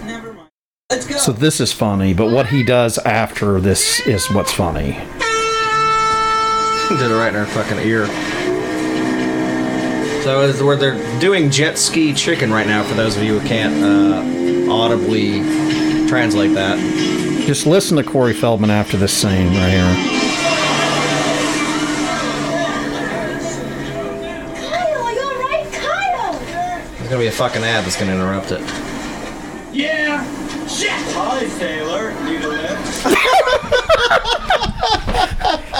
never 0.07 0.33
mind. 0.33 0.49
Let's 0.89 1.07
go. 1.07 1.18
So 1.18 1.33
this 1.33 1.61
is 1.61 1.70
funny, 1.70 2.14
but 2.14 2.31
what 2.31 2.47
he 2.47 2.62
does 2.62 2.97
after 2.97 3.61
this 3.61 4.01
is 4.07 4.31
what's 4.31 4.53
funny. 4.53 4.93
Did 6.89 7.11
it 7.11 7.14
right 7.14 7.28
in 7.28 7.35
her 7.35 7.45
fucking 7.45 7.81
ear. 7.81 8.07
So 10.22 10.49
it's 10.49 10.62
where 10.62 10.76
they're 10.76 11.20
doing 11.20 11.51
jet 11.51 11.76
ski 11.76 12.14
chicken 12.14 12.51
right 12.51 12.66
now. 12.66 12.85
For 12.85 12.95
those 12.95 13.18
of 13.18 13.22
you 13.22 13.39
who 13.39 13.47
can't 13.47 13.85
uh, 13.85 14.72
audibly 14.72 15.41
translate 16.09 16.55
that. 16.55 16.78
Just 17.47 17.66
listen 17.66 17.99
to 17.99 18.03
Corey 18.03 18.33
Feldman 18.33 18.70
after 18.70 18.97
this 18.97 19.12
scene 19.12 19.49
right 19.49 19.70
here. 19.70 20.39
There's 27.11 27.18
gonna 27.18 27.28
be 27.28 27.34
a 27.34 27.36
fucking 27.36 27.64
ad 27.64 27.84
that's 27.84 27.98
gonna 27.98 28.14
interrupt 28.14 28.52
it. 28.52 28.61
Yeah! 29.72 30.22
Shit! 30.68 30.92
Hi, 30.92 31.44
sailor. 31.48 32.12
Need 32.22 32.44
a 32.44 32.48
lift? 32.48 33.06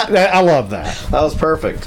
That- 0.09 0.35
I 0.35 0.41
love 0.41 0.71
that. 0.71 0.97
That 1.11 1.23
was 1.23 1.35
perfect. 1.35 1.85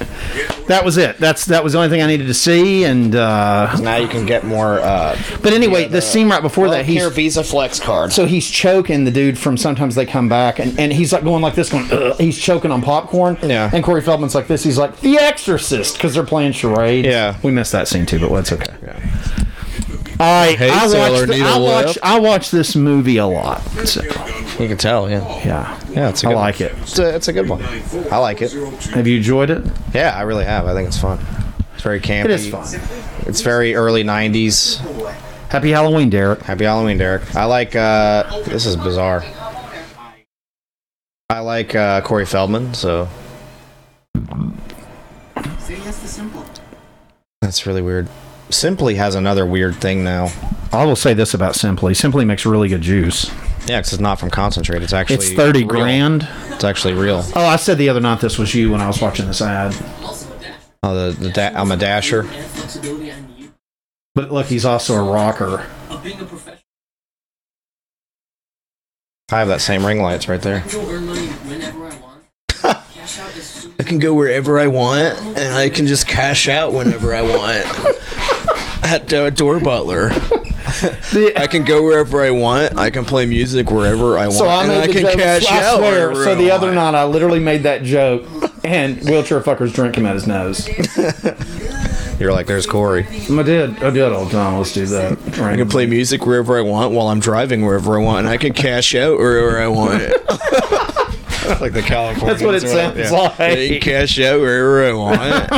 That 0.68 0.84
was 0.84 0.96
it. 0.96 1.18
That's 1.18 1.46
that 1.46 1.62
was 1.62 1.72
the 1.72 1.78
only 1.78 1.90
thing 1.90 2.02
I 2.02 2.06
needed 2.06 2.26
to 2.26 2.34
see, 2.34 2.84
and 2.84 3.14
uh, 3.14 3.76
now 3.80 3.96
you 3.96 4.08
can 4.08 4.26
get 4.26 4.44
more. 4.44 4.80
Uh, 4.80 5.18
but 5.42 5.52
anyway, 5.52 5.88
the, 5.88 6.00
scene 6.00 6.28
right 6.28 6.42
before 6.42 6.68
that, 6.70 6.86
he's 6.86 7.06
Visa 7.08 7.44
Flex 7.44 7.80
card. 7.80 8.12
So 8.12 8.26
he's 8.26 8.48
choking 8.48 9.04
the 9.04 9.10
dude 9.10 9.38
from 9.38 9.56
Sometimes 9.56 9.94
They 9.94 10.06
Come 10.06 10.28
Back, 10.28 10.58
and, 10.58 10.78
and 10.78 10.92
he's 10.92 11.12
like 11.12 11.24
going 11.24 11.42
like 11.42 11.54
this, 11.54 11.70
going, 11.70 11.90
Ugh. 11.90 12.16
he's 12.18 12.38
choking 12.38 12.70
on 12.70 12.82
popcorn. 12.82 13.38
Yeah. 13.42 13.70
And 13.72 13.84
Corey 13.84 14.00
Feldman's 14.00 14.34
like 14.34 14.46
this. 14.46 14.62
He's 14.64 14.78
like 14.78 15.00
The 15.00 15.18
Exorcist 15.18 15.94
because 15.94 16.14
they're 16.14 16.24
playing 16.24 16.52
charades. 16.52 17.06
Yeah. 17.06 17.36
We 17.42 17.50
missed 17.52 17.72
that 17.72 17.88
scene 17.88 18.06
too, 18.06 18.18
but 18.20 18.30
what's 18.30 18.52
okay. 18.52 18.74
All 20.20 20.46
right, 20.46 20.56
Hey, 20.56 20.70
I 20.70 20.86
sailor, 20.86 21.10
watched, 21.10 21.26
the- 21.26 21.34
need 21.34 21.42
a 21.42 21.44
I 21.48 21.58
watch 21.58 21.86
lift? 21.86 21.98
I 22.02 22.18
watch 22.20 22.50
this 22.50 22.76
movie 22.76 23.16
a 23.16 23.26
lot. 23.26 23.60
So. 23.86 24.02
You 24.02 24.68
can 24.68 24.76
tell, 24.76 25.10
yeah. 25.10 25.26
Yeah. 25.44 25.80
Yeah, 25.90 26.08
it's 26.10 26.22
a 26.22 26.28
I 26.28 26.30
good 26.30 26.36
like 26.36 26.60
one. 26.60 26.68
it. 26.68 26.72
It's 26.82 26.98
a, 27.00 27.14
it's 27.16 27.28
a 27.28 27.32
good 27.32 27.48
one. 27.48 27.62
I 28.12 28.18
like 28.18 28.40
it. 28.40 28.52
Have 28.92 29.06
you 29.08 29.16
enjoyed 29.16 29.50
it? 29.50 29.64
Yeah, 29.92 30.14
I 30.16 30.22
really 30.22 30.44
have. 30.44 30.66
I 30.66 30.74
think 30.74 30.86
it's 30.86 30.98
fun. 30.98 31.18
It's 31.74 31.82
very 31.82 32.00
campy. 32.00 32.26
It 32.26 32.30
is 32.30 32.48
fun. 32.50 32.64
It's 33.26 33.40
very 33.40 33.74
early 33.74 34.04
'90s. 34.04 34.78
Happy 35.48 35.70
Halloween, 35.70 36.10
Derek. 36.10 36.40
Happy 36.42 36.64
Halloween, 36.64 36.98
Derek. 36.98 37.34
I 37.34 37.44
like. 37.46 37.74
uh 37.74 38.42
This 38.44 38.66
is 38.66 38.76
bizarre. 38.76 39.24
I 41.30 41.40
like 41.40 41.74
uh 41.74 42.00
Corey 42.02 42.26
Feldman, 42.26 42.74
so 42.74 43.08
See, 45.58 45.74
that's 45.76 45.98
the 46.00 46.08
simple. 46.08 46.44
that's 47.40 47.66
really 47.66 47.82
weird. 47.82 48.08
Simply 48.54 48.94
has 48.94 49.14
another 49.16 49.44
weird 49.44 49.74
thing 49.76 50.04
now. 50.04 50.30
I 50.72 50.84
will 50.84 50.94
say 50.96 51.12
this 51.12 51.34
about 51.34 51.56
Simply. 51.56 51.92
Simply 51.92 52.24
makes 52.24 52.46
really 52.46 52.68
good 52.68 52.82
juice. 52.82 53.30
Yeah, 53.66 53.80
'cause 53.80 53.92
it's 53.94 54.00
not 54.00 54.20
from 54.20 54.30
concentrate. 54.30 54.82
It's 54.82 54.92
actually 54.92 55.16
It's 55.26 55.32
30 55.32 55.60
real. 55.60 55.68
grand. 55.68 56.28
It's 56.50 56.62
actually 56.64 56.94
real. 56.94 57.24
Oh, 57.34 57.44
I 57.46 57.56
said 57.56 57.78
the 57.78 57.88
other 57.88 58.00
night 58.00 58.20
this 58.20 58.38
was 58.38 58.54
you 58.54 58.70
when 58.70 58.80
I 58.80 58.86
was 58.86 59.00
watching 59.00 59.26
this 59.26 59.42
ad. 59.42 59.74
Oh, 60.82 60.94
the, 60.94 61.12
the 61.18 61.30
da- 61.30 61.52
I'm 61.54 61.72
a 61.72 61.76
dasher. 61.76 62.28
But 64.14 64.30
look, 64.30 64.46
he's 64.46 64.64
also 64.64 64.94
a 64.94 65.02
rocker. 65.12 65.66
I 69.32 69.38
have 69.38 69.48
that 69.48 69.62
same 69.62 69.84
ring 69.84 70.00
lights 70.00 70.28
right 70.28 70.40
there. 70.42 70.62
I 72.62 73.82
can 73.82 73.98
go 73.98 74.14
wherever 74.14 74.58
I 74.60 74.68
want, 74.68 75.18
and 75.36 75.54
I 75.54 75.68
can 75.70 75.86
just 75.86 76.06
cash 76.06 76.48
out 76.48 76.72
whenever 76.72 77.14
I 77.14 77.22
want. 77.22 77.66
At 78.84 79.12
uh, 79.12 79.30
Door 79.30 79.60
Butler. 79.60 80.10
I 81.36 81.46
can 81.50 81.64
go 81.64 81.82
wherever 81.82 82.22
I 82.22 82.30
want. 82.30 82.76
I 82.76 82.90
can 82.90 83.04
play 83.04 83.24
music 83.26 83.70
wherever 83.70 84.18
I 84.18 84.24
want, 84.26 84.34
So 84.38 84.46
I 84.46 84.60
and 84.64 84.68
made 84.68 84.80
I 84.82 84.86
the 84.88 84.92
can 84.92 85.02
joke. 85.02 85.12
cash 85.14 85.46
I 85.46 85.62
out. 85.64 85.76
swear. 85.78 86.08
wherever 86.10 86.24
So 86.24 86.32
I 86.32 86.34
the 86.34 86.50
other 86.50 86.66
want. 86.66 86.76
night, 86.76 86.94
I 86.94 87.04
literally 87.04 87.38
made 87.40 87.62
that 87.62 87.82
joke, 87.82 88.24
and 88.64 88.98
wheelchair 89.04 89.40
fucker's 89.40 89.72
drink 89.72 89.94
came 89.94 90.04
out 90.06 90.14
his 90.14 90.26
nose. 90.26 90.68
You're 92.20 92.32
like, 92.32 92.46
there's 92.46 92.66
Corey. 92.66 93.06
I 93.08 93.42
did. 93.42 93.82
I 93.82 93.90
did 93.90 94.12
all 94.12 94.24
the 94.26 94.30
time. 94.32 94.58
Let's 94.58 94.72
do 94.72 94.86
that. 94.86 95.18
I 95.40 95.56
can 95.56 95.68
play 95.68 95.86
music 95.86 96.26
wherever 96.26 96.56
I 96.58 96.60
want 96.60 96.92
while 96.92 97.08
I'm 97.08 97.20
driving 97.20 97.64
wherever 97.64 97.98
I 97.98 98.02
want, 98.02 98.18
and 98.20 98.28
I 98.28 98.36
can 98.36 98.52
cash 98.52 98.94
out 98.94 99.18
wherever 99.18 99.58
I 99.58 99.66
want. 99.68 100.02
like 101.60 101.72
the 101.72 101.82
California. 101.84 102.26
That's 102.34 102.42
what 102.42 102.54
it 102.54 102.62
sounds 102.62 103.10
like. 103.10 103.40
I 103.40 103.68
can 103.68 103.80
cash 103.80 104.18
out 104.20 104.40
wherever 104.40 104.84
I 104.86 104.92
want. 104.92 105.50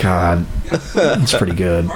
God, 0.00 0.46
it's 0.70 1.34
pretty 1.36 1.54
good. 1.54 1.88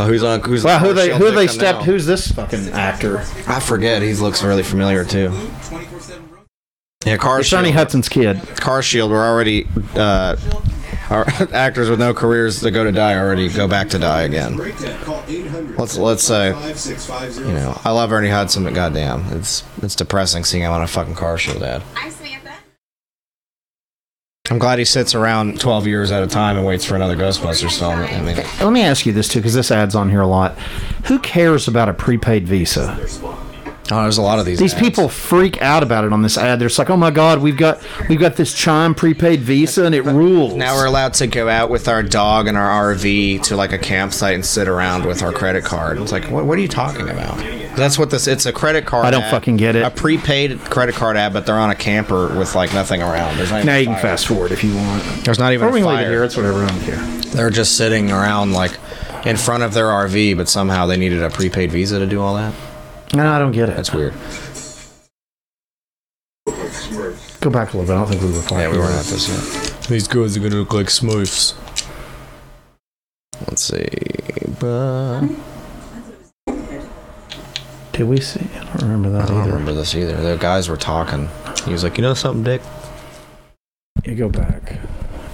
Oh, 0.00 0.04
who's 0.06 0.22
on? 0.22 0.40
Who's 0.40 0.64
Wow, 0.64 0.78
who 0.78 0.92
they 0.92 1.16
who 1.16 1.30
they 1.30 1.46
stepped? 1.46 1.80
now? 1.80 1.84
Who's 1.86 2.06
this 2.06 2.30
fucking 2.30 2.68
actor? 2.70 3.18
I 3.46 3.58
forget. 3.60 4.02
He 4.02 4.12
looks 4.14 4.42
really 4.42 4.62
familiar 4.62 5.04
too. 5.04 5.32
Yeah, 7.06 7.16
Car 7.16 7.40
It's 7.40 7.48
Sonny 7.48 7.68
Shield. 7.68 7.76
Hudson's 7.76 8.08
kid. 8.08 8.40
Car 8.56 8.82
Shield. 8.82 9.10
We're 9.10 9.26
already 9.26 9.66
uh, 9.94 10.36
our 11.10 11.24
actors 11.52 11.88
with 11.88 11.98
no 11.98 12.12
careers 12.12 12.60
to 12.60 12.70
go 12.70 12.84
to 12.84 12.92
die 12.92 13.14
already 13.16 13.48
go 13.48 13.66
back 13.66 13.88
to 13.90 13.98
die 13.98 14.22
again. 14.22 14.56
Let's 15.78 15.96
let's 15.96 16.22
say 16.22 16.48
you 16.48 17.44
know 17.52 17.80
I 17.84 17.92
love 17.92 18.12
Ernie 18.12 18.28
Hudson, 18.28 18.64
but 18.64 18.74
goddamn, 18.74 19.24
it's 19.32 19.64
it's 19.82 19.94
depressing 19.96 20.44
seeing 20.44 20.64
him 20.64 20.72
on 20.72 20.82
a 20.82 20.86
fucking 20.86 21.14
Car 21.14 21.38
Shield 21.38 21.62
ad. 21.62 21.82
I'm 24.50 24.58
glad 24.58 24.78
he 24.78 24.84
sits 24.84 25.14
around 25.14 25.60
12 25.60 25.86
years 25.86 26.10
at 26.10 26.22
a 26.22 26.26
time 26.26 26.56
and 26.56 26.66
waits 26.66 26.84
for 26.84 26.96
another 26.96 27.16
Ghostbusters 27.16 27.78
film. 27.78 27.94
I 27.98 28.20
mean, 28.22 28.36
Let 28.60 28.72
me 28.72 28.82
ask 28.82 29.04
you 29.04 29.12
this 29.12 29.28
too, 29.28 29.40
because 29.40 29.54
this 29.54 29.70
adds 29.70 29.94
on 29.94 30.08
here 30.08 30.20
a 30.20 30.26
lot. 30.26 30.58
Who 31.06 31.18
cares 31.18 31.68
about 31.68 31.88
a 31.88 31.94
prepaid 31.94 32.46
Visa? 32.48 32.96
Oh, 33.90 34.02
there's 34.02 34.18
a 34.18 34.22
lot 34.22 34.38
of 34.38 34.46
these. 34.46 34.58
These 34.58 34.74
ads. 34.74 34.82
people 34.82 35.08
freak 35.08 35.60
out 35.62 35.82
about 35.82 36.04
it 36.04 36.12
on 36.12 36.22
this 36.22 36.36
ad. 36.38 36.58
They're 36.58 36.68
just 36.68 36.78
like, 36.78 36.90
"Oh 36.90 36.96
my 36.96 37.10
God, 37.10 37.40
we've 37.40 37.56
got 37.56 37.80
we've 38.08 38.20
got 38.20 38.36
this 38.36 38.52
Chime 38.52 38.94
prepaid 38.94 39.40
Visa 39.40 39.84
and 39.84 39.94
it 39.94 40.02
rules." 40.04 40.54
Now 40.54 40.74
we're 40.74 40.86
allowed 40.86 41.14
to 41.14 41.26
go 41.26 41.48
out 41.48 41.70
with 41.70 41.88
our 41.88 42.02
dog 42.02 42.46
and 42.48 42.56
our 42.56 42.94
RV 42.94 43.42
to 43.44 43.56
like 43.56 43.72
a 43.72 43.78
campsite 43.78 44.34
and 44.34 44.44
sit 44.44 44.68
around 44.68 45.04
with 45.04 45.22
our 45.22 45.32
credit 45.32 45.64
card. 45.64 45.98
It's 45.98 46.12
like, 46.12 46.30
what, 46.30 46.44
what 46.44 46.58
are 46.58 46.62
you 46.62 46.68
talking 46.68 47.08
about? 47.08 47.36
That's 47.76 47.98
what 47.98 48.10
this. 48.10 48.26
It's 48.26 48.46
a 48.46 48.52
credit 48.52 48.86
card. 48.86 49.06
I 49.06 49.10
don't 49.10 49.22
ad, 49.22 49.30
fucking 49.30 49.56
get 49.56 49.76
it. 49.76 49.82
A 49.82 49.90
prepaid 49.90 50.58
credit 50.60 50.94
card 50.94 51.16
ad, 51.16 51.32
but 51.32 51.46
they're 51.46 51.58
on 51.58 51.70
a 51.70 51.74
camper 51.76 52.36
with 52.36 52.54
like 52.54 52.74
nothing 52.74 53.02
around. 53.02 53.36
There's 53.36 53.50
not 53.50 53.64
now 53.64 53.76
even 53.76 53.90
you 53.90 53.94
can 53.94 54.02
fast 54.02 54.26
forward 54.26 54.52
if 54.52 54.64
you 54.64 54.74
want. 54.74 55.02
There's 55.24 55.38
not 55.38 55.52
even 55.52 55.68
Or 55.68 55.70
we 55.72 55.80
can 55.80 55.88
leave 55.88 55.98
it 56.00 56.02
fire. 56.02 56.10
here. 56.10 56.24
It's 56.24 56.36
whatever. 56.36 56.64
I 56.64 56.68
don't 56.68 56.80
care. 56.80 56.96
They're 57.32 57.50
just 57.50 57.76
sitting 57.76 58.10
around 58.10 58.52
like 58.52 58.72
in 59.24 59.36
front 59.36 59.62
of 59.62 59.74
their 59.74 59.86
RV, 59.86 60.36
but 60.36 60.48
somehow 60.48 60.86
they 60.86 60.96
needed 60.96 61.22
a 61.22 61.30
prepaid 61.30 61.70
Visa 61.70 61.98
to 61.98 62.06
do 62.06 62.20
all 62.20 62.34
that. 62.36 62.52
No, 63.14 63.32
I 63.32 63.38
don't 63.38 63.52
get 63.52 63.68
it. 63.68 63.76
That's 63.76 63.92
weird. 63.92 64.14
Go 67.40 67.50
back 67.50 67.72
a 67.72 67.76
little 67.78 67.84
bit. 67.86 67.90
I 67.90 67.98
don't 67.98 68.08
think 68.08 68.22
we 68.22 68.32
were. 68.32 68.60
Yeah, 68.60 68.70
we 68.70 68.78
weren't 68.78 68.94
at 68.94 69.04
this 69.06 69.28
yet. 69.28 69.80
These 69.88 70.08
guys 70.08 70.36
are 70.36 70.40
gonna 70.40 70.56
look 70.56 70.74
like 70.74 70.86
Smurfs. 70.86 71.54
Let's 73.46 73.62
see. 73.62 73.86
But 74.58 75.28
Did 77.92 78.04
we 78.04 78.20
see? 78.20 78.40
I 78.54 78.64
don't 78.64 78.82
remember 78.82 79.10
that. 79.10 79.22
I 79.22 79.26
don't 79.26 79.38
either. 79.42 79.50
remember 79.52 79.72
this 79.72 79.94
either. 79.94 80.16
The 80.16 80.36
guys 80.36 80.68
were 80.68 80.76
talking. 80.76 81.28
He 81.64 81.72
was 81.72 81.84
like, 81.84 81.96
"You 81.96 82.02
know 82.02 82.14
something, 82.14 82.42
Dick? 82.42 82.62
You 84.04 84.14
go 84.14 84.28
back. 84.28 84.78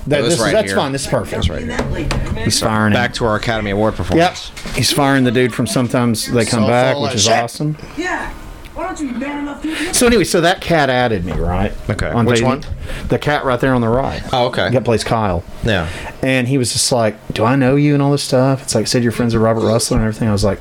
That, 0.06 0.20
this, 0.22 0.38
right 0.38 0.52
that's 0.52 0.68
here. 0.68 0.76
fine. 0.76 0.92
This 0.92 1.02
is 1.04 1.08
perfect. 1.08 1.48
That's 1.48 1.48
right 1.48 2.12
here. 2.32 2.44
He's 2.44 2.60
firing 2.60 2.92
him. 2.92 2.96
Back 2.96 3.14
to 3.14 3.24
our 3.24 3.36
Academy 3.36 3.70
Award 3.70 3.94
performance. 3.94 4.50
Yep. 4.66 4.74
He's 4.76 4.92
firing 4.92 5.24
the 5.24 5.30
dude 5.30 5.54
from 5.54 5.66
Sometimes 5.66 6.30
They 6.30 6.44
Come 6.44 6.64
So 6.64 6.68
Back, 6.68 6.98
which 6.98 7.14
is 7.14 7.24
shit. 7.24 7.32
awesome. 7.32 7.76
Yeah. 7.96 8.32
Why 8.74 8.86
don't 8.88 9.00
you 9.00 9.12
man 9.12 9.38
enough 9.44 9.62
to 9.62 9.94
So 9.94 10.06
anyway, 10.08 10.24
so 10.24 10.40
that 10.40 10.60
cat 10.60 10.90
added 10.90 11.24
me, 11.24 11.32
right? 11.32 11.72
Okay. 11.88 12.10
On 12.10 12.26
Which 12.26 12.40
Vaden- 12.40 12.44
one? 12.44 12.64
The 13.08 13.18
cat 13.20 13.44
right 13.44 13.58
there 13.60 13.72
on 13.72 13.80
the 13.80 13.88
right. 13.88 14.20
Oh, 14.32 14.48
okay. 14.48 14.68
That 14.70 14.84
plays 14.84 15.04
Kyle. 15.04 15.44
Yeah. 15.64 15.88
And 16.22 16.48
he 16.48 16.58
was 16.58 16.72
just 16.72 16.90
like, 16.90 17.14
"Do 17.32 17.44
I 17.44 17.54
know 17.56 17.76
you 17.76 17.94
and 17.94 18.02
all 18.02 18.10
this 18.10 18.24
stuff?" 18.24 18.62
It's 18.64 18.74
like, 18.74 18.88
"Said 18.88 19.04
your 19.04 19.12
friends 19.12 19.32
are 19.34 19.38
Robert 19.38 19.60
Rusler 19.60 19.92
and 19.92 20.00
everything." 20.00 20.28
I 20.28 20.32
was 20.32 20.42
like, 20.44 20.58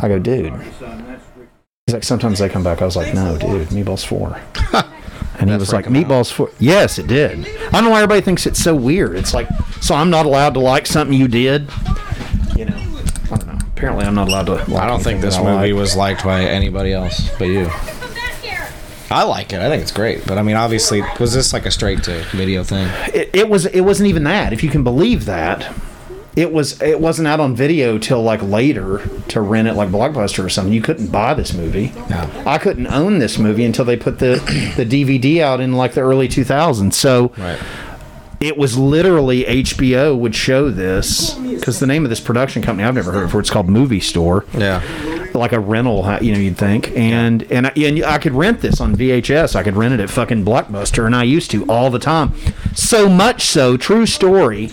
"I 0.00 0.06
go, 0.08 0.18
dude." 0.20 0.52
He's 1.86 1.94
like, 1.94 2.04
"Sometimes 2.04 2.38
they 2.38 2.48
come 2.48 2.62
back." 2.62 2.80
I 2.80 2.84
was 2.84 2.94
like, 2.96 3.12
"No, 3.12 3.36
dude, 3.36 3.68
Meatballs 3.68 4.06
4. 4.06 4.40
And 5.46 5.54
he 5.54 5.58
was 5.58 5.72
like. 5.72 5.86
"Meatballs 5.86 6.32
4." 6.32 6.50
Yes, 6.58 6.98
it 6.98 7.06
did. 7.06 7.46
I 7.46 7.70
don't 7.70 7.84
know 7.84 7.90
why 7.90 7.98
everybody 7.98 8.20
thinks 8.20 8.46
it's 8.46 8.62
so 8.62 8.74
weird. 8.74 9.16
It's 9.16 9.32
like, 9.32 9.48
so 9.80 9.94
I'm 9.94 10.10
not 10.10 10.26
allowed 10.26 10.54
to 10.54 10.60
like 10.60 10.86
something 10.86 11.16
you 11.16 11.28
did. 11.28 11.68
You 12.56 12.64
know, 12.66 12.76
I 13.30 13.36
don't 13.36 13.46
know. 13.46 13.58
Apparently, 13.76 14.04
I'm 14.04 14.14
not 14.14 14.28
allowed 14.28 14.46
to. 14.46 14.54
Like 14.54 14.82
I 14.82 14.86
don't 14.86 15.02
think 15.02 15.20
this 15.20 15.38
movie 15.38 15.72
like. 15.72 15.74
was 15.74 15.96
liked 15.96 16.24
by 16.24 16.42
anybody 16.42 16.92
else 16.92 17.30
but 17.38 17.46
you. 17.46 17.70
I 19.08 19.22
like 19.22 19.52
it. 19.52 19.60
I 19.60 19.68
think 19.68 19.82
it's 19.82 19.92
great. 19.92 20.26
But 20.26 20.36
I 20.36 20.42
mean, 20.42 20.56
obviously, 20.56 21.00
was 21.20 21.32
this 21.32 21.52
like 21.52 21.64
a 21.64 21.70
straight 21.70 22.02
to 22.04 22.24
video 22.32 22.64
thing? 22.64 22.88
it, 23.14 23.30
it 23.32 23.48
was 23.48 23.66
it 23.66 23.82
wasn't 23.82 24.08
even 24.08 24.24
that 24.24 24.52
if 24.52 24.64
you 24.64 24.70
can 24.70 24.82
believe 24.82 25.26
that 25.26 25.72
it 26.36 26.52
was 26.52 26.80
it 26.82 27.00
wasn't 27.00 27.26
out 27.26 27.40
on 27.40 27.56
video 27.56 27.96
till 27.98 28.22
like 28.22 28.42
later 28.42 28.98
to 29.28 29.40
rent 29.40 29.66
it 29.66 29.74
like 29.74 29.88
blockbuster 29.88 30.44
or 30.44 30.48
something 30.50 30.72
you 30.72 30.82
couldn't 30.82 31.06
buy 31.08 31.32
this 31.34 31.54
movie 31.54 31.92
No. 32.10 32.30
i 32.46 32.58
couldn't 32.58 32.86
own 32.88 33.18
this 33.18 33.38
movie 33.38 33.64
until 33.64 33.84
they 33.86 33.96
put 33.96 34.18
the 34.18 34.34
the 34.76 34.84
dvd 34.84 35.40
out 35.40 35.60
in 35.60 35.72
like 35.72 35.94
the 35.94 36.02
early 36.02 36.28
2000s 36.28 36.92
so 36.92 37.32
Right. 37.38 37.58
it 38.40 38.58
was 38.58 38.76
literally 38.76 39.44
hbo 39.44 40.16
would 40.18 40.34
show 40.34 40.70
this 40.70 41.32
because 41.34 41.80
the 41.80 41.86
name 41.86 42.04
of 42.04 42.10
this 42.10 42.20
production 42.20 42.60
company 42.62 42.86
i've 42.86 42.94
never 42.94 43.12
heard 43.12 43.22
of 43.22 43.28
before 43.28 43.40
it's 43.40 43.50
called 43.50 43.68
movie 43.68 44.00
store 44.00 44.44
Yeah. 44.52 44.82
like 45.34 45.52
a 45.52 45.60
rental, 45.60 45.98
you 46.22 46.32
know, 46.32 46.38
you'd 46.38 46.56
think. 46.56 46.96
And 46.96 47.42
and 47.52 47.66
I, 47.66 47.72
and 47.76 48.02
I 48.04 48.16
could 48.16 48.32
rent 48.32 48.62
this 48.62 48.80
on 48.80 48.96
VHS. 48.96 49.54
I 49.54 49.62
could 49.62 49.76
rent 49.76 49.92
it 49.92 50.00
at 50.00 50.08
fucking 50.08 50.46
Blockbuster, 50.46 51.04
and 51.04 51.14
I 51.14 51.24
used 51.24 51.50
to 51.50 51.66
all 51.66 51.90
the 51.90 51.98
time. 51.98 52.32
So 52.74 53.06
much 53.06 53.44
so, 53.44 53.76
true 53.76 54.06
story. 54.06 54.70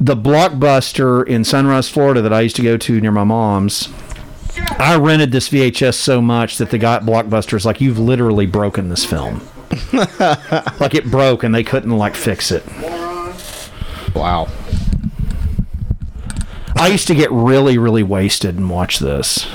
The 0.00 0.16
Blockbuster 0.16 1.26
in 1.26 1.44
Sunrise, 1.44 1.90
Florida, 1.90 2.22
that 2.22 2.32
I 2.32 2.40
used 2.40 2.56
to 2.56 2.62
go 2.62 2.78
to 2.78 3.00
near 3.00 3.12
my 3.12 3.24
mom's. 3.24 3.90
I 4.78 4.96
rented 4.96 5.30
this 5.30 5.50
VHS 5.50 5.94
so 5.94 6.22
much 6.22 6.56
that 6.56 6.70
the 6.70 6.78
guy 6.78 6.96
at 6.96 7.02
Blockbuster's 7.02 7.66
like, 7.66 7.80
"You've 7.80 7.98
literally 7.98 8.46
broken 8.46 8.88
this 8.88 9.04
film." 9.04 9.46
like 10.80 10.94
it 10.94 11.10
broke, 11.10 11.44
and 11.44 11.54
they 11.54 11.62
couldn't 11.62 11.96
like 11.96 12.16
fix 12.16 12.50
it. 12.50 12.64
Wow. 14.14 14.48
I 16.76 16.88
used 16.88 17.06
to 17.08 17.14
get 17.14 17.30
really, 17.30 17.76
really 17.76 18.02
wasted 18.02 18.56
and 18.56 18.70
watch 18.70 19.00
this 19.00 19.46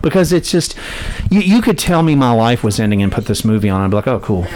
because 0.00 0.32
it's 0.32 0.50
just 0.50 0.76
you. 1.28 1.40
You 1.40 1.60
could 1.60 1.76
tell 1.76 2.04
me 2.04 2.14
my 2.14 2.30
life 2.30 2.62
was 2.62 2.78
ending 2.78 3.02
and 3.02 3.10
put 3.10 3.26
this 3.26 3.44
movie 3.44 3.68
on. 3.68 3.80
I'd 3.80 3.90
be 3.90 3.96
like, 3.96 4.06
oh, 4.06 4.20
cool. 4.20 4.46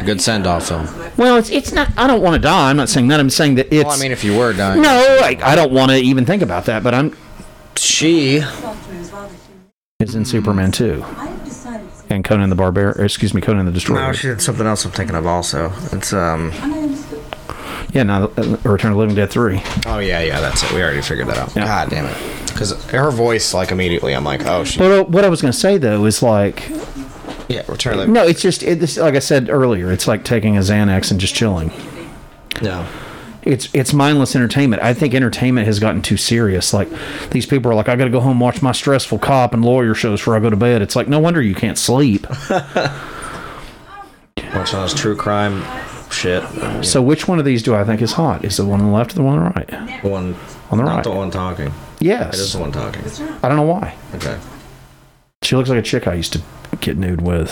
It's 0.00 0.08
a 0.08 0.12
good 0.12 0.22
send 0.22 0.46
off 0.46 0.68
film. 0.68 0.88
Well, 1.18 1.36
it's 1.36 1.50
it's 1.50 1.72
not. 1.72 1.90
I 1.98 2.06
don't 2.06 2.22
want 2.22 2.34
to 2.34 2.40
die. 2.40 2.70
I'm 2.70 2.76
not 2.78 2.88
saying 2.88 3.08
that. 3.08 3.20
I'm 3.20 3.28
saying 3.28 3.56
that 3.56 3.66
it's. 3.66 3.84
well, 3.84 3.92
I 3.92 3.98
mean, 4.00 4.12
if 4.12 4.24
you 4.24 4.34
were 4.38 4.54
dying. 4.54 4.80
no, 4.80 5.18
like, 5.20 5.42
I 5.42 5.54
don't 5.54 5.72
want 5.72 5.90
to 5.90 5.98
even 5.98 6.24
think 6.24 6.40
about 6.42 6.64
that. 6.64 6.82
But 6.82 6.94
I'm 6.94 7.14
She. 7.76 8.42
is 9.98 10.14
in 10.14 10.24
Superman 10.24 10.72
2 10.72 11.04
and 12.08 12.24
Conan 12.24 12.48
the 12.48 12.56
Barbarian. 12.56 13.04
Excuse 13.04 13.34
me, 13.34 13.42
Conan 13.42 13.66
the 13.66 13.72
Destroyer. 13.72 14.06
No, 14.06 14.12
she 14.14 14.28
did 14.28 14.40
something 14.40 14.66
else 14.66 14.86
I'm 14.86 14.92
thinking 14.92 15.16
of 15.16 15.26
also. 15.26 15.70
It's, 15.92 16.14
um. 16.14 16.50
yeah, 17.92 18.02
now 18.02 18.24
uh, 18.24 18.56
Return 18.64 18.92
of 18.92 18.96
the 18.96 19.00
Living 19.00 19.16
Dead 19.16 19.30
3. 19.30 19.62
Oh, 19.84 19.98
yeah, 19.98 20.22
yeah, 20.22 20.40
that's 20.40 20.62
it. 20.62 20.72
We 20.72 20.82
already 20.82 21.02
figured 21.02 21.26
that 21.26 21.36
out. 21.36 21.54
God 21.54 21.90
damn 21.90 22.06
it. 22.06 22.46
Because 22.46 22.82
her 22.86 23.10
voice, 23.10 23.52
like, 23.52 23.70
immediately, 23.70 24.14
I'm 24.14 24.24
like, 24.24 24.46
oh, 24.46 24.64
she. 24.64 24.78
But 24.78 24.90
uh, 24.90 25.04
what 25.04 25.26
I 25.26 25.28
was 25.28 25.42
going 25.42 25.52
to 25.52 25.58
say 25.58 25.76
though 25.76 26.06
is 26.06 26.22
like, 26.22 26.70
Yeah, 27.50 27.64
Return 27.66 27.98
of 27.98 28.08
no, 28.08 28.24
it's 28.24 28.40
just 28.40 28.62
it's 28.62 28.96
like 28.96 29.16
I 29.16 29.18
said 29.18 29.50
earlier. 29.50 29.90
It's 29.90 30.06
like 30.06 30.24
taking 30.24 30.56
a 30.56 30.60
Xanax 30.60 31.10
and 31.10 31.18
just 31.18 31.34
chilling. 31.34 31.72
No. 32.62 32.86
it's 33.42 33.68
it's 33.74 33.92
mindless 33.92 34.36
entertainment. 34.36 34.82
I 34.82 34.94
think 34.94 35.14
entertainment 35.14 35.66
has 35.66 35.80
gotten 35.80 36.00
too 36.00 36.16
serious. 36.16 36.72
Like 36.72 36.88
these 37.30 37.46
people 37.46 37.70
are 37.72 37.74
like, 37.74 37.88
I 37.88 37.96
got 37.96 38.04
to 38.04 38.10
go 38.10 38.20
home 38.20 38.32
and 38.32 38.40
watch 38.40 38.62
my 38.62 38.70
stressful 38.70 39.18
cop 39.18 39.52
and 39.52 39.64
lawyer 39.64 39.94
shows 39.94 40.20
before 40.20 40.36
I 40.36 40.40
go 40.40 40.48
to 40.50 40.56
bed. 40.56 40.80
It's 40.80 40.94
like 40.94 41.08
no 41.08 41.18
wonder 41.18 41.42
you 41.42 41.56
can't 41.56 41.76
sleep. 41.78 42.26
Watch 44.54 44.74
all 44.74 44.82
this 44.82 44.94
true 44.94 45.16
crime 45.16 45.62
shit. 46.10 46.42
So 46.84 47.00
which 47.02 47.28
one 47.28 47.38
of 47.38 47.44
these 47.44 47.62
do 47.62 47.74
I 47.74 47.84
think 47.84 48.02
is 48.02 48.12
hot? 48.12 48.44
Is 48.44 48.56
the 48.56 48.66
one 48.66 48.80
on 48.80 48.86
the 48.86 48.92
left 48.92 49.12
or 49.12 49.14
the 49.16 49.22
one 49.22 49.38
on 49.38 49.44
the 49.44 49.50
right? 49.50 50.02
The 50.02 50.08
one. 50.08 50.36
On 50.70 50.78
the 50.78 50.84
not 50.84 50.94
right. 50.96 51.04
the 51.04 51.10
one 51.10 51.30
talking. 51.30 51.72
Yes. 52.00 52.34
It 52.34 52.40
is 52.40 52.52
the 52.52 52.58
one 52.60 52.72
talking. 52.72 53.04
I 53.42 53.48
don't 53.48 53.56
know 53.56 53.62
why. 53.62 53.96
Okay. 54.14 54.38
She 55.50 55.56
looks 55.56 55.68
like 55.68 55.80
a 55.80 55.82
chick 55.82 56.06
I 56.06 56.14
used 56.14 56.32
to 56.34 56.42
get 56.80 56.96
nude 56.96 57.22
with. 57.22 57.50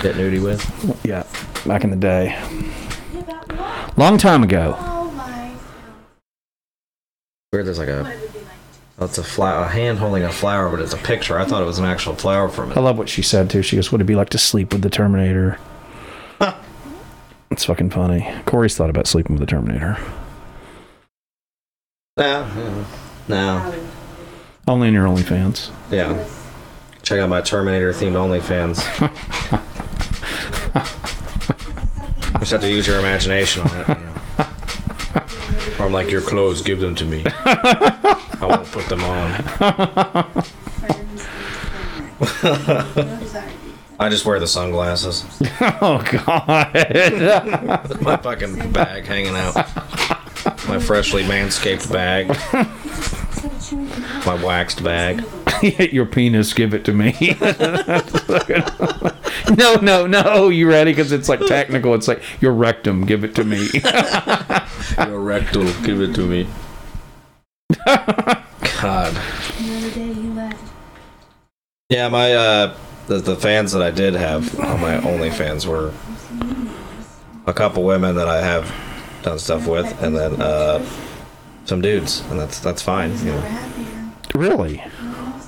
Get 0.00 0.14
nudie 0.14 0.40
with? 0.40 1.04
Yeah, 1.04 1.24
back 1.66 1.82
in 1.82 1.90
the 1.90 1.96
day. 1.96 2.38
Long 3.96 4.16
time 4.16 4.44
ago. 4.44 4.76
Weird, 7.52 7.66
there's 7.66 7.80
like 7.80 7.88
a. 7.88 8.16
Oh, 9.00 9.06
it's 9.06 9.18
a 9.18 9.24
flower, 9.24 9.64
a 9.64 9.68
hand 9.68 9.98
holding 9.98 10.22
a 10.22 10.30
flower, 10.30 10.70
but 10.70 10.78
it's 10.78 10.92
a 10.92 10.98
picture. 10.98 11.36
I 11.36 11.44
thought 11.44 11.60
it 11.62 11.66
was 11.66 11.80
an 11.80 11.84
actual 11.84 12.14
flower 12.14 12.48
from 12.48 12.70
it. 12.70 12.76
I 12.76 12.80
love 12.80 12.96
what 12.96 13.08
she 13.08 13.22
said 13.22 13.50
too. 13.50 13.60
She 13.62 13.74
goes, 13.74 13.90
"Would 13.90 14.00
it 14.00 14.04
be 14.04 14.14
like 14.14 14.28
to 14.28 14.38
sleep 14.38 14.72
with 14.72 14.82
the 14.82 14.90
Terminator?" 14.90 15.58
It's 17.50 17.64
fucking 17.64 17.90
funny. 17.90 18.32
Corey's 18.44 18.76
thought 18.76 18.88
about 18.90 19.08
sleeping 19.08 19.34
with 19.34 19.40
the 19.40 19.46
Terminator. 19.50 19.98
No, 22.16 22.86
no, 23.26 23.74
Only 24.68 24.86
in 24.86 24.94
your 24.94 25.06
OnlyFans. 25.08 25.70
yeah. 25.90 26.24
Check 27.06 27.20
out 27.20 27.28
my 27.28 27.40
Terminator 27.40 27.92
themed 27.92 28.14
OnlyFans. 28.14 28.82
you 32.32 32.34
just 32.40 32.50
have 32.50 32.60
to 32.62 32.68
use 32.68 32.84
your 32.84 32.98
imagination 32.98 33.62
on 33.62 33.80
it. 33.80 33.88
you 33.90 33.94
know. 33.94 34.14
Or 35.78 35.86
I'm 35.86 35.92
like, 35.92 36.10
your 36.10 36.20
clothes, 36.20 36.62
give 36.62 36.80
them 36.80 36.96
to 36.96 37.04
me. 37.04 37.22
I 37.44 38.38
won't 38.40 38.66
put 38.72 38.86
them 38.86 39.04
on. 39.04 39.30
I 44.00 44.08
just 44.08 44.26
wear 44.26 44.40
the 44.40 44.48
sunglasses. 44.48 45.24
oh 45.80 46.02
God! 46.10 48.02
My 48.02 48.16
fucking 48.16 48.72
bag 48.72 49.04
hanging 49.04 49.36
out. 49.36 49.54
My 50.66 50.80
freshly 50.80 51.22
manscaped 51.22 51.92
bag. 51.92 52.36
My 53.72 54.42
waxed 54.42 54.82
bag. 54.82 55.24
Your 55.92 56.06
penis, 56.06 56.52
give 56.52 56.74
it 56.74 56.84
to 56.84 56.92
me. 56.92 57.36
no, 59.56 59.76
no, 59.76 60.06
no. 60.06 60.48
You 60.48 60.68
ready? 60.68 60.92
Because 60.92 61.12
it's 61.12 61.28
like 61.28 61.40
technical. 61.46 61.94
It's 61.94 62.08
like 62.08 62.22
your 62.40 62.52
rectum, 62.52 63.06
give 63.06 63.24
it 63.24 63.34
to 63.36 63.44
me. 63.44 63.68
Your 65.08 65.20
rectal, 65.20 65.64
give 65.82 66.00
it 66.00 66.14
to 66.14 66.26
me. 66.26 66.46
God. 68.80 69.16
Yeah, 71.88 72.08
my 72.08 72.34
uh 72.34 72.76
the, 73.06 73.18
the 73.18 73.36
fans 73.36 73.72
that 73.72 73.82
I 73.82 73.90
did 73.90 74.14
have 74.14 74.58
on 74.60 74.80
my 74.80 74.98
OnlyFans 74.98 75.66
were 75.66 75.92
a 77.46 77.52
couple 77.52 77.84
women 77.84 78.16
that 78.16 78.28
I 78.28 78.42
have 78.42 78.72
done 79.22 79.38
stuff 79.38 79.66
with, 79.66 80.02
and 80.02 80.16
then 80.16 80.40
uh, 80.40 80.84
some 81.66 81.80
dudes, 81.82 82.22
and 82.30 82.40
that's 82.40 82.58
that's 82.60 82.80
fine. 82.82 83.16
You 83.18 83.32
know. 83.32 84.12
Really? 84.34 84.82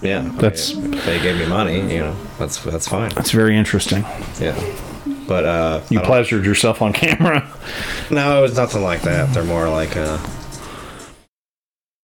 Yeah, 0.00 0.20
That's- 0.36 0.76
I 0.76 0.80
mean, 0.80 0.90
they 1.04 1.20
gave 1.20 1.36
me 1.38 1.46
money. 1.46 1.80
You 1.92 2.00
know, 2.00 2.16
that's 2.38 2.62
that's 2.62 2.86
fine. 2.86 3.10
That's 3.14 3.32
very 3.32 3.56
interesting. 3.56 4.04
Yeah, 4.40 4.56
but 5.26 5.44
uh, 5.44 5.80
You 5.90 5.98
pleasured 6.00 6.44
yourself 6.44 6.80
on 6.82 6.92
camera. 6.92 7.48
No, 8.10 8.38
it 8.38 8.42
was 8.42 8.56
nothing 8.56 8.82
like 8.82 9.02
that. 9.02 9.32
They're 9.34 9.42
more 9.42 9.68
like 9.68 9.96
uh, 9.96 10.18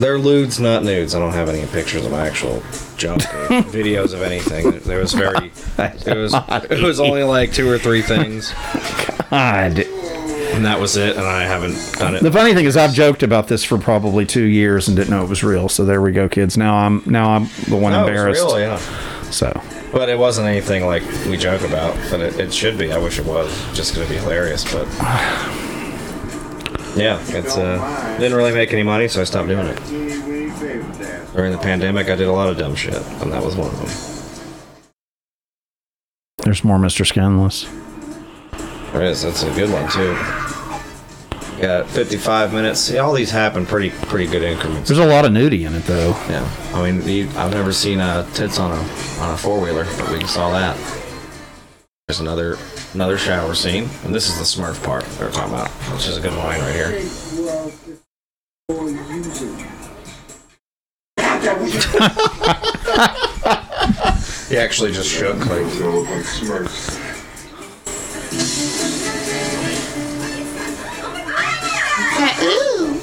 they're 0.00 0.18
lewds, 0.18 0.58
not 0.58 0.82
nudes. 0.82 1.14
I 1.14 1.20
don't 1.20 1.32
have 1.32 1.48
any 1.48 1.64
pictures 1.68 2.04
of 2.04 2.10
my 2.10 2.26
actual 2.26 2.62
junk 2.96 3.22
or 3.22 3.48
videos 3.70 4.12
of 4.12 4.22
anything. 4.22 4.80
There 4.80 4.98
was 4.98 5.12
very, 5.12 5.52
it 5.78 6.16
was 6.16 6.34
it 6.70 6.82
was 6.82 6.98
only 6.98 7.22
like 7.22 7.52
two 7.52 7.70
or 7.70 7.78
three 7.78 8.02
things, 8.02 8.52
God. 9.30 9.84
And 10.54 10.64
that 10.64 10.78
was 10.80 10.96
it. 10.96 11.16
And 11.16 11.26
I 11.26 11.42
haven't 11.44 11.74
done 11.98 12.14
it. 12.14 12.22
The 12.22 12.32
funny 12.32 12.54
thing 12.54 12.64
is, 12.64 12.76
I've 12.76 12.94
joked 12.94 13.22
about 13.22 13.48
this 13.48 13.64
for 13.64 13.78
probably 13.78 14.24
two 14.26 14.44
years 14.44 14.88
and 14.88 14.96
didn't 14.96 15.10
know 15.10 15.22
it 15.22 15.28
was 15.28 15.42
real. 15.44 15.68
So 15.68 15.84
there 15.84 16.00
we 16.00 16.12
go, 16.12 16.28
kids. 16.28 16.56
Now 16.56 16.76
I'm 16.76 17.02
now 17.06 17.30
I'm 17.34 17.48
the 17.68 17.76
one 17.76 17.92
No, 17.92 18.00
it 18.00 18.02
was 18.02 18.08
embarrassed. 18.08 18.44
real, 18.44 18.60
yeah. 18.60 18.78
So 19.30 19.60
But 19.92 20.08
it 20.08 20.18
wasn't 20.18 20.46
anything 20.48 20.86
like 20.86 21.02
we 21.26 21.36
joke 21.36 21.62
about. 21.62 21.96
But 22.10 22.20
it, 22.20 22.38
it 22.38 22.52
should 22.54 22.78
be. 22.78 22.92
I 22.92 22.98
wish 22.98 23.18
it 23.18 23.26
was. 23.26 23.50
Just 23.74 23.94
gonna 23.94 24.08
be 24.08 24.16
hilarious. 24.16 24.64
But 24.72 24.86
yeah, 26.96 27.18
it's 27.28 27.56
uh, 27.56 28.16
didn't 28.18 28.36
really 28.36 28.52
make 28.54 28.72
any 28.72 28.82
money, 28.84 29.08
so 29.08 29.20
I 29.20 29.24
stopped 29.24 29.48
doing 29.48 29.66
it. 29.66 29.80
During 31.34 31.50
the 31.50 31.58
pandemic, 31.58 32.08
I 32.08 32.14
did 32.14 32.28
a 32.28 32.32
lot 32.32 32.48
of 32.48 32.56
dumb 32.56 32.76
shit, 32.76 32.94
and 32.94 33.32
that 33.32 33.42
was 33.42 33.56
one 33.56 33.68
of 33.68 33.78
them. 33.78 33.90
there's 36.44 36.62
more 36.62 36.78
Mr. 36.78 37.04
Skinless. 37.06 37.66
There 38.94 39.02
is. 39.02 39.22
That's 39.24 39.42
a 39.42 39.52
good 39.54 39.70
one 39.72 39.90
too. 39.90 40.14
Got 41.60 41.90
55 41.90 42.52
minutes. 42.54 42.78
See, 42.78 42.98
all 42.98 43.12
these 43.12 43.32
happen 43.32 43.66
pretty 43.66 43.90
pretty 43.90 44.28
good 44.30 44.42
increments. 44.42 44.88
There's 44.88 45.00
a 45.00 45.04
lot 45.04 45.24
of 45.24 45.32
nudity 45.32 45.64
in 45.64 45.74
it 45.74 45.82
though. 45.82 46.10
Yeah, 46.28 46.48
I 46.72 46.88
mean, 46.92 47.02
you, 47.08 47.28
I've 47.34 47.50
never 47.50 47.72
seen 47.72 47.98
uh, 47.98 48.24
tits 48.34 48.60
on 48.60 48.70
a 48.70 48.76
on 49.20 49.34
a 49.34 49.36
four 49.36 49.60
wheeler, 49.60 49.84
but 49.98 50.12
we 50.12 50.24
saw 50.28 50.52
that. 50.52 50.76
There's 52.06 52.20
another 52.20 52.56
another 52.92 53.18
shower 53.18 53.56
scene, 53.56 53.88
and 54.04 54.14
this 54.14 54.28
is 54.28 54.38
the 54.38 54.44
Smurf 54.44 54.80
part 54.84 55.04
they're 55.18 55.32
talking 55.32 55.54
about, 55.54 55.70
which 55.92 56.06
is 56.06 56.16
a 56.16 56.20
good 56.20 56.34
line 56.34 56.60
right 56.60 56.72
here. 56.72 57.02
He 64.48 64.58
actually 64.58 64.92
just 64.92 65.10
shook 65.10 65.36
like. 65.46 65.64
Ooh. 72.42 73.00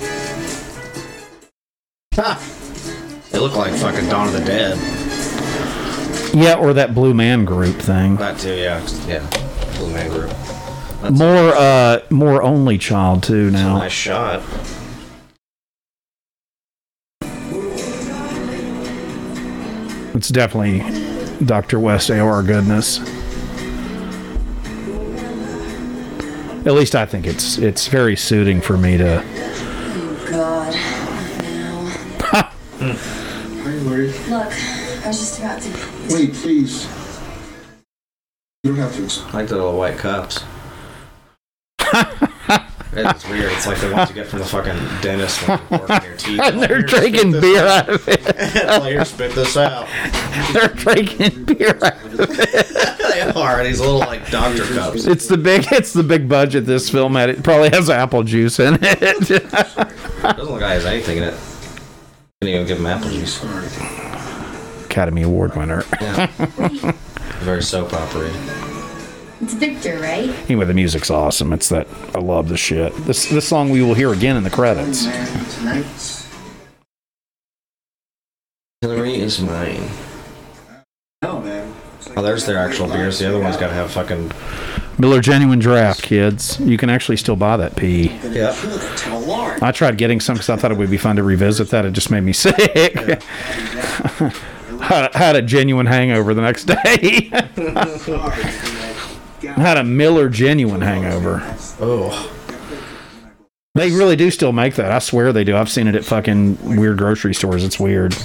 They 3.31 3.39
look 3.39 3.55
like 3.55 3.73
fucking 3.73 4.09
Dawn 4.09 4.27
of 4.27 4.33
the 4.33 4.43
Dead. 4.43 4.77
Yeah, 6.33 6.55
or 6.55 6.73
that 6.73 6.93
Blue 6.93 7.13
Man 7.13 7.45
Group 7.45 7.75
thing. 7.77 8.15
That 8.17 8.39
too, 8.39 8.55
yeah, 8.55 8.85
yeah. 9.07 9.27
Blue 9.77 9.93
Man 9.93 10.09
Group. 10.09 10.31
more 11.11 11.53
uh 11.55 12.01
more 12.09 12.43
only 12.43 12.77
child 12.77 13.23
too 13.23 13.49
now. 13.51 13.77
Nice 13.77 13.91
shot. 13.91 14.41
It's 20.13 20.29
definitely 20.29 20.79
Dr. 21.45 21.79
West 21.79 22.09
AOR 22.09 22.45
goodness. 22.45 22.99
At 26.65 26.73
least 26.73 26.95
I 26.95 27.05
think 27.05 27.25
it's 27.25 27.57
it's 27.57 27.87
very 27.87 28.15
suiting 28.15 28.61
for 28.61 28.77
me 28.77 28.97
to 28.97 29.23
Oh 29.23 30.27
God. 30.29 30.75
Hi, 32.83 33.73
Lori. 33.83 34.07
Look, 34.07 34.51
I 34.51 35.07
was 35.07 35.19
just 35.19 35.39
about 35.39 35.61
to. 35.61 35.69
Wait, 36.09 36.33
please. 36.33 36.87
You 38.63 38.75
don't 38.75 38.77
have 38.77 38.95
to. 38.95 39.27
I 39.27 39.31
like 39.37 39.47
the 39.47 39.55
little 39.55 39.77
white 39.77 39.97
cups. 39.97 40.43
it's 42.93 43.27
weird. 43.29 43.51
It's 43.53 43.67
like 43.67 43.79
the 43.79 43.91
ones 43.91 44.09
you 44.09 44.15
get 44.15 44.27
from 44.27 44.39
the 44.39 44.45
fucking 44.45 44.75
dentist 45.01 45.47
when 45.47 45.59
you're 45.69 45.79
working 45.79 46.03
your 46.09 46.17
teeth. 46.17 46.39
And 46.43 46.61
they're 46.61 46.81
drinking 46.81 47.31
beer 47.39 47.65
out." 47.65 47.71
out 47.81 47.89
of 47.89 48.07
it. 48.07 48.21
Like, 48.81 48.83
here, 48.91 49.05
spit 49.05 49.33
this 49.33 49.55
out. 49.57 49.87
They're 50.53 50.67
drinking 50.69 51.45
beer 51.45 51.77
out 51.81 52.03
of 52.03 52.19
it. 52.19 52.99
they 53.11 53.21
are. 53.21 53.63
These 53.63 53.79
little 53.79 53.99
like 53.99 54.29
doctor 54.29 54.63
cups. 54.65 55.05
It's 55.05 55.27
the 55.27 55.37
big 55.37 55.65
it's 55.71 55.93
the 55.93 56.03
big 56.03 56.27
budget 56.27 56.65
this 56.65 56.89
film 56.89 57.15
had. 57.15 57.29
It 57.29 57.43
probably 57.43 57.69
has 57.69 57.89
apple 57.89 58.23
juice 58.23 58.59
in 58.59 58.75
it. 58.81 59.01
it 59.01 59.49
Doesn't 59.51 60.37
look 60.37 60.49
like 60.49 60.61
it 60.61 60.67
has 60.69 60.85
anything 60.85 61.17
in 61.17 61.23
it. 61.23 61.33
I 61.33 62.45
Didn't 62.45 62.55
even 62.55 62.67
give 62.67 62.79
him 62.79 62.85
apple 62.87 63.09
juice. 63.09 63.41
Academy 64.85 65.23
Award 65.23 65.55
winner. 65.55 65.83
Yeah. 66.01 66.25
Very 67.39 67.63
soap 67.63 67.93
opera. 67.93 68.70
It's 69.41 69.53
Victor, 69.55 69.99
right? 69.99 70.29
Anyway, 70.45 70.65
the 70.65 70.73
music's 70.73 71.09
awesome. 71.09 71.51
It's 71.51 71.69
that 71.69 71.87
I 72.13 72.19
love 72.19 72.47
the 72.47 72.57
shit. 72.57 72.95
This 73.05 73.27
this 73.27 73.47
song 73.47 73.69
we 73.69 73.81
will 73.81 73.95
hear 73.95 74.13
again 74.13 74.37
in 74.37 74.43
the 74.43 74.49
credits. 74.51 75.05
Hillary 78.81 79.15
is 79.15 79.41
mine. 79.41 79.89
No, 81.23 81.41
man. 81.41 81.73
Oh, 82.15 82.21
there's 82.21 82.45
their 82.45 82.57
actual 82.57 82.87
beers. 82.87 83.19
The 83.19 83.29
other 83.29 83.39
one's 83.39 83.57
got 83.57 83.67
to 83.67 83.73
have 83.73 83.91
fucking. 83.91 84.31
Miller 84.99 85.21
Genuine 85.21 85.59
Draft, 85.59 86.03
kids. 86.03 86.59
You 86.59 86.77
can 86.77 86.89
actually 86.91 87.17
still 87.17 87.35
buy 87.35 87.57
that 87.57 87.75
pee. 87.75 88.11
Yeah. 88.23 88.55
I 89.61 89.71
tried 89.71 89.97
getting 89.97 90.19
some 90.19 90.35
because 90.35 90.49
I 90.49 90.55
thought 90.55 90.71
it 90.71 90.77
would 90.77 90.91
be 90.91 90.97
fun 90.97 91.15
to 91.15 91.23
revisit 91.23 91.69
that. 91.69 91.85
It 91.85 91.93
just 91.93 92.11
made 92.11 92.21
me 92.21 92.33
sick. 92.33 92.95
had, 94.81 95.15
had 95.15 95.35
a 95.35 95.41
genuine 95.41 95.87
hangover 95.87 96.33
the 96.35 96.41
next 96.41 96.65
day. 96.65 97.31
had 99.41 99.77
a 99.77 99.83
Miller 99.83 100.29
Genuine 100.29 100.81
hangover. 100.81 101.41
Oh. 101.79 102.37
They 103.73 103.89
really 103.91 104.17
do 104.17 104.29
still 104.31 104.51
make 104.51 104.75
that. 104.75 104.91
I 104.91 104.99
swear 104.99 105.31
they 105.31 105.45
do. 105.45 105.55
I've 105.55 105.69
seen 105.69 105.87
it 105.87 105.95
at 105.95 106.03
fucking 106.03 106.77
weird 106.77 106.97
grocery 106.97 107.33
stores. 107.33 107.63
It's 107.63 107.79
weird. 107.79 108.13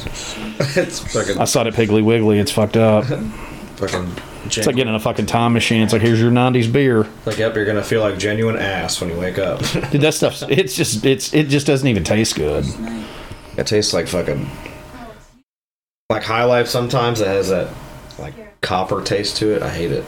it's 0.59 1.13
fucking. 1.13 1.39
I 1.39 1.45
saw 1.45 1.61
it 1.61 1.69
at 1.69 1.75
Piggly 1.75 2.05
Wiggly. 2.05 2.39
It's 2.39 2.51
fucked 2.51 2.77
up. 2.77 3.05
Fucking. 3.77 4.11
It's 4.47 4.67
like 4.67 4.75
getting 4.77 4.89
in 4.89 4.95
a 4.95 5.01
fucking 5.01 5.27
time 5.27 5.53
machine. 5.53 5.83
It's 5.83 5.93
like 5.93 6.01
here's 6.01 6.19
your 6.19 6.31
'90s 6.31 6.73
beer. 6.73 7.07
Like, 7.27 7.37
yep, 7.37 7.55
you're 7.55 7.67
gonna 7.67 7.83
feel 7.83 8.01
like 8.01 8.17
genuine 8.17 8.57
ass 8.57 9.03
when 9.03 9.11
you 9.11 9.19
wake 9.19 9.39
up. 9.39 9.59
Dude, 9.91 10.01
that 10.01 10.15
stuff. 10.15 10.43
It's 10.49 10.75
just. 10.75 11.05
It's. 11.05 11.35
It 11.35 11.49
just 11.49 11.67
doesn't 11.67 11.87
even 11.87 12.03
taste 12.03 12.37
good. 12.37 12.65
It 13.59 13.67
tastes 13.67 13.93
like 13.93 14.09
fucking. 14.09 14.49
Like 16.09 16.23
High 16.23 16.45
Life 16.45 16.69
sometimes. 16.69 17.21
It 17.21 17.27
has 17.27 17.51
that 17.51 17.69
like 18.19 18.63
copper 18.63 19.03
taste 19.03 19.37
to 19.39 19.55
it. 19.55 19.63
I 19.63 19.69
hate 19.69 19.93
it. 19.93 20.05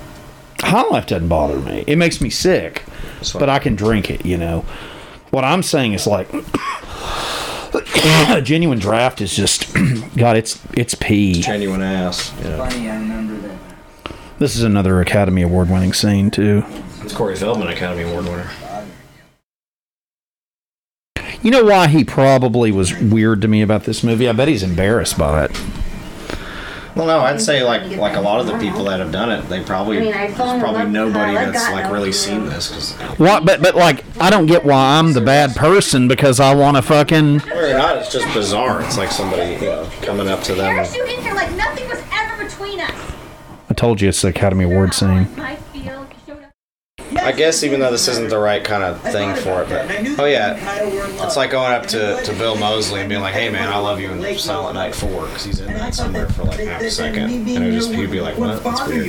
High 0.61 0.89
Life 0.89 1.07
doesn't 1.07 1.29
bother 1.29 1.59
me. 1.61 1.85
It 1.87 1.97
makes 1.97 2.21
me 2.21 2.31
sick, 2.31 2.85
but 3.35 3.49
I 3.49 3.59
can 3.59 3.77
drink 3.77 4.11
it. 4.11 4.27
You 4.27 4.39
know. 4.39 4.65
What 5.31 5.45
I'm 5.45 5.63
saying 5.63 5.93
is 5.93 6.07
like. 6.07 6.29
a 8.29 8.41
genuine 8.43 8.79
draft 8.79 9.21
is 9.21 9.35
just 9.35 9.73
God. 10.17 10.37
It's 10.37 10.61
it's 10.73 10.95
pee. 10.95 11.41
Genuine 11.41 11.83
ass. 11.83 12.33
Yeah. 12.43 12.57
Funny, 12.57 12.89
I 12.89 12.99
remember 12.99 13.37
that. 13.49 13.59
This 14.39 14.57
is 14.57 14.63
another 14.63 15.01
Academy 15.01 15.43
Award 15.43 15.69
winning 15.69 15.93
scene 15.93 16.31
too. 16.31 16.65
It's 17.03 17.13
Corey 17.13 17.37
Feldman, 17.37 17.69
Academy 17.69 18.03
Award 18.09 18.25
winner. 18.25 18.51
You 21.43 21.51
know 21.53 21.65
why 21.65 21.87
he 21.87 22.05
probably 22.05 22.73
was 22.73 22.99
weird 22.99 23.43
to 23.43 23.49
me 23.49 23.63
about 23.63 23.85
this 23.85 24.03
movie? 24.03 24.29
I 24.29 24.33
bet 24.33 24.49
he's 24.49 24.63
embarrassed 24.63 25.17
by 25.17 25.45
it. 25.45 25.61
Well, 26.99 27.07
no, 27.07 27.21
I'd 27.21 27.41
say 27.41 27.63
like 27.63 27.97
like 27.97 28.17
a 28.17 28.21
lot 28.21 28.41
of 28.41 28.49
the 28.49 28.59
people 28.59 28.83
that 28.87 28.99
have 28.99 29.13
done 29.13 29.31
it, 29.31 29.49
they 29.49 29.63
probably 29.63 29.99
I 29.99 30.01
mean, 30.01 30.15
I 30.15 30.27
there's 30.27 30.61
probably 30.61 30.87
nobody 30.87 31.33
that's 31.33 31.53
that's 31.53 31.73
like 31.73 31.93
really 31.93 32.11
clue. 32.11 32.13
seen 32.13 32.47
this 32.47 32.69
because 32.69 33.19
What? 33.21 33.45
But 33.45 33.63
but 33.63 33.77
like 33.77 34.05
I 34.21 34.31
don't 34.31 34.47
get 34.47 34.65
why 34.65 34.99
I'm 34.99 35.13
the 35.13 35.21
bad 35.21 35.55
person 35.55 36.09
because 36.09 36.41
I 36.41 36.57
want 36.57 36.77
to 36.77 36.83
fucking. 36.83 37.43
or 37.53 37.73
not, 37.75 37.99
it's 37.99 38.13
just 38.13 38.27
bizarre. 38.35 38.83
It's 38.83 38.99
like 38.99 39.13
somebody 39.13 39.53
you 39.53 39.61
know 39.71 39.89
coming 40.03 40.27
up 40.27 40.43
to 40.43 40.55
them. 40.57 40.75
Parachuting 40.75 41.23
here 41.23 41.35
like 41.35 41.53
nothing 41.55 41.89
was 41.89 42.03
ever 42.13 42.43
between 42.43 42.81
us. 42.81 43.13
I 43.71 43.75
told 43.75 44.01
you 44.01 44.09
it's 44.09 44.23
the 44.23 44.29
Academy 44.29 44.65
Award 44.65 44.93
scene. 44.93 45.29
I 47.29 47.33
guess 47.33 47.63
even 47.63 47.79
though 47.79 47.91
this 47.91 48.09
isn't 48.09 48.31
the 48.31 48.39
right 48.39 48.65
kind 48.65 48.83
of 48.83 49.03
thing 49.03 49.35
for 49.35 49.61
it, 49.63 49.69
but 49.69 50.19
oh 50.19 50.25
yeah, 50.25 50.57
it's 51.23 51.37
like 51.37 51.51
going 51.51 51.75
up 51.75 51.87
to, 51.89 52.23
to 52.23 52.33
Bill 52.33 52.57
Moseley 52.57 53.01
and 53.01 53.09
being 53.11 53.21
like, 53.21 53.35
"Hey 53.35 53.51
man, 53.51 53.69
I 53.69 53.77
love 53.77 54.01
you" 54.01 54.11
in 54.11 54.39
Silent 54.39 54.77
Night 54.77 54.95
Four 54.95 55.27
because 55.27 55.45
he's 55.45 55.61
in 55.61 55.67
that 55.75 55.95
somewhere 55.95 56.27
for 56.31 56.45
like 56.45 56.59
half 56.61 56.81
a 56.81 56.91
second, 56.91 57.31
and 57.31 57.47
it 57.47 57.61
would 57.61 57.75
just 57.75 57.93
he'd 57.93 58.11
be 58.11 58.23
like, 58.23 58.39
"What? 58.39 58.65
That's 58.65 58.87
weird." 58.87 59.07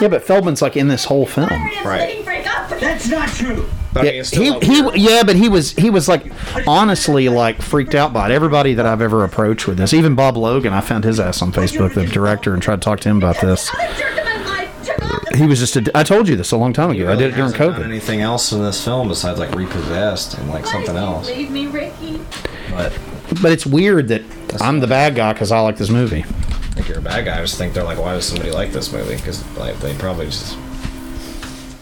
Yeah, 0.00 0.06
but 0.06 0.22
Feldman's 0.22 0.62
like 0.62 0.76
in 0.76 0.86
this 0.86 1.04
whole 1.04 1.26
film. 1.26 1.48
Right. 1.84 2.24
That's 2.78 3.08
not 3.08 3.28
true. 3.30 3.68
But 3.92 4.04
Yeah, 4.04 4.10
it's 4.12 4.30
he 4.30 4.56
he 4.60 4.88
yeah, 4.94 5.24
but 5.24 5.34
he 5.34 5.48
was 5.48 5.72
he 5.72 5.90
was 5.90 6.08
like 6.08 6.30
honestly 6.68 7.28
like 7.28 7.60
freaked 7.60 7.96
out 7.96 8.12
by 8.12 8.30
it. 8.30 8.32
Everybody 8.32 8.74
that 8.74 8.86
I've 8.86 9.02
ever 9.02 9.24
approached 9.24 9.66
with 9.66 9.78
this, 9.78 9.92
even 9.92 10.14
Bob 10.14 10.36
Logan, 10.36 10.72
I 10.72 10.82
found 10.82 11.02
his 11.02 11.18
ass 11.18 11.42
on 11.42 11.50
Facebook, 11.50 11.94
the 11.94 12.06
director, 12.06 12.54
and 12.54 12.62
tried 12.62 12.76
to 12.76 12.84
talk 12.84 13.00
to 13.00 13.08
him 13.08 13.16
about 13.16 13.40
this. 13.40 13.68
He 15.36 15.46
was 15.46 15.58
just. 15.58 15.76
A, 15.76 15.90
I 15.96 16.02
told 16.02 16.28
you 16.28 16.36
this 16.36 16.52
a 16.52 16.56
long 16.56 16.72
time 16.72 16.90
ago. 16.90 17.10
I 17.10 17.16
did 17.16 17.32
it 17.32 17.36
during 17.36 17.52
Hasn't 17.52 17.58
done 17.58 17.82
COVID. 17.82 17.84
Anything 17.84 18.20
else 18.20 18.52
in 18.52 18.62
this 18.62 18.82
film 18.84 19.08
besides 19.08 19.38
like 19.38 19.54
repossessed 19.54 20.34
and 20.38 20.48
like 20.48 20.66
something 20.66 20.96
else? 20.96 21.28
Leave 21.28 21.50
me, 21.50 21.66
Ricky. 21.66 22.20
But 22.70 22.98
But 23.42 23.52
it's 23.52 23.66
weird 23.66 24.08
that 24.08 24.22
I'm 24.60 24.80
the 24.80 24.86
bad 24.86 25.14
guy 25.14 25.32
because 25.32 25.52
I 25.52 25.60
like 25.60 25.76
this 25.76 25.90
movie. 25.90 26.20
I 26.24 26.80
think 26.80 26.88
you're 26.88 26.98
a 26.98 27.02
bad 27.02 27.24
guy. 27.24 27.38
I 27.38 27.40
just 27.42 27.58
think 27.58 27.74
they're 27.74 27.84
like, 27.84 27.98
why 27.98 28.14
does 28.14 28.24
somebody 28.26 28.50
like 28.50 28.72
this 28.72 28.92
movie? 28.92 29.16
Because 29.16 29.44
like 29.56 29.78
they 29.80 29.94
probably 29.94 30.26
just 30.26 30.56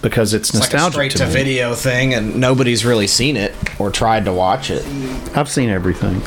Because 0.02 0.32
it's, 0.34 0.50
it's 0.50 0.60
like 0.60 0.70
a 0.70 0.76
nostalgic 0.76 0.92
straight 0.94 1.12
to 1.12 1.18
to 1.18 1.26
me. 1.26 1.32
video 1.32 1.74
thing, 1.74 2.14
and 2.14 2.36
nobody's 2.36 2.84
really 2.84 3.06
seen 3.06 3.36
it 3.36 3.54
or 3.78 3.90
tried 3.90 4.24
to 4.24 4.32
watch 4.32 4.70
it. 4.70 4.84
I've 5.36 5.50
seen 5.50 5.68
everything. 5.68 6.22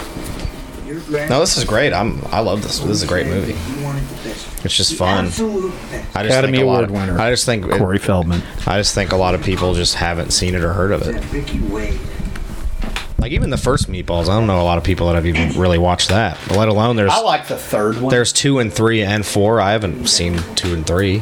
No, 1.30 1.40
this 1.40 1.57
is 1.57 1.64
great. 1.64 1.91
I'm 1.94 2.22
I 2.31 2.40
love 2.41 2.61
this. 2.61 2.80
This 2.80 2.90
is 2.90 3.03
a 3.03 3.07
great 3.07 3.26
movie. 3.27 3.53
It's 4.64 4.76
just 4.76 4.95
fun. 4.95 5.26
I 5.26 5.30
just 5.30 5.38
Academy 6.14 6.57
think 6.60 6.64
a 6.64 6.68
lot 6.68 6.84
Award 6.84 6.84
of- 6.86 6.91
winner. 6.91 7.19
I 7.19 7.30
just 7.31 7.45
think 7.45 7.65
it- 7.65 7.77
Corey 7.77 7.98
Feldman. 7.98 8.41
I 8.68 8.77
just 8.77 8.94
think 8.94 9.11
a 9.11 9.18
lot 9.18 9.34
of 9.36 9.41
people 9.44 9.73
just 9.73 9.95
haven't 9.95 10.31
seen 10.31 10.53
it 10.56 10.64
or 10.64 10.73
heard 10.73 10.91
of 10.91 11.02
it. 11.03 11.23
Ricky 11.31 11.60
Wade. 11.60 11.99
Like 13.19 13.31
even 13.34 13.49
the 13.49 13.57
first 13.57 13.90
Meatballs, 13.91 14.23
I 14.30 14.38
don't 14.38 14.48
know 14.48 14.61
a 14.61 14.64
lot 14.64 14.77
of 14.77 14.84
people 14.84 15.07
that 15.07 15.15
have 15.15 15.26
even 15.26 15.57
really 15.60 15.77
watched 15.77 16.10
that. 16.10 16.38
Let 16.52 16.68
alone 16.69 16.95
there's 16.95 17.11
I 17.11 17.19
like 17.22 17.48
the 17.48 17.57
third 17.57 17.99
one. 18.02 18.11
there's 18.11 18.31
two 18.31 18.60
and 18.60 18.72
three 18.72 19.02
and 19.02 19.26
four. 19.26 19.60
I 19.60 19.72
haven't 19.73 20.07
seen 20.07 20.40
two 20.56 20.73
and 20.73 20.86
three, 20.88 21.22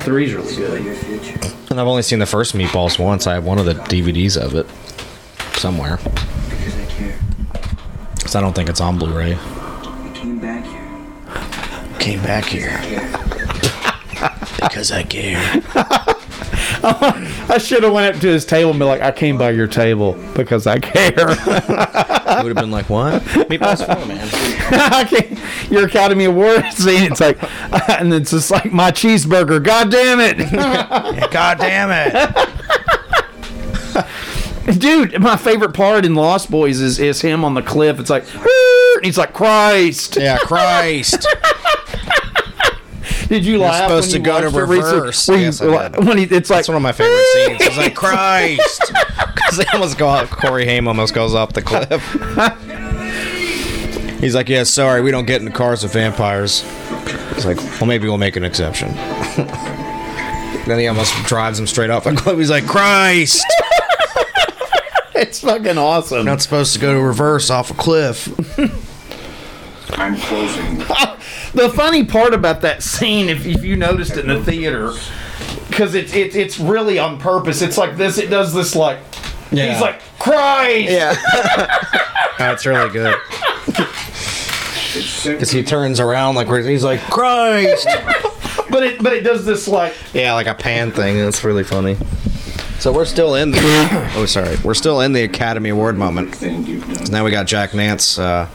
Three's 0.00 0.32
really 0.34 0.54
good. 0.54 1.44
And 1.70 1.80
I've 1.80 1.86
only 1.88 2.02
seen 2.02 2.18
the 2.18 2.26
first 2.26 2.54
Meatballs 2.54 2.98
once. 2.98 3.26
I 3.26 3.34
have 3.34 3.44
one 3.44 3.58
of 3.58 3.64
the 3.66 3.74
DVDs 3.74 4.36
of 4.36 4.54
it 4.54 4.66
somewhere, 5.58 5.98
Because 6.04 6.76
I 6.76 6.84
care. 6.86 7.18
so 8.26 8.38
I 8.38 8.42
don't 8.42 8.54
think 8.54 8.68
it's 8.68 8.80
on 8.80 8.98
Blu-ray. 8.98 9.36
Came 12.04 12.22
back 12.22 12.44
here 12.44 12.78
because 14.60 14.92
I 14.92 15.04
care. 15.04 15.38
I 16.84 17.56
should 17.58 17.82
have 17.82 17.94
went 17.94 18.14
up 18.14 18.20
to 18.20 18.28
his 18.28 18.44
table 18.44 18.72
and 18.72 18.78
be 18.78 18.84
like, 18.84 19.00
"I 19.00 19.10
came 19.10 19.38
by 19.38 19.52
your 19.52 19.66
table 19.66 20.12
because 20.36 20.66
I 20.66 20.80
care." 20.80 21.14
It 21.16 22.44
Would 22.44 22.54
have 22.54 22.56
been 22.56 22.70
like 22.70 22.90
what? 22.90 23.22
Meatballs 23.22 23.86
four, 23.86 24.04
man. 24.04 24.28
I 24.92 25.04
can't- 25.04 25.38
your 25.72 25.86
Academy 25.86 26.26
Award 26.26 26.70
scene. 26.74 27.10
It's 27.10 27.20
like, 27.20 27.38
and 27.88 28.12
it's 28.12 28.32
just 28.32 28.50
like 28.50 28.70
my 28.70 28.90
cheeseburger. 28.90 29.64
God 29.64 29.90
damn 29.90 30.20
it! 30.20 30.36
God 31.32 31.56
damn 31.56 31.88
it! 31.90 32.48
Dude, 34.78 35.18
my 35.20 35.38
favorite 35.38 35.72
part 35.72 36.04
in 36.04 36.14
Lost 36.14 36.50
Boys 36.50 36.82
is 36.82 36.98
is 36.98 37.22
him 37.22 37.46
on 37.46 37.54
the 37.54 37.62
cliff. 37.62 37.98
It's 37.98 38.10
like, 38.10 38.24
and 38.34 39.04
he's 39.04 39.16
like, 39.16 39.32
Christ. 39.32 40.18
Yeah, 40.20 40.36
Christ. 40.38 41.26
Did 43.34 43.44
you 43.46 43.52
You're 43.54 43.62
laugh? 43.62 43.82
supposed 43.88 44.12
to 44.12 44.20
go 44.20 44.40
to 44.40 44.46
watched 44.46 44.56
it 44.56 44.60
recently? 44.60 44.94
reverse. 45.00 45.28
When, 45.28 45.40
Yes, 45.40 45.60
when 45.60 46.18
he, 46.18 46.24
it's 46.24 46.50
like 46.50 46.58
That's 46.58 46.68
one 46.68 46.76
of 46.76 46.82
my 46.82 46.92
favorite 46.92 47.26
scenes. 47.34 47.62
It's 47.62 47.76
like 47.76 47.96
Christ, 47.96 48.80
because 49.34 49.56
they 49.56 49.64
almost 49.72 49.98
go 49.98 50.08
out. 50.08 50.30
Corey 50.30 50.64
Haim 50.66 50.86
almost 50.86 51.14
goes 51.14 51.34
off 51.34 51.52
the 51.52 51.60
cliff. 51.60 51.88
He's 54.20 54.36
like, 54.36 54.48
"Yeah, 54.48 54.62
sorry, 54.62 55.00
we 55.02 55.10
don't 55.10 55.26
get 55.26 55.42
in 55.42 55.50
cars 55.50 55.82
with 55.82 55.92
vampires." 55.92 56.62
It's 57.32 57.44
like, 57.44 57.56
"Well, 57.80 57.86
maybe 57.86 58.06
we'll 58.06 58.18
make 58.18 58.36
an 58.36 58.44
exception." 58.44 58.92
then 60.66 60.78
he 60.78 60.86
almost 60.86 61.12
drives 61.26 61.58
him 61.58 61.66
straight 61.66 61.90
off 61.90 62.04
the 62.04 62.14
cliff. 62.14 62.38
He's 62.38 62.50
like, 62.50 62.68
"Christ, 62.68 63.44
it's 65.16 65.40
fucking 65.40 65.76
awesome. 65.76 66.24
not 66.24 66.40
supposed 66.40 66.72
to 66.74 66.78
go 66.78 66.94
to 66.94 67.00
reverse 67.00 67.50
off 67.50 67.72
a 67.72 67.74
cliff." 67.74 68.28
I'm 69.94 70.16
closing. 70.16 70.78
the 71.54 71.72
funny 71.74 72.04
part 72.04 72.34
about 72.34 72.60
that 72.62 72.82
scene, 72.82 73.28
if, 73.28 73.46
if 73.46 73.64
you 73.64 73.76
noticed 73.76 74.16
it 74.16 74.20
in 74.20 74.28
the 74.28 74.42
theater, 74.42 74.92
because 75.68 75.94
it's 75.94 76.14
it's 76.14 76.34
it's 76.34 76.58
really 76.58 76.98
on 76.98 77.18
purpose. 77.18 77.62
It's 77.62 77.78
like 77.78 77.96
this. 77.96 78.18
It 78.18 78.30
does 78.30 78.52
this 78.52 78.74
like. 78.74 78.98
Yeah. 79.50 79.72
He's 79.72 79.80
like 79.80 80.00
Christ. 80.18 80.90
Yeah, 80.90 81.14
that's 82.38 82.66
really 82.66 82.90
good. 82.90 83.16
Because 85.24 85.50
he 85.50 85.62
turns 85.62 86.00
around 86.00 86.34
like 86.34 86.48
he's 86.48 86.84
like 86.84 87.00
Christ. 87.02 87.88
But 88.70 88.82
it 88.82 89.00
but 89.00 89.12
it 89.12 89.20
does 89.20 89.44
this 89.44 89.68
like 89.68 89.94
Yeah, 90.12 90.32
like 90.34 90.48
a 90.48 90.54
pan 90.54 90.90
thing. 90.90 91.16
That's 91.18 91.44
really 91.44 91.62
funny. 91.62 91.96
So 92.80 92.92
we're 92.92 93.04
still 93.04 93.36
in 93.36 93.52
the. 93.52 93.58
oh, 94.16 94.26
sorry. 94.26 94.56
We're 94.64 94.74
still 94.74 95.00
in 95.00 95.12
the 95.12 95.22
Academy 95.22 95.70
Award 95.70 95.96
moment. 95.96 96.34
Thing 96.34 96.66
you've. 96.66 97.08
Now 97.10 97.24
we 97.24 97.30
got 97.30 97.46
Jack 97.46 97.72
Nance 97.72 98.18
uh, 98.18 98.48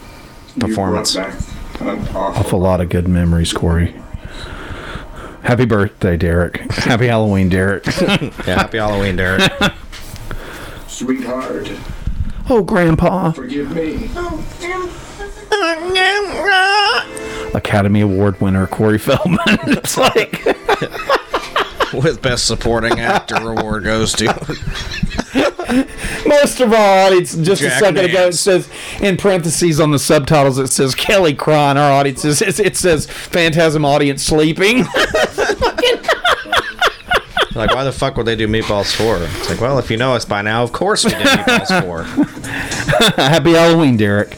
performance. 0.60 1.15
You 1.15 1.22
brought 1.22 1.98
awful 2.15 2.15
awful 2.15 2.60
lot 2.60 2.81
of 2.81 2.90
good 2.90 3.07
memories, 3.07 3.53
Corey. 3.53 3.95
Happy 5.41 5.65
birthday, 5.65 6.18
Derek. 6.18 6.57
Happy 6.72 7.07
Halloween, 7.07 7.49
Derek. 7.49 7.86
Yeah, 8.45 8.56
happy 8.56 8.77
Halloween, 8.77 9.15
Derek. 9.15 9.52
sweetheart. 10.88 11.72
oh, 12.49 12.64
Grandpa. 12.64 13.31
Forgive 13.31 13.73
me. 13.76 14.10
Oh, 14.15 14.45
Academy 17.53 18.02
Award 18.02 18.40
winner 18.41 18.68
Corey 18.68 18.98
Feldman. 18.99 19.40
it's 19.68 19.98
like 19.98 20.44
With 21.94 22.22
Best 22.22 22.45
Supporting 22.45 22.99
Actor 22.99 23.38
award 23.38 23.84
goes 23.86 24.14
to. 24.14 24.27
most 26.28 26.60
of 26.62 26.74
all, 26.74 27.12
it's 27.14 27.36
Just 27.36 27.62
a 27.62 27.66
Jack 27.66 27.80
second 27.80 28.06
ago, 28.06 28.28
it 28.28 28.34
says 28.34 28.70
in 29.02 29.16
parentheses 29.18 29.80
on 29.80 29.92
the 29.92 30.00
subtitles, 30.00 30.58
it 30.58 30.68
says 30.68 30.96
Kelly 30.96 31.34
crying. 31.34 31.78
Our 31.78 31.92
audience 31.92 32.26
is 32.26 32.42
it, 32.42 32.60
it 32.60 32.76
says 32.78 33.06
Phantasm 33.08 33.86
audience 33.86 34.24
sleeping. 34.24 34.80
like, 37.56 37.74
why 37.74 37.84
the 37.84 37.92
fuck 37.92 38.16
would 38.18 38.26
they 38.26 38.36
do 38.36 38.48
Meatballs 38.48 38.96
4? 38.96 39.18
It's 39.22 39.50
like, 39.50 39.60
well, 39.62 39.78
if 39.80 39.92
you 39.92 39.98
know 39.98 40.14
us 40.14 40.26
by 40.26 40.42
now, 40.42 40.64
of 40.64 40.72
course 40.72 41.04
we 41.06 41.12
did 41.12 41.22
Meatballs 41.22 41.82
4. 41.84 42.04
Happy 43.24 43.52
Halloween, 43.54 43.98
Derek. 43.98 44.36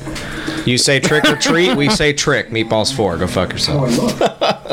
You 0.66 0.78
say 0.78 1.00
trick 1.00 1.26
or 1.26 1.36
treat, 1.36 1.76
we 1.76 1.90
say 1.90 2.14
trick. 2.14 2.50
Meatballs 2.50 2.94
4. 2.96 3.18
Go 3.18 3.28
fuck 3.28 3.50
Oh, 3.50 3.54
yourself. 3.54 4.20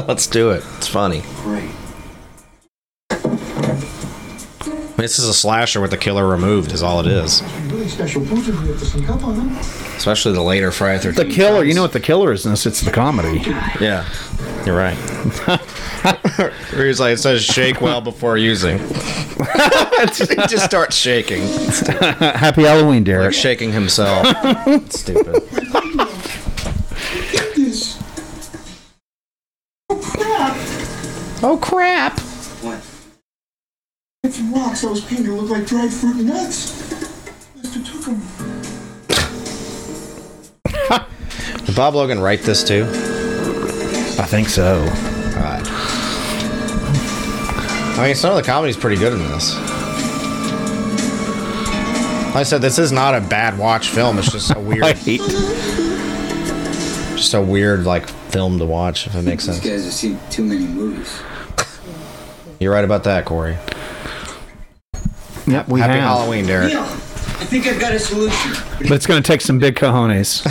Let's 0.09 0.27
do 0.27 0.51
it. 0.51 0.65
It's 0.77 0.89
funny. 0.89 1.23
Great. 1.43 1.71
This 4.99 5.19
is 5.21 5.29
a 5.29 5.33
slasher 5.35 5.81
with 5.81 5.93
the 5.93 5.97
killer 5.97 6.27
removed, 6.27 6.73
is 6.73 6.83
all 6.83 6.99
it 6.99 7.07
is. 7.07 7.41
Really 7.71 7.87
special 7.89 8.21
boots 8.25 8.49
in 8.49 8.57
here 8.65 8.75
to 8.77 8.85
sync 8.85 9.09
up 9.09 9.23
on 9.23 9.37
them. 9.37 9.57
Especially 9.97 10.33
the 10.33 10.43
later 10.43 10.73
Friday 10.73 11.13
The 11.13 11.23
13th. 11.25 11.33
killer. 11.33 11.65
You 11.65 11.75
know 11.75 11.83
what 11.83 11.93
the 11.93 12.01
killer 12.01 12.33
is 12.33 12.45
in 12.45 12.51
this? 12.51 12.67
It's 12.67 12.81
the 12.81 12.91
comedy. 12.91 13.39
Yeah, 13.81 14.05
you're 14.67 14.77
right. 14.77 14.97
Where 16.73 16.87
he's 16.87 16.99
like, 16.99 17.15
it 17.15 17.19
says 17.19 17.45
shake 17.45 17.81
well 17.81 18.01
before 18.01 18.37
using. 18.39 18.79
he 18.79 20.37
just 20.49 20.65
starts 20.65 20.97
shaking. 20.97 21.43
Happy 22.19 22.63
Halloween, 22.63 22.99
Like 22.99 23.05
Derek. 23.05 23.35
shaking 23.35 23.71
himself. 23.73 24.27
Stupid. 24.93 25.43
Get 27.33 27.55
this. 27.55 27.99
Oh 31.41 31.57
crap! 31.63 32.19
What? 34.29 34.37
It's 34.37 34.41
rocks 34.41 34.85
I 34.85 34.91
was 34.91 35.01
painted 35.03 35.27
to 35.27 35.33
look 35.33 35.49
like 35.49 35.67
dried 35.67 35.91
fruit 35.91 36.17
and 36.17 36.27
nuts. 36.27 36.91
Mister 37.57 37.83
took 37.83 38.03
them. 38.03 38.21
Did 41.65 41.75
Bob 41.75 41.95
Logan 41.95 42.21
write 42.21 42.43
this 42.43 42.63
too? 42.63 42.85
I 42.85 44.27
think 44.27 44.49
so. 44.51 44.81
Alright. 44.81 45.67
I 47.97 48.05
mean, 48.07 48.15
some 48.15 48.31
of 48.31 48.37
the 48.37 48.43
comedy's 48.43 48.77
pretty 48.77 48.97
good 48.97 49.15
in 49.15 49.19
this. 49.21 49.55
Like 52.27 52.37
I 52.37 52.43
said, 52.43 52.61
this 52.61 52.79
is 52.79 52.93
not 52.93 53.15
a 53.15 53.23
bad 53.23 53.59
watch 53.59 53.89
film. 53.89 54.19
It's 54.19 54.31
just 54.31 54.55
a 54.55 54.61
weird, 54.61 54.85
I 54.85 54.93
just 57.17 57.33
a 57.33 57.41
weird 57.41 57.85
like 57.85 58.07
film 58.09 58.59
to 58.59 58.67
watch. 58.67 59.07
If 59.07 59.15
it 59.15 59.23
makes 59.23 59.47
These 59.47 59.55
sense. 59.57 59.67
guys 59.67 59.85
have 59.85 59.95
seen 59.95 60.21
too 60.29 60.45
many 60.45 60.67
movies. 60.67 61.19
You're 62.61 62.75
right 62.75 62.85
about 62.85 63.05
that, 63.05 63.25
Corey. 63.25 63.57
Yep, 65.49 65.69
we 65.69 65.81
Happy 65.81 65.95
have. 65.95 66.03
Halloween, 66.03 66.47
Derek. 66.47 66.69
Neil, 66.73 66.83
I 66.83 67.45
think 67.45 67.67
I've 67.67 67.81
got 67.81 67.95
a 67.95 67.99
solution. 67.99 68.53
But 68.79 68.91
it's 68.93 69.07
going 69.07 69.23
to 69.23 69.27
take 69.27 69.41
some 69.41 69.59
big 69.59 69.75
cojones. 69.77 70.45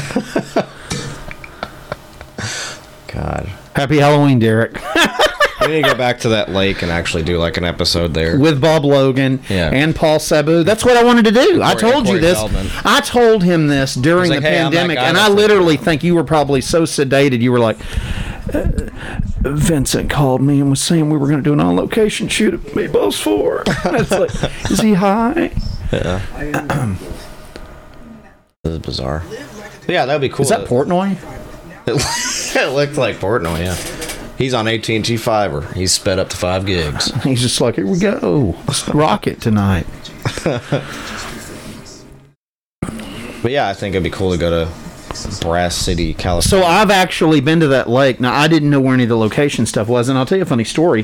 God. 3.07 3.49
Happy 3.75 3.97
Halloween, 3.97 4.39
Derek. 4.39 4.77
We 5.59 5.67
need 5.73 5.83
to 5.85 5.89
go 5.89 5.95
back 5.97 6.19
to 6.19 6.29
that 6.29 6.49
lake 6.49 6.81
and 6.83 6.89
actually 6.91 7.23
do 7.23 7.39
like 7.39 7.57
an 7.57 7.65
episode 7.65 8.13
there. 8.13 8.39
With 8.39 8.61
Bob 8.61 8.85
Logan 8.85 9.41
Yeah. 9.49 9.71
and 9.73 9.93
Paul 9.93 10.19
Sabu. 10.19 10.63
That's 10.63 10.85
what 10.85 10.95
I 10.95 11.03
wanted 11.03 11.25
to 11.25 11.31
do. 11.31 11.61
I 11.61 11.73
told 11.73 12.07
you 12.07 12.19
this. 12.19 12.37
Feldman. 12.37 12.67
I 12.85 13.01
told 13.01 13.43
him 13.43 13.67
this 13.67 13.93
during 13.95 14.31
He's 14.31 14.39
the 14.41 14.47
"Hey, 14.47 14.57
pandemic, 14.59 14.97
and 14.99 15.17
I 15.17 15.27
literally 15.27 15.75
think 15.75 16.03
you 16.03 16.13
were 16.15 16.23
probably 16.23 16.61
so 16.61 16.83
sedated. 16.83 17.41
You 17.41 17.51
were 17.51 17.59
like, 17.59 17.77
uh, 18.53 18.67
Vincent 19.51 20.09
called 20.09 20.41
me 20.41 20.59
and 20.59 20.69
was 20.69 20.81
saying 20.81 21.09
we 21.09 21.17
were 21.17 21.27
going 21.27 21.39
to 21.39 21.43
do 21.43 21.53
an 21.53 21.59
on 21.59 21.75
location 21.75 22.27
shoot 22.27 22.53
at 22.53 22.59
Meatballs 22.59 23.21
4. 23.21 23.63
it's 23.67 24.11
like, 24.11 24.71
is 24.71 24.79
he 24.81 24.93
high? 24.93 25.51
Yeah. 25.91 26.95
this 28.63 28.73
is 28.73 28.79
bizarre. 28.79 29.23
Yeah, 29.87 30.05
that 30.05 30.13
would 30.13 30.21
be 30.21 30.29
cool. 30.29 30.43
Is 30.43 30.49
that 30.49 30.67
Portnoy? 30.67 31.17
It, 31.89 31.95
it 32.57 32.73
looked 32.73 32.97
like 32.97 33.15
Portnoy, 33.15 33.59
yeah. 33.59 33.75
He's 34.37 34.53
on 34.53 34.67
AT 34.67 34.89
and 34.89 35.05
T 35.05 35.15
fiber. 35.15 35.61
He's 35.73 35.93
sped 35.93 36.19
up 36.19 36.27
to 36.31 36.35
five 36.35 36.65
gigs. 36.65 37.13
He's 37.23 37.41
just 37.41 37.61
like, 37.61 37.75
here 37.75 37.87
we 37.87 37.97
go, 37.97 38.57
let's 38.67 38.85
rock 38.89 39.25
it 39.25 39.39
tonight. 39.39 39.87
But 43.41 43.51
yeah, 43.51 43.69
I 43.69 43.73
think 43.73 43.95
it'd 43.95 44.03
be 44.03 44.09
cool 44.09 44.31
to 44.31 44.37
go 44.37 44.65
to 44.65 44.71
Brass 45.41 45.75
City, 45.75 46.13
California. 46.13 46.63
So 46.63 46.67
I've 46.67 46.91
actually 46.91 47.41
been 47.41 47.59
to 47.61 47.67
that 47.69 47.89
lake. 47.89 48.19
Now 48.19 48.33
I 48.33 48.47
didn't 48.47 48.69
know 48.69 48.81
where 48.81 48.93
any 48.93 49.03
of 49.03 49.09
the 49.09 49.17
location 49.17 49.65
stuff 49.65 49.87
was, 49.87 50.09
and 50.09 50.17
I'll 50.17 50.25
tell 50.25 50.37
you 50.37 50.43
a 50.43 50.47
funny 50.47 50.63
story. 50.63 51.03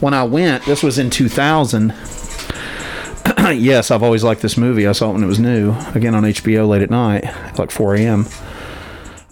When 0.00 0.14
I 0.14 0.24
went, 0.24 0.64
this 0.64 0.82
was 0.82 0.98
in 0.98 1.10
2000. 1.10 1.94
yes, 3.54 3.90
I've 3.90 4.02
always 4.02 4.24
liked 4.24 4.42
this 4.42 4.56
movie. 4.56 4.86
I 4.86 4.92
saw 4.92 5.10
it 5.10 5.14
when 5.14 5.22
it 5.22 5.26
was 5.26 5.38
new. 5.38 5.74
Again 5.94 6.14
on 6.14 6.24
HBO 6.24 6.68
late 6.68 6.82
at 6.82 6.90
night, 6.90 7.24
like 7.58 7.70
4 7.70 7.96
a.m. 7.96 8.26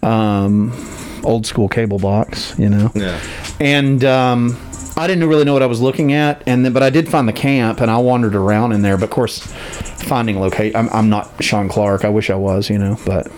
Um, 0.02 0.72
old 1.24 1.46
school 1.46 1.68
cable 1.68 1.98
box, 1.98 2.58
you 2.58 2.68
know. 2.68 2.90
Yeah. 2.94 3.20
And 3.60 4.04
um, 4.04 4.56
I 4.96 5.06
didn't 5.06 5.28
really 5.28 5.44
know 5.44 5.52
what 5.52 5.62
I 5.62 5.66
was 5.66 5.80
looking 5.80 6.12
at, 6.12 6.42
and 6.46 6.64
then 6.64 6.72
but 6.72 6.82
I 6.82 6.90
did 6.90 7.08
find 7.08 7.28
the 7.28 7.32
camp, 7.32 7.80
and 7.80 7.90
I 7.90 7.98
wandered 7.98 8.34
around 8.34 8.72
in 8.72 8.82
there. 8.82 8.96
But 8.96 9.04
of 9.04 9.10
course, 9.10 9.38
finding 9.38 10.38
locate, 10.40 10.74
I'm, 10.76 10.88
I'm 10.90 11.08
not 11.08 11.42
Sean 11.42 11.68
Clark. 11.68 12.04
I 12.04 12.08
wish 12.08 12.30
I 12.30 12.36
was, 12.36 12.70
you 12.70 12.78
know, 12.78 12.98
but. 13.04 13.30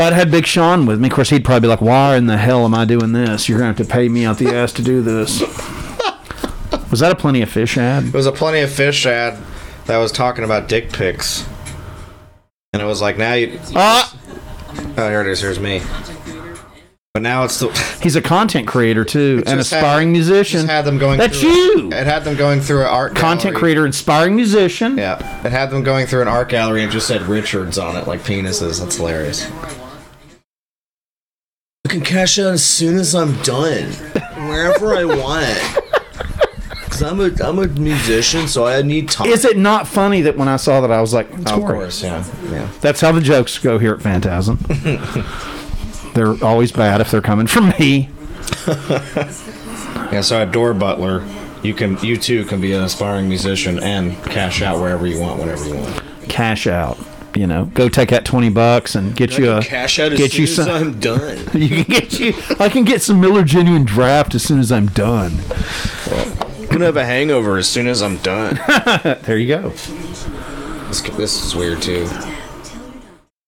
If 0.00 0.06
I'd 0.06 0.12
had 0.14 0.30
Big 0.30 0.46
Sean 0.46 0.86
with 0.86 0.98
me, 0.98 1.08
of 1.08 1.12
course, 1.14 1.28
he'd 1.28 1.44
probably 1.44 1.60
be 1.60 1.66
like, 1.68 1.82
"Why 1.82 2.16
in 2.16 2.24
the 2.24 2.38
hell 2.38 2.64
am 2.64 2.74
I 2.74 2.86
doing 2.86 3.12
this? 3.12 3.50
You're 3.50 3.58
gonna 3.58 3.74
have 3.74 3.76
to 3.76 3.84
pay 3.84 4.08
me 4.08 4.24
out 4.24 4.38
the 4.38 4.48
ass 4.48 4.72
to 4.72 4.82
do 4.82 5.02
this." 5.02 5.40
Was 6.90 7.00
that 7.00 7.12
a 7.12 7.14
plenty 7.14 7.42
of 7.42 7.50
fish 7.50 7.76
ad? 7.76 8.04
It 8.06 8.14
was 8.14 8.24
a 8.24 8.32
plenty 8.32 8.60
of 8.60 8.72
fish 8.72 9.04
ad 9.04 9.36
that 9.84 9.98
was 9.98 10.10
talking 10.10 10.42
about 10.42 10.68
dick 10.70 10.90
pics, 10.90 11.46
and 12.72 12.80
it 12.80 12.86
was 12.86 13.02
like 13.02 13.18
now 13.18 13.34
you. 13.34 13.60
Ah. 13.76 14.16
Oh, 14.96 15.08
here 15.10 15.20
it 15.20 15.26
is. 15.26 15.42
Here's 15.42 15.60
me. 15.60 15.82
But 17.12 17.22
now 17.22 17.44
it's 17.44 17.58
the. 17.60 17.68
He's 18.02 18.16
a 18.16 18.22
content 18.22 18.66
creator 18.66 19.04
too, 19.04 19.42
an 19.46 19.58
just 19.58 19.70
had- 19.70 19.80
aspiring 19.84 20.12
musician. 20.12 20.66
Had 20.66 20.86
them 20.86 20.96
going. 20.96 21.18
That's 21.18 21.38
through, 21.38 21.50
you. 21.50 21.88
It 21.92 22.06
had 22.06 22.24
them 22.24 22.36
going 22.36 22.62
through 22.62 22.80
an 22.80 22.86
art 22.86 23.14
Content 23.14 23.42
gallery. 23.42 23.58
creator, 23.58 23.84
inspiring 23.84 24.34
musician. 24.34 24.96
Yeah, 24.96 25.44
it 25.44 25.52
had 25.52 25.70
them 25.70 25.82
going 25.82 26.06
through 26.06 26.22
an 26.22 26.28
art 26.28 26.48
gallery 26.48 26.82
and 26.82 26.90
just 26.90 27.06
said 27.06 27.20
Richards 27.22 27.76
on 27.76 27.96
it, 27.96 28.06
like 28.08 28.20
penises. 28.20 28.80
That's 28.80 28.96
hilarious. 28.96 29.46
I 31.90 31.94
can 31.94 32.02
cash 32.02 32.38
out 32.38 32.52
as 32.52 32.64
soon 32.64 32.98
as 32.98 33.16
I'm 33.16 33.34
done, 33.42 33.90
wherever 34.48 34.94
I 34.94 35.04
want. 35.04 35.58
Cause 36.88 37.02
I'm 37.02 37.18
a 37.18 37.32
I'm 37.42 37.58
a 37.58 37.66
musician, 37.66 38.46
so 38.46 38.64
I 38.64 38.80
need 38.82 39.08
time. 39.08 39.26
Is 39.26 39.44
it 39.44 39.56
not 39.56 39.88
funny 39.88 40.20
that 40.20 40.36
when 40.36 40.46
I 40.46 40.54
saw 40.54 40.80
that 40.82 40.92
I 40.92 41.00
was 41.00 41.12
like, 41.12 41.28
it's 41.32 41.50
Of 41.50 41.58
oh, 41.58 41.60
Corey. 41.62 41.78
course, 41.78 42.04
yeah, 42.04 42.24
yeah. 42.48 42.68
That's 42.80 43.00
how 43.00 43.10
the 43.10 43.20
jokes 43.20 43.58
go 43.58 43.80
here 43.80 43.92
at 43.92 44.02
Phantasm. 44.02 44.58
they're 46.14 46.36
always 46.44 46.70
bad 46.70 47.00
if 47.00 47.10
they're 47.10 47.20
coming 47.20 47.48
from 47.48 47.70
me. 47.78 48.08
Yeah, 50.12 50.22
so 50.22 50.42
at 50.42 50.50
Door 50.50 50.74
Butler, 50.74 51.24
you 51.62 51.72
can 51.72 51.96
you 52.04 52.16
too 52.16 52.44
can 52.44 52.60
be 52.60 52.72
an 52.72 52.82
aspiring 52.82 53.28
musician 53.28 53.80
and 53.80 54.16
cash 54.24 54.60
out 54.60 54.80
wherever 54.80 55.06
you 55.06 55.20
want, 55.20 55.38
whenever 55.38 55.66
you 55.68 55.76
want. 55.76 56.02
Cash 56.28 56.66
out. 56.66 56.98
You 57.34 57.46
know, 57.46 57.66
go 57.66 57.88
take 57.88 58.08
that 58.10 58.24
twenty 58.24 58.50
bucks 58.50 58.94
and 58.94 59.14
get 59.14 59.38
you 59.38 59.50
a 59.52 59.62
cash 59.62 59.98
out 59.98 60.12
as 60.12 60.18
get 60.18 60.32
soon 60.32 60.38
you 60.40 60.44
as 60.44 60.54
some. 60.56 60.68
I'm 60.68 61.00
done. 61.00 61.38
you 61.54 61.68
can 61.68 61.84
get 61.84 62.18
you. 62.18 62.34
I 62.58 62.68
can 62.68 62.84
get 62.84 63.02
some 63.02 63.20
Miller 63.20 63.44
Genuine 63.44 63.84
Draft 63.84 64.34
as 64.34 64.42
soon 64.42 64.58
as 64.58 64.72
I'm 64.72 64.86
done. 64.88 65.32
I'm 66.10 66.66
gonna 66.66 66.84
have 66.86 66.96
a 66.96 67.04
hangover 67.04 67.56
as 67.56 67.68
soon 67.68 67.86
as 67.88 68.02
I'm 68.02 68.16
done. 68.18 68.54
there 69.22 69.38
you 69.38 69.48
go. 69.48 69.68
This, 70.88 71.02
this 71.02 71.44
is 71.44 71.54
weird 71.54 71.80
too. 71.82 72.06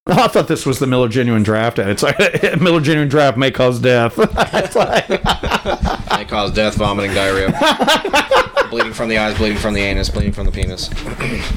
Oh, 0.06 0.24
I 0.24 0.28
thought 0.28 0.48
this 0.48 0.66
was 0.66 0.80
the 0.80 0.86
Miller 0.88 1.08
Genuine 1.08 1.44
Draft 1.44 1.78
and 1.78 1.88
It's 1.88 2.02
like 2.02 2.18
Miller 2.60 2.80
Genuine 2.80 3.08
Draft 3.08 3.36
may 3.38 3.52
cause 3.52 3.78
death. 3.80 4.14
it's 4.18 4.74
like, 4.74 5.06
They 5.06 6.24
cause 6.24 6.52
death, 6.52 6.74
vomiting, 6.74 7.14
diarrhea, 7.14 7.50
bleeding 8.72 8.94
from 8.94 9.10
the 9.10 9.18
eyes, 9.18 9.36
bleeding 9.36 9.58
from 9.58 9.74
the 9.74 9.80
anus, 9.80 10.08
bleeding 10.08 10.32
from 10.32 10.46
the 10.46 10.50
penis. 10.50 10.88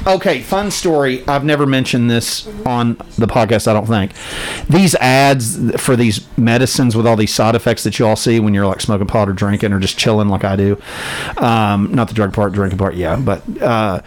okay, 0.06 0.42
fun 0.42 0.70
story. 0.70 1.26
I've 1.30 1.46
never 1.46 1.66
mentioned 1.66 2.12
this 2.12 2.46
on 2.66 2.98
the 3.18 3.26
podcast, 3.26 3.70
I 3.70 3.74
don't 3.74 3.88
think. 3.88 4.12
These 4.70 4.96
ads 4.96 5.82
for 5.82 5.96
these 5.96 6.28
medicines 6.38 6.94
with 6.94 7.08
all 7.08 7.16
these 7.16 7.34
side 7.34 7.56
effects 7.56 7.84
that 7.86 7.98
you 7.98 8.06
all 8.06 8.18
see 8.18 8.42
when 8.42 8.54
you're 8.54 8.68
like 8.68 8.82
smoking 8.82 9.08
pot 9.08 9.30
or 9.30 9.34
drinking 9.34 9.72
or 9.72 9.80
just 9.80 9.98
chilling 9.98 10.28
like 10.28 10.44
I 10.44 10.58
do. 10.58 10.78
Um, 11.38 11.94
not 11.96 12.10
the 12.10 12.14
drug 12.14 12.34
part, 12.34 12.52
drinking 12.52 12.80
part, 12.80 12.96
yeah, 12.96 13.16
but 13.16 13.42
uh, 13.62 14.02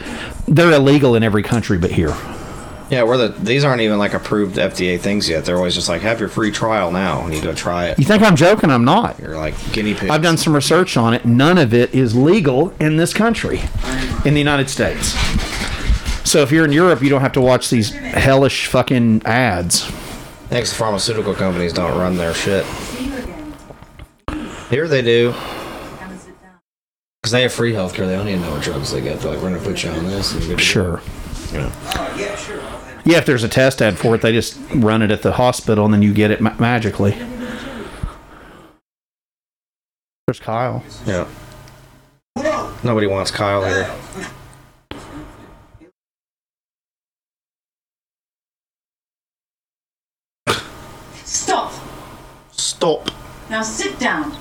they're 0.47 0.73
illegal 0.73 1.15
in 1.15 1.23
every 1.23 1.43
country 1.43 1.79
but 1.79 1.91
here. 1.91 2.15
Yeah, 2.91 3.03
we're 3.03 3.19
the 3.19 3.29
these 3.29 3.65
aren't 3.65 3.83
even 3.83 3.99
like 3.99 4.15
approved 4.15 4.57
FDA 4.57 4.99
things 4.99 5.29
yet. 5.29 5.45
They're 5.45 5.57
always 5.57 5.75
just 5.75 5.91
like 5.91 6.01
have 6.03 6.21
your 6.21 6.31
free 6.31 6.51
trial 6.51 6.91
now 6.91 7.25
and 7.25 7.35
you 7.35 7.43
go 7.43 7.53
try 7.53 7.89
it. 7.89 7.99
You 7.99 8.05
think 8.05 8.23
I'm 8.23 8.35
joking? 8.35 8.71
I'm 8.71 8.85
not. 8.85 9.19
You're 9.19 9.37
like 9.37 9.55
guinea 9.73 9.95
pig. 9.95 10.09
I've 10.09 10.23
done 10.23 10.39
some 10.39 10.55
research 10.55 10.97
on 10.97 11.13
it. 11.13 11.27
None 11.27 11.59
of 11.59 11.75
it 11.75 11.95
is 11.95 12.17
legal 12.17 12.71
in 12.81 12.97
this 12.97 13.13
country, 13.13 13.61
in 14.25 14.33
the 14.33 14.39
United 14.41 14.71
States. 14.71 15.13
So 16.29 16.43
if 16.43 16.51
you're 16.51 16.65
in 16.65 16.73
Europe, 16.73 17.03
you 17.03 17.11
don't 17.11 17.21
have 17.21 17.33
to 17.33 17.41
watch 17.41 17.69
these 17.69 17.91
hellish 17.91 18.67
fucking 18.67 19.23
ads. 19.27 19.85
Thanks, 20.49 20.71
the 20.71 20.77
pharmaceutical 20.77 21.35
companies 21.35 21.75
don't 21.75 21.99
run 21.99 22.17
their 22.17 22.33
shit. 22.33 22.65
Here 24.71 24.89
they 24.89 25.03
do. 25.03 25.35
Because 27.23 27.33
they 27.33 27.43
have 27.43 27.53
free 27.53 27.73
healthcare, 27.73 28.07
they 28.07 28.17
don't 28.17 28.29
even 28.29 28.43
know 28.43 28.53
what 28.53 28.63
drugs 28.63 28.93
they 28.93 29.01
get. 29.01 29.21
They're 29.21 29.33
like, 29.33 29.43
we're 29.43 29.51
going 29.51 29.63
to 29.63 29.69
put 29.69 29.83
you 29.83 29.91
on 29.91 30.05
this. 30.05 30.33
And 30.33 30.45
you're 30.45 30.57
good 30.57 31.98
to 32.19 32.37
Sure. 32.37 32.57
Yeah. 32.57 33.03
Yeah, 33.05 33.19
if 33.19 33.27
there's 33.27 33.45
a 33.45 33.49
test 33.49 33.81
ad 33.81 33.97
for 33.97 34.15
it, 34.15 34.21
they 34.21 34.33
just 34.33 34.59
run 34.75 35.01
it 35.03 35.11
at 35.11 35.23
the 35.23 35.33
hospital 35.33 35.85
and 35.87 35.95
then 35.95 36.03
you 36.03 36.13
get 36.13 36.31
it 36.31 36.41
ma- 36.41 36.55
magically. 36.59 37.13
There's 40.27 40.41
Kyle. 40.41 40.85
Yeah. 41.07 41.27
Nobody 42.85 43.07
wants 43.07 43.31
Kyle 43.31 43.65
here. 43.65 43.91
Stop. 51.25 51.73
Stop. 52.53 53.11
Now 53.49 53.63
sit 53.63 53.99
down. 53.99 54.37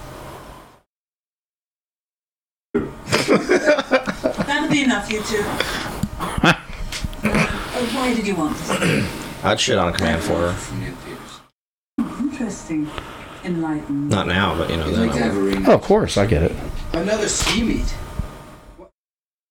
That'll 2.73 4.69
be 4.69 4.83
enough, 4.83 5.09
you 5.11 5.21
two. 5.23 5.45
oh, 7.77 7.95
why 7.95 8.13
did 8.13 8.27
you 8.27 8.35
want 8.35 8.57
this? 8.57 9.27
I'd 9.43 9.59
shit 9.59 9.77
on 9.77 9.93
command 9.93 10.23
for 10.23 10.51
her. 10.51 11.17
Interesting. 12.19 12.89
Enlightened. 13.43 14.09
Not 14.09 14.27
now, 14.27 14.57
but 14.57 14.69
you 14.69 14.77
know, 14.77 14.89
then 14.89 15.09
I 15.09 15.37
would. 15.37 15.67
Oh, 15.67 15.73
of 15.73 15.81
course, 15.81 16.17
I 16.17 16.25
get 16.25 16.43
it. 16.43 16.51
Another 16.93 17.29
ski 17.29 17.63
meet. 17.63 17.95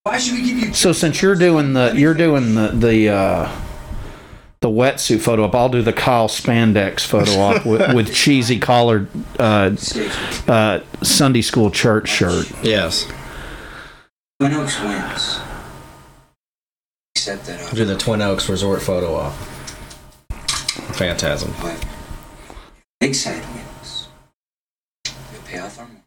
Why 0.03 0.19
should 0.19 0.35
we 0.35 0.45
give 0.45 0.59
you? 0.59 0.75
So 0.75 0.93
since 0.93 1.23
you're 1.23 1.35
doing 1.35 1.73
the 1.73 1.93
you're 1.97 2.15
doing 2.15 2.55
the 2.55 2.69
the 2.69 3.09
uh, 3.09 3.61
the 4.61 4.69
wetsuit 4.69 5.21
photo 5.21 5.45
op, 5.45 5.55
I'll 5.55 5.69
do 5.69 5.83
the 5.83 5.93
Kyle 5.93 6.29
spandex 6.29 7.01
photo 7.01 7.33
op 7.41 7.67
with, 7.67 7.81
with 7.95 8.15
cheesy 8.15 8.59
collared 8.59 9.09
uh, 9.39 9.75
uh, 10.49 10.81
Sunday 11.03 11.43
school 11.43 11.71
church 11.71 12.09
shirt. 12.09 12.51
Yes. 12.63 13.07
Twin 14.39 14.53
Oaks 14.53 14.81
wins. 14.81 15.46
Set 17.27 17.43
that 17.47 17.61
up. 17.61 17.75
Do 17.75 17.85
the 17.85 17.97
Twin 17.97 18.23
Oaks 18.23 18.49
Resort 18.49 18.81
photo 18.81 19.17
op. 19.17 19.33
Phantasm. 20.95 21.53
Lakeside 23.01 23.43
wins. 23.53 24.07
We 25.33 25.39
pay 25.45 25.59
off 25.59 25.77
our 25.81 25.89
money. 25.89 25.99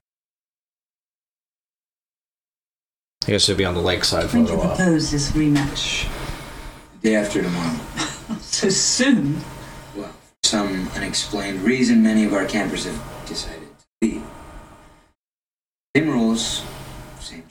I 3.27 3.31
guess 3.31 3.49
it'll 3.49 3.57
be 3.57 3.65
on 3.65 3.73
the 3.73 3.81
lakeside 3.81 4.31
When 4.31 4.45
do 4.45 4.51
photo 4.51 4.63
you 4.63 4.69
op. 4.69 4.77
propose 4.77 5.11
this 5.11 5.31
rematch? 5.31 6.09
Day 7.03 7.15
after 7.17 7.41
tomorrow. 7.41 7.75
So 8.39 8.69
soon? 8.69 9.41
Well, 9.97 10.07
for 10.13 10.47
some 10.47 10.87
unexplained 10.95 11.63
reason, 11.63 12.01
many 12.01 12.23
of 12.23 12.33
our 12.33 12.45
campers 12.45 12.85
have 12.85 13.25
decided 13.27 13.67
to 13.77 13.85
leave. 14.01 14.23
Same 15.97 16.09
rules, 16.09 16.63
same. 17.19 17.43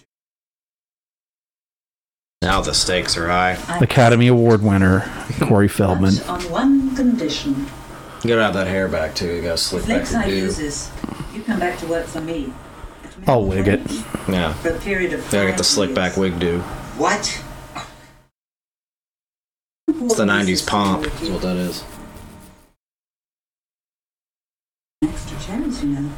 Now 2.43 2.61
the 2.61 2.73
stakes 2.73 3.17
are 3.17 3.27
high. 3.29 3.59
Academy 3.81 4.29
Award 4.29 4.63
winner 4.63 5.01
Corey 5.41 5.69
Feldman. 5.69 6.15
On 6.29 6.41
one 6.51 6.95
condition. 6.95 7.67
You 8.23 8.29
gotta 8.31 8.43
have 8.45 8.55
that 8.55 8.69
hair 8.69 8.89
back 8.89 9.15
too. 9.15 9.35
You 9.35 9.43
gotta 9.43 9.57
slick 9.59 9.83
If 9.83 9.89
back 9.89 9.97
Lakeside 9.99 10.27
the 10.27 10.31
do. 10.31 10.43
loses, 10.43 10.91
you 11.35 11.43
come 11.43 11.59
back 11.59 11.79
to 11.81 11.87
work 11.87 12.07
for 12.07 12.21
me. 12.21 12.53
I'll 13.27 13.45
wig 13.45 13.67
it. 13.67 13.81
Yeah. 14.29 14.53
For 14.55 14.71
a 14.71 14.79
period 14.79 15.13
of 15.15 15.21
Gotta 15.31 15.47
get 15.49 15.53
the 15.59 15.65
five 15.65 15.67
slick 15.67 15.95
back 15.95 16.17
wig 16.17 16.39
do. 16.39 16.61
What? 16.97 17.43
It's 19.89 20.15
the 20.17 20.25
90s 20.25 20.65
pomp. 20.67 21.07
Is 21.21 21.31
what 21.31 21.43
that 21.43 21.57
is. 21.57 21.83
extra 25.03 25.39
chance, 25.41 25.83
you 25.83 25.89
know. 25.91 26.11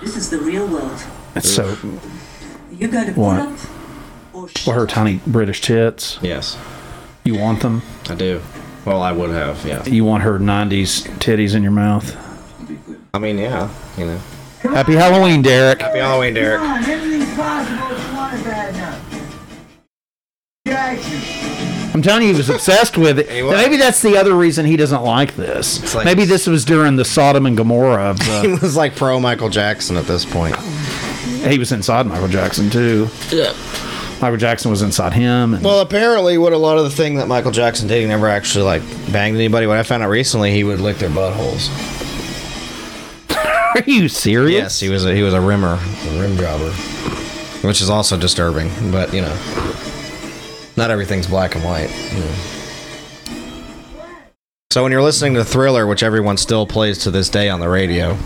This 0.00 0.16
is 0.16 0.30
the 0.30 0.38
real 0.38 0.66
world. 0.68 1.02
It's 1.34 1.50
so 1.52 1.76
You're 2.72 2.90
going 2.90 3.06
to 3.06 3.12
put 3.12 3.16
What? 3.20 3.40
up 3.40 3.58
or 4.44 4.48
well, 4.66 4.76
her 4.76 4.86
tiny 4.86 5.20
British 5.26 5.60
tits. 5.60 6.18
Yes. 6.22 6.56
You 7.24 7.36
want 7.36 7.60
them? 7.60 7.82
I 8.08 8.14
do. 8.14 8.40
Well, 8.84 9.02
I 9.02 9.12
would 9.12 9.30
have, 9.30 9.64
yeah. 9.66 9.84
You 9.84 10.04
want 10.04 10.22
her 10.22 10.38
'90s 10.38 11.06
titties 11.18 11.54
in 11.54 11.62
your 11.62 11.72
mouth? 11.72 12.16
I 13.12 13.18
mean, 13.18 13.36
yeah, 13.38 13.68
you 13.98 14.06
know. 14.06 14.18
Happy 14.62 14.94
Halloween, 14.94 15.42
Derek. 15.42 15.80
Happy 15.80 15.98
Halloween, 15.98 16.34
Derek. 16.34 16.60
Come 16.60 16.70
on, 16.70 16.84
anything's 16.84 17.34
possible 17.34 17.96
if 17.96 18.08
you 18.08 18.14
want 18.16 18.40
it 18.40 18.44
bad 18.44 18.74
enough. 18.74 19.04
Jackson. 20.66 21.90
I'm 21.94 22.02
telling 22.02 22.22
you, 22.22 22.32
he 22.32 22.36
was 22.36 22.50
obsessed 22.50 22.96
with 22.98 23.18
it. 23.18 23.28
Maybe 23.50 23.76
that's 23.76 24.02
the 24.02 24.16
other 24.16 24.34
reason 24.34 24.66
he 24.66 24.76
doesn't 24.76 25.02
like 25.02 25.34
this. 25.36 25.94
like- 25.94 26.04
Maybe 26.04 26.24
this 26.24 26.46
was 26.46 26.64
during 26.64 26.96
the 26.96 27.04
Sodom 27.04 27.46
and 27.46 27.56
Gomorrah 27.56 28.04
of 28.10 28.18
the, 28.18 28.40
He 28.42 28.48
was 28.48 28.76
like 28.76 28.94
pro 28.94 29.18
Michael 29.20 29.48
Jackson 29.48 29.96
at 29.96 30.04
this 30.06 30.24
point. 30.24 30.56
he 31.46 31.58
was 31.58 31.72
inside 31.72 32.06
Michael 32.06 32.28
Jackson 32.28 32.70
too. 32.70 33.08
Yeah. 33.30 33.52
Michael 34.20 34.36
Jackson 34.36 34.70
was 34.70 34.82
inside 34.82 35.12
him. 35.12 35.54
And, 35.54 35.64
Well, 35.64 35.80
apparently, 35.80 36.38
what 36.38 36.52
a 36.52 36.58
lot 36.58 36.76
of 36.76 36.84
the 36.84 36.90
thing 36.90 37.16
that 37.16 37.28
Michael 37.28 37.52
Jackson 37.52 37.86
did, 37.86 38.00
he 38.00 38.06
never 38.06 38.28
actually 38.28 38.64
like 38.64 38.82
banged 39.12 39.36
anybody. 39.36 39.66
What 39.66 39.78
I 39.78 39.84
found 39.84 40.02
out 40.02 40.08
recently, 40.08 40.52
he 40.52 40.64
would 40.64 40.80
lick 40.80 40.96
their 40.98 41.08
buttholes. 41.10 41.68
are 43.76 43.90
you 43.90 44.08
serious? 44.08 44.60
Yes, 44.60 44.80
he 44.80 44.88
was 44.88 45.06
a, 45.06 45.14
he 45.14 45.22
was 45.22 45.34
a 45.34 45.40
rimmer, 45.40 45.74
a 45.80 46.20
rim 46.20 46.36
jobber, 46.36 46.70
which 47.66 47.80
is 47.80 47.88
also 47.88 48.18
disturbing. 48.18 48.70
But 48.90 49.14
you 49.14 49.22
know, 49.22 49.36
not 50.76 50.90
everything's 50.90 51.28
black 51.28 51.54
and 51.54 51.64
white. 51.64 51.90
You 52.12 52.20
know. 52.20 52.34
So 54.70 54.82
when 54.82 54.90
you're 54.92 55.02
listening 55.02 55.34
to 55.34 55.44
Thriller, 55.44 55.86
which 55.86 56.02
everyone 56.02 56.36
still 56.36 56.66
plays 56.66 56.98
to 56.98 57.10
this 57.10 57.28
day 57.30 57.48
on 57.48 57.60
the 57.60 57.68
radio, 57.68 58.18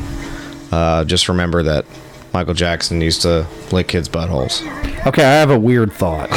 uh, 0.72 1.04
just 1.04 1.28
remember 1.28 1.62
that 1.62 1.84
Michael 2.32 2.54
Jackson 2.54 3.00
used 3.00 3.22
to 3.22 3.46
lick 3.70 3.88
kids' 3.88 4.08
buttholes. 4.08 4.62
Okay, 5.06 5.24
I 5.24 5.34
have 5.34 5.50
a 5.50 5.58
weird 5.58 5.92
thought. 5.92 6.30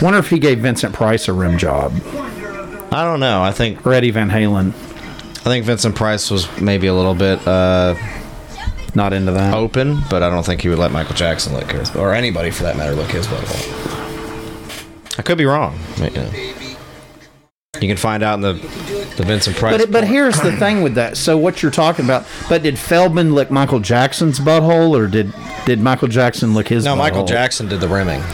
Wonder 0.02 0.18
if 0.18 0.30
he 0.30 0.38
gave 0.38 0.60
Vincent 0.60 0.94
Price 0.94 1.28
a 1.28 1.32
rim 1.32 1.58
job. 1.58 1.92
I 2.92 3.04
don't 3.04 3.20
know. 3.20 3.42
I 3.42 3.52
think 3.52 3.84
or 3.86 3.92
Eddie 3.92 4.10
Van 4.10 4.30
Halen. 4.30 4.68
I 4.68 5.44
think 5.44 5.64
Vincent 5.64 5.96
Price 5.96 6.30
was 6.30 6.46
maybe 6.60 6.86
a 6.86 6.94
little 6.94 7.14
bit 7.14 7.44
uh, 7.48 7.96
not 8.94 9.12
into 9.12 9.32
that 9.32 9.54
open, 9.54 10.00
but 10.08 10.22
I 10.22 10.30
don't 10.30 10.44
think 10.44 10.60
he 10.60 10.68
would 10.68 10.78
let 10.78 10.92
Michael 10.92 11.16
Jackson 11.16 11.54
lick 11.54 11.70
his, 11.70 11.94
or 11.96 12.14
anybody 12.14 12.50
for 12.50 12.62
that 12.64 12.76
matter, 12.76 12.94
lick 12.94 13.10
his 13.10 13.26
butthole. 13.26 15.18
I 15.18 15.22
could 15.22 15.38
be 15.38 15.44
wrong. 15.44 15.78
know. 15.98 16.51
You 17.82 17.88
can 17.88 17.96
find 17.96 18.22
out 18.22 18.34
in 18.34 18.40
the 18.40 18.52
the 19.16 19.24
Vincent 19.24 19.56
Price. 19.56 19.78
But 19.78 19.90
but 19.90 20.04
here's 20.04 20.40
the 20.40 20.56
thing 20.56 20.82
with 20.82 20.94
that. 20.94 21.16
So 21.16 21.36
what 21.36 21.62
you're 21.62 21.72
talking 21.72 22.04
about? 22.04 22.26
But 22.48 22.62
did 22.62 22.78
Feldman 22.78 23.34
lick 23.34 23.50
Michael 23.50 23.80
Jackson's 23.80 24.38
butthole, 24.38 24.96
or 24.96 25.06
did 25.08 25.34
did 25.66 25.80
Michael 25.80 26.08
Jackson 26.08 26.54
lick 26.54 26.68
his? 26.68 26.84
no, 26.84 26.96
Michael? 26.96 27.24
Jackson 27.24 27.68
did 27.68 27.80
the 27.80 27.88
rimming. 27.88 28.22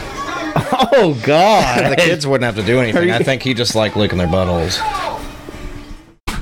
Oh 0.91 1.17
God! 1.23 1.91
the 1.91 1.95
kids 1.95 2.27
wouldn't 2.27 2.43
have 2.43 2.55
to 2.55 2.63
do 2.69 2.79
anything. 2.79 3.11
I 3.11 3.19
think 3.19 3.43
he 3.43 3.53
just 3.53 3.75
liked 3.75 3.95
licking 3.95 4.17
their 4.17 4.27
buttholes. 4.27 4.79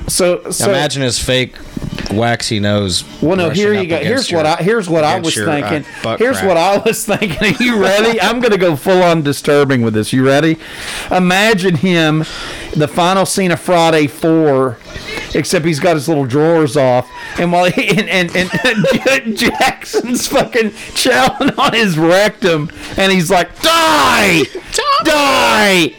So, 0.09 0.49
so 0.49 0.69
imagine 0.69 1.03
his 1.03 1.19
fake 1.19 1.55
waxy 2.11 2.59
nose. 2.59 3.03
Well, 3.21 3.35
no. 3.35 3.49
Here 3.49 3.73
you 3.73 3.87
go. 3.87 3.97
against 3.97 4.29
Here's 4.29 4.31
what 4.31 4.45
I 4.45 4.55
here's 4.63 4.89
what 4.89 5.03
I 5.03 5.19
was 5.19 5.35
your, 5.35 5.49
uh, 5.49 5.61
thinking. 5.69 5.91
butt 6.03 6.19
here's 6.19 6.37
crack. 6.37 6.47
what 6.47 6.57
I 6.57 6.77
was 6.77 7.05
thinking. 7.17 7.55
Are 7.55 7.63
you 7.63 7.81
ready? 7.81 8.19
I'm 8.21 8.39
going 8.39 8.51
to 8.51 8.57
go 8.57 8.75
full 8.75 9.01
on 9.03 9.21
disturbing 9.23 9.81
with 9.81 9.93
this. 9.93 10.13
You 10.13 10.25
ready? 10.25 10.57
Imagine 11.11 11.75
him, 11.75 12.19
the 12.75 12.87
final 12.87 13.25
scene 13.25 13.51
of 13.51 13.59
Friday 13.59 14.07
Four, 14.07 14.77
except 15.35 15.65
he's 15.65 15.79
got 15.79 15.95
his 15.95 16.07
little 16.07 16.25
drawers 16.25 16.77
off, 16.77 17.09
and 17.39 17.51
while 17.51 17.69
he, 17.71 17.89
and, 17.89 18.09
and, 18.09 18.31
and 18.35 19.37
Jackson's 19.37 20.27
fucking 20.27 20.71
chowing 20.71 21.57
on 21.57 21.73
his 21.73 21.97
rectum, 21.97 22.69
and 22.97 23.11
he's 23.11 23.29
like, 23.29 23.49
"Die, 23.61 24.43
die!" 25.03 25.93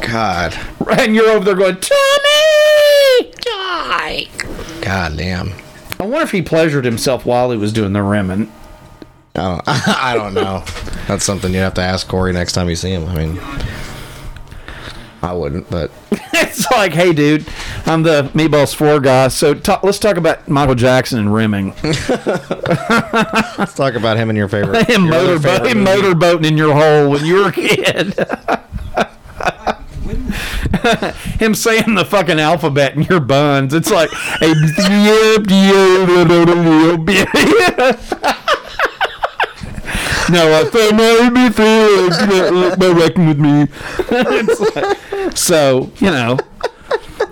God, 0.00 0.56
and 0.98 1.14
you're 1.14 1.28
over 1.30 1.44
there 1.44 1.54
going, 1.54 1.78
"Tommy, 1.80 3.32
die!" 3.40 4.26
God 4.88 5.18
damn. 5.18 5.52
I 6.00 6.04
wonder 6.04 6.22
if 6.22 6.30
he 6.30 6.40
pleasured 6.40 6.86
himself 6.86 7.26
while 7.26 7.50
he 7.50 7.58
was 7.58 7.74
doing 7.74 7.92
the 7.92 8.02
rimming. 8.02 8.50
I 9.34 9.40
oh, 9.40 9.56
don't, 9.56 9.62
I 9.68 10.14
don't 10.14 10.32
know. 10.32 10.64
That's 11.06 11.26
something 11.26 11.52
you 11.52 11.58
have 11.58 11.74
to 11.74 11.82
ask 11.82 12.08
Corey 12.08 12.32
next 12.32 12.54
time 12.54 12.70
you 12.70 12.74
see 12.74 12.92
him. 12.92 13.04
I 13.04 13.14
mean, 13.14 13.38
I 15.20 15.34
wouldn't, 15.34 15.68
but 15.68 15.90
it's 16.10 16.70
like, 16.70 16.94
hey, 16.94 17.12
dude, 17.12 17.46
I'm 17.84 18.02
the 18.02 18.30
Meatballs 18.32 18.74
Four 18.74 18.98
guy. 19.00 19.28
So 19.28 19.60
let's 19.82 19.98
talk 19.98 20.16
about 20.16 20.48
Michael 20.48 20.74
Jackson 20.74 21.18
and 21.18 21.34
rimming. 21.34 21.74
let's 21.82 23.74
talk 23.74 23.92
about 23.92 24.16
him 24.16 24.30
and 24.30 24.38
your 24.38 24.48
favorite. 24.48 24.88
him 24.88 25.04
your 25.04 25.14
other 25.16 25.38
favorite 25.38 25.70
him 25.70 25.84
motorboating 25.84 26.46
in 26.46 26.56
your 26.56 26.72
hole 26.72 27.10
when 27.10 27.26
you 27.26 27.34
were 27.34 27.48
a 27.48 27.52
kid. 27.52 28.14
Him 31.38 31.54
saying 31.54 31.94
the 31.94 32.04
fucking 32.04 32.38
alphabet 32.38 32.94
in 32.94 33.02
your 33.02 33.20
buns. 33.20 33.74
It's 33.74 33.90
like 33.90 34.10
a 34.40 34.54
No, 40.30 40.52
I 40.52 40.64
thought 40.64 40.94
my 40.94 41.48
through 41.48 42.76
by 42.76 42.90
working 42.92 43.26
with 43.28 43.38
me. 43.38 43.66
So 45.34 45.90
you 45.96 46.10
know, 46.10 46.38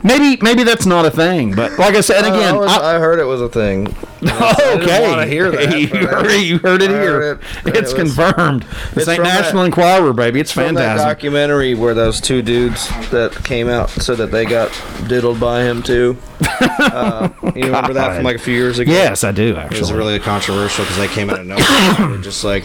maybe 0.07 0.39
maybe 0.43 0.63
that's 0.63 0.87
not 0.87 1.05
a 1.05 1.11
thing. 1.11 1.55
But 1.55 1.79
like 1.79 1.95
I 1.95 2.01
said 2.01 2.25
Uh, 2.25 2.35
again, 2.35 2.55
I, 2.55 2.59
was- 2.59 2.73
I- 2.73 2.97
I 2.97 2.99
heard 2.99 3.19
it 3.19 3.25
was 3.25 3.41
a 3.43 3.49
thing. 3.49 3.89
okay, 4.27 5.09
want 5.17 5.29
hear 5.29 5.51
that. 5.51 5.79
you, 5.79 5.89
I- 5.93 6.05
heard, 6.23 6.33
you 6.41 6.59
heard 6.59 6.81
it 6.83 6.91
I 6.91 7.01
here. 7.03 7.33
it. 7.33 7.41
It's 7.67 7.77
It 7.77 7.83
was- 7.83 7.95
confirmed. 7.95 8.63
This 8.95 9.03
It's 9.03 9.09
ain't 9.09 9.17
from 9.17 9.25
that- 9.25 9.43
National 9.43 9.65
Enquirer, 9.65 10.13
baby. 10.15 10.41
It's 10.41 10.53
From 10.53 10.75
that 10.75 10.81
fantastic. 10.97 11.07
documentary 11.09 11.75
where 11.75 11.93
those 11.95 12.21
two 12.21 12.41
dudes 12.43 12.89
that 13.11 13.35
came 13.45 13.69
out 13.69 13.91
said 13.91 14.17
that 14.19 14.31
they 14.31 14.45
got 14.47 14.71
diddled 15.07 15.39
by 15.39 15.63
him 15.65 15.83
too. 15.83 16.17
Uh, 16.61 17.29
you 17.55 17.65
remember 17.67 17.93
that 17.93 18.15
from 18.17 18.25
like 18.25 18.37
a 18.37 18.39
few 18.41 18.55
years 18.55 18.79
ago? 18.79 18.91
Yes, 18.91 19.23
I 19.25 19.33
do, 19.33 19.55
Actually, 19.57 19.79
It 19.79 19.81
was 19.83 19.93
really 19.93 20.19
controversial 20.19 20.85
because 20.85 20.97
they 20.99 21.09
came 21.09 21.29
out 21.31 21.41
of 21.41 21.47
nowhere. 21.47 22.19
just 22.23 22.43
like, 22.45 22.65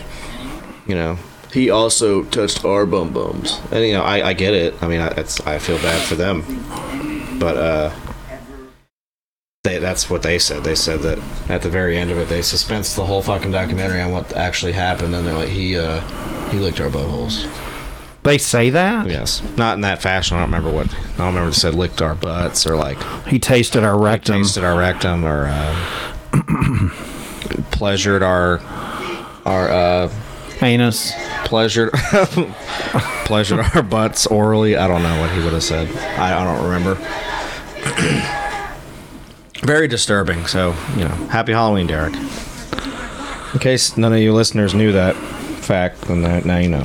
you 0.88 0.95
know, 0.95 1.18
he 1.53 1.69
also 1.69 2.23
touched 2.23 2.63
our 2.63 2.85
bum 2.85 3.11
bums, 3.11 3.59
and 3.72 3.85
you 3.85 3.91
know, 3.93 4.03
I, 4.03 4.30
I 4.30 4.34
get 4.34 4.53
it. 4.53 4.81
I 4.81 4.88
mean, 4.88 5.01
I, 5.01 5.07
it's 5.09 5.41
I 5.41 5.59
feel 5.59 5.77
bad 5.80 6.01
for 6.07 6.15
them, 6.15 6.43
but 7.41 7.57
uh, 7.57 7.91
they, 9.63 9.80
that's 9.80 10.09
what 10.09 10.22
they 10.22 10.39
said. 10.39 10.63
They 10.63 10.76
said 10.76 11.01
that 11.01 11.19
at 11.49 11.63
the 11.63 11.69
very 11.69 11.97
end 11.97 12.11
of 12.11 12.18
it, 12.19 12.30
they 12.30 12.41
suspensed 12.41 12.95
the 12.95 13.05
whole 13.05 13.22
fucking 13.22 13.51
documentary 13.51 13.99
on 13.99 14.11
what 14.11 14.31
actually 14.34 14.72
happened, 14.73 15.13
and 15.15 15.26
they're 15.27 15.34
like, 15.34 15.49
he 15.49 15.77
uh, 15.77 15.99
he 16.49 16.59
licked 16.59 16.80
our 16.80 16.89
buttholes. 16.89 17.51
They 18.23 18.38
say 18.38 18.69
that 18.69 19.07
Yes, 19.07 19.41
not 19.57 19.73
in 19.73 19.81
that 19.81 19.99
fashion. 19.99 20.38
I 20.38 20.41
don't 20.41 20.51
remember 20.51 20.72
what. 20.72 20.93
I 20.93 21.18
don't 21.18 21.27
remember 21.27 21.49
if 21.49 21.55
it 21.55 21.59
said 21.59 21.73
licked 21.73 22.03
our 22.03 22.13
butts 22.13 22.68
or 22.68 22.76
like 22.76 23.01
he 23.27 23.39
tasted 23.39 23.84
our 23.84 23.99
rectum. 23.99 24.43
tasted 24.43 24.63
our 24.63 24.77
rectum 24.77 25.26
or 25.26 25.47
uh, 25.47 26.89
pleasured 27.72 28.22
our 28.22 28.59
our 29.43 29.69
uh, 29.69 30.13
anus. 30.61 31.13
Pleasured 31.45 31.91
pleasured 33.26 33.59
our 33.59 33.81
butts 33.81 34.27
orally. 34.27 34.77
I 34.77 34.88
don't 34.88 35.03
know 35.03 35.19
what 35.19 35.31
he 35.31 35.39
would 35.43 35.53
have 35.53 35.63
said. 35.63 35.88
I, 36.18 36.39
I 36.39 36.43
don't 36.43 36.63
remember. 36.63 36.95
Very 39.64 39.88
disturbing. 39.88 40.48
So 40.48 40.70
you 40.95 41.03
know, 41.03 41.16
happy 41.30 41.52
Halloween, 41.53 41.88
Derek. 41.88 42.16
In 43.53 43.60
case 43.60 43.98
none 43.98 44.14
of 44.14 44.20
you 44.20 44.34
listeners 44.34 44.74
knew 44.74 44.91
that 44.94 45.16
fact, 45.16 46.02
then 46.02 46.22
now- 46.22 46.40
now 46.40 46.58
you 46.58 46.70
know. 46.70 46.84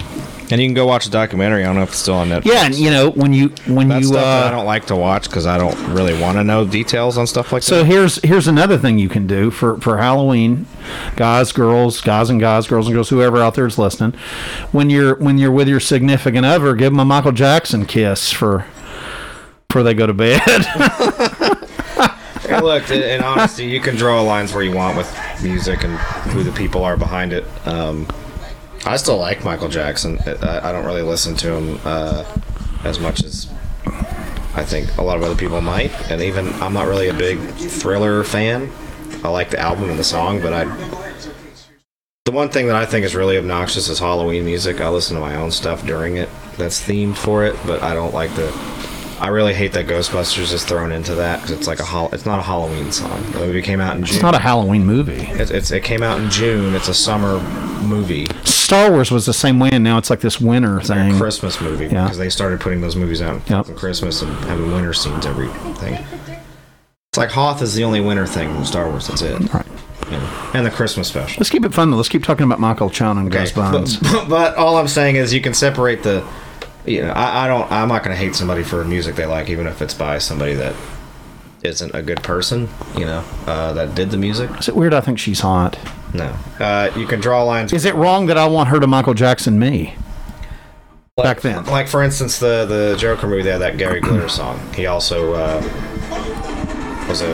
And 0.49 0.61
you 0.61 0.69
can 0.69 0.75
go 0.75 0.87
watch 0.87 1.05
the 1.07 1.11
documentary. 1.11 1.65
I 1.65 1.67
don't 1.67 1.75
know 1.75 1.83
if 1.83 1.89
it's 1.89 1.99
still 1.99 2.15
on 2.15 2.29
Netflix. 2.29 2.45
Yeah, 2.45 2.67
and 2.67 2.75
you 2.75 2.91
know 2.91 3.11
when 3.11 3.33
you 3.33 3.49
when 3.67 3.89
That's 3.89 4.03
you 4.03 4.09
stuff 4.09 4.23
that 4.23 4.45
I 4.45 4.49
uh, 4.49 4.51
don't 4.53 4.65
like 4.67 4.87
to 4.87 4.95
watch 4.95 5.25
because 5.25 5.45
I 5.45 5.59
don't 5.59 5.77
really 5.93 6.17
want 6.21 6.37
to 6.37 6.45
know 6.45 6.65
details 6.65 7.19
on 7.19 7.27
stuff 7.27 7.53
like 7.53 7.63
that. 7.63 7.67
So 7.69 7.79
that. 7.79 7.87
here's 7.87 8.23
here's 8.23 8.47
another 8.47 8.79
thing 8.79 8.97
you 8.97 9.09
can 9.09 9.27
do 9.27 9.51
for 9.51 9.81
for 9.81 9.99
Halloween, 9.99 10.67
guys, 11.17 11.51
girls, 11.51 12.01
guys 12.01 12.31
and 12.31 12.39
guys, 12.39 12.69
girls 12.69 12.87
and 12.87 12.95
girls, 12.95 13.09
whoever 13.09 13.39
out 13.39 13.57
there 13.57 13.67
is 13.67 13.77
listening. 13.77 14.13
When 14.71 14.89
you're 14.89 15.17
when 15.17 15.37
you're 15.37 15.51
with 15.51 15.67
your 15.67 15.81
significant 15.81 16.47
other, 16.47 16.77
give 16.77 16.93
them 16.93 17.01
a 17.01 17.05
Michael 17.05 17.33
Jackson 17.33 17.85
kiss 17.85 18.31
for 18.31 18.67
before 19.69 19.83
they 19.83 19.95
go 19.95 20.07
to 20.07 20.15
bed. 20.15 20.41
Hey, 22.47 22.61
look, 22.61 22.89
in, 22.93 23.25
honesty, 23.25 23.65
you 23.65 23.81
can 23.81 23.97
draw 23.97 24.21
lines 24.23 24.55
where 24.55 24.63
you 24.63 24.71
want 24.71 24.97
with 24.97 25.13
music 25.43 25.83
and 25.83 25.99
who 26.31 26.45
the 26.45 26.53
people 26.53 26.85
are 26.85 26.97
behind 26.97 27.33
it. 27.33 27.45
Um, 27.67 28.07
I 28.85 28.97
still 28.99 29.17
like 29.17 29.45
Michael 29.45 29.69
Jackson. 29.69 30.21
I, 30.25 30.69
I 30.69 30.73
don't 30.73 30.85
really 30.85 31.03
listen 31.03 31.35
to 31.37 31.53
him 31.55 31.81
uh, 31.85 32.25
as 32.85 33.01
much 33.01 33.25
as 33.25 33.51
I 34.55 34.65
think 34.65 34.97
a 34.97 35.03
lot 35.03 35.17
of 35.17 35.25
other 35.25 35.35
people 35.35 35.61
might. 35.61 35.91
And 36.09 36.23
even 36.23 36.53
I'm 36.63 36.73
not 36.73 36.87
really 36.87 37.09
a 37.09 37.15
big 37.15 37.39
Thriller 37.41 38.23
fan. 38.23 38.71
I 39.25 39.29
like 39.29 39.51
the 39.51 39.59
album 39.59 39.91
and 39.91 39.99
the 39.99 40.05
song, 40.05 40.41
but 40.41 40.53
I. 40.53 40.65
The 42.27 42.33
one 42.33 42.49
thing 42.49 42.67
that 42.69 42.77
I 42.77 42.87
think 42.87 43.05
is 43.05 43.15
really 43.15 43.39
obnoxious 43.39 43.89
is 43.89 43.99
Halloween 43.99 44.45
music. 44.45 44.81
I 44.81 44.89
listen 44.89 45.17
to 45.17 45.21
my 45.21 45.35
own 45.35 45.51
stuff 45.51 45.85
during 45.85 46.17
it 46.17 46.29
that's 46.57 46.81
themed 46.81 47.17
for 47.17 47.45
it, 47.45 47.57
but 47.67 47.83
I 47.83 47.93
don't 47.93 48.15
like 48.15 48.35
the. 48.37 48.47
I 49.19 49.29
really 49.29 49.55
hate 49.55 49.73
that 49.73 49.87
Ghostbusters 49.87 50.53
is 50.53 50.63
thrown 50.65 50.93
into 50.93 51.15
that 51.15 51.41
because 51.41 51.57
it's 51.57 51.67
like 51.67 51.81
a 51.81 51.85
hol- 51.85 52.11
it's 52.13 52.27
not 52.27 52.39
a 52.39 52.43
Halloween 52.43 52.93
song. 52.93 53.23
The 53.33 53.39
movie 53.39 53.63
came 53.63 53.81
out 53.81 53.97
in 53.97 54.05
June. 54.05 54.15
it's 54.17 54.23
not 54.23 54.35
a 54.35 54.39
Halloween 54.39 54.85
movie. 54.85 55.23
It, 55.41 55.51
it's 55.51 55.71
it 55.71 55.83
came 55.85 56.03
out 56.03 56.21
in 56.21 56.29
June. 56.31 56.75
It's 56.75 56.89
a 56.89 56.95
summer 56.95 57.39
movie, 57.83 58.27
Star 58.45 58.91
Wars 58.91 59.11
was 59.11 59.27
the 59.27 59.33
same 59.33 59.59
way, 59.59 59.71
and 59.73 59.83
now 59.85 59.97
it's 59.97 60.11
like 60.11 60.21
this 60.21 60.41
winter 60.41 60.81
thing. 60.81 61.15
a 61.15 61.19
Christmas 61.19 61.61
movie 61.61 61.87
Yeah. 61.87 62.05
because 62.05 62.19
they 62.19 62.29
started 62.31 62.61
putting 62.61 62.81
those 62.81 62.97
movies 62.97 63.23
out 63.23 63.49
Yep. 63.49 63.67
for 63.67 63.75
Christmas 63.75 64.23
and 64.23 64.33
having 64.45 64.73
winter 64.73 64.93
scenes 64.93 65.25
everything. 65.25 65.95
It's 67.11 67.17
like 67.19 67.31
Hoth 67.31 67.63
is 67.63 67.75
the 67.75 67.85
only 67.85 68.01
winter 68.01 68.27
thing 68.27 68.55
in 68.57 68.65
Star 68.65 68.89
Wars. 68.89 69.07
That's 69.09 69.23
it. 69.23 69.55
Right. 69.55 69.65
and 70.55 70.67
the 70.67 70.71
Christmas 70.71 71.09
special. 71.09 71.39
Let's 71.41 71.51
keep 71.51 71.65
it 71.65 71.73
fun 71.73 71.91
though. 71.91 71.97
Let's 71.97 72.09
keep 72.09 72.23
talking 72.25 72.45
about 72.45 72.61
Michael 72.61 72.91
Chan 72.91 73.17
and 73.19 73.31
Gus 73.31 73.53
Bonds. 73.53 73.97
But, 73.97 74.29
but 74.29 74.55
all 74.57 74.77
I'm 74.77 74.89
saying 74.89 75.17
is 75.17 75.33
you 75.33 75.41
can 75.41 75.55
separate 75.55 76.03
the. 76.03 76.27
You 76.87 77.03
know, 77.03 77.13
I, 77.13 77.45
I 77.45 77.49
don't. 77.49 77.71
I'm 77.71 77.89
not 77.89 78.03
going 78.05 78.17
to 78.17 78.23
hate 78.23 78.35
somebody 78.35 78.63
for 78.63 78.85
music 78.85 79.17
they 79.17 79.27
like, 79.27 79.49
even 79.49 79.67
if 79.67 79.83
it's 79.83 79.95
by 79.95 80.19
somebody 80.19 80.55
that 80.55 80.75
isn't 81.63 81.95
a 81.95 82.03
good 82.03 82.23
person. 82.23 82.69
You 82.97 83.07
know, 83.07 83.25
uh, 83.47 83.73
that 83.73 83.95
did 83.95 84.11
the 84.11 84.17
music. 84.17 84.51
Is 84.59 84.69
it 84.69 84.77
weird? 84.77 84.95
I 84.95 85.01
think 85.01 85.19
she's 85.19 85.41
hot. 85.41 85.79
No, 86.15 86.35
uh, 86.61 86.91
you 86.97 87.07
can 87.07 87.21
draw 87.21 87.43
lines. 87.43 87.73
Is 87.73 87.85
it 87.85 87.95
wrong 87.95 88.27
that 88.27 88.39
I 88.39 88.47
want 88.47 88.69
her 88.69 88.79
to 88.81 88.87
Michael 88.87 89.15
Jackson 89.15 89.59
me? 89.59 89.95
Back 91.17 91.41
then, 91.41 91.65
Like 91.65 91.89
for 91.89 92.03
instance, 92.03 92.39
the 92.39 92.67
the 92.67 92.95
Joker 92.99 93.27
movie, 93.27 93.43
they 93.43 93.51
had 93.53 93.63
that 93.63 93.79
Gary 93.79 94.01
Glitter 94.01 94.29
song. 94.41 94.61
He 94.75 94.85
also 94.87 95.33
uh, 95.33 95.63
was 97.09 97.23
a 97.23 97.33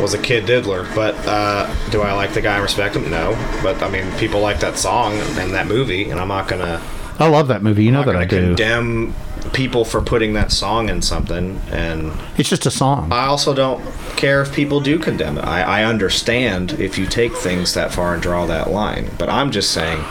was 0.00 0.14
a 0.14 0.18
kid 0.18 0.46
diddler. 0.46 0.84
But 0.94 1.16
uh, 1.26 1.68
do 1.90 2.02
I 2.02 2.12
like 2.12 2.32
the 2.32 2.40
guy 2.40 2.54
and 2.54 2.62
respect 2.62 2.94
him? 2.94 3.10
No. 3.10 3.32
But 3.60 3.82
I 3.82 3.90
mean, 3.90 4.10
people 4.18 4.40
like 4.40 4.60
that 4.60 4.76
song 4.78 5.14
and 5.14 5.52
that 5.52 5.66
movie, 5.66 6.10
and 6.10 6.20
I'm 6.20 6.28
not 6.28 6.46
gonna 6.46 6.80
I 7.18 7.28
love 7.28 7.48
that 7.48 7.62
movie. 7.62 7.84
You 7.84 7.92
know 7.92 8.02
that 8.02 8.16
I 8.16 8.24
do. 8.24 8.48
condemn 8.48 9.14
people 9.52 9.84
for 9.84 10.00
putting 10.00 10.32
that 10.32 10.50
song 10.50 10.88
in 10.88 11.02
something. 11.02 11.60
And 11.70 12.12
It's 12.36 12.48
just 12.48 12.66
a 12.66 12.70
song. 12.70 13.12
I 13.12 13.26
also 13.26 13.54
don't 13.54 13.84
care 14.16 14.42
if 14.42 14.52
people 14.52 14.80
do 14.80 14.98
condemn 14.98 15.38
it. 15.38 15.44
I, 15.44 15.62
I 15.62 15.84
understand 15.84 16.72
if 16.72 16.98
you 16.98 17.06
take 17.06 17.34
things 17.34 17.74
that 17.74 17.92
far 17.92 18.14
and 18.14 18.22
draw 18.22 18.46
that 18.46 18.70
line. 18.70 19.10
But 19.18 19.28
I'm 19.28 19.50
just 19.50 19.70
saying. 19.70 20.02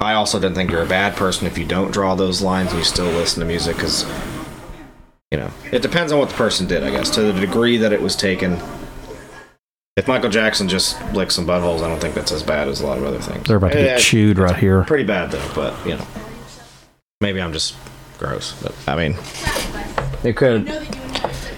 I 0.00 0.14
also 0.14 0.38
don't 0.38 0.54
think 0.54 0.70
you're 0.70 0.82
a 0.82 0.86
bad 0.86 1.16
person 1.16 1.46
if 1.46 1.58
you 1.58 1.64
don't 1.64 1.90
draw 1.90 2.14
those 2.14 2.40
lines 2.40 2.70
and 2.70 2.78
you 2.78 2.84
still 2.84 3.06
listen 3.06 3.40
to 3.40 3.46
music 3.46 3.76
because 3.76 4.04
you 5.30 5.38
know, 5.38 5.50
it 5.72 5.82
depends 5.82 6.12
on 6.12 6.18
what 6.18 6.28
the 6.28 6.36
person 6.36 6.66
did, 6.66 6.82
I 6.82 6.90
guess. 6.90 7.10
To 7.10 7.20
the 7.20 7.32
degree 7.32 7.76
that 7.78 7.92
it 7.92 8.00
was 8.00 8.16
taken. 8.16 8.58
If 9.98 10.06
Michael 10.06 10.30
Jackson 10.30 10.68
just 10.68 11.00
licked 11.12 11.32
some 11.32 11.44
buttholes, 11.46 11.82
I 11.82 11.88
don't 11.88 12.00
think 12.00 12.14
that's 12.14 12.30
as 12.30 12.42
bad 12.44 12.68
as 12.68 12.80
a 12.80 12.86
lot 12.86 12.98
of 12.98 13.04
other 13.04 13.18
things. 13.18 13.46
They're 13.48 13.56
about 13.56 13.72
to 13.72 13.78
get 13.78 13.96
Eh, 13.96 13.98
chewed 13.98 14.38
right 14.38 14.56
here. 14.56 14.84
Pretty 14.84 15.02
bad 15.04 15.30
though, 15.32 15.50
but 15.54 15.74
you 15.84 15.96
know, 15.96 16.06
maybe 17.20 17.42
I'm 17.42 17.52
just 17.52 17.74
gross. 18.18 18.52
But 18.62 18.74
I 18.86 18.94
mean, 18.96 19.16
it 20.22 20.36
could. 20.36 20.68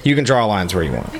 You 0.05 0.15
can 0.15 0.25
draw 0.25 0.47
lines 0.47 0.75
where 0.75 0.83
you 0.83 0.93
want. 0.93 1.11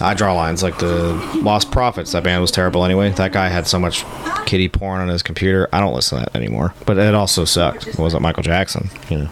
I 0.00 0.14
draw 0.14 0.32
lines 0.34 0.62
like 0.62 0.78
the 0.78 1.12
Lostprophets. 1.34 2.12
That 2.12 2.24
band 2.24 2.40
was 2.40 2.50
terrible 2.50 2.84
anyway. 2.84 3.10
That 3.10 3.32
guy 3.32 3.48
had 3.48 3.66
so 3.66 3.78
much 3.78 4.04
kitty 4.46 4.68
porn 4.68 5.00
on 5.02 5.08
his 5.08 5.22
computer. 5.22 5.68
I 5.72 5.80
don't 5.80 5.94
listen 5.94 6.18
to 6.18 6.24
that 6.24 6.34
anymore. 6.36 6.74
But 6.86 6.98
it 6.98 7.14
also 7.14 7.44
sucked. 7.44 7.86
It 7.86 7.98
wasn't 7.98 8.22
Michael 8.22 8.42
Jackson, 8.42 8.88
you 9.10 9.18
know. 9.18 9.28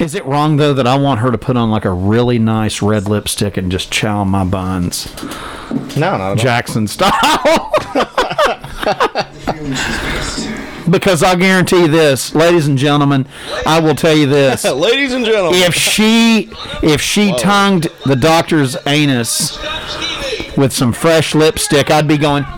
Is 0.00 0.14
it 0.14 0.24
wrong 0.24 0.56
though 0.56 0.72
that 0.72 0.86
I 0.86 0.96
want 0.96 1.20
her 1.20 1.30
to 1.30 1.36
put 1.36 1.58
on 1.58 1.70
like 1.70 1.84
a 1.84 1.92
really 1.92 2.38
nice 2.38 2.80
red 2.80 3.06
lipstick 3.06 3.58
and 3.58 3.70
just 3.70 3.92
chow 3.92 4.24
my 4.24 4.44
buns? 4.44 5.14
No, 5.94 6.16
not 6.16 6.38
Jackson 6.38 6.88
style. 6.88 7.10
because 10.90 11.22
I 11.22 11.34
guarantee 11.36 11.86
this, 11.86 12.34
ladies 12.34 12.66
and 12.66 12.78
gentlemen, 12.78 13.26
I 13.66 13.78
will 13.78 13.94
tell 13.94 14.16
you 14.16 14.26
this. 14.26 14.64
Ladies 14.72 15.12
and 15.12 15.26
gentlemen. 15.26 15.60
If 15.60 15.74
she 15.74 16.50
if 16.82 17.02
she 17.02 17.36
tongued 17.36 17.88
the 18.06 18.16
doctor's 18.16 18.78
anus 18.86 19.58
with 20.56 20.72
some 20.72 20.94
fresh 20.94 21.34
lipstick, 21.34 21.90
I'd 21.90 22.08
be 22.08 22.16
going 22.16 22.44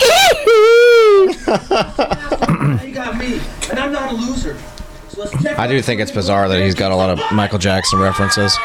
you 1.52 2.94
got 2.94 3.18
me, 3.18 3.40
and 3.68 3.78
I'm 3.80 3.92
not 3.92 4.12
a 4.12 4.14
loser. 4.14 4.31
So 5.22 5.30
let's 5.30 5.42
check 5.44 5.58
I 5.58 5.66
do 5.66 5.80
think 5.82 6.00
it's 6.00 6.10
bizarre 6.10 6.48
that 6.48 6.60
he's 6.60 6.74
got 6.74 6.92
a 6.92 6.96
lot 6.96 7.10
of 7.10 7.20
Michael 7.32 7.58
Jackson 7.58 7.98
references. 7.98 8.56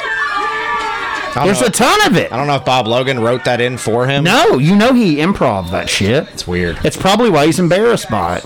There's 1.35 1.61
know- 1.61 1.67
a 1.67 1.71
ton 1.71 2.07
of 2.07 2.17
it. 2.17 2.31
I 2.31 2.38
don't 2.38 2.47
know 2.47 2.55
if 2.55 2.65
Bob 2.65 2.88
Logan 2.88 3.19
wrote 3.19 3.45
that 3.45 3.61
in 3.61 3.77
for 3.77 4.07
him. 4.07 4.23
No, 4.23 4.57
you 4.57 4.75
know 4.75 4.93
he 4.93 5.17
improv 5.17 5.69
that 5.69 5.88
shit. 5.88 6.27
It's 6.29 6.47
weird. 6.47 6.79
It's 6.84 6.97
probably 6.97 7.29
why 7.29 7.45
he's 7.45 7.59
embarrassed 7.59 8.09
by 8.09 8.38
it. 8.38 8.45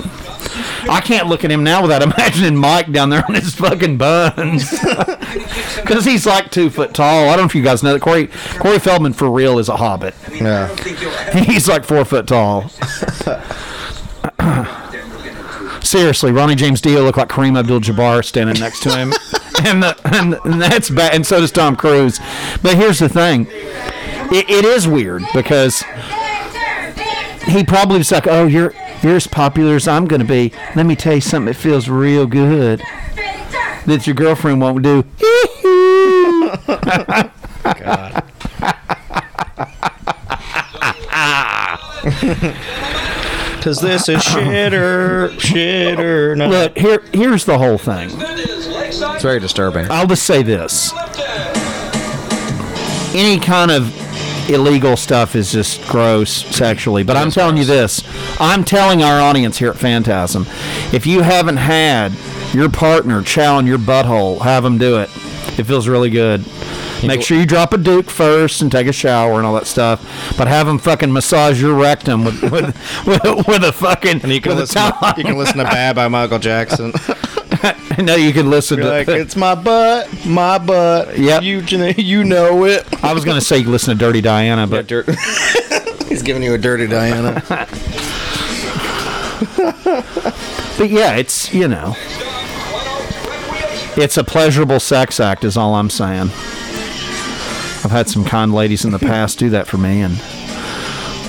I 0.89 0.99
can't 0.99 1.27
look 1.27 1.45
at 1.45 1.51
him 1.51 1.63
now 1.63 1.81
without 1.81 2.01
imagining 2.01 2.57
Mike 2.57 2.91
down 2.91 3.09
there 3.09 3.23
on 3.25 3.35
his 3.35 3.55
fucking 3.55 3.97
buns. 3.97 4.73
Because 5.81 6.05
he's 6.05 6.25
like 6.25 6.51
two 6.51 6.69
foot 6.69 6.93
tall. 6.93 7.25
I 7.29 7.35
don't 7.35 7.39
know 7.39 7.45
if 7.45 7.55
you 7.55 7.63
guys 7.63 7.81
know 7.83 7.93
that. 7.93 8.01
Corey, 8.01 8.27
Corey 8.59 8.79
Feldman, 8.79 9.13
for 9.13 9.29
real, 9.31 9.59
is 9.59 9.67
a 9.67 9.75
hobbit. 9.75 10.13
Yeah. 10.31 10.73
He's 11.43 11.67
like 11.67 11.83
four 11.85 12.05
foot 12.05 12.27
tall. 12.27 12.69
Seriously, 15.91 16.31
Ronnie 16.31 16.55
James 16.55 16.79
Dio 16.79 17.03
looked 17.03 17.17
like 17.17 17.27
Kareem 17.27 17.59
Abdul-Jabbar 17.59 18.23
standing 18.23 18.57
next 18.61 18.81
to 18.83 18.95
him, 18.95 19.09
and, 19.65 19.83
the, 19.83 19.99
and 20.05 20.39
and 20.45 20.61
that's 20.61 20.89
bad. 20.89 21.13
And 21.13 21.25
so 21.25 21.41
does 21.41 21.51
Tom 21.51 21.75
Cruise. 21.75 22.17
But 22.61 22.77
here's 22.77 22.99
the 22.99 23.09
thing: 23.09 23.47
it, 24.31 24.49
it 24.49 24.63
is 24.63 24.87
weird 24.87 25.21
because 25.33 25.83
he 27.45 27.65
probably 27.65 27.97
was 27.97 28.09
like, 28.09 28.25
"Oh, 28.25 28.45
you're 28.45 28.73
you're 29.03 29.17
as 29.17 29.27
popular 29.27 29.75
as 29.75 29.85
I'm 29.85 30.07
going 30.07 30.21
to 30.21 30.25
be. 30.25 30.53
Let 30.77 30.85
me 30.85 30.95
tell 30.95 31.15
you 31.15 31.19
something 31.19 31.47
that 31.47 31.59
feels 31.59 31.89
real 31.89 32.25
good 32.25 32.81
that 33.85 34.07
your 34.07 34.15
girlfriend 34.15 34.61
won't 34.61 34.83
do." 34.83 35.03
God. 37.63 38.23
Because 43.61 43.79
this 43.79 44.09
is 44.09 44.23
shitter, 44.23 45.29
shitter. 45.37 46.35
No. 46.35 46.49
Look, 46.49 46.75
here 46.75 47.03
here's 47.13 47.45
the 47.45 47.59
whole 47.59 47.77
thing. 47.77 48.09
It's 48.11 49.21
very 49.21 49.39
disturbing. 49.39 49.85
I'll 49.91 50.07
just 50.07 50.23
say 50.23 50.41
this. 50.41 50.91
Any 53.13 53.39
kind 53.39 53.69
of 53.69 53.95
illegal 54.49 54.97
stuff 54.97 55.35
is 55.35 55.51
just 55.51 55.87
gross 55.87 56.31
sexually. 56.31 57.03
But 57.03 57.17
I'm 57.17 57.29
telling 57.29 57.55
you 57.55 57.65
this. 57.65 58.03
I'm 58.39 58.63
telling 58.63 59.03
our 59.03 59.21
audience 59.21 59.59
here 59.59 59.69
at 59.69 59.77
Phantasm, 59.77 60.47
if 60.91 61.05
you 61.05 61.21
haven't 61.21 61.57
had 61.57 62.13
your 62.55 62.67
partner 62.67 63.21
chow 63.21 63.59
in 63.59 63.67
your 63.67 63.77
butthole, 63.77 64.41
have 64.41 64.63
them 64.63 64.79
do 64.79 64.97
it. 64.97 65.11
It 65.57 65.63
feels 65.65 65.87
really 65.87 66.09
good. 66.09 66.45
Make 67.03 67.23
sure 67.23 67.37
you 67.37 67.45
drop 67.47 67.73
a 67.73 67.77
duke 67.77 68.09
first 68.11 68.61
and 68.61 68.71
take 68.71 68.85
a 68.87 68.91
shower 68.93 69.37
and 69.37 69.45
all 69.45 69.55
that 69.55 69.65
stuff. 69.65 70.35
But 70.37 70.47
have 70.47 70.67
them 70.67 70.77
fucking 70.77 71.11
massage 71.11 71.59
your 71.61 71.73
rectum 71.73 72.23
with 72.23 72.41
with, 72.51 73.05
with, 73.07 73.47
with 73.47 73.63
a 73.63 73.71
fucking 73.73 74.21
And 74.21 74.31
you 74.31 74.39
can 74.39 74.51
with 74.51 74.59
a 74.59 74.61
listen. 74.61 74.75
towel. 74.91 75.13
You 75.17 75.23
can 75.23 75.37
listen 75.37 75.57
to 75.57 75.63
"Bad" 75.63 75.95
by 75.95 76.07
Michael 76.07 76.39
Jackson. 76.39 76.93
no, 77.99 78.15
you 78.15 78.31
can 78.33 78.49
listen 78.49 78.77
You're 78.79 78.87
to 78.87 78.93
like, 78.93 79.07
it's 79.07 79.35
my 79.35 79.55
butt, 79.55 80.09
my 80.25 80.57
butt. 80.57 81.17
Yep. 81.17 81.43
You, 81.43 81.59
you 81.97 82.23
know 82.23 82.65
it. 82.65 82.85
I 83.03 83.13
was 83.13 83.25
gonna 83.25 83.41
say 83.41 83.57
you 83.59 83.69
listen 83.69 83.97
to 83.97 83.99
Dirty 83.99 84.21
Diana, 84.21 84.67
but 84.67 84.87
dirt. 84.87 85.09
He's 86.07 86.21
giving 86.21 86.43
you 86.43 86.53
a 86.53 86.57
dirty 86.57 86.87
Diana. 86.87 87.41
But 90.77 90.89
yeah, 90.89 91.15
it's 91.15 91.53
you 91.53 91.67
know, 91.67 91.95
it's 93.97 94.17
a 94.17 94.23
pleasurable 94.23 94.79
sex 94.79 95.19
act, 95.19 95.43
is 95.43 95.57
all 95.57 95.75
I'm 95.75 95.89
saying. 95.89 96.29
I've 97.83 97.91
had 97.91 98.09
some 98.09 98.23
kind 98.23 98.53
ladies 98.53 98.85
in 98.85 98.91
the 98.91 98.99
past 98.99 99.39
do 99.39 99.49
that 99.51 99.67
for 99.67 99.77
me, 99.77 100.01
and 100.01 100.13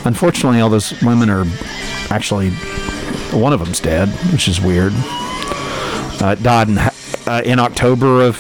unfortunately, 0.05 0.60
all 0.60 0.68
those 0.68 1.01
women 1.02 1.30
are 1.30 1.44
actually 2.10 2.51
one 3.30 3.52
of 3.52 3.60
them's 3.60 3.80
dead, 3.80 4.09
which 4.32 4.48
is 4.48 4.60
weird. 4.60 4.93
Uh, 6.20 6.36
died 6.36 6.68
in 6.68 6.78
uh, 7.26 7.43
in 7.44 7.59
October 7.59 8.22
of 8.22 8.36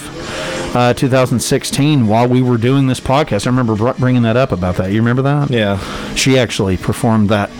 uh, 0.74 0.94
2016 0.94 2.06
while 2.06 2.26
we 2.28 2.42
were 2.42 2.56
doing 2.56 2.86
this 2.86 3.00
podcast. 3.00 3.46
I 3.46 3.50
remember 3.50 3.76
br- 3.76 3.92
bringing 3.98 4.22
that 4.22 4.36
up 4.36 4.52
about 4.52 4.76
that. 4.76 4.90
You 4.90 4.98
remember 4.98 5.22
that? 5.22 5.50
Yeah. 5.50 5.78
She 6.14 6.38
actually 6.38 6.76
performed 6.76 7.28
that 7.28 7.50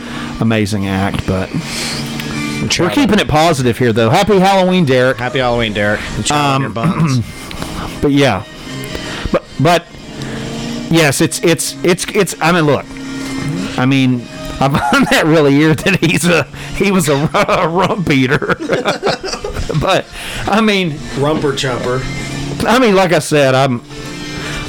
amazing 0.40 0.86
act, 0.86 1.26
but 1.26 1.48
we're 2.78 2.90
keeping 2.90 3.18
it 3.18 3.28
positive 3.28 3.78
here, 3.78 3.92
though. 3.92 4.10
Happy 4.10 4.38
Halloween, 4.38 4.84
Derek. 4.84 5.18
Happy 5.18 5.38
Halloween, 5.38 5.72
Derek. 5.72 6.00
And 6.12 6.24
chow 6.24 6.54
on 6.54 6.60
your 6.60 6.68
Um, 6.68 6.74
buns. 6.74 7.20
But 8.00 8.10
yeah, 8.10 8.44
but 9.30 9.44
but 9.60 9.86
yes, 10.90 11.20
it's 11.20 11.38
it's 11.44 11.76
it's 11.84 12.04
it's. 12.12 12.34
I 12.40 12.50
mean, 12.50 12.64
look, 12.64 12.84
I 13.78 13.86
mean, 13.86 14.22
I 14.60 14.68
find 14.90 15.06
that 15.06 15.22
really 15.24 15.72
that 15.72 15.98
he's 16.00 16.24
a 16.26 16.42
he 16.76 16.90
was 16.90 17.08
a, 17.08 17.14
a 17.48 17.68
rump 17.68 18.10
eater. 18.10 18.56
but 19.80 20.04
I 20.46 20.60
mean, 20.60 20.98
rumper 21.18 21.56
chumper. 21.56 22.00
I 22.66 22.80
mean, 22.80 22.96
like 22.96 23.12
I 23.12 23.20
said, 23.20 23.54
I'm 23.54 23.82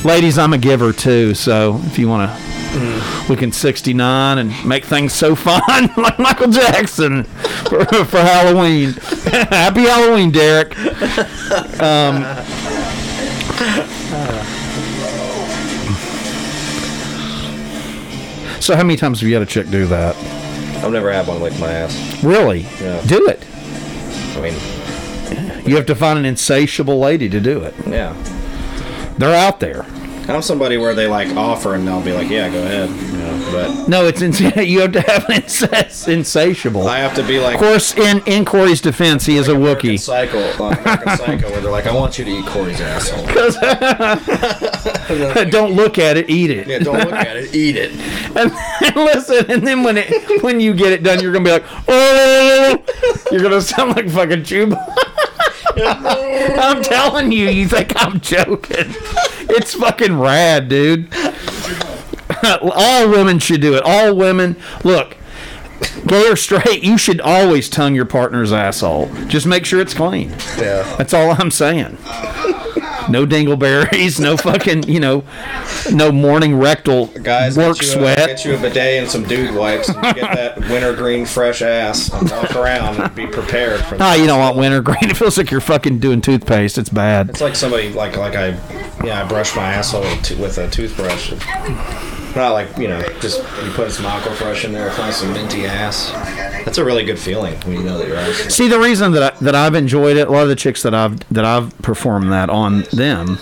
ladies. 0.04 0.38
I'm 0.38 0.54
a 0.54 0.60
giver 0.60 0.94
too. 0.94 1.34
So 1.34 1.80
if 1.86 1.98
you 1.98 2.08
want 2.08 2.30
to. 2.32 2.53
We 3.30 3.36
can 3.36 3.52
69 3.52 4.38
and 4.40 4.66
make 4.66 4.84
things 4.86 5.14
so 5.14 5.36
fun 5.36 5.62
like 5.98 6.18
Michael 6.20 6.50
Jackson 6.50 7.24
for, 7.24 7.86
for 7.86 8.20
Halloween. 8.20 8.94
Happy 9.52 9.82
Halloween, 9.82 10.32
Derek. 10.32 10.76
Um, 11.80 12.24
so 18.60 18.76
how 18.76 18.84
many 18.84 18.96
times 18.96 19.20
have 19.20 19.28
you 19.28 19.34
had 19.36 19.44
a 19.44 19.46
chick 19.48 19.70
do 19.70 19.86
that? 19.88 20.16
I've 20.84 20.92
never 20.92 21.12
had 21.12 21.28
one 21.28 21.42
lick 21.42 21.58
my 21.60 21.72
ass. 21.72 22.24
Really? 22.24 22.62
Yeah. 22.82 23.02
Do 23.06 23.28
it. 23.28 23.46
I 24.38 24.42
mean, 24.42 25.66
You 25.68 25.76
have 25.76 25.86
to 25.88 25.96
find 25.96 26.18
an 26.18 26.26
insatiable 26.26 27.00
lady 27.00 27.28
to 27.30 27.40
do 27.42 27.62
it. 27.62 27.74
yeah. 27.88 28.14
They're 29.18 29.36
out 29.36 29.60
there. 29.60 29.86
I'm 30.30 30.42
somebody 30.42 30.78
where 30.78 30.94
they 30.96 31.08
like 31.08 31.36
offer 31.36 31.76
and 31.76 31.86
they'll 31.88 32.02
be 32.02 32.14
like, 32.14 32.30
yeah, 32.30 32.50
go 32.50 32.62
ahead. 32.64 32.90
You 32.90 33.18
know, 33.18 33.50
but 33.52 33.88
No, 33.90 34.06
it's 34.08 34.22
ins- 34.22 34.40
you 34.42 34.80
have 34.82 34.92
to 34.94 35.02
have 35.02 35.26
an 35.30 35.42
insas- 35.42 36.08
insatiable. 36.08 36.88
I 36.88 37.00
have 37.00 37.14
to 37.16 37.24
be 37.24 37.40
like 37.40 37.56
Of 37.56 37.62
course, 37.62 37.96
in 37.98 38.22
in 38.26 38.46
Corey's 38.46 38.80
defense, 38.82 39.26
he 39.26 39.36
is 39.38 39.48
a 39.50 39.54
Wookiee. 39.54 40.00
Psycho, 40.00 40.40
like 40.64 40.80
American 40.82 41.18
Psycho, 41.18 41.50
where 41.52 41.62
they're 41.62 41.72
like, 41.72 41.88
I 41.88 41.94
want 41.94 42.18
you 42.18 42.26
to 42.26 42.32
eat 42.32 42.46
Corey's 42.46 42.80
asshole. 42.82 43.26
don't 45.50 45.74
look 45.74 45.98
at 45.98 46.18
it, 46.18 46.30
eat 46.30 46.50
it. 46.52 46.68
Yeah, 46.68 46.80
don't 46.80 46.98
look 47.00 47.14
at 47.14 47.36
it, 47.38 47.54
eat 47.56 47.76
it. 47.76 47.92
And, 48.36 48.52
and 48.82 48.96
listen, 48.96 49.46
and 49.52 49.68
then 49.68 49.84
when 49.84 49.96
it 49.96 50.42
when 50.42 50.60
you 50.60 50.74
get 50.74 50.92
it 50.92 51.04
done, 51.04 51.20
you're 51.22 51.32
gonna 51.32 51.46
be 51.46 51.52
like, 51.52 51.64
oh, 51.88 52.84
you're 53.32 53.44
gonna 53.44 53.62
sound 53.62 53.96
like 53.96 54.10
fucking 54.10 54.42
Chuba. 54.42 54.76
I'm 55.78 56.84
telling 56.84 57.32
you, 57.32 57.50
you 57.50 57.68
think 57.68 57.94
I'm 57.96 58.20
joking? 58.20 58.94
It's 59.50 59.74
fucking 59.76 60.20
rad, 60.20 60.70
dude. 60.70 61.14
All 62.62 63.10
women 63.10 63.40
should 63.40 63.62
do 63.62 63.76
it. 63.76 63.84
All 63.84 64.16
women, 64.16 64.58
look, 64.84 65.18
gay 66.08 66.30
or 66.30 66.36
straight, 66.36 66.84
you 66.84 66.98
should 66.98 67.22
always 67.22 67.70
tongue 67.70 67.96
your 67.96 68.06
partner's 68.06 68.52
asshole. 68.52 69.10
Just 69.28 69.46
make 69.46 69.66
sure 69.66 69.80
it's 69.80 69.94
clean. 69.94 70.30
Yeah. 70.58 70.96
That's 70.98 71.14
all 71.14 71.32
I'm 71.32 71.52
saying. 71.52 71.98
No 73.10 73.26
dingleberries, 73.34 74.20
no 74.20 74.38
fucking, 74.38 74.84
you 74.84 75.00
know, 75.00 75.24
no 75.92 76.12
morning 76.12 76.58
rectal 76.58 77.08
Guys, 77.08 77.58
work 77.58 77.78
get 77.78 77.86
you, 77.86 77.92
sweat. 77.92 78.20
A, 78.20 78.28
get 78.28 78.46
you 78.46 78.56
a 78.56 78.58
bidet 78.58 79.02
and 79.02 79.10
some 79.10 79.24
dude 79.24 79.54
wipes, 79.56 79.90
and 79.90 79.98
you 80.06 80.14
get 80.14 80.36
that 80.36 80.58
wintergreen 80.70 81.26
fresh 81.26 81.62
ass, 81.62 82.10
and 82.12 82.30
walk 82.32 82.56
around 82.56 83.00
and 83.00 83.16
be 83.16 83.28
prepared 83.28 83.82
for. 83.82 83.98
Ah, 84.00 84.16
you 84.16 84.26
don't 84.26 84.40
want 84.40 84.58
wintergreen. 84.58 84.98
It 85.14 85.18
feels 85.18 85.38
like 85.38 85.52
you're 85.52 85.62
fucking 85.62 86.00
doing 86.00 86.22
toothpaste. 86.22 86.78
It's 86.78 86.90
bad. 86.90 87.30
It's 87.30 87.42
like 87.42 87.56
somebody 87.56 87.90
like 87.90 88.18
like 88.18 88.36
I, 88.36 88.50
yeah, 89.06 89.24
I 89.24 89.28
brush 89.28 89.56
my 89.56 89.74
asshole 89.74 90.02
with, 90.02 90.40
with 90.40 90.58
a 90.58 90.70
toothbrush. 90.70 91.34
Not 92.36 92.54
like 92.54 92.76
you 92.78 92.88
know, 92.88 93.02
just 93.20 93.40
you 93.64 93.72
put 93.72 93.92
some 93.92 94.06
aquafresh 94.06 94.66
in 94.66 94.72
there, 94.72 94.90
find 94.92 95.14
some 95.14 95.32
minty 95.34 95.66
ass. 95.66 96.12
That's 96.66 96.80
a 96.80 96.86
really 96.86 97.06
good 97.06 97.20
feeling 97.20 97.60
when 97.62 97.74
you 97.78 97.84
know 97.84 97.98
that 98.00 98.08
your 98.08 98.18
ass. 98.18 98.54
See, 98.54 98.68
the 98.68 98.80
reason 98.80 99.12
that 99.12 99.36
I, 99.36 99.38
that 99.44 99.54
I've 99.54 99.76
enjoyed 99.76 100.18
it, 100.18 100.28
a 100.28 100.32
lot 100.32 100.44
of 100.44 100.50
the 100.50 100.56
chicks 100.56 100.82
that 100.84 100.96
I've 100.96 101.20
that 101.32 101.46
I've 101.46 101.78
performed 101.84 102.32
that 102.32 102.50
on 102.50 102.82
them, 102.94 103.38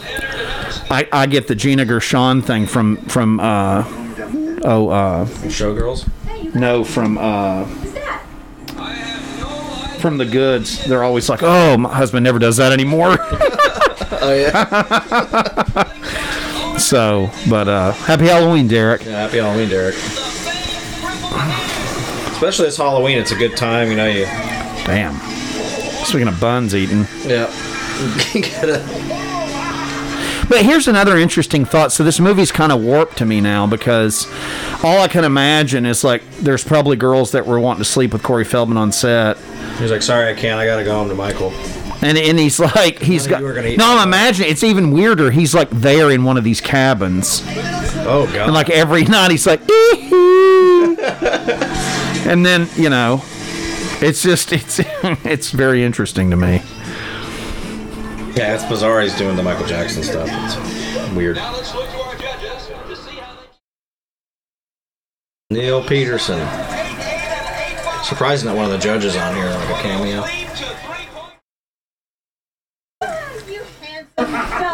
I, 0.90 1.08
I 1.12 1.26
get 1.26 1.48
the 1.48 1.56
Gina 1.56 1.86
Gershon 1.86 2.42
thing 2.42 2.66
from 2.68 2.98
from 3.06 3.40
uh 3.40 3.86
oh 4.64 4.90
uh 4.90 5.26
Showgirls. 5.26 6.10
no 6.54 6.84
from 6.84 7.18
uh 7.18 7.66
from 10.00 10.18
the 10.18 10.26
goods. 10.26 10.84
They're 10.86 11.04
always 11.04 11.30
like, 11.30 11.44
oh, 11.44 11.78
my 11.78 11.94
husband 11.94 12.24
never 12.24 12.40
does 12.40 12.58
that 12.58 12.74
anymore. 12.74 13.18
oh 14.22 14.34
yeah. 14.34 16.18
so, 16.82 17.30
but 17.50 17.68
uh 17.68 17.92
happy 17.92 18.26
Halloween, 18.26 18.68
Derek. 18.68 19.06
Yeah, 19.06 19.22
happy 19.22 19.38
Halloween, 19.38 19.70
Derek. 19.70 19.96
Especially 22.34 22.66
this 22.66 22.78
Halloween, 22.78 23.18
it's 23.18 23.32
a 23.32 23.36
good 23.36 23.56
time. 23.56 23.90
You 23.90 23.96
know, 23.96 24.08
you. 24.08 24.26
Damn. 24.86 25.16
Speaking 26.06 26.28
of 26.28 26.40
buns 26.40 26.76
eating. 26.76 27.06
Yeah. 27.26 27.50
But 30.50 30.66
here's 30.66 30.90
another 30.90 31.18
interesting 31.18 31.64
thought. 31.64 31.94
So 31.94 32.04
this 32.04 32.20
movie's 32.20 32.52
kind 32.52 32.74
of 32.74 32.82
warped 32.82 33.18
to 33.20 33.26
me 33.26 33.40
now 33.40 33.68
because 33.68 34.28
all 34.84 35.00
I 35.00 35.08
can 35.08 35.24
imagine 35.24 35.86
is 35.86 36.04
like 36.04 36.30
there's 36.40 36.62
probably 36.62 36.98
girls 36.98 37.32
that 37.32 37.48
were 37.48 37.58
wanting 37.58 37.84
to 37.86 37.90
sleep 37.90 38.12
with 38.12 38.22
Corey 38.22 38.44
Feldman 38.44 38.76
on 38.76 38.92
set. 38.92 39.38
He's 39.78 39.92
like, 39.92 40.02
sorry, 40.02 40.30
I 40.30 40.34
can't. 40.34 40.60
I 40.60 40.66
gotta 40.66 40.84
go 40.84 40.94
home 40.94 41.08
to 41.08 41.16
Michael. 41.16 41.52
And, 42.04 42.18
and 42.18 42.40
he's 42.40 42.60
like 42.60 43.00
he's 43.00 43.28
got 43.28 43.42
you 43.42 43.46
were 43.48 43.54
gonna 43.54 43.68
eat 43.70 43.78
no 43.78 43.86
I'm 43.98 44.08
imagining 44.08 44.50
it's 44.52 44.64
even 44.64 44.92
weirder 44.92 45.30
he's 45.32 45.54
like 45.54 45.70
there 45.70 46.10
in 46.10 46.24
one 46.24 46.36
of 46.38 46.44
these 46.44 46.60
cabins 46.60 47.44
Oh 47.48 48.26
god. 48.34 48.46
and 48.46 48.54
like 48.54 48.70
every 48.72 49.04
night 49.04 49.30
he's 49.32 49.46
like 49.46 49.62
and 52.28 52.46
then 52.46 52.68
you 52.76 52.90
know 52.90 53.22
it's 54.02 54.24
just 54.24 54.52
it's 54.52 54.80
it's 55.26 55.52
very 55.52 55.84
interesting 55.84 56.32
to 56.32 56.36
me 56.36 56.62
Yeah, 58.36 58.56
it's 58.56 58.64
bizarre. 58.66 59.02
He's 59.02 59.16
doing 59.18 59.36
the 59.36 59.44
Michael 59.44 59.66
Jackson 59.68 60.02
stuff. 60.04 60.28
It's 60.32 61.12
weird. 61.14 61.38
Neil 65.50 65.84
Peterson. 65.84 66.40
Surprising 68.04 68.48
that 68.48 68.56
one 68.56 68.66
of 68.66 68.72
the 68.72 68.78
judges 68.78 69.16
on 69.18 69.36
here 69.36 69.46
like 69.50 69.70
a 69.70 69.82
cameo. 69.82 70.22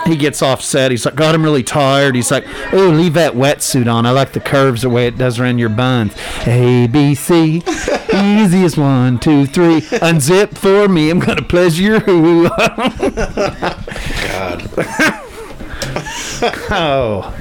He 0.07 0.15
gets 0.15 0.41
off 0.41 0.61
set. 0.61 0.91
He's 0.91 1.05
like, 1.05 1.15
God, 1.15 1.35
I'm 1.35 1.43
really 1.43 1.63
tired. 1.63 2.15
He's 2.15 2.31
like, 2.31 2.45
Oh, 2.73 2.89
leave 2.89 3.13
that 3.13 3.33
wetsuit 3.33 3.91
on. 3.91 4.05
I 4.05 4.11
like 4.11 4.33
the 4.33 4.39
curves 4.39 4.81
the 4.81 4.89
way 4.89 5.07
it 5.07 5.17
does 5.17 5.39
around 5.39 5.59
your 5.59 5.69
buns. 5.69 6.13
A, 6.45 6.87
B, 6.87 7.15
C. 7.15 7.61
Easiest 8.13 8.77
one, 8.77 9.19
two, 9.19 9.45
three. 9.45 9.81
Unzip 9.81 10.57
for 10.57 10.87
me. 10.87 11.09
I'm 11.09 11.19
going 11.19 11.37
to 11.37 11.43
pleasure 11.43 12.03
you. 12.07 12.49
God. 12.49 12.57
oh. 16.71 17.35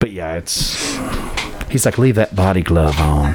But 0.00 0.12
yeah, 0.12 0.34
it's. 0.36 0.94
He's 1.70 1.84
like, 1.84 1.98
leave 1.98 2.14
that 2.14 2.36
body 2.36 2.62
glove 2.62 3.00
on. 3.00 3.34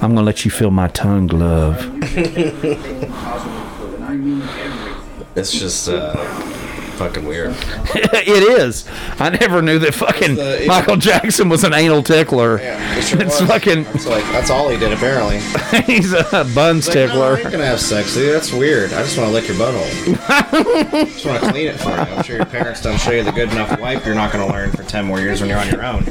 I'm 0.00 0.14
gonna 0.14 0.22
let 0.22 0.44
you 0.44 0.50
feel 0.50 0.70
my 0.70 0.88
tongue 0.88 1.26
glove. 1.26 1.76
It's 5.36 5.52
just 5.52 5.88
uh, 5.88 6.16
fucking 6.96 7.24
weird. 7.24 7.50
it 7.94 8.60
is. 8.60 8.88
I 9.18 9.30
never 9.30 9.62
knew 9.62 9.78
that 9.78 9.94
fucking 9.94 10.34
the- 10.34 10.64
Michael 10.66 10.96
Jackson 10.96 11.48
was 11.48 11.62
an 11.64 11.72
anal 11.74 12.02
tickler. 12.02 12.58
It 12.60 13.02
sure 13.04 13.20
it's 13.22 13.40
was. 13.40 13.48
fucking. 13.48 13.86
It's 13.94 14.06
like 14.06 14.24
that's 14.24 14.50
all 14.50 14.68
he 14.68 14.76
did 14.76 14.92
apparently. 14.92 15.38
he's 15.84 16.12
a 16.12 16.44
buns 16.54 16.88
It's 16.88 16.88
like, 16.88 16.96
no, 16.96 17.06
tickler. 17.06 17.36
I 17.36 17.40
ain't 17.40 17.52
gonna 17.52 17.66
have 17.66 17.80
sex, 17.80 18.14
dude. 18.14 18.34
That's 18.34 18.52
weird. 18.52 18.92
I 18.92 19.02
just 19.02 19.16
want 19.16 19.28
to 19.28 19.34
lick 19.34 19.46
your 19.46 19.56
butthole. 19.56 21.04
just 21.06 21.24
want 21.26 21.42
to 21.44 21.50
clean 21.50 21.68
it 21.68 21.78
for 21.78 21.90
you. 21.90 21.94
I'm 21.94 22.22
sure 22.24 22.36
your 22.36 22.46
parents 22.46 22.82
don't 22.82 22.98
show 22.98 23.12
you 23.12 23.22
the 23.22 23.32
good 23.32 23.50
enough 23.52 23.78
wipe. 23.78 24.04
You're 24.04 24.14
not 24.16 24.32
gonna 24.32 24.48
learn 24.48 24.72
for 24.72 24.82
ten 24.82 25.04
more 25.04 25.20
years 25.20 25.40
when 25.40 25.50
you're 25.50 25.58
on 25.60 25.68
your 25.68 25.84
own. 25.84 26.04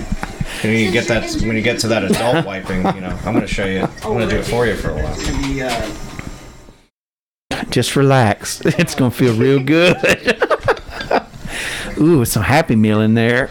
When 0.64 0.74
you 0.74 0.92
get 0.92 1.08
that, 1.10 1.30
when 1.42 1.56
you 1.56 1.62
get 1.62 1.80
to 1.82 1.88
that 1.90 2.04
adult 2.04 2.46
wiping, 2.46 2.78
you 2.96 3.02
know, 3.02 3.16
I'm 3.26 3.34
gonna 3.34 3.46
show 3.46 3.66
you. 3.66 3.82
I'm 3.82 4.14
gonna 4.14 4.28
do 4.30 4.38
it 4.38 4.46
for 4.46 4.66
you 4.66 4.76
for 4.76 4.92
a 4.92 4.96
while. 4.96 6.17
Just 7.70 7.96
relax. 7.96 8.62
It's 8.78 8.96
gonna 8.96 9.12
feel 9.12 9.36
real 9.36 9.60
good. 9.60 9.96
Ooh, 12.00 12.22
it's 12.22 12.32
some 12.32 12.44
Happy 12.44 12.76
Meal 12.76 13.02
in 13.02 13.16
there. 13.16 13.50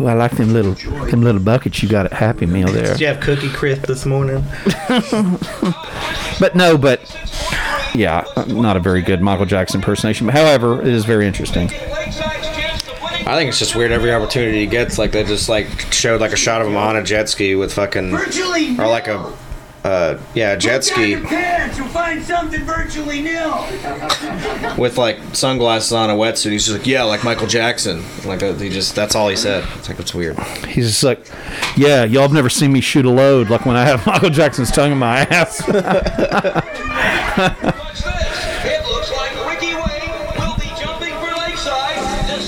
Ooh, 0.00 0.06
I 0.06 0.14
like 0.14 0.32
them 0.32 0.52
little 0.52 0.74
them 1.06 1.22
little 1.22 1.40
buckets 1.40 1.82
you 1.82 1.88
got 1.88 2.06
at 2.06 2.12
Happy 2.12 2.46
Meal 2.46 2.68
there. 2.68 2.92
Did 2.92 3.00
you 3.00 3.06
have 3.08 3.20
Cookie 3.20 3.50
Crisp 3.50 3.82
this 3.82 4.04
morning? 4.06 4.44
But 6.40 6.54
no, 6.54 6.76
but 6.78 7.00
yeah, 7.94 8.24
not 8.48 8.76
a 8.76 8.80
very 8.80 9.02
good 9.02 9.20
Michael 9.20 9.46
Jackson 9.46 9.80
impersonation. 9.80 10.28
However, 10.28 10.80
it 10.80 10.88
is 10.88 11.04
very 11.04 11.26
interesting. 11.26 11.68
I 13.26 13.34
think 13.36 13.48
it's 13.48 13.58
just 13.58 13.74
weird. 13.76 13.92
Every 13.92 14.12
opportunity 14.12 14.60
he 14.60 14.66
gets, 14.66 14.98
like 14.98 15.12
they 15.12 15.22
just 15.24 15.48
like 15.48 15.68
showed 15.92 16.20
like 16.20 16.32
a 16.32 16.36
shot 16.36 16.60
of 16.60 16.68
him 16.68 16.76
on 16.76 16.96
a 16.96 17.02
jet 17.02 17.28
ski 17.28 17.54
with 17.56 17.72
fucking, 17.72 18.14
or 18.14 18.86
like 18.88 19.06
a, 19.08 19.32
uh, 19.84 20.18
yeah, 20.34 20.52
a 20.52 20.56
jet 20.56 20.84
ski 20.84 21.16
pants, 21.16 21.78
you'll 21.78 21.86
find 21.88 22.22
something 22.22 22.64
virtually 22.64 23.22
nil. 23.22 23.64
with 24.76 24.98
like 24.98 25.18
sunglasses 25.34 25.92
on, 25.92 26.10
a 26.10 26.14
wetsuit. 26.14 26.52
He's 26.52 26.66
just 26.66 26.78
like, 26.78 26.86
yeah, 26.86 27.04
like 27.04 27.24
Michael 27.24 27.46
Jackson. 27.46 28.02
Like 28.24 28.42
uh, 28.42 28.54
he 28.54 28.68
just, 28.68 28.94
that's 28.94 29.14
all 29.14 29.28
he 29.28 29.36
said. 29.36 29.64
It's 29.76 29.88
like 29.88 30.00
it's 30.00 30.14
weird. 30.14 30.38
He's 30.66 30.88
just 30.88 31.04
like, 31.04 31.26
yeah, 31.76 32.04
y'all 32.04 32.22
have 32.22 32.32
never 32.32 32.50
seen 32.50 32.72
me 32.72 32.80
shoot 32.80 33.04
a 33.04 33.10
load 33.10 33.50
like 33.50 33.66
when 33.66 33.76
I 33.76 33.84
have 33.84 34.04
Michael 34.06 34.30
Jackson's 34.30 34.70
tongue 34.70 34.92
in 34.92 34.98
my 34.98 35.20
ass. 35.20 35.62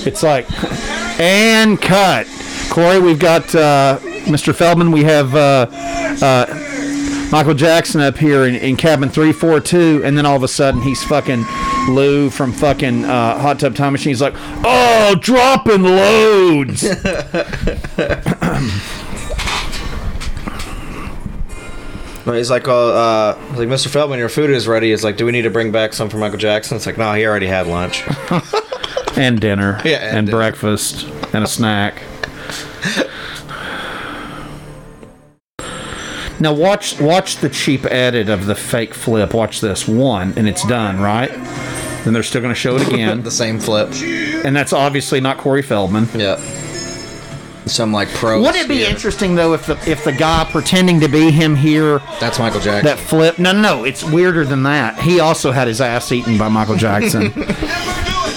It's 0.03 0.23
like, 0.23 0.47
and 1.19 1.79
cut. 1.79 2.25
Corey, 2.71 2.99
we've 2.99 3.19
got 3.19 3.53
uh, 3.53 3.99
Mr. 4.23 4.53
Feldman. 4.53 4.91
We 4.91 5.03
have 5.03 5.35
uh, 5.35 5.67
uh, 6.21 6.45
Michael 7.31 7.53
Jackson 7.53 8.01
up 8.01 8.17
here 8.17 8.45
in, 8.45 8.55
in 8.55 8.75
cabin 8.75 9.09
342, 9.09 10.01
and 10.03 10.17
then 10.17 10.25
all 10.25 10.35
of 10.35 10.43
a 10.43 10.47
sudden 10.47 10.81
he's 10.81 11.03
fucking 11.03 11.45
Lou 11.89 12.29
from 12.29 12.51
fucking 12.51 13.05
uh, 13.05 13.39
Hot 13.39 13.59
Tub 13.59 13.75
Time 13.75 13.93
Machine. 13.93 14.11
He's 14.11 14.21
like, 14.21 14.33
oh, 14.37 15.15
dropping 15.19 15.83
loads. 15.83 16.83
But 22.23 22.37
he's 22.37 22.51
like, 22.51 22.67
oh, 22.67 22.89
uh, 22.89 23.37
like 23.55 23.67
Mr. 23.67 23.87
Feldman, 23.87 24.19
your 24.19 24.29
food 24.29 24.51
is 24.51 24.67
ready. 24.67 24.91
He's 24.91 25.03
like, 25.03 25.17
do 25.17 25.25
we 25.25 25.31
need 25.31 25.41
to 25.41 25.49
bring 25.49 25.71
back 25.71 25.93
some 25.93 26.07
for 26.09 26.17
Michael 26.17 26.37
Jackson? 26.37 26.77
It's 26.77 26.85
like, 26.85 26.97
no, 26.97 27.11
he 27.13 27.25
already 27.25 27.47
had 27.47 27.65
lunch. 27.67 28.03
and 29.17 29.41
dinner, 29.41 29.81
Yeah, 29.85 30.17
and, 30.17 30.29
breakfast 30.29 31.07
and 31.33 31.47
dinner. 31.47 31.95
Now 36.41 36.53
watch 36.53 36.99
watch 36.99 37.37
the 37.37 37.49
cheap 37.49 37.85
edit 37.85 38.27
of 38.27 38.47
the 38.47 38.55
fake 38.55 38.95
flip. 38.95 39.33
Watch 39.35 39.61
this 39.61 39.87
one, 39.87 40.33
and 40.35 40.47
it's 40.49 40.65
done, 40.65 40.99
right? 40.99 41.29
Then 42.03 42.13
they're 42.13 42.23
still 42.23 42.41
going 42.41 42.53
to 42.53 42.59
show 42.59 42.75
it 42.77 42.87
again. 42.87 43.21
the 43.23 43.29
same 43.29 43.59
flip. 43.59 43.89
And 44.43 44.55
that's 44.55 44.73
obviously 44.73 45.21
not 45.21 45.37
Corey 45.37 45.61
Feldman. 45.61 46.07
Yep. 46.15 46.39
Some 47.67 47.93
like 47.93 48.09
pro. 48.09 48.41
Would 48.41 48.55
it 48.55 48.67
be 48.67 48.83
interesting 48.83 49.35
though 49.35 49.53
if 49.53 49.67
the 49.67 49.77
if 49.87 50.03
the 50.03 50.11
guy 50.11 50.49
pretending 50.51 50.99
to 51.01 51.07
be 51.07 51.29
him 51.29 51.55
here 51.55 51.99
That's 52.19 52.39
Michael 52.39 52.59
Jackson. 52.59 52.85
that 52.85 52.97
flip? 52.97 53.37
No, 53.37 53.51
no, 53.51 53.61
no. 53.61 53.83
It's 53.83 54.03
weirder 54.03 54.43
than 54.45 54.63
that. 54.63 54.99
He 54.99 55.19
also 55.19 55.51
had 55.51 55.67
his 55.67 55.79
ass 55.79 56.11
eaten 56.11 56.39
by 56.39 56.49
Michael 56.49 56.75
Jackson. 56.75 57.31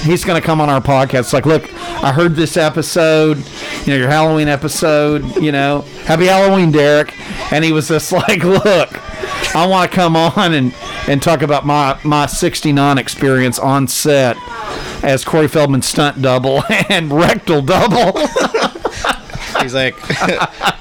He's 0.04 0.22
going 0.22 0.40
to 0.40 0.46
come 0.46 0.60
on 0.60 0.68
our 0.68 0.82
podcast. 0.82 1.32
Like, 1.32 1.46
look, 1.46 1.72
I 2.02 2.12
heard 2.12 2.36
this 2.36 2.58
episode, 2.58 3.38
you 3.38 3.86
know, 3.86 3.96
your 3.96 4.08
Halloween 4.08 4.48
episode. 4.48 5.24
You 5.36 5.50
know, 5.50 5.80
Happy 6.04 6.26
Halloween, 6.26 6.70
Derek. 6.70 7.14
And 7.50 7.64
he 7.64 7.72
was 7.72 7.88
just 7.88 8.12
like, 8.28 8.44
look, 8.44 8.90
I 9.56 9.66
want 9.66 9.90
to 9.90 9.94
come 9.94 10.14
on 10.14 10.52
and 10.52 10.74
and 11.08 11.22
talk 11.22 11.42
about 11.42 11.64
my 11.64 11.98
my 12.04 12.26
'69 12.26 12.98
experience 12.98 13.58
on 13.58 13.88
set 13.88 14.36
as 15.02 15.24
Corey 15.24 15.48
Feldman 15.48 15.82
stunt 15.82 16.20
double 16.20 16.62
and 16.88 17.10
rectal 17.10 17.62
double. 17.62 18.20
He's 19.60 19.72
like, 19.74 19.96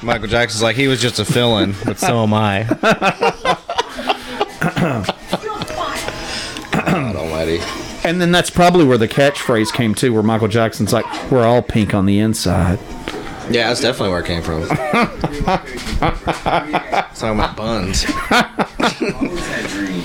Michael 0.03 0.27
Jackson's 0.27 0.61
like, 0.61 0.75
he 0.75 0.87
was 0.89 1.01
just 1.01 1.19
a 1.19 1.23
fill-in, 1.23 1.73
but 1.85 1.97
so 1.97 2.23
am 2.23 2.33
I. 2.33 2.67
God 8.03 8.09
almighty. 8.09 8.09
And 8.09 8.21
then 8.21 8.31
that's 8.31 8.49
probably 8.49 8.85
where 8.85 8.97
the 8.97 9.07
catchphrase 9.07 9.73
came 9.73 9.95
to, 9.95 10.13
where 10.13 10.23
Michael 10.23 10.47
Jackson's 10.47 10.93
like, 10.93 11.05
"We're 11.31 11.45
all 11.45 11.61
pink 11.61 11.93
on 11.93 12.05
the 12.05 12.19
inside." 12.19 12.79
Yeah, 13.49 13.67
that's 13.67 13.81
definitely 13.81 14.09
where 14.09 14.21
it 14.21 14.25
came 14.25 14.41
from. 14.41 14.65
Talking 17.15 17.39
about 17.39 17.57
buns. 17.57 18.05
always 18.31 19.45
had 19.47 19.69
dreams. 19.69 20.03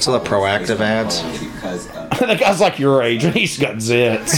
So 0.00 0.12
the 0.12 0.20
Proactiv 0.20 0.80
ads. 0.80 1.22
Because 1.58 1.88
uh, 2.22 2.34
guy's 2.36 2.60
like 2.60 2.78
your 2.78 3.02
age, 3.02 3.24
and 3.24 3.34
he's 3.34 3.58
got 3.58 3.76
zits. 3.76 4.30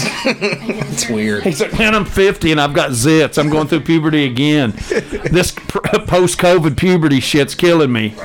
it's 0.91 1.07
weird. 1.07 1.43
He's 1.43 1.61
like, 1.61 1.77
"Man, 1.77 1.93
I'm 1.93 2.03
50 2.03 2.51
and 2.51 2.59
I've 2.59 2.73
got 2.73 2.91
zits. 2.91 3.37
I'm 3.37 3.49
going 3.49 3.67
through 3.67 3.81
puberty 3.81 4.25
again. 4.25 4.71
This 5.31 5.51
pr- 5.51 5.79
post-COVID 6.07 6.77
puberty 6.77 7.19
shit's 7.19 7.53
killing 7.53 7.91
me. 7.91 8.15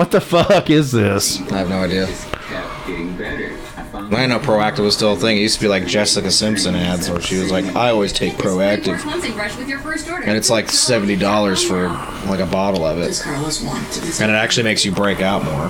What 0.00 0.10
the 0.12 0.20
fuck 0.22 0.70
is 0.70 0.92
this?" 0.92 1.40
I 1.52 1.58
have 1.58 1.68
no 1.68 1.80
idea. 1.82 2.06
kept 2.06 2.86
getting 2.86 3.14
better. 3.18 3.52
I 3.76 3.82
found 3.82 4.06
I 4.14 4.26
didn't 4.26 4.30
know 4.30 4.38
Proactiv 4.38 4.78
was 4.78 4.94
still 4.96 5.12
a 5.12 5.16
thing. 5.16 5.36
It 5.36 5.40
used 5.40 5.56
to 5.56 5.60
be 5.60 5.68
like 5.68 5.86
Jessica 5.86 6.30
Simpson 6.30 6.74
ads 6.74 7.10
where 7.10 7.20
she 7.20 7.36
was 7.36 7.50
like, 7.50 7.66
I 7.76 7.90
always 7.90 8.10
take 8.12 8.32
Proactiv. 8.38 8.98
Cleansing 8.98 9.34
brush 9.34 9.54
with 9.58 9.68
your 9.68 9.78
first 9.80 10.08
order. 10.08 10.24
And 10.26 10.38
it's 10.38 10.48
like 10.48 10.70
seventy 10.70 11.16
dollars 11.16 11.62
for 11.62 11.88
like 12.26 12.40
a 12.40 12.46
bottle 12.46 12.86
of 12.86 12.96
it. 12.98 13.20
Carlos 13.22 13.62
want 13.62 13.84
to 13.92 14.00
visit 14.00 14.22
And 14.22 14.32
it 14.32 14.36
actually 14.36 14.64
makes 14.64 14.86
you 14.86 14.92
break 14.92 15.20
out 15.20 15.44
more. 15.44 15.68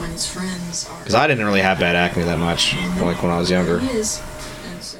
when 0.00 0.10
his 0.12 0.24
friends 0.24 0.88
are 0.88 0.98
Because 1.00 1.16
I 1.16 1.26
didn't 1.26 1.44
really 1.44 1.60
have 1.62 1.80
bad 1.80 1.96
acne 1.96 2.22
that 2.22 2.38
much, 2.38 2.76
like 3.00 3.20
when 3.24 3.32
I 3.32 3.38
was 3.38 3.50
younger. 3.50 3.80
his? 3.80 4.22
And 4.70 4.82
so 4.82 4.98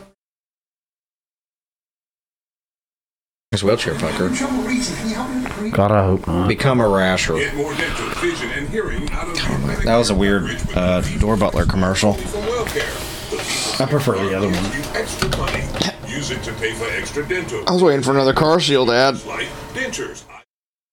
There's 3.55 3.62
wheelchair 3.62 3.94
fucker. 3.94 5.70
God, 5.70 5.93
I 5.93 6.05
hope 6.05 6.26
not. 6.26 6.48
Become 6.48 6.81
a 6.81 6.89
rasher. 6.89 7.36
Get 7.36 7.55
more 7.55 7.72
dental, 7.72 8.09
vision, 8.20 8.51
and 8.51 8.68
hearing 8.68 9.09
out 9.12 9.28
of 9.28 9.85
That 9.85 9.97
was 9.97 10.10
a 10.10 10.14
weird 10.16 10.60
uh, 10.74 11.02
door 11.20 11.36
butler 11.36 11.64
commercial. 11.64 12.14
I 12.14 13.86
prefer 13.89 14.18
the 14.18 14.35
other 14.36 14.48
one. 14.48 16.10
Use 16.10 16.32
it 16.32 16.43
to 16.43 16.52
pay 16.55 16.74
for 16.74 16.86
extra 16.86 17.24
dental. 17.28 17.62
I 17.68 17.72
was 17.72 17.81
waiting 17.81 18.02
for 18.02 18.10
another 18.10 18.32
car 18.32 18.59
shield 18.59 18.90
ad. 18.90 19.24
Like 19.24 19.47
dentures, 19.72 20.24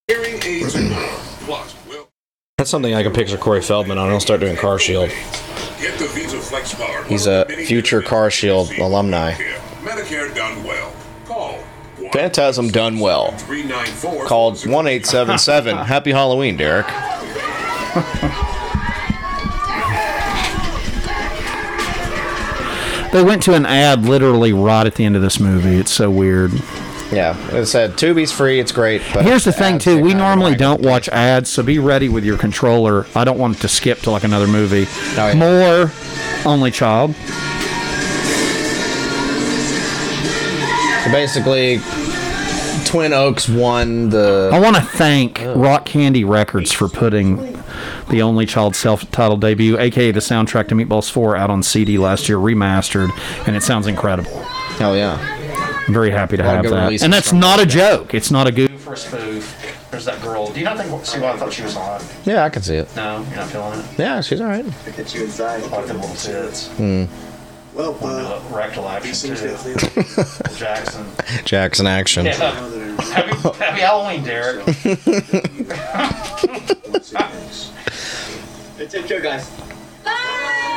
hearing 0.08 0.40
aids. 0.44 0.74
Plus, 1.46 1.76
That's 2.60 2.70
something 2.70 2.94
I 2.94 3.02
can 3.02 3.12
picture 3.12 3.38
Corey 3.38 3.64
Feldman 3.64 3.98
on. 3.98 4.12
I'll 4.12 4.20
start 4.20 4.40
doing 4.40 4.56
car 4.56 4.78
shield. 4.78 5.10
get 5.10 5.98
the 5.98 6.08
Visa 6.10 6.38
Flex 6.38 6.76
Card. 6.76 7.08
He's 7.08 7.26
a 7.26 7.46
future 7.66 8.04
car 8.04 8.30
shield 8.30 8.70
alumni. 8.78 9.34
Medicare 9.82 10.36
done 10.36 10.64
well. 10.64 10.71
Call 10.71 10.71
Phantasm 12.12 12.70
done 12.70 13.00
well. 13.00 13.32
Called 14.28 14.54
1877. 14.54 15.78
Happy 15.86 16.12
Halloween, 16.12 16.58
Derek. 16.58 16.88
They 23.12 23.24
went 23.24 23.44
to 23.44 23.56
an 23.56 23.66
ad 23.66 24.06
literally 24.06 24.54
right 24.54 24.88
at 24.88 24.96
the 24.96 25.04
end 25.04 25.18
of 25.18 25.22
this 25.22 25.38
movie. 25.38 25.76
It's 25.76 25.92
so 25.92 26.10
weird. 26.10 26.54
Yeah, 27.12 27.36
it 27.54 27.66
said 27.66 27.98
Tubi's 27.98 28.32
free. 28.32 28.58
It's 28.62 28.72
great. 28.72 29.02
But 29.14 29.26
Here's 29.26 29.44
the 29.44 29.52
thing, 29.52 29.80
too. 29.80 30.02
We 30.02 30.14
normally 30.14 30.56
don't 30.56 30.80
watch 30.82 31.10
ads, 31.10 31.50
so 31.50 31.62
be 31.62 31.78
ready 31.78 32.08
with 32.08 32.24
your 32.24 32.38
controller. 32.38 33.06
I 33.14 33.26
don't 33.26 33.38
want 33.38 33.58
it 33.58 33.60
to 33.62 33.68
skip 33.68 34.00
to 34.02 34.12
like 34.12 34.24
another 34.24 34.48
movie. 34.48 34.86
Oh, 35.18 35.28
yeah. 35.28 35.34
More 35.34 35.92
Only 36.50 36.72
Child. 36.72 37.14
So 41.04 41.12
basically, 41.12 41.80
Twin 42.86 43.14
Oaks 43.14 43.48
won 43.48 44.10
the. 44.10 44.50
I 44.52 44.60
want 44.60 44.76
to 44.76 44.82
thank 44.82 45.42
Rock 45.56 45.86
Candy 45.86 46.24
Records 46.24 46.72
for 46.72 46.88
putting 46.90 47.38
the 48.10 48.22
Only 48.22 48.46
Child 48.46 48.76
self-titled 48.76 49.42
debut, 49.42 49.78
aka 49.80 50.12
the 50.12 50.20
soundtrack 50.20 50.68
to 50.70 50.76
Meatballs 50.76 51.10
4, 51.10 51.36
out 51.38 51.50
on 51.50 51.64
CD 51.64 51.98
last 51.98 52.28
year, 52.28 52.38
remastered, 52.38 53.10
and 53.48 53.56
it 53.56 53.64
sounds 53.64 53.88
incredible. 53.88 54.44
Hell 54.78 54.96
yeah! 54.96 55.18
I'm 55.88 55.94
very 55.94 56.12
happy 56.12 56.38
to 56.38 56.44
A 56.44 56.46
lot 56.46 56.50
of 56.52 56.56
have 56.58 56.64
good 56.66 56.74
that. 56.74 56.84
releases 56.86 57.04
And 57.04 57.14
that's 57.14 57.30
from 57.30 57.40
not 57.40 57.60
a 57.60 57.66
joke. 57.66 58.14
It's 58.14 58.32
not 58.32 58.48
a 58.48 58.52
goof 58.52 58.88
or 58.88 58.94
a 58.94 58.98
spoof. 58.98 59.58
There's 59.92 60.06
that 60.06 60.22
girl. 60.22 60.50
Do 60.52 60.60
you 60.60 60.66
not 60.66 60.78
think? 60.78 61.06
See 61.06 61.20
why 61.20 61.32
I 61.34 61.38
thought 61.38 61.52
she 61.52 61.64
was 61.64 61.74
hot? 61.76 62.04
Yeah, 62.24 62.44
I 62.46 62.50
can 62.50 62.62
see 62.62 62.76
it. 62.76 62.94
No, 62.96 63.26
you're 63.28 63.36
not 63.36 63.50
feeling 63.50 63.80
it. 63.80 63.86
Yeah, 63.98 64.22
she's 64.22 64.40
all 64.40 64.48
right. 64.48 64.66
Get 64.96 65.14
you 65.14 65.24
inside. 65.26 65.64
I 65.64 65.68
like 65.68 65.86
them 65.88 66.00
little 66.00 66.16
tits. 66.16 66.68
Hmm. 66.70 67.06
Well, 67.74 67.98
uh, 68.02 68.42
rectal 68.52 68.88
action 68.90 69.36
too. 69.36 69.56
Jackson. 70.58 71.06
Jackson 71.46 71.88
action. 71.88 72.26
Yeah. 72.26 72.34
Happy, 73.02 73.36
happy 73.58 73.82
Halloween, 73.82 74.24
Derek. 74.24 74.64
Take 78.90 79.08
care, 79.08 79.22
guys. 79.22 79.50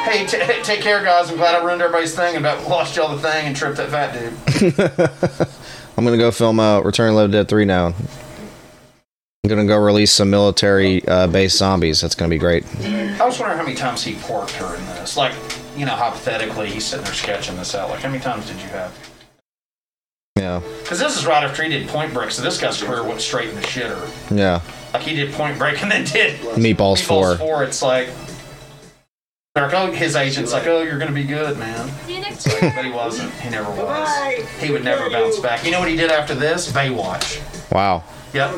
Hey, 0.05 0.27
t- 0.27 0.39
hey, 0.39 0.63
take 0.63 0.81
care, 0.81 1.03
guys. 1.03 1.31
I'm 1.31 1.37
glad 1.37 1.55
I 1.55 1.65
ruined 1.65 1.81
everybody's 1.83 2.15
thing 2.15 2.37
and 2.37 2.45
about 2.45 2.69
lost 2.69 2.95
y'all 2.97 3.15
the 3.15 3.21
thing 3.21 3.47
and 3.47 3.57
tripped 3.57 3.77
that 3.79 3.91
fat 3.91 4.13
dude. 4.13 4.33
I'm 5.97 6.05
gonna 6.05 6.17
go 6.19 6.31
film 6.31 6.61
uh, 6.61 6.81
Return 6.81 7.09
of 7.09 7.15
the 7.15 7.21
Living 7.23 7.33
Dead 7.33 7.49
3 7.49 7.65
now. 7.65 7.87
I'm 7.87 9.49
gonna 9.49 9.65
go 9.67 9.79
release 9.79 10.13
some 10.13 10.31
military 10.31 11.07
uh, 11.09 11.27
based 11.27 11.57
zombies. 11.57 12.01
That's 12.01 12.15
gonna 12.15 12.31
be 12.31 12.39
great. 12.39 12.65
I 12.85 13.25
was 13.25 13.39
wondering 13.39 13.59
how 13.59 13.65
many 13.65 13.77
times 13.77 14.03
he 14.03 14.15
porked 14.15 14.53
her 14.53 14.77
in 14.77 14.85
this. 14.87 15.17
Like, 15.17 15.33
you 15.77 15.87
know, 15.87 15.93
hypothetically, 15.95 16.71
he's 16.71 16.85
sitting 16.85 17.05
there 17.05 17.15
sketching 17.15 17.57
this 17.57 17.75
out. 17.75 17.91
Like, 17.91 18.01
how 18.01 18.09
many 18.09 18.23
times 18.23 18.47
did 18.47 18.61
you 18.61 18.69
have? 18.69 18.93
Yeah, 20.37 20.61
Because 20.83 20.99
this 20.99 21.17
is 21.17 21.27
right 21.27 21.45
after 21.45 21.63
he 21.63 21.69
did 21.69 21.89
Point 21.89 22.13
Break, 22.13 22.33
so 22.33 22.43
this 22.43 22.61
guy's 22.61 22.83
career 22.83 23.05
went 23.05 23.21
straight 23.21 23.51
in 23.51 23.55
the 23.55 23.61
shitter. 23.63 24.37
yeah. 24.37 24.61
Like, 24.93 25.03
he 25.03 25.15
did 25.15 25.33
Point 25.33 25.59
Break 25.59 25.81
and 25.83 25.91
then 25.91 26.05
did 26.05 26.41
Meatballs 26.41 27.03
4. 27.03 27.37
4. 27.37 27.65
It's 27.65 27.83
like, 27.83 28.09
they're 29.55 29.65
like, 29.67 29.75
oh, 29.75 29.93
his 29.93 30.17
agent's 30.17 30.53
like, 30.53 30.67
oh, 30.67 30.83
you're 30.83 30.99
going 30.99 31.09
to 31.09 31.15
be 31.15 31.23
good, 31.25 31.57
man. 31.57 31.89
It's 32.09 32.47
like, 32.61 32.75
but 32.75 32.85
he 32.85 32.91
wasn't. 32.91 33.33
He 33.35 33.51
never 33.51 33.71
was. 33.71 34.09
He 34.61 34.73
would 34.73 34.83
never 34.83 35.09
bounce 35.09 35.39
back. 35.39 35.65
You 35.65 35.71
know 35.71 35.79
what 35.79 35.89
he 35.89 35.95
did 35.97 36.11
after 36.11 36.35
this? 36.35 36.73
Baywatch. 36.73 37.41
Wow. 37.71 38.03
Yep. 38.33 38.57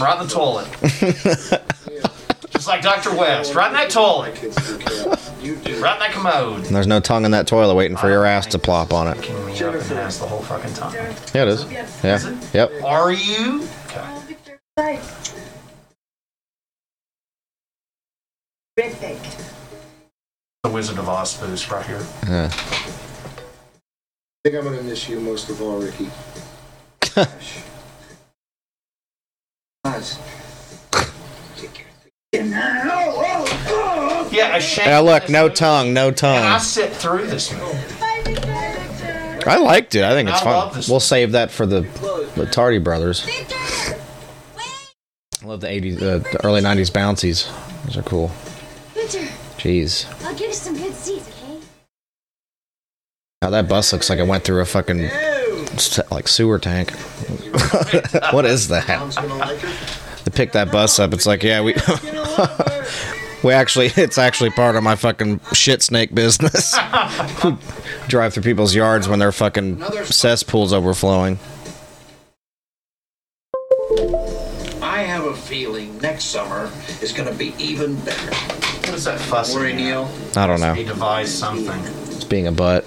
Right 0.00 0.18
in 0.20 0.26
the 0.26 0.32
toilet. 0.32 0.66
Just 2.58 2.66
like 2.66 2.82
Dr. 2.82 3.14
West. 3.14 3.54
Right 3.54 3.68
in 3.68 3.74
that 3.74 3.88
toilet. 3.88 4.34
Right 4.42 4.52
in 5.44 5.80
that 5.80 6.10
commode. 6.10 6.64
There's 6.64 6.88
no 6.88 6.98
tongue 6.98 7.24
in 7.24 7.30
that 7.30 7.46
toilet 7.46 7.76
waiting 7.76 7.96
for 7.96 8.10
your 8.10 8.24
ass 8.24 8.46
to 8.46 8.58
plop 8.58 8.92
on 8.92 9.06
it. 9.06 9.20
Me 9.46 9.52
up 9.62 9.74
and 9.74 9.92
ass 9.92 10.18
the 10.18 10.26
whole 10.26 10.42
fucking 10.42 10.74
time. 10.74 10.92
Yeah, 11.32 11.42
it 11.42 11.46
is. 11.46 11.64
Yeah. 12.02 12.34
Yep. 12.52 12.82
Are 12.82 13.12
you? 13.12 13.64
Terrific. 18.76 19.20
The 20.64 20.70
Wizard 20.70 20.98
of 20.98 21.08
Oz 21.08 21.36
boost 21.36 21.70
right 21.70 21.86
here. 21.86 22.04
Yeah. 22.26 22.50
I 22.52 22.58
think 24.42 24.56
I'm 24.56 24.64
gonna 24.64 24.82
miss 24.82 25.08
you 25.08 25.20
most 25.20 25.48
of 25.48 25.62
all, 25.62 25.78
Ricky. 25.78 26.10
Yeah, 34.48 34.56
a 34.56 34.60
shame. 34.60 34.86
Yeah, 34.88 34.98
look, 35.00 35.28
no 35.28 35.48
tongue, 35.48 35.92
no 35.92 36.08
And 36.08 36.16
I 36.24 36.50
tongue. 36.52 36.60
sit 36.60 36.92
through 36.92 37.26
this 37.26 37.52
movie. 37.52 37.78
I 39.46 39.56
liked 39.56 39.94
it. 39.94 40.04
I 40.04 40.10
think 40.10 40.28
it's 40.28 40.42
I 40.42 40.44
fun. 40.70 40.82
We'll 40.88 41.00
save 41.00 41.32
that 41.32 41.50
for 41.50 41.64
the 41.66 41.80
the 42.36 42.46
Tardy 42.46 42.78
brothers. 42.78 43.26
I 45.42 45.46
love 45.46 45.60
the 45.60 45.68
80s, 45.68 45.96
uh, 46.02 46.18
the 46.18 46.40
early 46.44 46.60
90s 46.60 46.92
bouncies. 46.92 47.50
Those 47.84 47.96
are 47.96 48.02
cool. 48.02 48.28
Victor, 48.94 49.20
Jeez. 49.56 50.06
I'll 50.24 50.34
give 50.34 50.48
you 50.48 50.52
some 50.52 50.76
good 50.76 50.92
seats, 50.94 51.28
okay? 51.28 51.58
Now 53.40 53.50
that 53.50 53.68
bus 53.68 53.92
looks 53.92 54.10
like 54.10 54.18
it 54.18 54.26
went 54.26 54.44
through 54.44 54.60
a 54.60 54.66
fucking 54.66 55.08
like 56.10 56.28
sewer 56.28 56.58
tank. 56.58 56.90
what 58.32 58.44
is 58.44 58.68
that? 58.68 58.84
They 60.24 60.30
pick 60.32 60.52
that 60.52 60.70
bus 60.70 60.98
up. 60.98 61.14
It's 61.14 61.24
like, 61.26 61.42
yeah, 61.42 61.62
we 61.62 61.74
we 63.42 63.52
actually, 63.52 63.86
it's 63.96 64.18
actually 64.18 64.50
part 64.50 64.76
of 64.76 64.82
my 64.82 64.96
fucking 64.96 65.40
shit 65.52 65.82
snake 65.82 66.14
business. 66.14 66.76
Drive 68.08 68.34
through 68.34 68.42
people's 68.42 68.74
yards 68.74 69.08
when 69.08 69.18
their 69.18 69.32
fucking 69.32 69.82
cesspools 70.04 70.72
overflowing. 70.72 71.38
I 74.82 75.02
have 75.02 75.24
a 75.24 75.34
feeling 75.34 75.98
next 75.98 76.24
summer 76.24 76.70
is 77.02 77.12
going 77.12 77.28
to 77.28 77.34
be 77.34 77.54
even 77.58 77.96
better. 78.00 78.34
What 78.88 78.94
is 78.94 79.04
that 79.04 79.20
fuss? 79.20 79.54
Worry, 79.54 79.74
Neil. 79.74 80.10
I 80.36 80.46
don't 80.46 80.60
know. 80.60 80.74
He 80.74 80.84
devised 80.84 81.32
something. 81.32 81.78
It's 82.14 82.24
being 82.24 82.46
a 82.46 82.52
butt. 82.52 82.86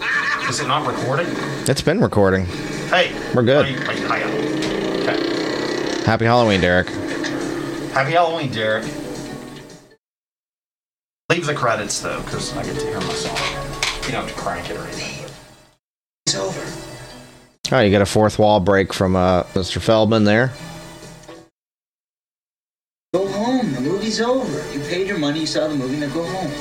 Is 0.50 0.60
it 0.60 0.68
not 0.68 0.88
recording? 0.88 1.28
It's 1.68 1.82
been 1.82 2.02
recording. 2.02 2.46
Hey. 2.90 3.14
We're 3.34 3.44
good. 3.44 3.66
Wait, 3.66 3.88
wait, 3.88 4.00
hang 4.00 4.24
on. 4.24 5.08
Okay. 5.08 6.04
Happy 6.04 6.26
Halloween, 6.26 6.60
Derek. 6.60 6.88
Happy 7.94 8.12
Halloween, 8.12 8.52
Derek. 8.52 8.84
Leave 11.32 11.46
the 11.46 11.54
credits 11.54 12.02
though, 12.02 12.22
because 12.24 12.52
I 12.58 12.64
get 12.66 12.78
to 12.78 12.86
hear 12.86 13.00
my 13.00 13.14
song. 13.14 13.38
You 14.06 14.12
don't 14.12 14.28
have 14.28 14.36
to 14.36 14.42
crank 14.42 14.70
it 14.70 14.76
or 14.76 14.84
anything. 14.84 15.30
It's 16.26 16.36
over. 16.36 16.62
Oh, 17.74 17.80
you 17.80 17.90
got 17.90 18.02
a 18.02 18.06
fourth 18.06 18.38
wall 18.38 18.60
break 18.60 18.92
from 18.92 19.16
uh, 19.16 19.44
Mr. 19.54 19.80
Feldman 19.80 20.26
there. 20.26 20.52
Go 23.14 23.30
home. 23.30 23.72
The 23.72 23.80
movie's 23.80 24.20
over. 24.20 24.74
You 24.74 24.82
paid 24.82 25.08
your 25.08 25.20
money. 25.20 25.40
You 25.40 25.46
saw 25.46 25.70
the 25.70 25.76
movie. 25.76 25.96
Now 25.96 26.14
go 26.14 26.26
home. 26.26 26.52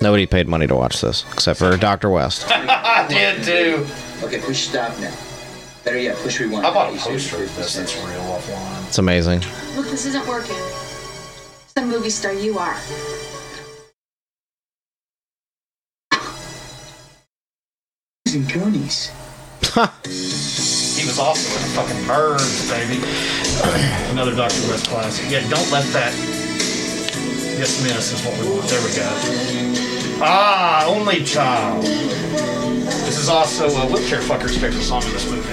Nobody 0.00 0.24
paid 0.24 0.48
money 0.48 0.66
to 0.66 0.74
watch 0.74 1.02
this 1.02 1.26
except 1.30 1.58
for 1.58 1.76
Dr. 1.76 2.08
West. 2.08 2.46
I 2.50 3.06
did 3.06 3.44
too. 3.44 3.86
Okay, 4.22 4.40
push 4.40 4.68
stop 4.68 4.98
now. 4.98 5.14
Better 5.84 5.98
yet, 5.98 6.16
push 6.16 6.40
rewind. 6.40 6.64
I 6.64 6.72
bought 6.72 6.94
a 6.94 6.96
poster 6.98 7.44
of 7.44 7.54
this 7.54 7.74
that's 7.74 7.94
real 7.98 8.22
offline. 8.22 8.88
It's 8.88 8.96
amazing. 8.96 9.40
Look, 9.76 9.88
this 9.88 10.06
isn't 10.06 10.26
working. 10.26 10.56
The 11.74 11.82
movie 11.82 12.08
star 12.08 12.32
you 12.32 12.58
are. 12.58 12.78
He's 18.30 18.54
in 18.54 18.60
Goonies. 18.60 19.10
He 19.60 21.04
was 21.04 21.18
also 21.18 21.50
in 21.58 21.74
fucking 21.74 22.06
Birds, 22.06 22.70
baby. 22.70 23.02
Another 24.12 24.36
Dr. 24.36 24.68
West 24.68 24.86
classic. 24.86 25.28
Yeah, 25.28 25.40
don't 25.48 25.68
let 25.72 25.84
that 25.92 26.12
dismiss 27.58 28.12
is 28.12 28.24
what 28.24 28.38
we 28.38 28.48
want. 28.48 28.68
There 28.68 28.80
we 28.82 28.94
go. 28.94 30.22
Ah, 30.22 30.86
Only 30.86 31.24
Child. 31.24 31.82
This 31.82 33.18
is 33.18 33.28
also 33.28 33.66
a 33.66 33.86
Wheelchair 33.88 34.20
Fucker's 34.20 34.56
favorite 34.56 34.80
song 34.80 35.02
in 35.02 35.10
this 35.10 35.28
movie. 35.28 35.50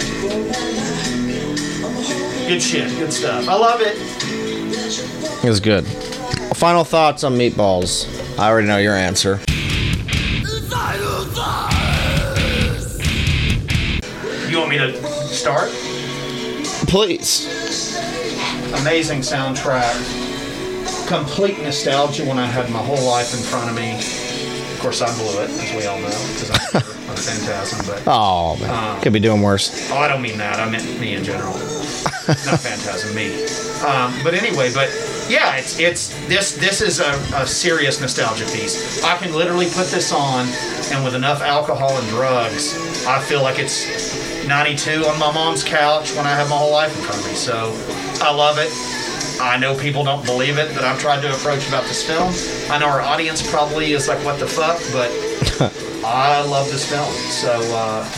Good 2.48 2.62
shit, 2.62 2.90
good 3.00 3.12
stuff. 3.12 3.50
I 3.50 3.56
love 3.56 3.82
it. 3.82 3.98
It 5.44 5.50
was 5.50 5.60
good. 5.60 5.84
Final 6.56 6.84
thoughts 6.84 7.24
on 7.24 7.40
meatballs. 7.40 8.08
I 8.38 8.48
already 8.50 8.68
know 8.68 8.78
your 8.78 8.94
answer. 8.94 9.40
You 14.58 14.62
want 14.62 14.72
me 14.72 14.80
to 14.80 15.28
start? 15.28 15.70
Please. 16.88 17.46
Amazing 18.82 19.20
soundtrack. 19.20 19.94
Complete 21.08 21.60
nostalgia 21.60 22.26
when 22.26 22.40
I 22.40 22.48
had 22.48 22.68
my 22.72 22.80
whole 22.80 23.06
life 23.06 23.36
in 23.36 23.40
front 23.40 23.70
of 23.70 23.76
me. 23.76 23.94
Of 24.74 24.80
course, 24.80 25.04
I 25.04 25.16
blew 25.16 25.44
it, 25.44 25.52
as 25.52 25.76
we 25.76 25.86
all 25.86 26.00
know, 26.00 26.08
because 26.08 26.74
I'm 26.74 26.97
a 27.18 27.22
phantasm. 27.32 27.86
But 27.88 28.04
Oh, 28.08 28.56
man. 28.58 28.70
Um, 28.96 29.02
Could 29.02 29.14
be 29.14 29.20
doing 29.20 29.42
worse. 29.42 29.90
Oh, 29.92 29.98
I 29.98 30.08
don't 30.08 30.22
mean 30.22 30.38
that. 30.38 30.60
I 30.60 30.70
meant 30.70 31.00
me 31.00 31.16
in 31.16 31.24
general. 31.24 31.54
Not 31.54 31.58
phantasm, 32.62 33.16
me. 33.16 33.44
Um, 33.86 34.14
but 34.24 34.34
anyway, 34.34 34.74
but 34.74 34.90
yeah, 35.30 35.56
it's 35.56 35.80
it's 35.80 36.10
this 36.28 36.56
this 36.58 36.82
is 36.82 37.00
a, 37.00 37.12
a 37.36 37.46
serious 37.46 38.02
nostalgia 38.02 38.46
piece. 38.46 39.04
I 39.04 39.18
can 39.18 39.34
literally 39.34 39.68
put 39.68 39.88
this 39.88 40.12
on, 40.12 40.48
and 40.92 41.04
with 41.06 41.14
enough 41.16 41.42
alcohol 41.42 41.96
and 41.96 42.08
drugs, 42.10 42.76
I 43.06 43.20
feel 43.22 43.44
like 43.44 43.60
it's 43.60 43.86
92 44.48 45.06
on 45.06 45.20
my 45.20 45.32
mom's 45.32 45.64
couch 45.64 46.16
when 46.16 46.26
I 46.26 46.32
have 46.36 46.50
my 46.50 46.58
whole 46.58 46.72
life 46.72 46.96
in 46.98 47.04
front 47.04 47.22
of 47.22 47.28
me. 47.28 47.34
So 47.36 47.72
I 48.26 48.34
love 48.34 48.58
it. 48.58 48.72
I 49.40 49.58
know 49.58 49.78
people 49.78 50.04
don't 50.04 50.26
believe 50.26 50.58
it 50.58 50.74
that 50.76 50.84
I've 50.84 51.00
tried 51.00 51.22
to 51.22 51.34
approach 51.34 51.68
about 51.68 51.84
this 51.84 52.06
film. 52.06 52.34
I 52.72 52.80
know 52.80 52.88
our 52.88 53.02
audience 53.02 53.48
probably 53.50 53.94
is 53.94 54.08
like, 54.08 54.24
"What 54.26 54.40
the 54.40 54.48
fuck?" 54.48 54.80
But 54.92 55.12
I 56.06 56.42
love 56.42 56.70
this 56.72 56.90
film. 56.90 57.12
So. 57.30 57.60
Uh, 57.76 58.10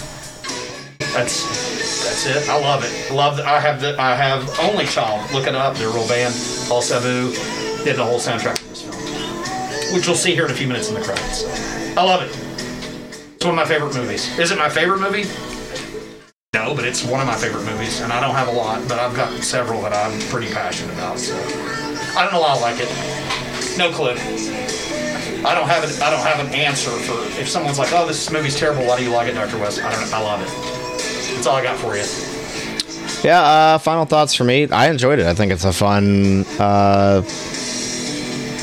that's 1.14 1.44
that's 2.04 2.26
it. 2.28 2.50
I 2.50 2.60
love 2.60 2.84
it. 2.84 3.14
Love. 3.14 3.40
I 3.40 3.60
have 3.60 3.82
the 3.82 4.00
I 4.00 4.14
have 4.16 4.48
Only 4.60 4.86
Child. 4.86 5.32
Look 5.34 5.48
it 5.48 5.56
up. 5.56 5.76
They're 5.76 5.90
a 5.90 5.94
real 5.94 6.08
band. 6.08 6.34
Paul 6.68 6.82
Sabu 6.82 7.34
did 7.84 7.96
the 7.96 8.06
whole 8.06 8.20
soundtrack 8.20 8.62
of 8.62 8.70
this 8.70 8.84
film, 8.84 9.94
which 9.94 10.06
you'll 10.06 10.16
see 10.16 10.34
here 10.34 10.46
in 10.46 10.52
a 10.52 10.54
few 10.54 10.68
minutes 10.68 10.90
in 10.90 10.96
the 10.96 11.02
credits. 11.02 11.46
I 11.98 12.04
love 12.04 12.22
it. 12.22 12.30
It's 13.36 13.46
one 13.46 13.54
of 13.54 13.56
my 13.56 13.66
favorite 13.66 13.96
movies. 13.96 14.38
Is 14.38 14.52
it 14.52 14.58
my 14.58 14.70
favorite 14.70 15.00
movie? 15.00 15.24
No, 16.56 16.74
but 16.74 16.84
it's 16.84 17.06
one 17.06 17.22
of 17.22 17.28
my 17.28 17.36
favorite 17.36 17.64
movies, 17.64 18.02
and 18.02 18.12
I 18.12 18.20
don't 18.20 18.34
have 18.34 18.48
a 18.48 18.52
lot, 18.52 18.82
but 18.88 18.98
I've 18.98 19.16
got 19.16 19.32
several 19.44 19.84
that 19.84 19.94
I'm 19.94 20.20
pretty 20.30 20.52
passionate 20.52 20.92
about. 20.96 21.20
So 21.20 21.36
I 22.18 22.24
don't 22.24 22.34
know 22.34 22.42
why 22.42 22.56
I 22.56 22.60
like 22.60 22.78
it. 22.80 22.90
No 23.78 23.92
clue. 23.92 24.14
I 25.46 25.54
don't 25.54 25.68
have 25.68 25.84
an 25.84 26.02
I 26.02 26.10
don't 26.10 26.26
have 26.26 26.40
an 26.40 26.52
answer 26.56 26.90
for 26.90 27.40
if 27.40 27.48
someone's 27.48 27.78
like, 27.78 27.94
"Oh, 27.94 28.08
this 28.08 28.32
movie's 28.32 28.58
terrible. 28.58 28.84
Why 28.88 28.98
do 28.98 29.04
you 29.04 29.12
like 29.12 29.28
it, 29.28 29.34
Dr. 29.34 29.60
West?" 29.60 29.80
I 29.84 29.92
don't. 29.92 30.10
know. 30.10 30.18
I 30.18 30.22
love 30.22 30.42
it. 30.42 30.48
That's 31.36 31.46
all 31.46 31.56
I 31.56 31.62
got 31.62 31.78
for 31.78 31.96
you. 31.96 32.04
Yeah, 33.24 33.42
uh, 33.44 33.78
final 33.78 34.06
thoughts 34.06 34.34
for 34.34 34.44
me. 34.44 34.68
I 34.72 34.90
enjoyed 34.90 35.20
it. 35.20 35.28
I 35.28 35.36
think 35.36 35.52
it's 35.52 35.66
a 35.66 35.72
fun 35.74 36.46
uh, 36.58 37.22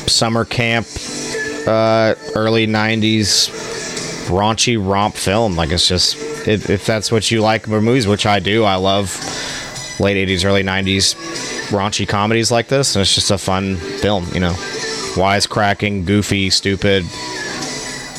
summer 0.09 0.43
camp, 0.43 0.87
uh, 1.65 2.15
early 2.35 2.67
90s 2.67 3.49
raunchy 4.27 4.77
romp 4.77 5.15
film. 5.15 5.55
Like, 5.55 5.71
it's 5.71 5.87
just, 5.87 6.17
if, 6.47 6.69
if 6.69 6.85
that's 6.85 7.11
what 7.11 7.29
you 7.29 7.41
like 7.41 7.67
about 7.67 7.83
movies, 7.83 8.07
which 8.07 8.25
I 8.25 8.39
do, 8.39 8.63
I 8.63 8.75
love 8.75 9.15
late 9.99 10.27
80s, 10.27 10.45
early 10.45 10.63
90s 10.63 11.15
raunchy 11.69 12.07
comedies 12.07 12.51
like 12.51 12.67
this. 12.67 12.95
And 12.95 13.01
it's 13.01 13.13
just 13.13 13.31
a 13.31 13.37
fun 13.37 13.75
film, 13.75 14.25
you 14.33 14.39
know. 14.39 14.53
Wisecracking, 15.15 16.05
goofy, 16.05 16.49
stupid. 16.49 17.03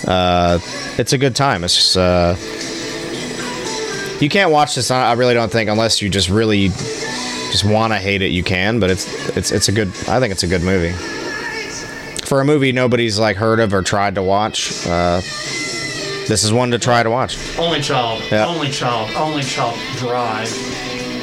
Uh, 0.07 0.59
it's 0.99 1.13
a 1.13 1.19
good 1.19 1.37
time. 1.37 1.65
It's 1.65 1.77
just, 1.77 1.97
uh, 1.97 2.35
you 4.21 4.29
can't 4.29 4.51
watch 4.51 4.75
this. 4.75 4.91
I 4.91 5.11
I 5.11 5.13
really 5.13 5.35
don't 5.35 5.51
think 5.51 5.71
unless 5.71 6.03
you 6.03 6.09
just 6.09 6.29
really 6.29 6.69
just 6.69 7.65
want 7.65 7.93
to 7.93 7.99
hate 7.99 8.21
it. 8.23 8.33
You 8.33 8.43
can, 8.43 8.81
but 8.81 8.91
it's 8.91 9.37
it's 9.37 9.53
it's 9.53 9.69
a 9.69 9.73
good. 9.73 9.89
I 10.09 10.19
think 10.19 10.33
it's 10.33 10.43
a 10.43 10.49
good 10.49 10.63
movie. 10.63 10.93
For 12.25 12.41
a 12.41 12.45
movie 12.45 12.73
nobody's 12.73 13.19
like 13.19 13.37
heard 13.37 13.61
of 13.61 13.73
or 13.73 13.83
tried 13.83 14.17
to 14.17 14.23
watch, 14.23 14.87
uh, 14.87 15.21
this 16.29 16.45
is 16.45 16.53
one 16.53 16.71
to 16.71 16.79
try 16.79 17.03
to 17.03 17.11
watch. 17.11 17.37
Only 17.59 17.81
Child. 17.81 18.23
Yeah. 18.31 18.47
Only 18.47 18.71
Child. 18.71 19.11
Only 19.17 19.43
Child 19.43 19.79
Drive. 19.97 20.51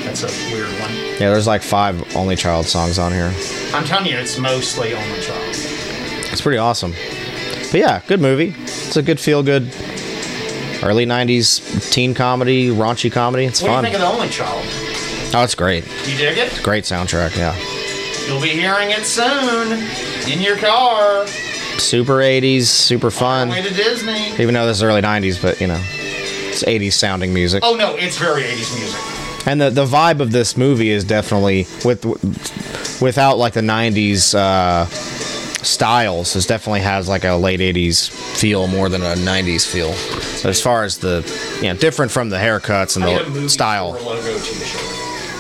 That's 0.04 0.24
a 0.24 0.54
weird 0.54 0.68
one. 0.82 0.92
Yeah, 0.96 1.30
there's 1.32 1.48
like 1.48 1.62
five 1.62 2.16
Only 2.16 2.36
Child 2.36 2.66
songs 2.66 3.00
on 3.00 3.12
here. 3.12 3.32
I'm 3.74 3.86
telling 3.86 4.08
you, 4.08 4.18
it's 4.18 4.38
mostly 4.38 4.94
Only 4.94 5.22
Child. 5.22 5.56
It's 6.32 6.42
pretty 6.42 6.58
awesome. 6.58 6.92
But 7.72 7.80
yeah, 7.80 8.02
good 8.08 8.20
movie. 8.20 8.56
It's 8.64 8.98
a 8.98 9.02
good 9.02 9.20
feel 9.20 9.44
good 9.44 9.64
early 10.84 11.06
'90s 11.06 11.92
teen 11.92 12.14
comedy, 12.14 12.70
raunchy 12.70 13.12
comedy. 13.12 13.46
It's 13.46 13.62
what 13.62 13.70
fun. 13.70 13.84
do 13.84 13.90
you 13.90 13.94
think 13.98 14.04
of 14.04 14.10
the 14.12 14.16
Only 14.18 14.30
Child? 14.30 14.66
Oh, 15.36 15.44
it's 15.44 15.56
great. 15.56 15.86
You 16.08 16.18
dig 16.18 16.38
it? 16.38 16.62
Great 16.64 16.84
soundtrack. 16.84 17.36
Yeah. 17.38 17.56
You'll 18.28 18.42
be 18.42 18.50
hearing 18.50 18.90
it 18.92 19.06
soon 19.06 19.74
in 20.32 20.42
your 20.42 20.58
car. 20.58 21.26
Super 21.78 22.16
'80s, 22.18 22.64
super 22.64 23.12
fun. 23.12 23.50
Way 23.50 23.62
to 23.62 23.74
Disney. 23.74 24.32
Even 24.42 24.54
though 24.54 24.66
this 24.66 24.78
is 24.78 24.84
early 24.84 25.02
'90s, 25.02 25.42
but 25.42 25.60
you 25.62 25.68
know, 25.68 25.80
it's 25.82 26.64
'80s 26.64 26.94
sounding 26.94 27.34
music. 27.34 27.64
Oh 27.66 27.76
no, 27.76 27.96
it's 27.96 28.18
very 28.18 28.44
80s 28.44 28.80
music. 28.80 29.48
And 29.48 29.62
the 29.62 29.70
the 29.70 29.86
vibe 29.86 30.22
of 30.22 30.32
this 30.32 30.58
movie 30.58 30.90
is 30.90 31.04
definitely 31.04 31.68
with 31.84 32.06
without 33.02 33.38
like 33.38 33.54
the 33.54 33.62
'90s 33.62 34.34
uh, 34.34 34.86
styles. 34.86 36.36
It 36.36 36.48
definitely 36.48 36.82
has 36.82 37.08
like 37.08 37.24
a 37.24 37.34
late 37.36 37.60
'80s 37.60 38.10
feel 38.10 38.68
more 38.68 38.90
than 38.90 39.02
a 39.04 39.16
'90s 39.16 39.70
feel. 39.70 39.92
But 40.42 40.50
as 40.50 40.62
far 40.62 40.84
as 40.84 40.98
the 41.00 41.22
you 41.62 41.68
know, 41.72 41.76
different 41.76 42.12
from 42.12 42.30
the 42.30 42.38
haircuts 42.38 42.96
and 42.96 43.06
I 43.06 43.18
need 43.18 43.22
a 43.22 43.30
the 43.30 43.50
style. 43.50 43.94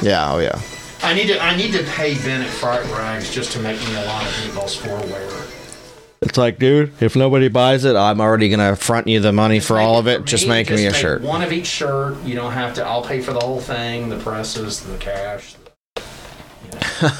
Yeah, 0.01 0.33
oh 0.33 0.39
yeah. 0.39 0.61
I 1.01 1.13
need 1.13 1.27
to 1.27 1.41
I 1.41 1.55
need 1.55 1.71
to 1.73 1.83
pay 1.83 2.15
Ben 2.15 2.41
at 2.41 2.49
Fright 2.49 2.83
Rags 2.91 3.31
just 3.31 3.51
to 3.53 3.59
make 3.59 3.79
me 3.79 3.95
a 3.95 4.05
lot 4.05 4.23
of 4.23 4.29
meatballs 4.33 4.77
for 4.77 4.89
wearer. 5.11 5.44
It's 6.21 6.37
like, 6.37 6.57
dude, 6.59 6.91
if 7.01 7.15
nobody 7.15 7.49
buys 7.49 7.85
it, 7.85 7.95
I'm 7.95 8.19
already 8.19 8.49
gonna 8.49 8.75
front 8.75 9.07
you 9.07 9.19
the 9.19 9.31
money 9.31 9.59
for 9.59 9.79
all 9.79 9.97
of 9.99 10.07
it. 10.07 10.25
Just 10.25 10.47
make 10.47 10.69
me 10.69 10.85
a 10.85 10.91
make 10.91 10.99
shirt. 10.99 11.21
One 11.21 11.41
of 11.43 11.51
each 11.53 11.67
shirt. 11.67 12.21
You 12.23 12.35
don't 12.35 12.53
have 12.53 12.73
to. 12.75 12.85
I'll 12.85 13.03
pay 13.03 13.21
for 13.21 13.33
the 13.33 13.39
whole 13.41 13.59
thing. 13.59 14.09
The 14.09 14.17
presses, 14.17 14.79
the 14.81 14.97
cash. 14.97 15.55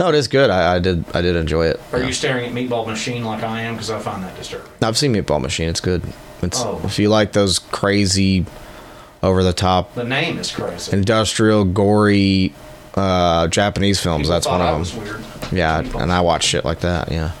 No, 0.00 0.08
it 0.10 0.14
is 0.14 0.28
good. 0.28 0.48
I, 0.48 0.76
I 0.76 0.78
did 0.78 1.04
I 1.12 1.20
did 1.22 1.34
enjoy 1.34 1.66
it. 1.66 1.80
Are 1.92 2.00
you 2.00 2.12
staring 2.12 2.44
at 2.46 2.52
Meatball 2.52 2.86
Machine 2.86 3.24
like 3.24 3.42
I 3.42 3.62
am? 3.62 3.74
Because 3.74 3.90
I 3.90 3.98
find 3.98 4.22
that 4.22 4.36
disturbing. 4.36 4.70
I've 4.80 4.96
seen 4.96 5.12
Meatball 5.12 5.40
Machine. 5.40 5.68
It's 5.68 5.80
good. 5.80 6.04
It's 6.40 6.60
Oh. 6.60 6.80
if 6.84 7.00
you 7.00 7.08
like 7.08 7.32
those 7.32 7.58
crazy 7.58 8.46
over 9.24 9.42
the 9.42 9.52
top, 9.52 9.94
The 9.96 10.04
name 10.04 10.38
is 10.38 10.52
crazy. 10.52 10.92
industrial, 10.92 11.64
gory 11.64 12.54
uh, 12.98 13.48
Japanese 13.48 14.00
films. 14.00 14.22
People 14.22 14.32
That's 14.34 14.46
one 14.46 14.60
of 14.60 14.94
them. 14.94 15.56
Yeah, 15.56 15.80
and 15.98 16.12
I 16.12 16.20
watch 16.20 16.44
shit 16.44 16.64
like 16.64 16.80
that. 16.80 17.10
Yeah, 17.10 17.32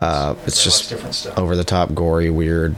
uh, 0.00 0.34
it's 0.46 0.62
just 0.62 0.84
watch 0.84 0.90
different 0.90 1.14
stuff. 1.14 1.38
over 1.38 1.56
the 1.56 1.64
top, 1.64 1.94
gory, 1.94 2.30
weird 2.30 2.76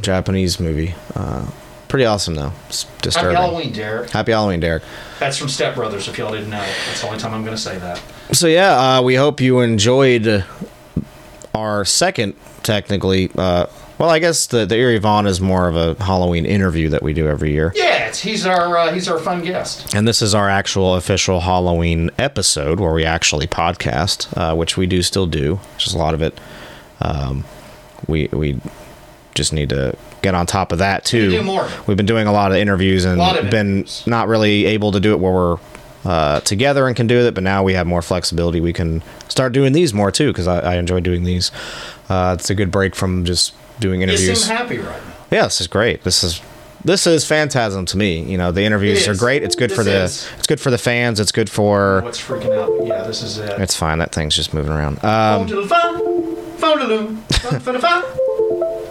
Japanese 0.00 0.58
movie. 0.58 0.94
Uh, 1.14 1.48
pretty 1.88 2.04
awesome 2.04 2.34
though. 2.34 2.52
It's 2.68 2.84
disturbing. 3.02 3.36
Happy 3.36 3.46
Halloween, 3.46 3.72
Derek. 3.72 4.10
Happy 4.10 4.32
Halloween, 4.32 4.60
Derek. 4.60 4.82
That's 5.20 5.36
from 5.36 5.48
Step 5.48 5.74
Brothers. 5.74 6.08
If 6.08 6.18
y'all 6.18 6.32
didn't 6.32 6.50
know, 6.50 6.58
that's 6.58 7.00
the 7.00 7.06
only 7.06 7.18
time 7.18 7.34
I'm 7.34 7.44
going 7.44 7.56
to 7.56 7.62
say 7.62 7.78
that. 7.78 8.02
So 8.32 8.46
yeah, 8.46 8.98
uh, 8.98 9.02
we 9.02 9.14
hope 9.14 9.40
you 9.40 9.60
enjoyed 9.60 10.44
our 11.54 11.84
second, 11.84 12.34
technically. 12.62 13.30
Well, 13.98 14.10
I 14.10 14.20
guess 14.20 14.46
the 14.46 14.64
the 14.64 14.76
Erie 14.76 14.98
Vaughn 14.98 15.26
is 15.26 15.40
more 15.40 15.68
of 15.68 15.76
a 15.76 16.02
Halloween 16.02 16.46
interview 16.46 16.88
that 16.90 17.02
we 17.02 17.12
do 17.12 17.26
every 17.26 17.52
year. 17.52 17.72
Yeah, 17.74 18.06
it's, 18.08 18.20
he's 18.20 18.46
our 18.46 18.76
uh, 18.78 18.92
he's 18.92 19.08
our 19.08 19.18
fun 19.18 19.42
guest. 19.42 19.94
And 19.94 20.06
this 20.06 20.22
is 20.22 20.34
our 20.34 20.48
actual 20.48 20.94
official 20.94 21.40
Halloween 21.40 22.10
episode 22.16 22.78
where 22.78 22.92
we 22.92 23.04
actually 23.04 23.48
podcast, 23.48 24.28
uh, 24.36 24.54
which 24.54 24.76
we 24.76 24.86
do 24.86 25.02
still 25.02 25.26
do. 25.26 25.58
Just 25.78 25.94
a 25.94 25.98
lot 25.98 26.14
of 26.14 26.22
it. 26.22 26.40
Um, 27.00 27.44
we 28.06 28.28
we 28.32 28.60
just 29.34 29.52
need 29.52 29.68
to 29.70 29.96
get 30.22 30.34
on 30.34 30.46
top 30.46 30.70
of 30.72 30.78
that 30.78 31.04
too. 31.04 31.30
do 31.30 31.42
more. 31.42 31.68
We've 31.86 31.96
been 31.96 32.06
doing 32.06 32.26
a 32.28 32.32
lot 32.32 32.52
of 32.52 32.58
interviews 32.58 33.04
and 33.04 33.20
of 33.20 33.50
been 33.50 33.86
not 34.06 34.28
really 34.28 34.66
able 34.66 34.92
to 34.92 35.00
do 35.00 35.12
it 35.12 35.18
where 35.20 35.32
we're 35.32 35.56
uh, 36.04 36.40
together 36.40 36.86
and 36.86 36.96
can 36.96 37.08
do 37.08 37.18
it, 37.18 37.34
but 37.34 37.42
now 37.42 37.62
we 37.64 37.74
have 37.74 37.86
more 37.86 38.02
flexibility. 38.02 38.60
We 38.60 38.72
can 38.72 39.02
start 39.28 39.52
doing 39.52 39.72
these 39.72 39.92
more 39.92 40.12
too 40.12 40.28
because 40.28 40.46
I, 40.46 40.74
I 40.74 40.76
enjoy 40.76 41.00
doing 41.00 41.24
these. 41.24 41.50
Uh, 42.08 42.36
it's 42.38 42.48
a 42.48 42.54
good 42.54 42.70
break 42.70 42.94
from 42.94 43.24
just 43.24 43.54
doing 43.80 44.00
You 44.00 44.08
interviews. 44.08 44.44
seem 44.44 44.56
happy 44.56 44.78
right 44.78 45.02
now. 45.02 45.14
Yeah, 45.30 45.42
this 45.44 45.60
is 45.60 45.66
great. 45.66 46.02
This 46.04 46.24
is 46.24 46.40
this 46.84 47.06
is 47.06 47.24
phantasm 47.24 47.84
to 47.86 47.96
me. 47.96 48.22
You 48.22 48.38
know, 48.38 48.52
the 48.52 48.62
interviews 48.62 49.08
are 49.08 49.14
great. 49.14 49.42
It's 49.42 49.56
good 49.56 49.72
for 49.72 49.82
the 49.82 50.04
is. 50.04 50.28
it's 50.38 50.46
good 50.46 50.60
for 50.60 50.70
the 50.70 50.78
fans. 50.78 51.20
It's 51.20 51.32
good 51.32 51.50
for 51.50 52.02
What's 52.02 52.20
freaking 52.20 52.56
out? 52.56 52.86
Yeah, 52.86 53.02
this 53.02 53.22
is 53.22 53.38
it. 53.38 53.60
it's 53.60 53.76
fine. 53.76 53.98
That 53.98 54.12
thing's 54.12 54.34
just 54.34 54.54
moving 54.54 54.72
around. 54.72 55.04
Um, 55.04 55.46
to 55.46 55.56
the 55.56 55.66
phone, 55.68 56.36
phone 56.56 56.78
to 56.78 56.86
the 56.86 57.36
phone, 57.38 57.60
phone 57.60 57.74
to 57.74 57.80
phone. 57.80 58.04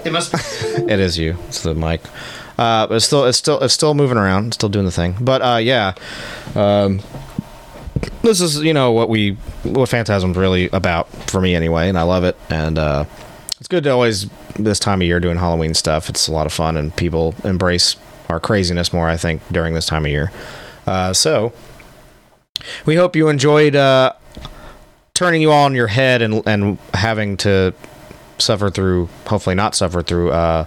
It 0.05 0.11
must. 0.11 0.34
it 0.77 0.99
is 0.99 1.18
you. 1.18 1.38
It's 1.47 1.61
the 1.61 1.73
mic. 1.73 2.01
Uh, 2.57 2.88
but 2.88 2.95
it's 2.95 3.05
still 3.05 3.26
it's 3.26 3.38
still 3.38 3.59
it's 3.61 3.73
still 3.73 3.93
moving 3.93 4.18
around. 4.18 4.47
It's 4.47 4.55
still 4.55 4.69
doing 4.69 4.85
the 4.85 4.91
thing. 4.91 5.15
But 5.22 5.41
uh, 5.41 5.57
yeah, 5.57 5.93
um, 6.55 7.01
this 8.22 8.41
is 8.41 8.61
you 8.61 8.73
know 8.73 8.91
what 8.91 9.09
we 9.09 9.38
what 9.64 9.89
Phantasm's 9.89 10.35
really 10.35 10.69
about 10.69 11.07
for 11.30 11.39
me 11.39 11.55
anyway, 11.55 11.88
and 11.89 11.97
I 11.97 12.03
love 12.03 12.23
it. 12.23 12.35
And 12.49 12.77
uh, 12.77 13.05
it's 13.60 13.68
good 13.68 13.84
to 13.84 13.90
always 13.90 14.28
this 14.58 14.80
time 14.80 15.02
of 15.02 15.08
year 15.08 15.20
doing 15.20 15.38
Halloween 15.38 15.74
stuff. 15.74 16.10
It's 16.10 16.28
a 16.28 16.32
lot 16.32 16.46
of 16.46 16.54
fun, 16.54 16.78
and 16.78 16.96
people 16.96 17.36
embrace 17.44 17.96
our 18.30 18.40
craziness 18.40 18.94
more. 18.94 19.10
I 19.10 19.18
think 19.18 19.42
during 19.52 19.74
this 19.74 19.86
time 19.86 20.06
of 20.06 20.12
year. 20.12 20.32
Uh, 20.86 21.14
so 21.14 21.54
we 22.86 22.96
hope 22.96 23.16
you 23.16 23.30
enjoyed 23.30 23.76
uh, 23.76 24.14
turning 25.14 25.42
you 25.42 25.52
all 25.52 25.66
on 25.66 25.76
your 25.76 25.88
head 25.88 26.22
and 26.22 26.44
and 26.48 26.78
having 26.94 27.38
to 27.38 27.74
suffer 28.38 28.70
through, 28.70 29.10
hopefully 29.26 29.56
not 29.56 29.74
suffer 29.76 30.04
through 30.04 30.32
uh, 30.32 30.66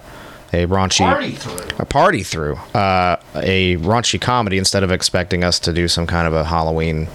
a 0.53 0.65
raunchy 0.65 0.99
Party 0.99 1.31
through. 1.31 1.77
a 1.79 1.85
party 1.85 2.23
through 2.23 2.55
uh, 2.75 3.15
a 3.35 3.77
raunchy 3.77 4.19
comedy 4.19 4.57
instead 4.57 4.83
of 4.83 4.91
expecting 4.91 5.43
us 5.45 5.59
to 5.59 5.71
do 5.71 5.87
some 5.87 6.05
kind 6.05 6.27
of 6.27 6.33
a 6.33 6.43
Halloween 6.43 7.07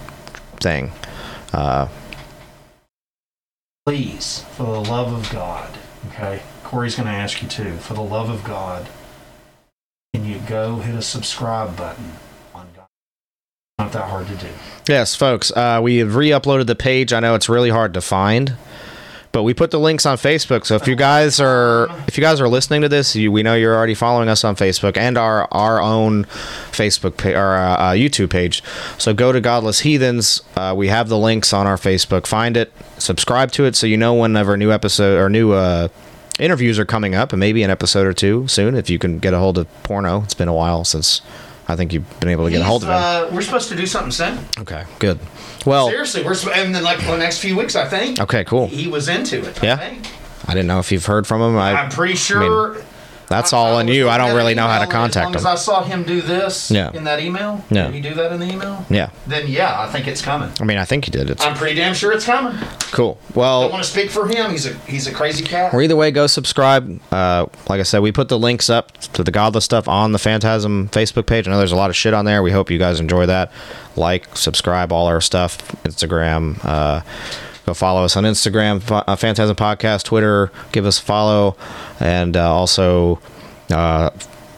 thing. 0.59 0.91
Uh, 1.53 1.87
Please, 3.87 4.43
for 4.51 4.63
the 4.63 4.91
love 4.91 5.13
of 5.13 5.31
God, 5.31 5.73
okay? 6.09 6.41
Corey's 6.65 6.97
going 6.97 7.05
to 7.05 7.13
ask 7.13 7.41
you 7.41 7.47
too. 7.47 7.77
For 7.77 7.93
the 7.93 8.01
love 8.01 8.29
of 8.29 8.43
God, 8.43 8.85
can 10.13 10.25
you 10.25 10.39
go 10.39 10.79
hit 10.79 10.93
a 10.93 11.01
subscribe 11.01 11.77
button? 11.77 12.11
Not 13.79 13.93
that 13.93 14.09
hard 14.09 14.27
to 14.27 14.35
do. 14.35 14.49
yes, 14.89 15.15
folks, 15.15 15.51
uh, 15.51 15.79
we 15.81 15.99
have 15.99 16.15
re-uploaded 16.15 16.65
the 16.65 16.75
page. 16.75 17.13
I 17.13 17.21
know 17.21 17.33
it's 17.33 17.47
really 17.47 17.69
hard 17.69 17.93
to 17.93 18.01
find. 18.01 18.57
But 19.37 19.43
we 19.43 19.53
put 19.53 19.69
the 19.69 19.79
links 19.79 20.07
on 20.07 20.17
Facebook, 20.17 20.65
so 20.65 20.73
if 20.77 20.87
you 20.87 20.95
guys 20.95 21.39
are 21.39 21.89
if 22.07 22.17
you 22.17 22.23
guys 22.23 22.41
are 22.41 22.49
listening 22.49 22.81
to 22.81 22.89
this, 22.89 23.15
you, 23.15 23.31
we 23.31 23.43
know 23.43 23.53
you're 23.53 23.75
already 23.75 23.93
following 23.93 24.29
us 24.29 24.43
on 24.43 24.55
Facebook 24.55 24.97
and 24.97 25.15
our 25.15 25.47
our 25.51 25.79
own 25.79 26.23
Facebook 26.71 27.23
our 27.35 27.55
uh, 27.55 27.75
uh, 27.75 27.91
YouTube 27.91 28.31
page. 28.31 28.63
So 28.97 29.13
go 29.13 29.31
to 29.31 29.39
Godless 29.39 29.81
Heathens. 29.81 30.41
Uh, 30.55 30.73
we 30.75 30.87
have 30.87 31.07
the 31.07 31.19
links 31.19 31.53
on 31.53 31.67
our 31.67 31.77
Facebook. 31.77 32.25
Find 32.25 32.57
it, 32.57 32.73
subscribe 32.97 33.51
to 33.51 33.65
it, 33.65 33.75
so 33.75 33.85
you 33.85 33.95
know 33.95 34.15
whenever 34.15 34.57
new 34.57 34.71
episode 34.71 35.19
or 35.19 35.29
new 35.29 35.51
uh, 35.51 35.89
interviews 36.39 36.79
are 36.79 36.85
coming 36.85 37.13
up, 37.13 37.31
and 37.31 37.39
maybe 37.39 37.61
an 37.61 37.69
episode 37.69 38.07
or 38.07 38.13
two 38.13 38.47
soon 38.47 38.73
if 38.73 38.89
you 38.89 38.97
can 38.97 39.19
get 39.19 39.35
a 39.35 39.37
hold 39.37 39.59
of 39.59 39.67
Porno. 39.83 40.23
It's 40.23 40.33
been 40.33 40.47
a 40.47 40.53
while 40.55 40.83
since 40.83 41.21
I 41.67 41.75
think 41.75 41.91
you've 41.93 42.19
been 42.19 42.29
able 42.29 42.45
to 42.45 42.51
get 42.51 42.61
a 42.61 42.63
hold 42.63 42.83
of 42.83 42.89
him. 42.89 42.95
Uh, 42.95 43.35
we're 43.35 43.41
supposed 43.41 43.69
to 43.69 43.75
do 43.75 43.85
something 43.85 44.11
soon. 44.11 44.39
Okay, 44.59 44.85
good. 44.99 45.19
Well, 45.65 45.89
Seriously, 45.89 46.23
we're 46.23 46.33
sp- 46.39 46.55
and 46.55 46.73
then 46.73 46.83
like 46.83 46.99
for 46.99 47.11
the 47.11 47.17
next 47.17 47.39
few 47.39 47.57
weeks, 47.57 47.75
I 47.75 47.87
think. 47.87 48.21
okay, 48.21 48.43
cool. 48.45 48.67
He 48.67 48.87
was 48.87 49.09
into 49.09 49.45
it. 49.47 49.61
I 49.61 49.65
Yeah, 49.65 49.75
think. 49.77 50.07
I 50.47 50.53
didn't 50.53 50.67
know 50.67 50.79
if 50.79 50.91
you've 50.93 51.05
heard 51.05 51.27
from 51.27 51.41
him. 51.41 51.57
I, 51.57 51.73
I'm 51.73 51.89
pretty 51.89 52.13
I 52.13 52.17
sure. 52.17 52.73
mean, 52.75 52.83
that's 53.27 53.53
all 53.53 53.75
on 53.75 53.87
you. 53.87 54.09
I 54.09 54.17
don't 54.17 54.35
really 54.35 54.55
know 54.55 54.67
how 54.67 54.77
to 54.79 54.85
As 54.85 54.91
contact 54.91 55.25
long 55.25 55.35
as 55.35 55.41
him. 55.41 55.47
I 55.47 55.55
saw 55.55 55.83
him 55.83 56.03
do 56.03 56.21
this 56.21 56.71
Yeah. 56.71 56.91
in 56.93 57.03
that 57.05 57.19
email, 57.19 57.63
Yeah. 57.69 57.85
did 57.85 57.95
he 57.95 58.01
do 58.01 58.13
that 58.15 58.31
in 58.31 58.39
the 58.39 58.51
email? 58.51 58.85
Yeah, 58.89 59.09
Then 59.27 59.47
yeah, 59.47 59.79
I 59.79 59.87
think 59.91 60.07
it's 60.07 60.21
coming. 60.21 60.49
I 60.59 60.63
mean, 60.63 60.77
I 60.77 60.85
think 60.85 61.05
he 61.05 61.11
did. 61.11 61.29
It's 61.29 61.43
I'm 61.45 61.55
pretty 61.55 61.75
damn 61.75 61.93
sure 61.93 62.11
it's 62.11 62.25
coming. 62.25 62.57
cool. 62.91 63.17
Well, 63.35 63.63
I 63.63 63.67
want 63.67 63.83
to 63.83 63.89
speak 63.89 64.09
for 64.09 64.27
him. 64.27 64.51
He's 64.51 64.65
a 64.65 64.73
he's 64.87 65.07
a 65.07 65.11
crazy 65.11 65.43
cat. 65.43 65.73
or 65.73 65.81
either 65.81 65.95
way, 65.95 66.11
go 66.11 66.27
subscribe. 66.27 66.99
Uh, 67.11 67.45
like 67.69 67.79
I 67.79 67.83
said, 67.83 67.99
we 68.01 68.11
put 68.11 68.29
the 68.29 68.39
links 68.39 68.69
up 68.69 68.97
to 69.13 69.23
the 69.23 69.31
Godless 69.31 69.65
stuff 69.65 69.87
on 69.87 70.11
the 70.13 70.19
Phantasm 70.19 70.89
Facebook 70.89 71.25
page. 71.25 71.47
I 71.47 71.51
know 71.51 71.57
there's 71.57 71.71
a 71.71 71.75
lot 71.75 71.89
of 71.89 71.95
shit 71.95 72.13
on 72.13 72.25
there. 72.25 72.41
We 72.41 72.51
hope 72.51 72.71
you 72.71 72.79
guys 72.79 72.99
enjoy 72.99 73.25
that. 73.27 73.51
Like, 73.95 74.35
subscribe, 74.37 74.91
all 74.91 75.07
our 75.07 75.21
stuff. 75.21 75.57
Instagram. 75.83 76.63
Uh, 76.63 77.01
go 77.67 77.73
follow 77.73 78.03
us 78.03 78.17
on 78.17 78.23
Instagram, 78.23 78.81
uh, 78.89 79.15
Phantasm 79.15 79.55
Podcast, 79.55 80.03
Twitter. 80.05 80.51
Give 80.71 80.85
us 80.85 80.99
a 80.99 81.03
follow, 81.03 81.55
and 81.99 82.35
uh, 82.35 82.51
also. 82.51 83.19
Uh, 83.69 84.09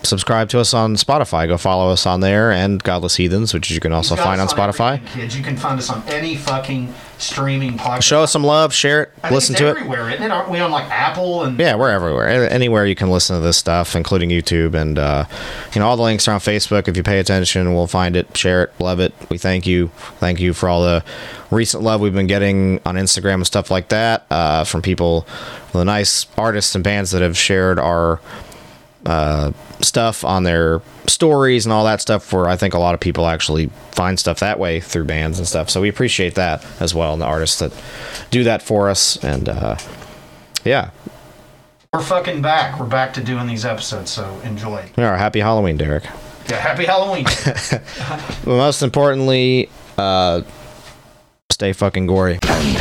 Subscribe 0.02 0.48
to 0.50 0.62
us 0.62 0.74
on 0.74 0.96
Spotify. 0.96 1.46
Go 1.46 1.58
follow 1.58 1.92
us 1.92 2.06
on 2.06 2.22
there 2.22 2.54
and 2.54 2.82
Godless 2.82 3.18
Heathens, 3.18 3.54
which 3.54 3.70
you 3.70 3.82
can 3.82 3.92
also 3.92 4.16
find 4.16 4.40
on 4.40 4.48
Spotify. 4.48 5.06
Kids, 5.08 5.38
you 5.38 5.44
can 5.44 5.58
find 5.58 5.78
us 5.78 5.90
on 5.90 6.02
any 6.08 6.38
fucking 6.38 6.88
streaming 7.20 7.78
podcast. 7.78 8.04
Show 8.04 8.24
us 8.24 8.32
some 8.32 8.44
love, 8.44 8.74
share 8.74 9.04
it, 9.04 9.12
I 9.24 9.34
listen 9.34 9.56
to 9.56 9.68
it. 9.68 9.72
everywhere, 9.72 10.10
isn't 10.10 10.24
it? 10.24 10.32
Aren't 10.32 10.50
we 10.50 10.60
on 10.60 10.72
like 10.72 10.90
Apple 10.90 11.44
and 11.44 11.60
Yeah, 11.60 11.76
we're 11.76 11.90
everywhere. 11.90 12.28
Anywhere 12.50 12.86
you 12.86 12.96
can 12.96 13.10
listen 13.10 13.36
to 13.36 13.42
this 13.42 13.58
stuff, 13.58 13.96
including 13.96 14.30
YouTube, 14.30 14.74
and 14.74 14.98
uh, 14.98 15.26
you 15.74 15.80
know 15.80 15.88
all 15.88 15.98
the 15.98 16.04
links 16.04 16.28
are 16.28 16.34
on 16.34 16.40
Facebook. 16.40 16.88
If 16.88 16.98
you 16.98 17.04
pay 17.04 17.20
attention, 17.20 17.74
we'll 17.74 17.88
find 17.88 18.16
it, 18.16 18.36
share 18.36 18.64
it, 18.64 18.74
love 18.80 19.00
it. 19.00 19.14
We 19.30 19.38
thank 19.38 19.68
you, 19.68 19.90
thank 20.20 20.40
you 20.40 20.54
for 20.54 20.70
all 20.70 20.82
the 20.82 21.04
recent 21.52 21.84
love 21.84 22.02
we've 22.02 22.14
been 22.14 22.28
getting 22.28 22.80
on 22.86 22.96
Instagram 22.96 23.36
and 23.36 23.48
stuff 23.48 23.70
like 23.70 23.90
that 23.90 24.26
uh, 24.32 24.64
from 24.64 24.82
people, 24.82 25.28
the 25.74 25.84
nice 25.84 26.26
artists 26.38 26.74
and 26.76 26.84
bands 26.84 27.12
that 27.12 27.22
have 27.22 27.38
shared 27.38 27.80
our 27.80 28.20
uh, 29.06 29.52
stuff 29.82 30.24
on 30.24 30.44
their 30.44 30.82
stories 31.10 31.66
and 31.66 31.74
all 31.74 31.84
that 31.86 32.02
stuff. 32.02 32.32
Where 32.32 32.48
I 32.48 32.56
think 32.56 32.74
a 32.74 32.80
lot 32.80 32.94
of 32.94 33.00
people 33.00 33.28
actually 33.28 33.68
find 33.92 34.20
stuff 34.20 34.40
that 34.40 34.60
way 34.60 34.80
through 34.80 35.06
bands 35.06 35.38
and 35.38 35.48
stuff. 35.48 35.70
So 35.70 35.82
we 35.82 35.90
appreciate 35.90 36.36
that 36.36 36.66
as 36.80 36.96
well, 36.96 37.14
and 37.14 37.22
the 37.22 37.26
artists 37.26 37.60
that 37.60 37.74
do 38.32 38.44
that 38.44 38.62
for 38.62 38.90
us. 38.90 39.22
And 39.24 39.50
uh, 39.50 39.78
yeah, 40.64 40.92
we're 41.94 42.02
fucking 42.02 42.42
back. 42.42 42.80
We're 42.80 42.86
back 42.88 43.14
to 43.16 43.24
doing 43.24 43.48
these 43.48 43.66
episodes, 43.66 44.12
so 44.12 44.40
enjoy. 44.44 44.90
we 44.96 45.04
are. 45.04 45.18
Happy 45.18 45.40
Halloween, 45.40 45.76
Derek. 45.78 46.04
Yeah, 46.48 46.58
happy 46.58 46.86
Halloween. 46.86 47.26
But 47.26 48.46
most 48.46 48.82
importantly, 48.82 49.70
uh, 49.98 50.42
stay 51.50 51.74
fucking 51.74 52.08
gory. 52.08 52.40
And 52.44 52.72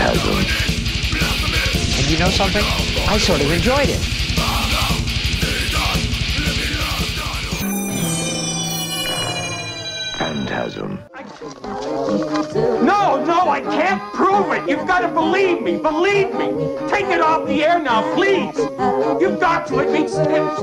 you 2.07 2.19
know 2.19 2.31
something? 2.31 2.63
I 3.09 3.19
sort 3.19 3.41
of 3.41 3.51
enjoyed 3.51 3.89
it. 3.89 4.18
Phantasm. 10.59 10.99
No, 12.85 13.25
no, 13.25 13.49
I 13.49 13.61
can't 13.61 14.03
prove 14.13 14.53
it. 14.53 14.69
You've 14.69 14.89
got 14.89 15.01
to 15.01 15.09
believe 15.09 15.63
me. 15.63 15.79
Believe 15.79 16.35
me. 16.35 16.47
Take 16.89 17.07
it 17.07 17.21
off 17.21 17.47
the 17.47 17.65
air 17.65 17.79
now, 17.79 18.03
please. 18.15 18.57
You've 19.21 19.39
got 19.39 19.69
to. 19.69 19.79
It 19.79 19.93
makes 19.93 20.13
sense. 20.13 20.59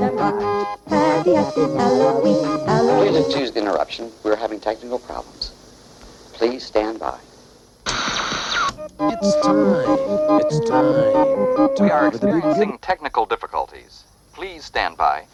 Please 2.98 3.16
excuse 3.16 3.52
the 3.52 3.60
interruption. 3.60 4.10
We're 4.22 4.36
having 4.36 4.60
technical 4.60 4.98
problems. 4.98 5.52
Please 6.34 6.62
stand 6.62 7.00
by. 7.00 7.18
It's 7.88 9.34
time. 9.40 10.40
It's 10.40 10.60
time. 10.68 11.74
We 11.80 11.90
are 11.90 12.08
experiencing 12.08 12.78
technical 12.82 13.24
difficulties. 13.24 14.04
Please 14.34 14.64
stand 14.64 14.98
by. 14.98 15.24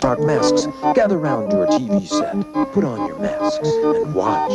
Dark 0.00 0.20
masks, 0.20 0.66
gather 0.94 1.18
round 1.18 1.52
your 1.52 1.66
TV 1.66 2.06
set. 2.06 2.34
Put 2.72 2.84
on 2.84 3.06
your 3.06 3.18
masks 3.18 3.68
and 3.68 4.14
watch. 4.14 4.52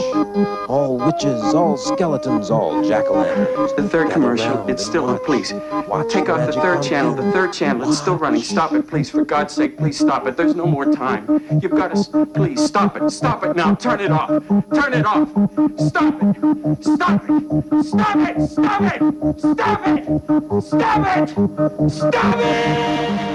All 0.68 0.98
witches, 0.98 1.54
all 1.54 1.78
skeletons, 1.78 2.50
all 2.50 2.84
jack-o'-lanterns. 2.84 3.76
The 3.76 3.84
third 3.84 4.08
Gather 4.08 4.14
commercial, 4.14 4.68
it's 4.68 4.84
still, 4.86 5.06
watch. 5.06 5.24
please. 5.24 5.54
Watch 5.88 6.12
Take 6.12 6.30
off 6.30 6.48
the 6.48 6.54
third 6.54 6.82
channel, 6.82 7.14
the 7.14 7.32
third 7.32 7.54
channel, 7.54 7.88
it's 7.88 8.00
still 8.00 8.18
running. 8.18 8.42
Stop 8.42 8.74
it, 8.74 8.88
please, 8.88 9.10
for 9.10 9.26
God's 9.26 9.54
sake, 9.54 9.78
please 9.78 10.00
stop 10.00 10.26
it. 10.28 10.38
There's 10.38 10.56
no 10.56 10.66
more 10.66 10.92
time. 10.92 11.28
You've 11.62 11.72
got 11.72 11.96
to, 11.96 12.26
please, 12.26 12.64
stop 12.64 12.98
it, 12.98 13.10
stop 13.10 13.44
it 13.44 13.56
now, 13.56 13.76
turn 13.76 14.00
it 14.00 14.12
off. 14.12 14.30
Turn 14.74 14.94
it 14.94 15.06
off. 15.06 15.30
Stop 15.80 16.16
it. 16.22 16.84
Stop 16.84 17.24
it. 17.30 17.84
Stop 17.84 18.16
it. 18.20 18.50
Stop 18.50 18.82
it. 18.92 19.40
Stop 19.40 19.88
it. 19.88 20.64
Stop 20.64 21.30
it. 21.30 21.90
Stop 21.92 22.36
it. 22.38 23.33